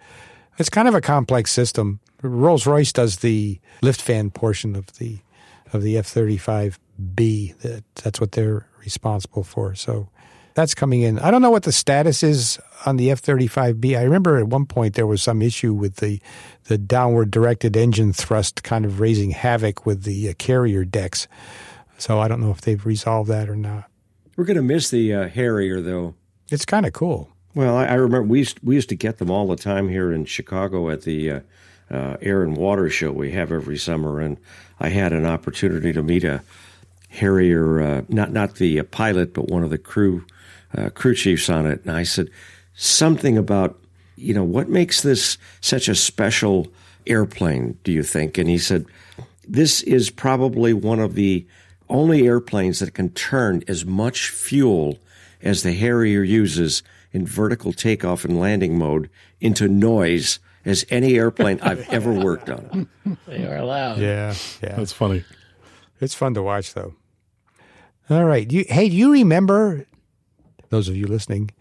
It's 0.59 0.69
kind 0.69 0.87
of 0.87 0.93
a 0.93 1.01
complex 1.01 1.51
system. 1.51 1.99
Rolls 2.21 2.67
Royce 2.67 2.93
does 2.93 3.17
the 3.17 3.59
lift 3.81 4.01
fan 4.01 4.29
portion 4.29 4.75
of 4.75 4.87
the 4.97 5.19
of 5.71 5.81
the 5.81 5.97
F 5.97 6.05
thirty 6.05 6.37
five 6.37 6.79
B. 7.15 7.53
That 7.61 7.83
that's 7.95 8.21
what 8.21 8.33
they're 8.33 8.67
responsible 8.81 9.43
for. 9.43 9.73
So 9.73 10.09
that's 10.55 10.75
coming 10.75 11.01
in. 11.01 11.19
I 11.19 11.31
don't 11.31 11.41
know 11.41 11.51
what 11.51 11.63
the 11.63 11.71
status 11.71 12.23
is 12.23 12.59
on 12.85 12.97
the 12.97 13.11
F 13.11 13.19
thirty 13.19 13.47
five 13.47 13.81
B. 13.81 13.95
I 13.95 14.03
remember 14.03 14.37
at 14.37 14.47
one 14.47 14.65
point 14.65 14.95
there 14.95 15.07
was 15.07 15.21
some 15.21 15.41
issue 15.41 15.73
with 15.73 15.97
the 15.97 16.19
the 16.65 16.77
downward 16.77 17.31
directed 17.31 17.75
engine 17.75 18.13
thrust, 18.13 18.63
kind 18.63 18.85
of 18.85 18.99
raising 18.99 19.31
havoc 19.31 19.85
with 19.85 20.03
the 20.03 20.29
uh, 20.29 20.33
carrier 20.37 20.85
decks. 20.85 21.27
So 21.97 22.19
I 22.19 22.27
don't 22.27 22.41
know 22.41 22.51
if 22.51 22.61
they've 22.61 22.85
resolved 22.85 23.29
that 23.29 23.49
or 23.49 23.55
not. 23.55 23.85
We're 24.35 24.45
going 24.45 24.57
to 24.57 24.63
miss 24.63 24.89
the 24.89 25.13
uh, 25.13 25.27
Harrier, 25.27 25.79
though. 25.79 26.15
It's 26.49 26.65
kind 26.65 26.85
of 26.85 26.93
cool. 26.93 27.29
Well, 27.53 27.77
I, 27.77 27.85
I, 27.85 27.93
remember 27.93 28.27
we 28.27 28.39
used, 28.39 28.59
we 28.63 28.75
used 28.75 28.89
to 28.89 28.95
get 28.95 29.19
them 29.19 29.29
all 29.29 29.47
the 29.47 29.55
time 29.55 29.89
here 29.89 30.11
in 30.11 30.25
Chicago 30.25 30.89
at 30.89 31.03
the 31.03 31.29
uh, 31.29 31.39
uh, 31.91 32.17
Air 32.21 32.41
and 32.41 32.57
Water 32.57 32.89
Show 32.89 33.11
we 33.11 33.31
have 33.31 33.51
every 33.51 33.77
summer, 33.77 34.19
and 34.19 34.37
I 34.79 34.89
had 34.89 35.13
an 35.13 35.25
opportunity 35.25 35.93
to 35.93 36.01
meet 36.01 36.23
a 36.23 36.41
Harrier, 37.09 37.79
uh, 37.79 38.01
not 38.09 38.31
not 38.31 38.55
the 38.55 38.79
uh, 38.79 38.83
pilot, 38.83 39.35
but 39.35 39.49
one 39.49 39.63
of 39.63 39.69
the 39.69 39.77
crew 39.77 40.25
uh, 40.77 40.89
crew 40.89 41.15
chiefs 41.15 41.49
on 41.49 41.65
it, 41.65 41.81
and 41.83 41.91
I 41.91 42.03
said 42.03 42.29
something 42.73 43.37
about 43.37 43.79
you 44.15 44.33
know 44.33 44.43
what 44.43 44.69
makes 44.69 45.01
this 45.01 45.37
such 45.61 45.87
a 45.87 45.95
special 45.95 46.67
airplane. 47.07 47.77
Do 47.83 47.91
you 47.91 48.03
think? 48.03 48.37
And 48.37 48.49
he 48.49 48.57
said 48.57 48.85
this 49.47 49.81
is 49.83 50.09
probably 50.09 50.73
one 50.73 50.99
of 50.99 51.15
the 51.15 51.45
only 51.89 52.25
airplanes 52.25 52.79
that 52.79 52.93
can 52.93 53.09
turn 53.09 53.63
as 53.67 53.85
much 53.85 54.29
fuel 54.29 54.97
as 55.41 55.63
the 55.63 55.73
Harrier 55.73 56.23
uses 56.23 56.81
in 57.11 57.27
vertical 57.27 57.73
takeoff 57.73 58.25
and 58.25 58.39
landing 58.39 58.77
mode 58.77 59.09
into 59.41 59.67
noise 59.67 60.39
as 60.65 60.85
any 60.89 61.15
airplane 61.15 61.59
I've 61.61 61.87
ever 61.93 62.11
worked 62.13 62.49
on. 62.49 62.87
They 63.27 63.45
are 63.45 63.57
allowed. 63.57 63.99
Yeah, 63.99 64.33
yeah. 64.61 64.75
That's 64.75 64.93
funny. 64.93 65.23
It's 65.99 66.15
fun 66.15 66.33
to 66.33 66.41
watch, 66.41 66.73
though. 66.73 66.95
All 68.09 68.25
right. 68.25 68.49
You, 68.51 68.65
hey, 68.67 68.89
do 68.89 68.95
you 68.95 69.11
remember, 69.11 69.85
those 70.73 70.89
of 70.89 70.95
you 70.95 71.05
listening, 71.05 71.51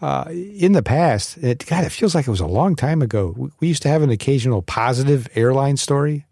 uh, 0.00 0.24
in 0.30 0.72
the 0.72 0.82
past, 0.82 1.36
it, 1.38 1.66
God, 1.66 1.84
it 1.84 1.90
feels 1.90 2.14
like 2.14 2.26
it 2.26 2.30
was 2.30 2.40
a 2.40 2.46
long 2.46 2.76
time 2.76 3.02
ago. 3.02 3.34
We, 3.36 3.50
we 3.60 3.68
used 3.68 3.82
to 3.82 3.88
have 3.88 4.02
an 4.02 4.10
occasional 4.10 4.62
positive 4.62 5.28
airline 5.34 5.76
story. 5.76 6.26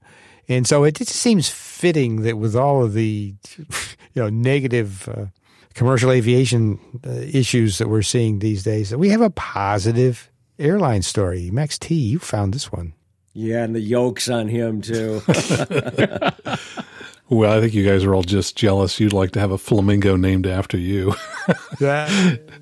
And 0.49 0.67
so 0.67 0.85
it 0.85 0.97
just 0.97 1.13
seems 1.13 1.49
fitting 1.49 2.23
that 2.23 2.37
with 2.37 2.57
all 2.57 2.85
of 2.85 2.95
the, 2.95 3.35
you 3.59 4.23
know, 4.23 4.29
negative 4.29 5.09
uh, 5.09 5.27
commercial 5.75 6.11
aviation 6.11 6.79
uh, 7.07 7.11
issues 7.11 7.79
that 7.79 7.89
we're 7.89 8.03
seeing 8.03 8.39
these 8.39 8.63
days, 8.63 8.91
that 8.91 8.99
we 8.99 9.09
have 9.11 9.21
a 9.21 9.31
positive 9.31 10.31
airline 10.59 11.03
story. 11.03 11.51
Max 11.51 11.79
T, 11.79 11.95
you 11.95 12.19
found 12.19 12.55
this 12.55 12.71
one. 12.71 12.95
Yeah, 13.33 13.63
and 13.63 13.75
the 13.75 13.81
yolks 13.81 14.29
on 14.29 14.49
him 14.49 14.83
too. 14.83 15.23
well, 17.31 17.57
I 17.57 17.61
think 17.61 17.75
you 17.75 17.89
guys 17.89 18.05
are 18.05 18.15
all 18.15 18.23
just 18.23 18.57
jealous. 18.57 18.99
You'd 18.99 19.13
like 19.13 19.31
to 19.33 19.41
have 19.41 19.53
a 19.53 19.59
flamingo 19.59 20.17
named 20.17 20.47
after 20.47 20.77
you. 20.77 21.15
now, 21.81 22.07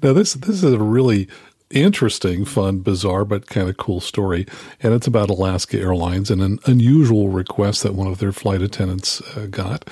this 0.01 0.35
this 0.35 0.63
is 0.63 0.65
a 0.65 0.79
really 0.79 1.29
interesting, 1.71 2.45
fun, 2.45 2.81
bizarre, 2.81 3.25
but 3.25 3.47
kind 3.47 3.69
of 3.69 3.77
cool 3.77 4.01
story. 4.01 4.47
And 4.83 4.95
it's 4.95 5.07
about 5.07 5.31
Alaska 5.31 5.79
Airlines 5.79 6.31
and 6.31 6.43
an 6.43 6.59
unusual 6.67 7.29
request 7.29 7.83
that 7.83 7.95
one 7.95 8.07
of 8.07 8.19
their 8.19 8.33
flight 8.33 8.63
attendants 8.63 9.21
uh, 9.37 9.47
got. 9.47 9.89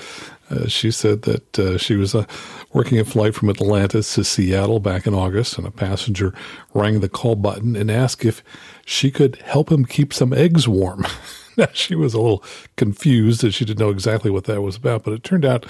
Uh, 0.49 0.67
she 0.67 0.91
said 0.91 1.23
that 1.23 1.59
uh, 1.59 1.77
she 1.77 1.95
was 1.95 2.15
uh, 2.15 2.25
working 2.71 2.99
a 2.99 3.03
flight 3.03 3.35
from 3.35 3.49
Atlanta 3.49 4.01
to 4.01 4.23
Seattle 4.23 4.79
back 4.79 5.05
in 5.05 5.13
August, 5.13 5.57
and 5.57 5.67
a 5.67 5.71
passenger 5.71 6.33
rang 6.73 6.99
the 6.99 7.09
call 7.09 7.35
button 7.35 7.75
and 7.75 7.91
asked 7.91 8.23
if 8.23 8.43
she 8.85 9.11
could 9.11 9.35
help 9.37 9.71
him 9.71 9.85
keep 9.85 10.13
some 10.13 10.33
eggs 10.33 10.67
warm. 10.67 11.05
she 11.73 11.95
was 11.95 12.13
a 12.13 12.19
little 12.19 12.43
confused 12.75 13.41
that 13.41 13.51
she 13.51 13.65
didn't 13.65 13.79
know 13.79 13.89
exactly 13.89 14.31
what 14.31 14.45
that 14.45 14.61
was 14.61 14.75
about. 14.75 15.03
But 15.03 15.13
it 15.13 15.23
turned 15.23 15.45
out 15.45 15.65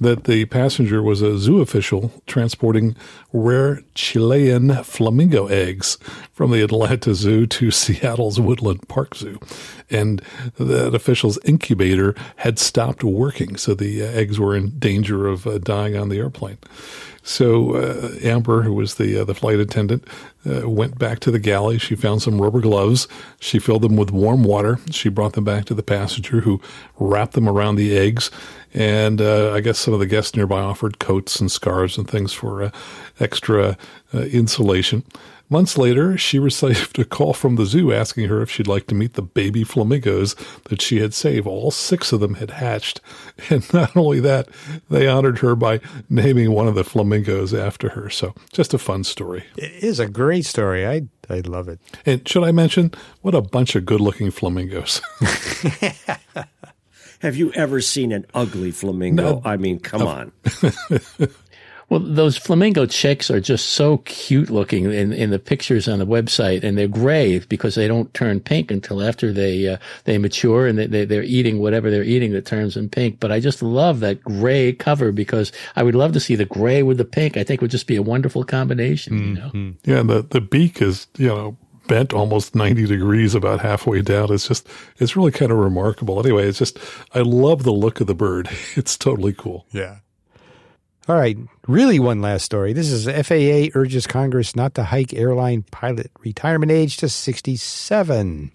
that 0.00 0.24
the 0.24 0.44
passenger 0.46 1.02
was 1.02 1.22
a 1.22 1.38
zoo 1.38 1.60
official 1.60 2.12
transporting 2.26 2.96
rare 3.32 3.82
Chilean 3.94 4.82
flamingo 4.84 5.46
eggs 5.46 5.98
from 6.32 6.50
the 6.50 6.62
Atlanta 6.62 7.14
Zoo 7.14 7.46
to 7.46 7.70
Seattle's 7.70 8.40
Woodland 8.40 8.88
Park 8.88 9.14
Zoo. 9.14 9.38
And 9.90 10.22
that 10.58 10.94
official's 10.94 11.38
incubator 11.44 12.14
had 12.36 12.58
stopped 12.58 13.02
working, 13.02 13.56
so 13.56 13.74
the 13.74 14.02
uh, 14.02 14.06
eggs 14.06 14.38
were 14.38 14.54
in 14.54 14.78
danger 14.78 15.26
of 15.26 15.46
uh, 15.46 15.58
dying 15.58 15.96
on 15.96 16.08
the 16.08 16.18
airplane. 16.18 16.58
So 17.28 17.74
uh, 17.74 18.14
Amber, 18.22 18.62
who 18.62 18.72
was 18.72 18.94
the 18.94 19.20
uh, 19.20 19.24
the 19.24 19.34
flight 19.34 19.58
attendant, 19.58 20.02
uh, 20.48 20.66
went 20.66 20.98
back 20.98 21.20
to 21.20 21.30
the 21.30 21.38
galley. 21.38 21.76
She 21.76 21.94
found 21.94 22.22
some 22.22 22.40
rubber 22.40 22.62
gloves. 22.62 23.06
She 23.38 23.58
filled 23.58 23.82
them 23.82 23.96
with 23.96 24.10
warm 24.10 24.44
water. 24.44 24.78
She 24.90 25.10
brought 25.10 25.34
them 25.34 25.44
back 25.44 25.66
to 25.66 25.74
the 25.74 25.82
passenger, 25.82 26.40
who 26.40 26.58
wrapped 26.98 27.34
them 27.34 27.46
around 27.46 27.76
the 27.76 27.98
eggs. 27.98 28.30
And 28.72 29.20
uh, 29.20 29.52
I 29.52 29.60
guess 29.60 29.78
some 29.78 29.92
of 29.92 30.00
the 30.00 30.06
guests 30.06 30.34
nearby 30.34 30.60
offered 30.60 31.00
coats 31.00 31.38
and 31.38 31.52
scarves 31.52 31.98
and 31.98 32.08
things 32.08 32.32
for 32.32 32.62
uh, 32.62 32.70
extra 33.20 33.76
uh, 34.14 34.20
insulation. 34.20 35.04
Months 35.50 35.78
later, 35.78 36.18
she 36.18 36.38
received 36.48 36.98
a 36.98 37.04
call 37.04 37.32
from 37.32 37.56
the 37.56 37.66
zoo 37.66 37.92
asking 37.92 38.28
her 38.28 38.42
if 38.42 38.50
she'd 38.50 38.66
like 38.66 38.86
to 38.88 38.94
meet 38.94 39.14
the 39.14 39.22
baby 39.22 39.64
flamingos 39.64 40.34
that 40.64 40.82
she 40.82 41.00
had 41.00 41.14
saved. 41.14 41.46
All 41.46 41.70
six 41.70 42.12
of 42.12 42.20
them 42.20 42.34
had 42.34 42.50
hatched. 42.50 43.00
And 43.50 43.72
not 43.72 43.96
only 43.96 44.20
that, 44.20 44.48
they 44.90 45.06
honored 45.06 45.38
her 45.38 45.54
by 45.54 45.80
naming 46.10 46.50
one 46.50 46.66
of 46.66 46.74
the 46.74 46.84
flamingos 46.84 47.54
after 47.54 47.90
her. 47.90 48.10
So 48.10 48.34
just 48.52 48.74
a 48.74 48.78
fun 48.78 49.04
story. 49.04 49.44
It 49.56 49.84
is 49.84 50.00
a 50.00 50.08
great 50.08 50.44
story. 50.44 50.86
I, 50.86 51.02
I 51.30 51.40
love 51.40 51.68
it. 51.68 51.78
And 52.04 52.28
should 52.28 52.42
I 52.44 52.52
mention, 52.52 52.92
what 53.22 53.34
a 53.34 53.40
bunch 53.40 53.74
of 53.76 53.86
good 53.86 54.00
looking 54.00 54.30
flamingos. 54.30 55.00
Have 57.20 57.36
you 57.36 57.52
ever 57.52 57.80
seen 57.80 58.12
an 58.12 58.26
ugly 58.34 58.70
flamingo? 58.70 59.22
No. 59.22 59.42
I 59.44 59.56
mean, 59.56 59.80
come 59.80 60.02
on. 60.02 60.32
Well, 61.88 62.00
those 62.00 62.36
flamingo 62.36 62.84
chicks 62.84 63.30
are 63.30 63.40
just 63.40 63.70
so 63.70 63.98
cute 63.98 64.50
looking 64.50 64.84
in, 64.92 65.12
in 65.12 65.30
the 65.30 65.38
pictures 65.38 65.88
on 65.88 65.98
the 65.98 66.06
website, 66.06 66.62
and 66.62 66.76
they're 66.76 66.86
gray 66.86 67.38
because 67.38 67.74
they 67.74 67.88
don't 67.88 68.12
turn 68.12 68.40
pink 68.40 68.70
until 68.70 69.02
after 69.02 69.32
they 69.32 69.66
uh, 69.66 69.78
they 70.04 70.18
mature 70.18 70.66
and 70.66 70.78
they, 70.78 70.86
they 70.86 71.04
they're 71.06 71.22
eating 71.22 71.60
whatever 71.60 71.90
they're 71.90 72.04
eating 72.04 72.32
that 72.32 72.44
turns 72.44 72.74
them 72.74 72.90
pink. 72.90 73.20
But 73.20 73.32
I 73.32 73.40
just 73.40 73.62
love 73.62 74.00
that 74.00 74.22
gray 74.22 74.72
cover 74.72 75.12
because 75.12 75.50
I 75.76 75.82
would 75.82 75.94
love 75.94 76.12
to 76.12 76.20
see 76.20 76.34
the 76.34 76.44
gray 76.44 76.82
with 76.82 76.98
the 76.98 77.06
pink. 77.06 77.38
I 77.38 77.44
think 77.44 77.60
it 77.60 77.62
would 77.62 77.70
just 77.70 77.86
be 77.86 77.96
a 77.96 78.02
wonderful 78.02 78.44
combination. 78.44 79.14
Mm-hmm. 79.14 79.28
You 79.28 79.34
know? 79.34 79.48
Mm-hmm. 79.48 79.90
Yeah, 79.90 80.00
and 80.00 80.10
the 80.10 80.22
the 80.22 80.42
beak 80.42 80.82
is 80.82 81.06
you 81.16 81.28
know 81.28 81.56
bent 81.88 82.12
almost 82.12 82.54
90 82.54 82.86
degrees 82.86 83.34
about 83.34 83.60
halfway 83.60 84.02
down. 84.02 84.30
It's 84.30 84.46
just, 84.46 84.68
it's 84.98 85.16
really 85.16 85.32
kind 85.32 85.50
of 85.50 85.56
remarkable. 85.56 86.20
Anyway, 86.20 86.46
it's 86.46 86.58
just, 86.58 86.78
I 87.14 87.20
love 87.20 87.62
the 87.62 87.72
look 87.72 88.02
of 88.02 88.06
the 88.06 88.14
bird. 88.14 88.48
It's 88.76 88.98
totally 88.98 89.32
cool. 89.32 89.66
Yeah. 89.72 90.00
All 91.08 91.16
right, 91.16 91.38
really 91.66 91.98
one 91.98 92.20
last 92.20 92.44
story. 92.44 92.74
This 92.74 92.90
is 92.90 93.06
FAA 93.06 93.70
urges 93.74 94.06
Congress 94.06 94.54
not 94.54 94.74
to 94.74 94.84
hike 94.84 95.14
airline 95.14 95.62
pilot 95.70 96.10
retirement 96.20 96.70
age 96.70 96.98
to 96.98 97.08
67. 97.08 98.52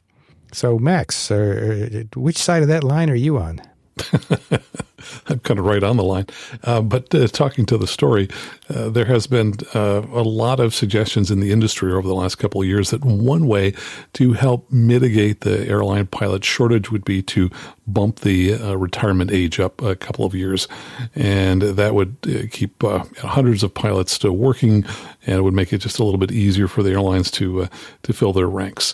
So, 0.51 0.77
Max, 0.77 1.31
uh, 1.31 2.03
which 2.15 2.37
side 2.37 2.61
of 2.61 2.67
that 2.67 2.83
line 2.83 3.09
are 3.09 3.15
you 3.15 3.39
on? 3.39 3.59
I'm 5.27 5.39
kind 5.39 5.59
of 5.59 5.65
right 5.65 5.83
on 5.83 5.97
the 5.97 6.03
line. 6.03 6.27
Uh, 6.63 6.81
but 6.81 7.13
uh, 7.13 7.27
talking 7.27 7.65
to 7.67 7.77
the 7.77 7.87
story, 7.87 8.29
uh, 8.69 8.89
there 8.89 9.05
has 9.05 9.27
been 9.27 9.53
uh, 9.73 10.01
a 10.11 10.23
lot 10.23 10.59
of 10.59 10.73
suggestions 10.73 11.29
in 11.29 11.39
the 11.39 11.51
industry 11.51 11.91
over 11.91 12.07
the 12.07 12.15
last 12.15 12.35
couple 12.35 12.61
of 12.61 12.67
years 12.67 12.91
that 12.91 13.03
one 13.03 13.47
way 13.47 13.73
to 14.13 14.33
help 14.33 14.71
mitigate 14.71 15.41
the 15.41 15.67
airline 15.67 16.07
pilot 16.07 16.43
shortage 16.43 16.91
would 16.91 17.05
be 17.05 17.21
to 17.21 17.49
bump 17.85 18.21
the 18.21 18.53
uh, 18.53 18.75
retirement 18.75 19.31
age 19.31 19.59
up 19.59 19.81
a 19.81 19.95
couple 19.95 20.25
of 20.25 20.33
years. 20.33 20.67
And 21.15 21.61
that 21.61 21.93
would 21.93 22.15
uh, 22.27 22.47
keep 22.51 22.81
hundreds 22.83 23.63
of 23.63 23.73
pilots 23.73 24.13
still 24.13 24.37
working 24.37 24.85
and 25.25 25.37
it 25.37 25.41
would 25.41 25.53
make 25.53 25.73
it 25.73 25.79
just 25.79 25.99
a 25.99 26.03
little 26.03 26.19
bit 26.19 26.31
easier 26.31 26.67
for 26.67 26.83
the 26.83 26.91
airlines 26.91 27.29
to, 27.31 27.67
to 28.03 28.13
fill 28.13 28.33
their 28.33 28.47
ranks. 28.47 28.93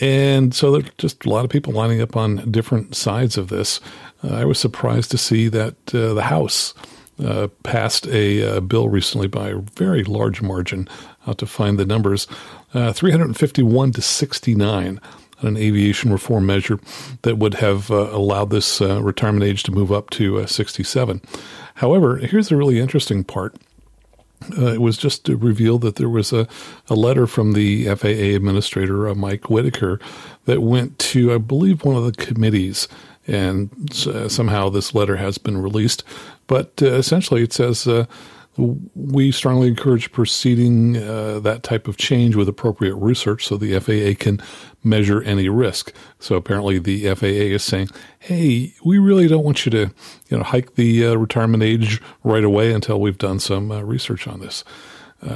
And 0.00 0.54
so 0.54 0.72
there 0.72 0.80
are 0.80 0.92
just 0.96 1.26
a 1.26 1.28
lot 1.28 1.44
of 1.44 1.50
people 1.50 1.72
lining 1.72 2.00
up 2.00 2.16
on 2.16 2.50
different 2.50 2.96
sides 2.96 3.36
of 3.36 3.48
this. 3.48 3.80
Uh, 4.22 4.34
I 4.34 4.44
was 4.44 4.58
surprised 4.58 5.10
to 5.12 5.18
see 5.18 5.48
that 5.48 5.94
uh, 5.94 6.14
the 6.14 6.24
House 6.24 6.74
uh, 7.22 7.48
passed 7.62 8.06
a 8.08 8.56
uh, 8.56 8.60
bill 8.60 8.88
recently 8.88 9.28
by 9.28 9.50
a 9.50 9.58
very 9.58 10.04
large 10.04 10.42
margin. 10.42 10.88
I'll 11.26 11.34
to 11.34 11.46
find 11.46 11.78
the 11.78 11.84
numbers 11.84 12.26
uh, 12.72 12.92
351 12.92 13.92
to 13.92 14.02
69 14.02 15.00
on 15.42 15.46
an 15.46 15.56
aviation 15.56 16.12
reform 16.12 16.46
measure 16.46 16.78
that 17.22 17.38
would 17.38 17.54
have 17.54 17.90
uh, 17.90 18.08
allowed 18.12 18.50
this 18.50 18.80
retirement 18.80 19.44
age 19.44 19.62
to 19.64 19.72
move 19.72 19.90
up 19.92 20.10
to 20.10 20.46
67. 20.46 21.20
However, 21.74 22.16
here's 22.16 22.48
the 22.48 22.56
really 22.56 22.78
interesting 22.78 23.24
part. 23.24 23.56
Uh, 24.56 24.72
it 24.72 24.80
was 24.80 24.96
just 24.96 25.28
revealed 25.28 25.82
that 25.82 25.96
there 25.96 26.08
was 26.08 26.32
a, 26.32 26.48
a 26.88 26.94
letter 26.94 27.26
from 27.26 27.52
the 27.52 27.86
FAA 27.94 28.34
administrator, 28.34 29.08
uh, 29.08 29.14
Mike 29.14 29.50
Whitaker, 29.50 30.00
that 30.46 30.62
went 30.62 30.98
to, 30.98 31.32
I 31.32 31.38
believe, 31.38 31.84
one 31.84 31.96
of 31.96 32.04
the 32.04 32.12
committees 32.12 32.88
and 33.30 33.70
uh, 34.06 34.28
somehow 34.28 34.68
this 34.68 34.94
letter 34.94 35.16
has 35.16 35.38
been 35.38 35.58
released. 35.58 36.02
But 36.46 36.82
uh, 36.82 36.94
essentially, 36.94 37.42
it 37.42 37.52
says 37.52 37.86
uh, 37.86 38.06
we 38.56 39.30
strongly 39.30 39.68
encourage 39.68 40.10
proceeding 40.10 40.96
uh, 40.96 41.38
that 41.40 41.62
type 41.62 41.86
of 41.86 41.96
change 41.96 42.34
with 42.34 42.48
appropriate 42.48 42.96
research 42.96 43.46
so 43.46 43.56
the 43.56 43.78
FAA 43.78 44.20
can 44.22 44.42
measure 44.82 45.22
any 45.22 45.48
risk. 45.48 45.92
So 46.18 46.34
apparently 46.34 46.78
the 46.78 47.14
FAA 47.14 47.54
is 47.54 47.62
saying, 47.62 47.88
"Hey, 48.18 48.74
we 48.84 48.98
really 48.98 49.28
don't 49.28 49.44
want 49.44 49.64
you 49.64 49.70
to, 49.70 49.90
you 50.28 50.36
know, 50.36 50.42
hike 50.42 50.74
the 50.74 51.06
uh, 51.06 51.14
retirement 51.14 51.62
age 51.62 52.02
right 52.24 52.44
away 52.44 52.72
until 52.72 53.00
we've 53.00 53.18
done 53.18 53.38
some 53.38 53.70
uh, 53.70 53.80
research 53.82 54.26
on 54.26 54.40
this." 54.40 54.64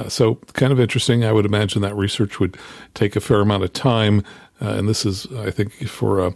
So 0.07 0.35
kind 0.53 0.73
of 0.73 0.79
interesting. 0.79 1.23
I 1.23 1.31
would 1.31 1.45
imagine 1.45 1.83
that 1.83 1.95
research 1.95 2.39
would 2.39 2.57
take 2.95 3.15
a 3.15 3.21
fair 3.21 3.39
amount 3.41 3.63
of 3.63 3.71
time, 3.71 4.23
and 4.59 4.89
this 4.89 5.05
is, 5.05 5.27
I 5.37 5.51
think, 5.51 5.87
for 5.87 6.25
a 6.25 6.33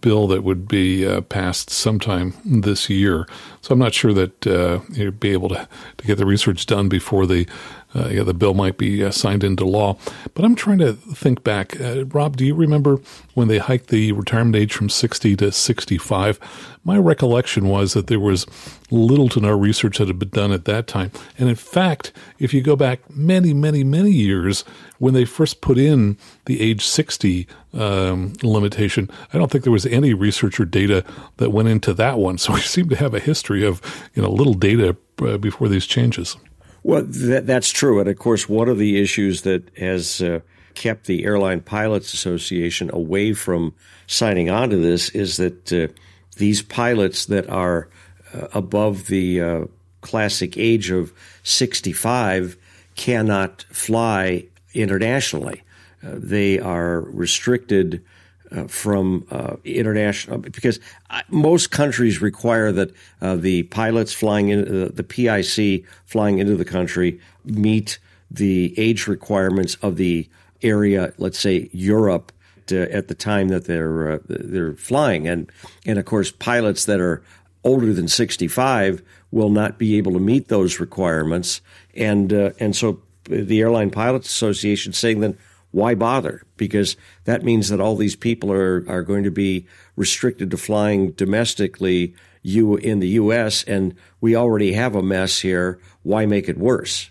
bill 0.00 0.26
that 0.28 0.42
would 0.42 0.68
be 0.68 1.06
uh, 1.06 1.20
passed 1.22 1.70
sometime 1.70 2.34
this 2.44 2.88
year. 2.88 3.26
So 3.60 3.72
I'm 3.72 3.78
not 3.78 3.94
sure 3.94 4.12
that 4.14 4.46
uh, 4.46 4.80
you'd 4.90 5.20
be 5.20 5.32
able 5.32 5.48
to, 5.50 5.68
to 5.98 6.06
get 6.06 6.18
the 6.18 6.26
research 6.26 6.66
done 6.66 6.88
before 6.88 7.26
the 7.26 7.46
yeah, 7.94 8.22
the 8.22 8.34
bill 8.34 8.54
might 8.54 8.78
be 8.78 9.04
uh, 9.04 9.10
signed 9.10 9.42
into 9.42 9.64
law. 9.64 9.96
But 10.34 10.44
I'm 10.44 10.54
trying 10.54 10.78
to 10.78 10.92
think 10.92 11.42
back. 11.42 11.80
Uh, 11.80 12.04
Rob, 12.06 12.36
do 12.36 12.44
you 12.44 12.54
remember 12.54 12.98
when 13.34 13.48
they 13.48 13.58
hiked 13.58 13.88
the 13.88 14.12
retirement 14.12 14.56
age 14.56 14.72
from 14.72 14.88
60 14.88 15.36
to 15.36 15.52
65? 15.52 16.38
My 16.84 16.96
recollection 16.96 17.68
was 17.68 17.92
that 17.94 18.06
there 18.06 18.20
was 18.20 18.46
little 18.90 19.28
to 19.30 19.40
no 19.40 19.56
research 19.56 19.98
that 19.98 20.08
had 20.08 20.18
been 20.18 20.30
done 20.30 20.52
at 20.52 20.64
that 20.64 20.86
time. 20.86 21.10
And 21.38 21.48
in 21.48 21.54
fact, 21.54 22.12
if 22.38 22.54
you 22.54 22.62
go 22.62 22.76
back 22.76 23.10
many, 23.10 23.52
many, 23.52 23.84
many 23.84 24.10
years, 24.10 24.64
when 24.98 25.14
they 25.14 25.24
first 25.24 25.60
put 25.60 25.76
in 25.76 26.16
the 26.46 26.60
age 26.60 26.84
60 26.84 27.46
um, 27.74 28.32
limitation, 28.42 29.10
I 29.32 29.38
don't 29.38 29.50
think 29.50 29.64
there 29.64 29.72
was 29.72 29.86
any 29.86 30.14
research 30.14 30.58
or 30.60 30.64
data 30.64 31.04
that 31.36 31.50
went 31.50 31.68
into 31.68 31.92
that 31.94 32.18
one. 32.18 32.38
So 32.40 32.54
we 32.54 32.60
seem 32.60 32.88
to 32.88 32.96
have 32.96 33.12
a 33.12 33.20
history 33.20 33.66
of 33.66 33.82
you 34.14 34.22
know 34.22 34.30
little 34.30 34.54
data 34.54 34.96
uh, 35.20 35.36
before 35.36 35.68
these 35.68 35.86
changes. 35.86 36.38
Well, 36.82 37.02
that, 37.02 37.46
that's 37.46 37.70
true. 37.70 38.00
And 38.00 38.08
of 38.08 38.18
course, 38.18 38.48
one 38.48 38.68
of 38.68 38.78
the 38.78 39.00
issues 39.00 39.42
that 39.42 39.70
has 39.76 40.22
uh, 40.22 40.40
kept 40.74 41.06
the 41.06 41.24
Airline 41.24 41.60
Pilots 41.60 42.14
Association 42.14 42.90
away 42.92 43.32
from 43.32 43.74
signing 44.06 44.50
on 44.50 44.70
to 44.70 44.76
this 44.76 45.10
is 45.10 45.36
that 45.36 45.72
uh, 45.72 45.88
these 46.36 46.62
pilots 46.62 47.26
that 47.26 47.48
are 47.48 47.88
uh, 48.34 48.46
above 48.52 49.06
the 49.08 49.40
uh, 49.40 49.64
classic 50.00 50.56
age 50.56 50.90
of 50.90 51.12
65 51.42 52.56
cannot 52.96 53.62
fly 53.70 54.46
internationally. 54.74 55.62
Uh, 56.02 56.12
they 56.14 56.58
are 56.58 57.00
restricted 57.00 58.02
uh, 58.52 58.64
from 58.64 59.26
uh, 59.30 59.56
international 59.64 60.38
because 60.38 60.80
most 61.28 61.70
countries 61.70 62.20
require 62.20 62.72
that 62.72 62.90
uh, 63.20 63.36
the 63.36 63.62
pilots 63.64 64.12
flying 64.12 64.48
in 64.48 64.94
the 64.94 65.04
PIC 65.04 65.84
flying 66.06 66.38
into 66.38 66.56
the 66.56 66.64
country 66.64 67.20
meet 67.44 67.98
the 68.30 68.74
age 68.78 69.06
requirements 69.06 69.76
of 69.82 69.96
the 69.96 70.28
area, 70.62 71.12
let's 71.18 71.38
say 71.38 71.68
Europe, 71.72 72.32
at 72.72 73.08
the 73.08 73.14
time 73.14 73.48
that 73.48 73.64
they're 73.64 74.12
uh, 74.12 74.18
they're 74.28 74.74
flying, 74.74 75.26
and 75.26 75.50
and 75.84 75.98
of 75.98 76.04
course 76.04 76.30
pilots 76.30 76.84
that 76.84 77.00
are 77.00 77.22
older 77.64 77.92
than 77.92 78.08
65 78.08 79.02
will 79.32 79.50
not 79.50 79.78
be 79.78 79.96
able 79.96 80.12
to 80.12 80.20
meet 80.20 80.48
those 80.48 80.78
requirements, 80.78 81.60
and 81.96 82.32
uh, 82.32 82.50
and 82.60 82.76
so 82.76 83.00
the 83.24 83.60
Airline 83.60 83.90
Pilots 83.90 84.28
Association 84.28 84.92
saying 84.92 85.20
that 85.20 85.36
why 85.70 85.94
bother? 85.94 86.42
Because 86.56 86.96
that 87.24 87.44
means 87.44 87.68
that 87.68 87.80
all 87.80 87.96
these 87.96 88.16
people 88.16 88.52
are, 88.52 88.84
are 88.88 89.02
going 89.02 89.24
to 89.24 89.30
be 89.30 89.66
restricted 89.96 90.50
to 90.50 90.56
flying 90.56 91.12
domestically 91.12 92.14
you 92.42 92.76
in 92.76 93.00
the 93.00 93.08
U.S. 93.08 93.64
and 93.64 93.94
we 94.20 94.34
already 94.34 94.72
have 94.72 94.94
a 94.94 95.02
mess 95.02 95.40
here. 95.40 95.78
Why 96.02 96.26
make 96.26 96.48
it 96.48 96.58
worse? 96.58 97.10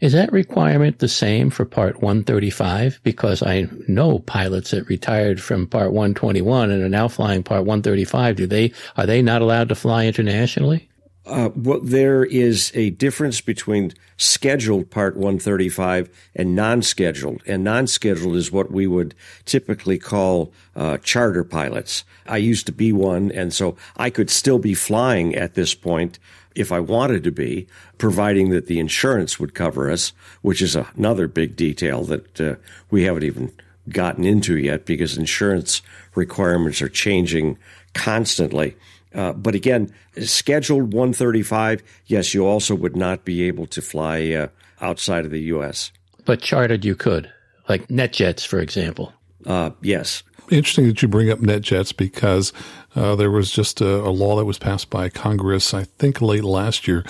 Is 0.00 0.14
that 0.14 0.32
requirement 0.32 0.98
the 0.98 1.08
same 1.08 1.50
for 1.50 1.66
Part 1.66 1.96
135? 1.96 3.00
Because 3.02 3.42
I 3.42 3.68
know 3.86 4.20
pilots 4.20 4.70
that 4.70 4.88
retired 4.88 5.42
from 5.42 5.66
Part 5.66 5.92
121 5.92 6.70
and 6.70 6.82
are 6.82 6.88
now 6.88 7.06
flying 7.06 7.42
Part 7.42 7.66
135. 7.66 8.36
Do 8.36 8.46
they 8.46 8.72
are 8.96 9.04
they 9.04 9.20
not 9.20 9.42
allowed 9.42 9.68
to 9.68 9.74
fly 9.74 10.06
internationally? 10.06 10.89
Uh, 11.30 11.50
well, 11.54 11.78
there 11.80 12.24
is 12.24 12.72
a 12.74 12.90
difference 12.90 13.40
between 13.40 13.92
scheduled 14.16 14.90
Part 14.90 15.14
135 15.14 16.10
and 16.34 16.56
non-scheduled, 16.56 17.40
and 17.46 17.62
non-scheduled 17.62 18.34
is 18.34 18.50
what 18.50 18.72
we 18.72 18.88
would 18.88 19.14
typically 19.44 19.96
call 19.96 20.52
uh, 20.74 20.98
charter 20.98 21.44
pilots. 21.44 22.02
I 22.26 22.38
used 22.38 22.66
to 22.66 22.72
be 22.72 22.92
one, 22.92 23.30
and 23.30 23.54
so 23.54 23.76
I 23.96 24.10
could 24.10 24.28
still 24.28 24.58
be 24.58 24.74
flying 24.74 25.36
at 25.36 25.54
this 25.54 25.72
point 25.72 26.18
if 26.56 26.72
I 26.72 26.80
wanted 26.80 27.22
to 27.22 27.30
be, 27.30 27.68
providing 27.96 28.50
that 28.50 28.66
the 28.66 28.80
insurance 28.80 29.38
would 29.38 29.54
cover 29.54 29.88
us, 29.88 30.12
which 30.42 30.60
is 30.60 30.74
another 30.74 31.28
big 31.28 31.54
detail 31.54 32.02
that 32.04 32.40
uh, 32.40 32.56
we 32.90 33.04
haven't 33.04 33.22
even 33.22 33.52
gotten 33.88 34.24
into 34.24 34.58
yet 34.58 34.84
because 34.84 35.16
insurance 35.16 35.80
requirements 36.16 36.82
are 36.82 36.88
changing 36.88 37.56
constantly. 37.94 38.76
Uh, 39.14 39.32
but 39.32 39.54
again, 39.54 39.92
scheduled 40.22 40.92
135, 40.92 41.82
yes, 42.06 42.32
you 42.32 42.46
also 42.46 42.74
would 42.74 42.96
not 42.96 43.24
be 43.24 43.42
able 43.42 43.66
to 43.66 43.82
fly 43.82 44.30
uh, 44.30 44.48
outside 44.80 45.24
of 45.24 45.30
the 45.30 45.40
U.S. 45.42 45.90
But 46.24 46.40
chartered, 46.40 46.84
you 46.84 46.94
could, 46.94 47.30
like 47.68 47.88
NetJets, 47.88 48.46
for 48.46 48.60
example. 48.60 49.12
Uh, 49.46 49.70
yes. 49.82 50.22
Interesting 50.50 50.86
that 50.88 51.02
you 51.02 51.08
bring 51.08 51.30
up 51.30 51.38
NetJets 51.38 51.96
because 51.96 52.52
uh, 52.96 53.14
there 53.14 53.30
was 53.30 53.50
just 53.50 53.80
a, 53.80 53.96
a 54.00 54.10
law 54.10 54.36
that 54.36 54.44
was 54.44 54.58
passed 54.58 54.90
by 54.90 55.08
Congress, 55.08 55.72
I 55.72 55.84
think 55.84 56.20
late 56.20 56.44
last 56.44 56.88
year, 56.88 57.04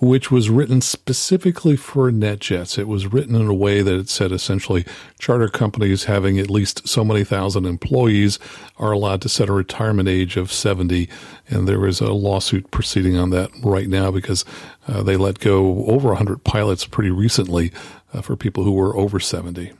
which 0.00 0.30
was 0.30 0.50
written 0.50 0.80
specifically 0.80 1.76
for 1.76 2.10
NetJets. 2.10 2.78
It 2.78 2.88
was 2.88 3.12
written 3.12 3.34
in 3.34 3.46
a 3.46 3.54
way 3.54 3.82
that 3.82 3.94
it 3.94 4.08
said 4.08 4.32
essentially 4.32 4.84
charter 5.18 5.48
companies 5.48 6.04
having 6.04 6.38
at 6.38 6.50
least 6.50 6.86
so 6.88 7.04
many 7.04 7.24
thousand 7.24 7.64
employees 7.64 8.38
are 8.78 8.92
allowed 8.92 9.22
to 9.22 9.28
set 9.28 9.48
a 9.48 9.52
retirement 9.52 10.08
age 10.08 10.36
of 10.36 10.52
70. 10.52 11.08
And 11.48 11.68
there 11.68 11.86
is 11.86 12.00
a 12.00 12.12
lawsuit 12.12 12.70
proceeding 12.70 13.16
on 13.16 13.30
that 13.30 13.50
right 13.62 13.88
now 13.88 14.10
because 14.10 14.44
uh, 14.88 15.02
they 15.02 15.16
let 15.16 15.38
go 15.38 15.86
over 15.86 16.08
100 16.08 16.44
pilots 16.44 16.84
pretty 16.86 17.10
recently 17.10 17.72
uh, 18.12 18.20
for 18.20 18.36
people 18.36 18.64
who 18.64 18.72
were 18.72 18.96
over 18.96 19.20
70. 19.20 19.72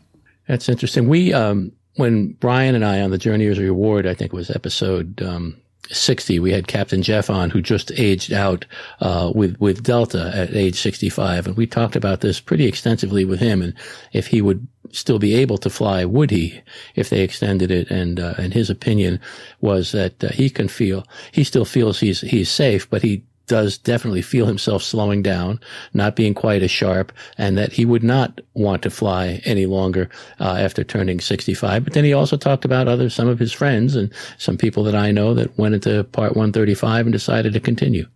That's 0.47 0.69
interesting. 0.69 1.09
We, 1.09 1.33
um, 1.33 1.73
when 1.97 2.33
Brian 2.35 2.75
and 2.75 2.85
I 2.85 3.01
on 3.01 3.11
the 3.11 3.19
Journeyers 3.19 3.59
Reward, 3.59 4.07
I 4.07 4.15
think 4.15 4.33
it 4.33 4.37
was 4.37 4.51
episode 4.51 5.23
um, 5.23 5.61
60, 5.91 6.39
we 6.39 6.53
had 6.53 6.67
Captain 6.67 7.03
Jeff 7.03 7.29
on 7.29 7.51
who 7.51 7.61
just 7.61 7.93
aged 7.93 8.33
out 8.33 8.65
uh, 9.01 9.31
with 9.35 9.59
with 9.61 9.83
Delta 9.83 10.31
at 10.35 10.55
age 10.55 10.81
65, 10.81 11.47
and 11.47 11.57
we 11.57 11.67
talked 11.67 11.97
about 11.97 12.21
this 12.21 12.41
pretty 12.41 12.67
extensively 12.67 13.25
with 13.25 13.41
him, 13.41 13.63
and 13.63 13.75
if 14.13 14.29
he 14.29 14.41
would 14.41 14.67
still 14.93 15.19
be 15.19 15.35
able 15.35 15.59
to 15.59 15.71
fly, 15.71 16.05
would 16.05 16.31
he 16.31 16.61
if 16.95 17.11
they 17.11 17.21
extended 17.21 17.71
it? 17.71 17.91
And 17.91 18.19
uh, 18.19 18.35
and 18.39 18.55
his 18.55 18.71
opinion 18.71 19.21
was 19.61 19.93
that 19.93 20.23
uh, 20.25 20.29
he 20.29 20.49
can 20.51 20.69
feel 20.69 21.07
he 21.33 21.45
still 21.45 21.65
feels 21.65 22.01
he's 22.01 22.21
he's 22.23 22.51
safe, 22.51 22.89
but 22.89 23.03
he 23.03 23.25
does 23.47 23.79
definitely 23.79 24.23
feel 24.23 24.47
himself 24.47 24.83
slowing 24.83 25.23
down, 25.23 25.61
not 25.93 26.17
being 26.17 26.35
quite 26.35 26.63
as 26.63 26.71
sharp, 26.71 27.13
and 27.37 27.59
that 27.59 27.73
he 27.73 27.85
would 27.85 28.03
not 28.03 28.41
want 28.55 28.83
to 28.83 28.91
fly 28.91 29.41
any 29.45 29.67
longer 29.67 30.09
uh, 30.41 30.57
after 30.59 30.85
turning 30.85 31.21
65. 31.21 31.85
But 31.85 31.93
then 31.93 32.05
he 32.05 32.13
also 32.13 32.37
talked 32.37 32.65
about 32.65 32.89
other 32.89 33.11
some 33.11 33.29
of 33.29 33.39
his 33.39 33.53
friends 33.53 33.97
and 33.97 34.13
some 34.39 34.57
people 34.57 34.85
that 34.85 34.95
I 34.95 35.11
know 35.11 35.35
that 35.35 35.57
went 35.59 35.75
into 35.75 36.05
Part 36.05 36.37
135 36.37 37.07
and 37.07 37.13
decided 37.13 37.53
to 37.53 37.61
continue. 37.61 38.07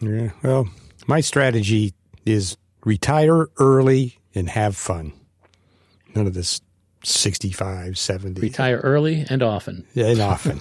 Yeah, 0.00 0.30
well, 0.42 0.68
my 1.06 1.20
strategy 1.20 1.94
is 2.26 2.56
retire 2.84 3.48
early 3.58 4.18
and 4.34 4.48
have 4.48 4.76
fun. 4.76 5.12
None 6.14 6.26
of 6.26 6.34
this 6.34 6.60
65, 7.02 7.98
70. 7.98 8.40
Retire 8.40 8.78
early 8.78 9.24
and 9.28 9.42
often. 9.42 9.86
Yeah, 9.94 10.06
and 10.06 10.20
often. 10.20 10.60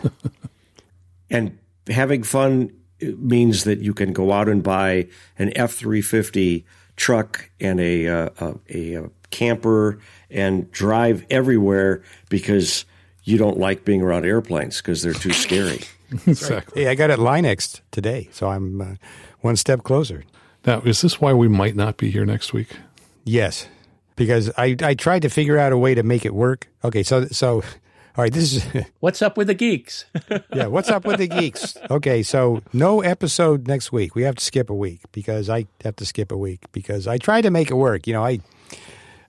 and 1.30 1.58
having 1.90 2.24
fun 2.24 2.72
means 3.18 3.64
that 3.64 3.80
you 3.80 3.94
can 3.94 4.14
go 4.14 4.32
out 4.32 4.50
and 4.50 4.64
buy 4.64 5.08
an 5.38 5.56
F 5.56 5.74
three 5.74 6.02
fifty 6.02 6.66
truck 6.96 7.50
and 7.60 7.80
a, 7.80 8.08
uh, 8.08 8.30
a, 8.70 8.94
a 8.96 9.10
camper 9.32 10.00
and 10.30 10.72
drive 10.72 11.26
everywhere 11.30 12.04
because 12.30 12.86
you 13.24 13.38
don't 13.38 13.58
like 13.58 13.84
being 13.86 14.02
around 14.02 14.26
airplanes 14.26 14.78
because 14.78 15.02
they're 15.02 15.14
too 15.14 15.34
scary. 15.34 15.82
exactly. 16.28 16.84
Hey, 16.84 16.90
I 16.90 16.96
got 16.96 17.10
it 17.10 17.20
Line-X 17.20 17.82
today, 17.92 18.30
so 18.32 18.50
I'm 18.50 18.82
uh, 18.82 18.96
one 19.42 19.56
step 19.56 19.84
closer. 19.84 20.24
Now, 20.66 20.82
is 20.82 21.02
this 21.02 21.20
why 21.20 21.34
we 21.34 21.48
might 21.48 21.76
not 21.76 21.98
be 21.98 22.12
here 22.12 22.26
next 22.26 22.54
week? 22.54 22.70
Yes, 23.26 23.68
because 24.16 24.52
I 24.58 24.76
I 24.82 24.94
tried 24.94 25.24
to 25.24 25.30
figure 25.30 25.58
out 25.58 25.72
a 25.72 25.78
way 25.78 25.96
to 25.96 26.04
make 26.04 26.26
it 26.26 26.34
work. 26.34 26.70
Okay, 26.84 27.04
so 27.04 27.26
so 27.28 27.64
all 28.15 28.23
right, 28.23 28.31
this 28.31 28.53
is 28.53 28.85
what's 28.99 29.22
up 29.22 29.38
with 29.38 29.48
the 29.48 29.56
geeks. 29.56 30.06
yeah, 30.53 30.68
what's 30.68 30.90
up 30.90 31.06
with 31.06 31.18
the 31.18 31.27
geeks? 31.27 31.76
Okay, 31.90 32.22
so 32.22 32.61
no 32.72 33.02
episode 33.02 33.68
next 33.68 33.91
week. 33.91 34.14
We 34.14 34.23
have 34.23 34.35
to 34.35 34.44
skip 34.44 34.69
a 34.69 34.76
week 34.76 35.02
because 35.11 35.49
I 35.49 35.65
have 35.84 35.95
to 35.95 36.06
skip 36.06 36.31
a 36.31 36.38
week 36.38 36.65
because 36.72 37.07
I 37.07 37.18
tried 37.18 37.41
to 37.41 37.52
make 37.52 37.72
it 37.72 37.76
work. 37.76 38.06
You 38.06 38.14
know, 38.14 38.23
I 38.23 38.40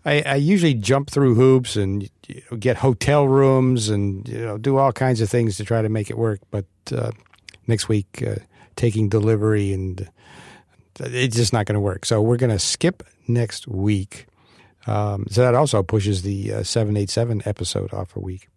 I, 0.05 0.23
I 0.27 0.35
usually 0.35 0.75
jump 0.75 1.11
through 1.11 1.35
hoops 1.35 1.77
and 1.77 2.11
you 2.29 2.43
know, 2.51 2.59
get 2.59 2.77
hotel 2.77 3.27
rooms 3.27 3.89
and 3.89 4.29
you 4.29 4.41
know 4.41 4.59
do 4.59 4.77
all 4.77 4.93
kinds 4.93 5.23
of 5.23 5.31
things 5.31 5.57
to 5.57 5.65
try 5.65 5.81
to 5.81 5.89
make 5.89 6.11
it 6.11 6.19
work. 6.19 6.41
But 6.51 6.67
uh, 6.93 7.13
next 7.67 7.89
week, 7.89 8.23
uh, 8.27 8.37
taking 8.77 9.09
delivery 9.09 9.73
and 9.73 10.11
it's 11.01 11.37
just 11.37 11.53
not 11.53 11.67
going 11.67 11.75
to 11.75 11.81
work. 11.81 12.05
So 12.05 12.21
we're 12.21 12.37
going 12.37 12.53
to 12.53 12.59
skip 12.59 13.03
next 13.27 13.67
week. 13.67 14.27
Um, 14.87 15.27
so 15.31 15.41
that 15.41 15.55
also 15.55 15.83
pushes 15.83 16.23
the 16.23 16.53
uh, 16.53 16.63
787 16.63 17.43
episode 17.47 17.93
off 17.95 18.15
a 18.15 18.21
week. 18.21 18.49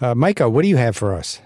Uh, 0.00 0.14
Micah, 0.14 0.48
what 0.48 0.62
do 0.62 0.68
you 0.68 0.76
have 0.76 0.96
for 0.96 1.14
us? 1.14 1.40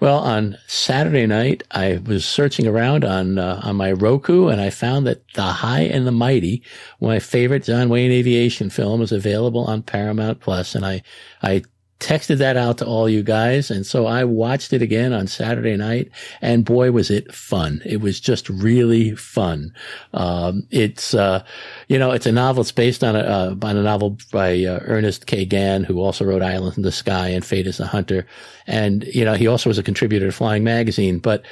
Well, 0.00 0.18
on 0.18 0.58
Saturday 0.68 1.26
night, 1.26 1.64
I 1.72 1.98
was 2.04 2.24
searching 2.24 2.68
around 2.68 3.04
on 3.04 3.38
uh, 3.38 3.60
on 3.64 3.74
my 3.74 3.90
Roku, 3.90 4.46
and 4.46 4.60
I 4.60 4.70
found 4.70 5.08
that 5.08 5.26
The 5.34 5.42
High 5.42 5.82
and 5.82 6.06
the 6.06 6.12
Mighty, 6.12 6.62
my 7.00 7.18
favorite 7.18 7.64
John 7.64 7.88
Wayne 7.88 8.12
aviation 8.12 8.70
film, 8.70 9.02
is 9.02 9.10
available 9.10 9.64
on 9.64 9.82
Paramount 9.82 10.38
Plus, 10.38 10.76
and 10.76 10.86
I 10.86 11.02
I 11.42 11.62
texted 12.00 12.38
that 12.38 12.56
out 12.56 12.78
to 12.78 12.86
all 12.86 13.08
you 13.08 13.22
guys. 13.22 13.70
And 13.70 13.84
so 13.84 14.06
I 14.06 14.24
watched 14.24 14.72
it 14.72 14.82
again 14.82 15.12
on 15.12 15.26
Saturday 15.26 15.76
night 15.76 16.10
and 16.40 16.64
boy, 16.64 16.92
was 16.92 17.10
it 17.10 17.34
fun. 17.34 17.82
It 17.84 18.00
was 18.00 18.20
just 18.20 18.48
really 18.48 19.16
fun. 19.16 19.74
Um, 20.14 20.66
it's, 20.70 21.12
uh, 21.12 21.44
you 21.88 21.98
know, 21.98 22.12
it's 22.12 22.26
a 22.26 22.32
novel. 22.32 22.60
It's 22.60 22.72
based 22.72 23.02
on 23.02 23.16
a, 23.16 23.20
uh, 23.20 23.56
on 23.62 23.76
a 23.76 23.82
novel 23.82 24.16
by 24.30 24.64
uh, 24.64 24.78
Ernest 24.82 25.26
K. 25.26 25.44
Gann, 25.44 25.82
who 25.82 26.00
also 26.00 26.24
wrote 26.24 26.42
Islands 26.42 26.76
in 26.76 26.84
the 26.84 26.92
Sky 26.92 27.28
and 27.28 27.44
Fate 27.44 27.66
is 27.66 27.80
a 27.80 27.86
Hunter. 27.86 28.26
And, 28.66 29.04
you 29.04 29.24
know, 29.24 29.34
he 29.34 29.48
also 29.48 29.68
was 29.68 29.78
a 29.78 29.82
contributor 29.82 30.26
to 30.26 30.32
Flying 30.32 30.62
Magazine, 30.62 31.18
but 31.18 31.44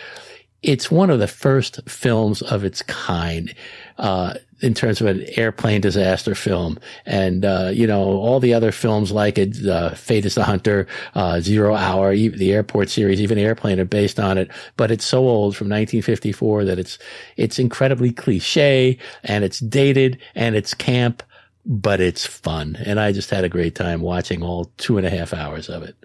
it's 0.62 0.90
one 0.90 1.10
of 1.10 1.18
the 1.18 1.28
first 1.28 1.80
films 1.88 2.42
of 2.42 2.64
its 2.64 2.82
kind. 2.82 3.54
Uh, 3.98 4.34
in 4.60 4.72
terms 4.72 5.00
of 5.00 5.06
an 5.06 5.24
airplane 5.36 5.80
disaster 5.80 6.34
film. 6.34 6.78
And, 7.04 7.44
uh, 7.44 7.70
you 7.72 7.86
know, 7.86 8.02
all 8.02 8.40
the 8.40 8.54
other 8.54 8.72
films 8.72 9.12
like 9.12 9.38
it, 9.38 9.66
uh, 9.66 9.90
Fate 9.94 10.24
is 10.24 10.34
the 10.34 10.44
Hunter, 10.44 10.86
uh, 11.14 11.40
Zero 11.40 11.74
Hour, 11.74 12.16
the 12.16 12.52
airport 12.52 12.88
series, 12.88 13.20
even 13.20 13.38
Airplane 13.38 13.78
are 13.78 13.84
based 13.84 14.18
on 14.18 14.38
it. 14.38 14.50
But 14.76 14.90
it's 14.90 15.04
so 15.04 15.28
old 15.28 15.56
from 15.56 15.68
1954 15.68 16.64
that 16.64 16.78
it's, 16.78 16.98
it's 17.36 17.58
incredibly 17.58 18.12
cliche 18.12 18.98
and 19.24 19.44
it's 19.44 19.60
dated 19.60 20.18
and 20.34 20.56
it's 20.56 20.72
camp, 20.72 21.22
but 21.66 22.00
it's 22.00 22.24
fun. 22.24 22.76
And 22.84 22.98
I 22.98 23.12
just 23.12 23.30
had 23.30 23.44
a 23.44 23.50
great 23.50 23.74
time 23.74 24.00
watching 24.00 24.42
all 24.42 24.70
two 24.78 24.96
and 24.96 25.06
a 25.06 25.10
half 25.10 25.34
hours 25.34 25.68
of 25.68 25.82
it. 25.82 25.96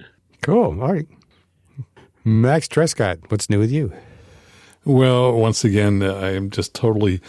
Cool. 0.41 0.81
All 0.81 0.93
right. 0.93 1.07
Max 2.23 2.67
Trescott, 2.67 3.19
what's 3.29 3.49
new 3.49 3.59
with 3.59 3.71
you? 3.71 3.93
Well, 4.83 5.33
once 5.33 5.63
again, 5.63 6.03
I 6.03 6.33
am 6.33 6.49
just 6.49 6.73
totally 6.73 7.21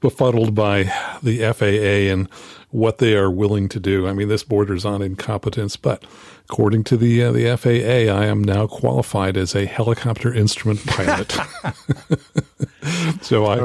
befuddled 0.00 0.54
by 0.54 0.84
the 1.22 1.38
FAA 1.52 2.12
and 2.12 2.28
what 2.70 2.98
they 2.98 3.14
are 3.14 3.30
willing 3.30 3.68
to 3.70 3.80
do. 3.80 4.06
I 4.06 4.12
mean, 4.12 4.28
this 4.28 4.42
borders 4.42 4.84
on 4.84 5.02
incompetence, 5.02 5.76
but 5.76 6.04
according 6.48 6.84
to 6.84 6.96
the 6.96 7.22
uh, 7.24 7.32
the 7.32 7.56
FAA, 7.56 8.12
I 8.12 8.26
am 8.26 8.42
now 8.42 8.66
qualified 8.66 9.36
as 9.36 9.54
a 9.54 9.66
helicopter 9.66 10.32
instrument 10.32 10.84
pilot. 10.86 11.36
so 13.20 13.46
I, 13.46 13.58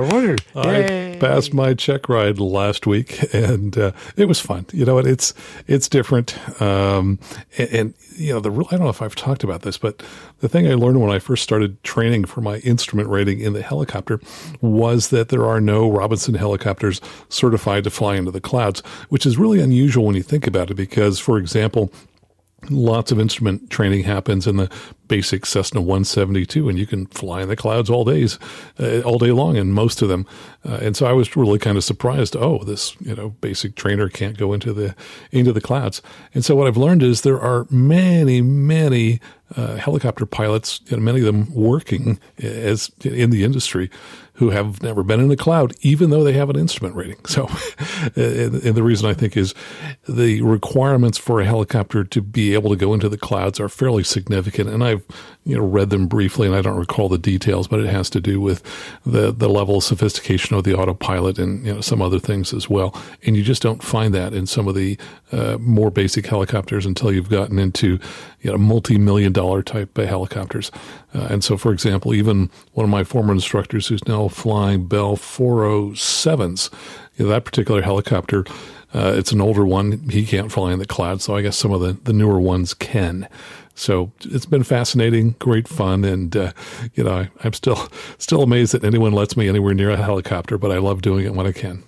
I, 0.55 1.13
I, 1.13 1.17
passed 1.19 1.53
my 1.53 1.73
check 1.73 2.09
ride 2.09 2.39
last 2.39 2.87
week, 2.87 3.33
and 3.33 3.77
uh, 3.77 3.91
it 4.17 4.27
was 4.27 4.39
fun. 4.39 4.65
You 4.73 4.85
know, 4.85 4.97
it's 4.97 5.33
it's 5.67 5.87
different, 5.87 6.37
um, 6.61 7.19
and, 7.57 7.69
and, 7.69 7.93
you 8.15 8.33
know, 8.33 8.39
the 8.39 8.51
I 8.51 8.71
don't 8.71 8.81
know 8.81 8.89
if 8.89 9.01
I've 9.01 9.15
talked 9.15 9.43
about 9.43 9.61
this, 9.61 9.77
but 9.77 10.01
the 10.39 10.49
thing 10.49 10.67
I 10.67 10.73
learned 10.73 11.01
when 11.01 11.11
I 11.11 11.19
first 11.19 11.43
started 11.43 11.81
training 11.83 12.25
for 12.25 12.41
my 12.41 12.57
instrument 12.57 13.09
rating 13.09 13.39
in 13.41 13.53
the 13.53 13.61
helicopter 13.61 14.19
was 14.59 15.09
that 15.09 15.29
there 15.29 15.45
are 15.45 15.61
no 15.61 15.89
Robinson 15.91 16.33
helicopters 16.33 16.99
certified 17.29 17.83
to 17.83 17.89
fly 17.89 18.15
into 18.15 18.31
the 18.31 18.41
clouds, 18.41 18.81
which 19.09 19.25
is 19.25 19.37
really 19.37 19.59
unusual 19.59 20.05
when 20.05 20.15
you 20.15 20.23
think 20.23 20.47
about 20.47 20.71
it. 20.71 20.75
Because, 20.75 21.19
for 21.19 21.37
example, 21.37 21.91
lots 22.69 23.11
of 23.11 23.19
instrument 23.19 23.69
training 23.69 24.03
happens 24.03 24.47
in 24.47 24.57
the 24.57 24.69
basic 25.11 25.45
Cessna 25.45 25.81
172, 25.81 26.69
and 26.69 26.79
you 26.79 26.87
can 26.87 27.05
fly 27.07 27.41
in 27.41 27.49
the 27.49 27.57
clouds 27.57 27.89
all 27.89 28.05
days, 28.05 28.39
uh, 28.79 29.01
all 29.01 29.17
day 29.17 29.33
long, 29.33 29.57
and 29.57 29.73
most 29.73 30.01
of 30.01 30.07
them. 30.07 30.25
Uh, 30.63 30.75
and 30.75 30.95
so 30.95 31.05
I 31.05 31.11
was 31.11 31.35
really 31.35 31.59
kind 31.59 31.77
of 31.77 31.83
surprised. 31.83 32.33
Oh, 32.33 32.63
this 32.63 32.95
you 33.01 33.13
know 33.13 33.31
basic 33.41 33.75
trainer 33.75 34.07
can't 34.07 34.37
go 34.37 34.53
into 34.53 34.71
the 34.71 34.95
into 35.29 35.51
the 35.51 35.59
clouds. 35.59 36.01
And 36.33 36.45
so 36.45 36.55
what 36.55 36.65
I've 36.65 36.77
learned 36.77 37.03
is 37.03 37.21
there 37.21 37.41
are 37.41 37.67
many, 37.69 38.41
many 38.41 39.19
uh, 39.57 39.75
helicopter 39.75 40.25
pilots, 40.25 40.79
and 40.89 41.03
many 41.03 41.19
of 41.19 41.25
them 41.25 41.53
working 41.53 42.17
as 42.37 42.89
in 43.03 43.31
the 43.31 43.43
industry, 43.43 43.89
who 44.41 44.49
have 44.49 44.81
never 44.81 45.03
been 45.03 45.19
in 45.19 45.29
a 45.29 45.35
cloud, 45.35 45.71
even 45.81 46.09
though 46.09 46.23
they 46.23 46.33
have 46.33 46.49
an 46.49 46.57
instrument 46.57 46.95
rating. 46.95 47.23
So, 47.25 47.47
and, 48.15 48.55
and, 48.55 48.75
the 48.75 48.81
reason 48.81 49.07
I 49.07 49.13
think 49.13 49.37
is 49.37 49.53
the 50.09 50.41
requirements 50.41 51.19
for 51.19 51.39
a 51.41 51.45
helicopter 51.45 52.03
to 52.03 52.21
be 52.23 52.55
able 52.55 52.71
to 52.71 52.75
go 52.75 52.95
into 52.95 53.07
the 53.07 53.19
clouds 53.19 53.59
are 53.59 53.69
fairly 53.69 54.03
significant. 54.03 54.69
And 54.69 54.83
I've, 54.83 55.00
you 55.43 55.57
know, 55.57 55.65
read 55.65 55.89
them 55.89 56.07
briefly 56.07 56.47
and 56.47 56.55
I 56.55 56.61
don't 56.61 56.77
recall 56.77 57.09
the 57.09 57.17
details, 57.17 57.67
but 57.67 57.79
it 57.79 57.87
has 57.87 58.09
to 58.11 58.19
do 58.19 58.39
with 58.39 58.63
the, 59.05 59.31
the 59.31 59.49
level 59.49 59.77
of 59.77 59.83
sophistication 59.83 60.55
of 60.55 60.63
the 60.63 60.75
autopilot 60.75 61.39
and, 61.39 61.65
you 61.65 61.73
know, 61.73 61.81
some 61.81 62.01
other 62.01 62.19
things 62.19 62.53
as 62.53 62.69
well. 62.69 62.95
And 63.23 63.35
you 63.35 63.43
just 63.43 63.61
don't 63.61 63.81
find 63.81 64.13
that 64.13 64.33
in 64.33 64.45
some 64.45 64.67
of 64.67 64.75
the 64.75 64.97
uh, 65.31 65.57
more 65.59 65.89
basic 65.89 66.27
helicopters 66.27 66.85
until 66.85 67.11
you've 67.11 67.29
gotten 67.29 67.57
into, 67.57 67.99
you 68.41 68.51
know, 68.51 68.57
multi-million 68.57 69.33
dollar 69.33 69.63
type 69.63 69.97
of 69.97 70.07
helicopters. 70.07 70.71
Uh, 71.13 71.27
and 71.29 71.43
so, 71.43 71.57
for 71.57 71.71
example, 71.73 72.13
even 72.13 72.49
one 72.73 72.83
of 72.83 72.89
my 72.89 73.03
former 73.03 73.33
instructors 73.33 73.87
who's 73.87 74.07
now 74.07 74.27
flying 74.27 74.85
Bell 74.85 75.17
407s, 75.17 76.71
you 77.15 77.25
know, 77.25 77.31
that 77.31 77.45
particular 77.45 77.81
helicopter, 77.81 78.45
uh, 78.93 79.13
it's 79.15 79.31
an 79.31 79.41
older 79.41 79.65
one. 79.65 80.09
He 80.09 80.25
can't 80.25 80.51
fly 80.51 80.73
in 80.73 80.79
the 80.79 80.85
cloud, 80.85 81.21
so 81.21 81.35
I 81.35 81.41
guess 81.41 81.57
some 81.57 81.71
of 81.71 81.81
the, 81.81 81.93
the 81.93 82.13
newer 82.13 82.39
ones 82.39 82.73
can. 82.73 83.27
So 83.75 84.11
it's 84.21 84.45
been 84.45 84.63
fascinating, 84.63 85.35
great 85.39 85.67
fun, 85.67 86.03
and 86.03 86.35
uh, 86.35 86.51
you 86.93 87.03
know 87.03 87.11
I, 87.11 87.45
am 87.45 87.53
still 87.53 87.87
still 88.17 88.43
amazed 88.43 88.73
that 88.73 88.83
anyone 88.83 89.13
lets 89.13 89.37
me 89.37 89.47
anywhere 89.47 89.73
near 89.73 89.89
a 89.89 89.97
helicopter. 89.97 90.57
But 90.57 90.71
I 90.71 90.77
love 90.77 91.01
doing 91.01 91.25
it 91.25 91.33
when 91.33 91.47
I 91.47 91.51
can. 91.51 91.83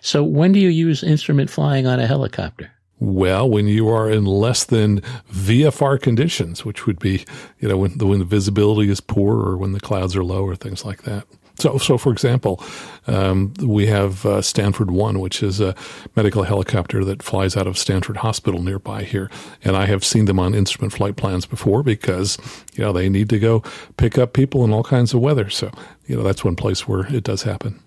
So 0.00 0.22
when 0.22 0.52
do 0.52 0.60
you 0.60 0.68
use 0.68 1.02
instrument 1.02 1.50
flying 1.50 1.86
on 1.86 2.00
a 2.00 2.06
helicopter? 2.06 2.70
Well, 3.00 3.50
when 3.50 3.66
you 3.66 3.88
are 3.88 4.08
in 4.08 4.24
less 4.24 4.64
than 4.64 5.00
VFR 5.32 6.00
conditions, 6.00 6.64
which 6.64 6.86
would 6.86 7.00
be, 7.00 7.24
you 7.58 7.68
know, 7.68 7.76
when 7.76 7.98
the, 7.98 8.06
when 8.06 8.20
the 8.20 8.24
visibility 8.24 8.90
is 8.90 9.00
poor 9.00 9.40
or 9.40 9.56
when 9.56 9.72
the 9.72 9.80
clouds 9.80 10.14
are 10.14 10.22
low 10.22 10.44
or 10.44 10.54
things 10.54 10.84
like 10.84 11.02
that. 11.02 11.26
So, 11.62 11.78
so 11.78 11.96
for 11.96 12.10
example, 12.10 12.60
um, 13.06 13.54
we 13.62 13.86
have 13.86 14.26
uh, 14.26 14.42
Stanford 14.42 14.90
One, 14.90 15.20
which 15.20 15.44
is 15.44 15.60
a 15.60 15.76
medical 16.16 16.42
helicopter 16.42 17.04
that 17.04 17.22
flies 17.22 17.56
out 17.56 17.68
of 17.68 17.78
Stanford 17.78 18.16
Hospital 18.16 18.60
nearby 18.60 19.04
here, 19.04 19.30
and 19.62 19.76
I 19.76 19.86
have 19.86 20.04
seen 20.04 20.24
them 20.24 20.40
on 20.40 20.56
instrument 20.56 20.92
flight 20.92 21.14
plans 21.14 21.46
before 21.46 21.84
because 21.84 22.36
you 22.74 22.82
know 22.82 22.92
they 22.92 23.08
need 23.08 23.28
to 23.28 23.38
go 23.38 23.62
pick 23.96 24.18
up 24.18 24.32
people 24.32 24.64
in 24.64 24.72
all 24.72 24.82
kinds 24.82 25.14
of 25.14 25.20
weather. 25.20 25.50
So, 25.50 25.70
you 26.06 26.16
know, 26.16 26.24
that's 26.24 26.44
one 26.44 26.56
place 26.56 26.88
where 26.88 27.06
it 27.06 27.22
does 27.22 27.44
happen. 27.44 27.78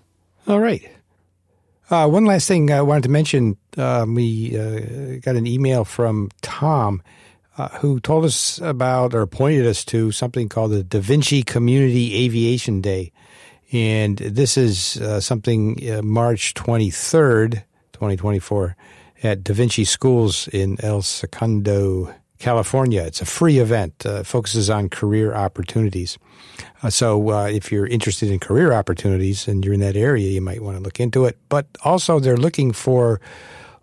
All 0.48 0.60
right. 0.60 0.88
Uh, 1.90 2.08
one 2.08 2.24
last 2.24 2.48
thing 2.48 2.72
I 2.72 2.80
wanted 2.80 3.02
to 3.02 3.10
mention. 3.10 3.58
Um, 3.76 4.14
we 4.14 4.58
uh, 4.58 5.18
got 5.20 5.36
an 5.36 5.46
email 5.46 5.84
from 5.84 6.30
Tom 6.40 7.02
uh, 7.58 7.68
who 7.80 8.00
told 8.00 8.24
us 8.24 8.58
about 8.60 9.14
or 9.14 9.26
pointed 9.26 9.66
us 9.66 9.84
to 9.84 10.12
something 10.12 10.48
called 10.48 10.70
the 10.70 10.82
Da 10.82 10.98
Vinci 10.98 11.42
Community 11.42 12.24
Aviation 12.24 12.80
Day. 12.80 13.12
And 13.72 14.18
this 14.18 14.56
is 14.56 14.96
uh, 14.98 15.20
something 15.20 15.78
uh, 15.90 16.02
March 16.02 16.54
23rd, 16.54 17.64
2024, 17.92 18.76
at 19.22 19.42
Da 19.42 19.54
Vinci 19.54 19.84
Schools 19.84 20.48
in 20.48 20.76
El 20.80 21.02
Segundo, 21.02 22.14
California. 22.38 23.02
It's 23.02 23.20
a 23.20 23.26
free 23.26 23.58
event, 23.58 24.04
uh, 24.04 24.22
focuses 24.22 24.68
on 24.68 24.88
career 24.88 25.34
opportunities. 25.34 26.18
Uh, 26.82 26.90
so 26.90 27.30
uh, 27.30 27.46
if 27.46 27.72
you're 27.72 27.86
interested 27.86 28.30
in 28.30 28.38
career 28.38 28.72
opportunities 28.72 29.48
and 29.48 29.64
you're 29.64 29.74
in 29.74 29.80
that 29.80 29.96
area, 29.96 30.28
you 30.28 30.40
might 30.40 30.62
want 30.62 30.76
to 30.76 30.82
look 30.82 31.00
into 31.00 31.24
it. 31.24 31.38
But 31.48 31.66
also, 31.82 32.20
they're 32.20 32.36
looking 32.36 32.72
for 32.72 33.20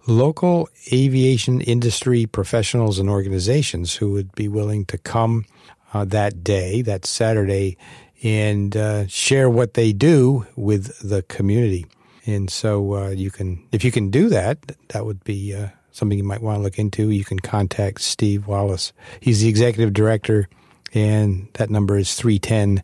local 0.06 0.70
aviation 0.92 1.62
industry 1.62 2.26
professionals 2.26 3.00
and 3.00 3.10
organizations 3.10 3.96
who 3.96 4.12
would 4.12 4.34
be 4.36 4.48
willing 4.48 4.86
to 4.86 4.98
come 4.98 5.46
uh, 5.94 6.06
that 6.06 6.44
day, 6.44 6.82
that 6.82 7.06
Saturday, 7.06 7.78
and 8.24 8.76
uh, 8.76 9.06
share 9.08 9.50
what 9.50 9.74
they 9.74 9.94
do 9.94 10.48
with 10.56 10.98
the 11.08 11.22
community. 11.24 11.86
And 12.26 12.50
so 12.50 12.95
uh, 12.95 13.10
you 13.10 13.30
can, 13.30 13.62
if 13.72 13.84
you 13.84 13.91
can 13.91 14.10
do 14.10 14.30
that, 14.30 14.60
that 14.90 15.06
would 15.06 15.24
be 15.26 15.54
uh, 15.54 15.68
something 15.91 16.18
you 16.18 16.24
might 16.24 16.41
want 16.41 16.58
to 16.58 16.64
look 16.64 16.80
into. 16.80 17.10
You 17.10 17.26
can 17.26 17.40
contact 17.40 18.02
Steve 18.02 18.48
Wallace. 18.48 18.94
He's 19.20 19.41
the 19.41 19.50
executive 19.50 19.94
director 19.94 20.48
and 20.94 21.48
that 21.54 21.70
number 21.70 21.98
is 21.98 22.16
310 22.16 22.84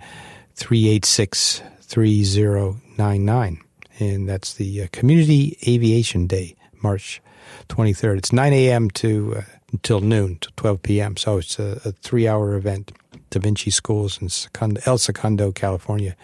386 0.55 1.61
3099. 1.81 3.61
And 3.99 4.29
that's 4.29 4.53
the 4.53 4.83
uh, 4.83 4.87
Community 4.91 5.57
Aviation 5.67 6.27
Day, 6.27 6.55
March 6.81 7.21
23rd. 7.67 8.17
It's 8.17 8.33
9 8.33 8.53
a.m. 8.53 8.89
to 8.91 9.35
uh, 9.37 9.41
until 9.71 9.99
noon, 9.99 10.37
to 10.39 10.49
12 10.55 10.81
p.m. 10.81 11.17
So 11.17 11.37
it's 11.37 11.59
a, 11.59 11.79
a 11.85 11.91
three 11.91 12.27
hour 12.27 12.55
event. 12.55 12.91
Da 13.29 13.39
Vinci 13.39 13.69
Schools 13.69 14.21
in 14.21 14.29
Segundo, 14.29 14.81
El 14.85 14.97
Segundo, 14.97 15.51
California. 15.51 16.15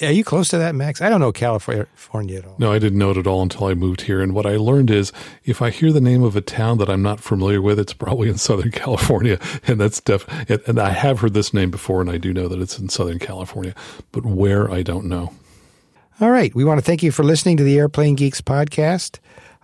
Are 0.00 0.12
you 0.12 0.24
close 0.24 0.48
to 0.48 0.58
that, 0.58 0.74
Max? 0.74 1.02
I 1.02 1.10
don't 1.10 1.20
know 1.20 1.32
California 1.32 2.38
at 2.38 2.46
all. 2.46 2.56
No, 2.58 2.72
I 2.72 2.78
didn't 2.78 2.98
know 2.98 3.10
it 3.10 3.18
at 3.18 3.26
all 3.26 3.42
until 3.42 3.66
I 3.66 3.74
moved 3.74 4.02
here. 4.02 4.22
And 4.22 4.34
what 4.34 4.46
I 4.46 4.56
learned 4.56 4.90
is 4.90 5.12
if 5.44 5.60
I 5.60 5.68
hear 5.70 5.92
the 5.92 6.00
name 6.00 6.22
of 6.22 6.36
a 6.36 6.40
town 6.40 6.78
that 6.78 6.88
I'm 6.88 7.02
not 7.02 7.20
familiar 7.20 7.60
with, 7.60 7.78
it's 7.78 7.92
probably 7.92 8.28
in 8.28 8.38
Southern 8.38 8.70
California. 8.72 9.38
And 9.66 9.78
that's 9.80 10.00
def- 10.00 10.26
and 10.66 10.78
I 10.78 10.90
have 10.90 11.20
heard 11.20 11.34
this 11.34 11.52
name 11.52 11.70
before, 11.70 12.00
and 12.00 12.10
I 12.10 12.16
do 12.16 12.32
know 12.32 12.48
that 12.48 12.60
it's 12.60 12.78
in 12.78 12.88
Southern 12.88 13.18
California, 13.18 13.74
but 14.10 14.24
where 14.24 14.70
I 14.70 14.82
don't 14.82 15.04
know. 15.06 15.32
All 16.20 16.30
right. 16.30 16.54
We 16.54 16.64
want 16.64 16.78
to 16.78 16.84
thank 16.84 17.02
you 17.02 17.10
for 17.10 17.22
listening 17.24 17.56
to 17.58 17.64
the 17.64 17.76
Airplane 17.76 18.14
Geeks 18.14 18.40
podcast. 18.40 19.18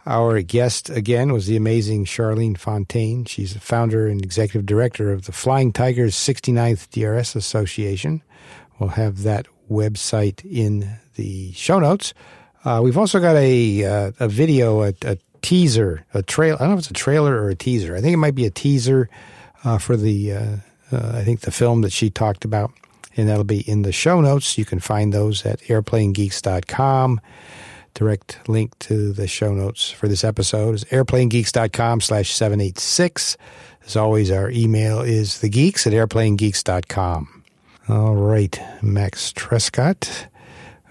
Our 0.07 0.41
guest 0.41 0.89
again 0.89 1.33
was 1.33 1.47
the 1.47 1.57
amazing 1.57 2.07
Charlene 2.07 2.57
Fontaine. 2.57 3.27
She's 3.27 3.53
the 3.53 3.61
founder 3.61 4.07
and 4.07 4.23
executive 4.23 4.65
director 4.65 5.13
of 5.13 5.27
the 5.27 5.33
Flying 5.33 5.73
Tigers 5.73 6.15
69th 6.15 6.89
DRS 6.91 7.37
Association. 7.37 8.23
We'll 8.79 8.91
have 8.91 9.23
that 9.25 9.47
website 9.71 10.45
in 10.45 10.99
the 11.17 11.53
show 11.53 11.79
notes. 11.79 12.15
Uh, 12.65 12.81
we've 12.83 12.99
also 12.99 13.21
got 13.21 13.37
a 13.37 13.85
uh, 13.85 14.13
a 14.21 14.29
video, 14.29 14.83
a, 14.83 14.95
a, 15.03 15.19
teaser, 15.43 16.05
a 16.13 16.23
trail. 16.23 16.57
I 16.57 16.61
don't 16.61 16.69
know 16.71 16.75
if 16.75 16.81
it's 16.81 16.91
a 16.91 16.95
trailer 16.95 17.41
or 17.41 17.49
a 17.49 17.55
teaser. 17.55 17.97
I 17.97 18.01
think 18.01 18.13
it 18.13 18.19
might 18.19 18.35
be 18.35 18.47
a 18.47 18.51
teaser 18.51 19.09
uh, 19.65 19.79
for 19.79 19.97
the 19.97 20.33
uh, 20.33 20.57
uh, 20.93 21.13
I 21.15 21.25
think 21.25 21.41
the 21.41 21.51
film 21.51 21.83
that 21.83 21.93
she 21.93 22.11
talked 22.11 22.45
about, 22.45 22.73
and 23.17 23.29
that'll 23.29 23.45
be 23.45 23.61
in 23.61 23.83
the 23.83 23.93
show 23.93 24.21
notes. 24.21 24.59
You 24.59 24.65
can 24.65 24.81
find 24.81 25.13
those 25.13 25.47
at 25.47 25.61
airplanegeeks.com. 25.61 27.21
Direct 27.95 28.49
link 28.49 28.79
to 28.81 29.13
the 29.13 29.27
show 29.27 29.53
notes 29.53 29.91
for 29.91 30.09
this 30.09 30.25
episode 30.25 30.75
is 30.75 30.85
airplanegeeks.com 30.85 32.01
slash 32.01 32.33
786. 32.33 33.37
As 33.87 33.97
always, 33.97 34.31
our 34.31 34.51
email 34.51 35.01
is 35.01 35.31
thegeeks 35.35 35.87
at 35.87 35.93
airplanegeeks.com. 35.93 37.43
All 37.89 38.15
right, 38.15 38.61
Max 38.83 39.33
Trescott, 39.33 40.29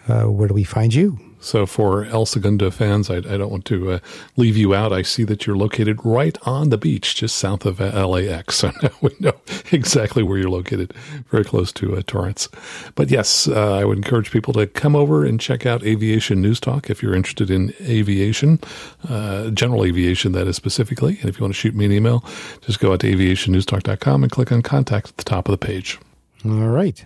uh, 0.08 0.24
where 0.24 0.48
do 0.48 0.54
we 0.54 0.64
find 0.64 0.94
you? 0.94 1.29
So, 1.42 1.66
for 1.66 2.06
El 2.06 2.26
Segundo 2.26 2.70
fans, 2.70 3.10
I, 3.10 3.18
I 3.18 3.38
don't 3.38 3.50
want 3.50 3.66
to 3.66 3.94
uh, 3.94 4.00
leave 4.36 4.58
you 4.58 4.76
out. 4.76 4.92
I 4.92 5.02
see 5.02 5.24
that 5.26 5.48
you're 5.48 5.56
located 5.56 6.00
right 6.04 6.38
on 6.44 6.70
the 6.70 6.78
beach, 6.78 7.16
just 7.16 7.38
south 7.38 7.66
of 7.66 7.80
uh, 7.82 8.08
LAX. 8.08 8.60
So 8.60 8.72
now 8.84 8.90
we 9.00 9.12
know 9.22 9.36
exactly 9.72 10.22
where 10.22 10.38
you're 10.38 10.50
located, 10.50 10.94
very 11.30 11.46
close 11.46 11.72
to 11.74 11.96
uh, 11.96 12.02
Torrance. 12.06 12.50
But 12.96 13.10
yes, 13.10 13.48
uh, 13.48 13.76
I 13.76 13.86
would 13.86 13.98
encourage 13.98 14.32
people 14.32 14.52
to 14.54 14.68
come 14.68 14.98
over 14.98 15.24
and 15.24 15.40
check 15.40 15.66
out 15.66 15.82
Aviation 15.84 16.42
News 16.42 16.60
Talk 16.60 16.90
if 16.90 17.02
you're 17.02 17.16
interested 17.16 17.50
in 17.50 17.74
aviation, 17.80 18.60
uh, 19.08 19.50
general 19.52 19.86
aviation, 19.86 20.34
that 20.34 20.46
is 20.48 20.58
specifically. 20.58 21.20
And 21.22 21.30
if 21.30 21.38
you 21.38 21.44
want 21.44 21.54
to 21.54 21.60
shoot 21.60 21.74
me 21.74 21.86
an 21.86 21.94
email, 21.94 22.26
just 22.62 22.82
go 22.82 22.92
out 22.92 23.00
to 23.00 23.16
aviationnewstalk.com 23.16 24.24
and 24.24 24.32
click 24.32 24.52
on 24.52 24.62
contact 24.62 25.10
at 25.10 25.18
the 25.18 25.24
top 25.24 25.48
of 25.48 25.58
the 25.58 25.66
page. 25.66 25.98
All 26.44 26.52
right. 26.52 27.06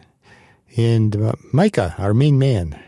And 0.76 1.16
uh, 1.16 1.34
Micah, 1.52 1.94
our 2.00 2.16
main 2.16 2.40
man. 2.40 2.82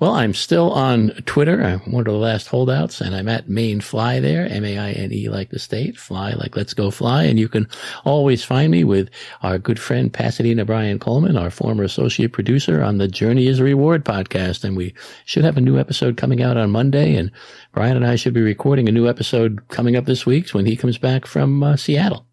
Well, 0.00 0.12
I'm 0.12 0.34
still 0.34 0.70
on 0.72 1.10
Twitter. 1.26 1.62
I'm 1.62 1.80
one 1.92 2.06
of 2.06 2.12
the 2.12 2.18
last 2.18 2.48
holdouts, 2.48 3.00
and 3.00 3.14
I'm 3.14 3.28
at 3.28 3.48
Maine 3.48 3.80
Fly 3.80 4.20
there, 4.20 4.46
M-A-I-N-E 4.48 5.28
like 5.28 5.50
the 5.50 5.58
state, 5.58 5.96
fly 5.96 6.32
like 6.32 6.56
let's 6.56 6.74
go 6.74 6.90
fly. 6.90 7.24
And 7.24 7.38
you 7.38 7.48
can 7.48 7.68
always 8.04 8.44
find 8.44 8.70
me 8.70 8.84
with 8.84 9.10
our 9.42 9.58
good 9.58 9.78
friend 9.78 10.12
Pasadena 10.12 10.64
Brian 10.64 10.98
Coleman, 10.98 11.36
our 11.36 11.50
former 11.50 11.84
associate 11.84 12.32
producer 12.32 12.82
on 12.82 12.98
the 12.98 13.08
Journey 13.08 13.46
is 13.46 13.60
a 13.60 13.64
Reward 13.64 14.04
podcast. 14.04 14.64
And 14.64 14.76
we 14.76 14.94
should 15.24 15.44
have 15.44 15.56
a 15.56 15.62
new 15.62 15.78
episode 15.78 16.16
coming 16.16 16.42
out 16.42 16.56
on 16.56 16.70
Monday. 16.70 17.14
And 17.16 17.30
Brian 17.72 17.96
and 17.96 18.06
I 18.06 18.16
should 18.16 18.34
be 18.34 18.40
recording 18.40 18.88
a 18.88 18.92
new 18.92 19.08
episode 19.08 19.66
coming 19.68 19.96
up 19.96 20.04
this 20.04 20.24
week 20.24 20.50
when 20.50 20.66
he 20.66 20.76
comes 20.76 20.98
back 20.98 21.26
from 21.26 21.62
uh, 21.62 21.76
Seattle. 21.76 22.26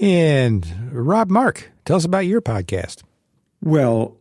And 0.00 0.66
Rob 0.92 1.30
Mark, 1.30 1.70
tell 1.84 1.96
us 1.96 2.04
about 2.04 2.20
your 2.20 2.40
podcast. 2.40 3.02
Well, 3.62 4.16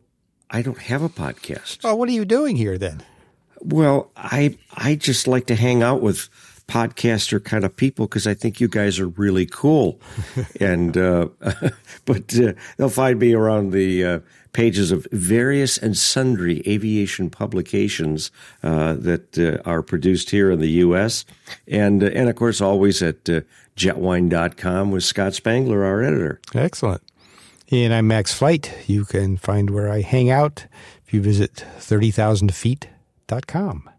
I 0.49 0.61
don't 0.61 0.79
have 0.79 1.01
a 1.01 1.09
podcast. 1.09 1.79
Oh, 1.83 1.95
what 1.95 2.09
are 2.09 2.13
you 2.13 2.25
doing 2.25 2.55
here 2.55 2.77
then? 2.77 3.03
Well, 3.61 4.11
I 4.15 4.57
I 4.73 4.95
just 4.95 5.27
like 5.27 5.45
to 5.47 5.55
hang 5.55 5.83
out 5.83 6.01
with 6.01 6.29
podcaster 6.67 7.43
kind 7.43 7.65
of 7.65 7.75
people 7.75 8.05
because 8.05 8.27
I 8.27 8.33
think 8.35 8.61
you 8.61 8.67
guys 8.67 8.99
are 8.99 9.07
really 9.07 9.45
cool, 9.45 9.99
and 10.59 10.97
uh, 10.97 11.27
but 12.05 12.39
uh, 12.39 12.53
they'll 12.77 12.89
find 12.89 13.19
me 13.19 13.33
around 13.33 13.71
the 13.71 14.05
uh, 14.05 14.19
pages 14.53 14.91
of 14.91 15.05
various 15.11 15.77
and 15.77 15.97
sundry 15.97 16.61
aviation 16.67 17.29
publications 17.29 18.31
uh, 18.63 18.93
that 18.93 19.37
uh, 19.37 19.61
are 19.69 19.81
produced 19.81 20.29
here 20.29 20.51
in 20.51 20.59
the 20.59 20.71
U.S. 20.83 21.25
and 21.67 22.03
uh, 22.03 22.07
and 22.07 22.29
of 22.29 22.35
course 22.35 22.61
always 22.61 23.01
at 23.01 23.23
jetwhine.com 23.75 24.91
with 24.91 25.03
Scott 25.03 25.33
Spangler, 25.33 25.83
our 25.83 26.01
editor. 26.01 26.39
Excellent. 26.53 27.01
And 27.71 27.93
I'm 27.93 28.07
Max 28.07 28.33
Flight. 28.33 28.73
You 28.87 29.05
can 29.05 29.37
find 29.37 29.69
where 29.69 29.91
I 29.91 30.01
hang 30.01 30.31
out 30.31 30.65
if 31.05 31.13
you 31.13 31.21
visit 31.21 31.63
30,000feet.com. 31.77 33.89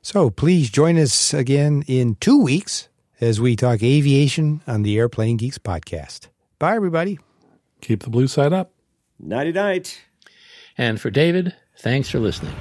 So 0.00 0.30
please 0.30 0.70
join 0.70 0.96
us 0.96 1.34
again 1.34 1.84
in 1.86 2.14
two 2.14 2.42
weeks 2.42 2.88
as 3.20 3.38
we 3.38 3.56
talk 3.56 3.82
aviation 3.82 4.62
on 4.66 4.82
the 4.82 4.98
Airplane 4.98 5.36
Geeks 5.36 5.58
podcast. 5.58 6.28
Bye, 6.58 6.76
everybody. 6.76 7.18
Keep 7.82 8.04
the 8.04 8.10
blue 8.10 8.26
side 8.26 8.54
up. 8.54 8.72
Nighty 9.18 9.52
night. 9.52 10.00
And 10.78 10.98
for 10.98 11.10
David, 11.10 11.54
thanks 11.76 12.08
for 12.08 12.20
listening. 12.20 12.54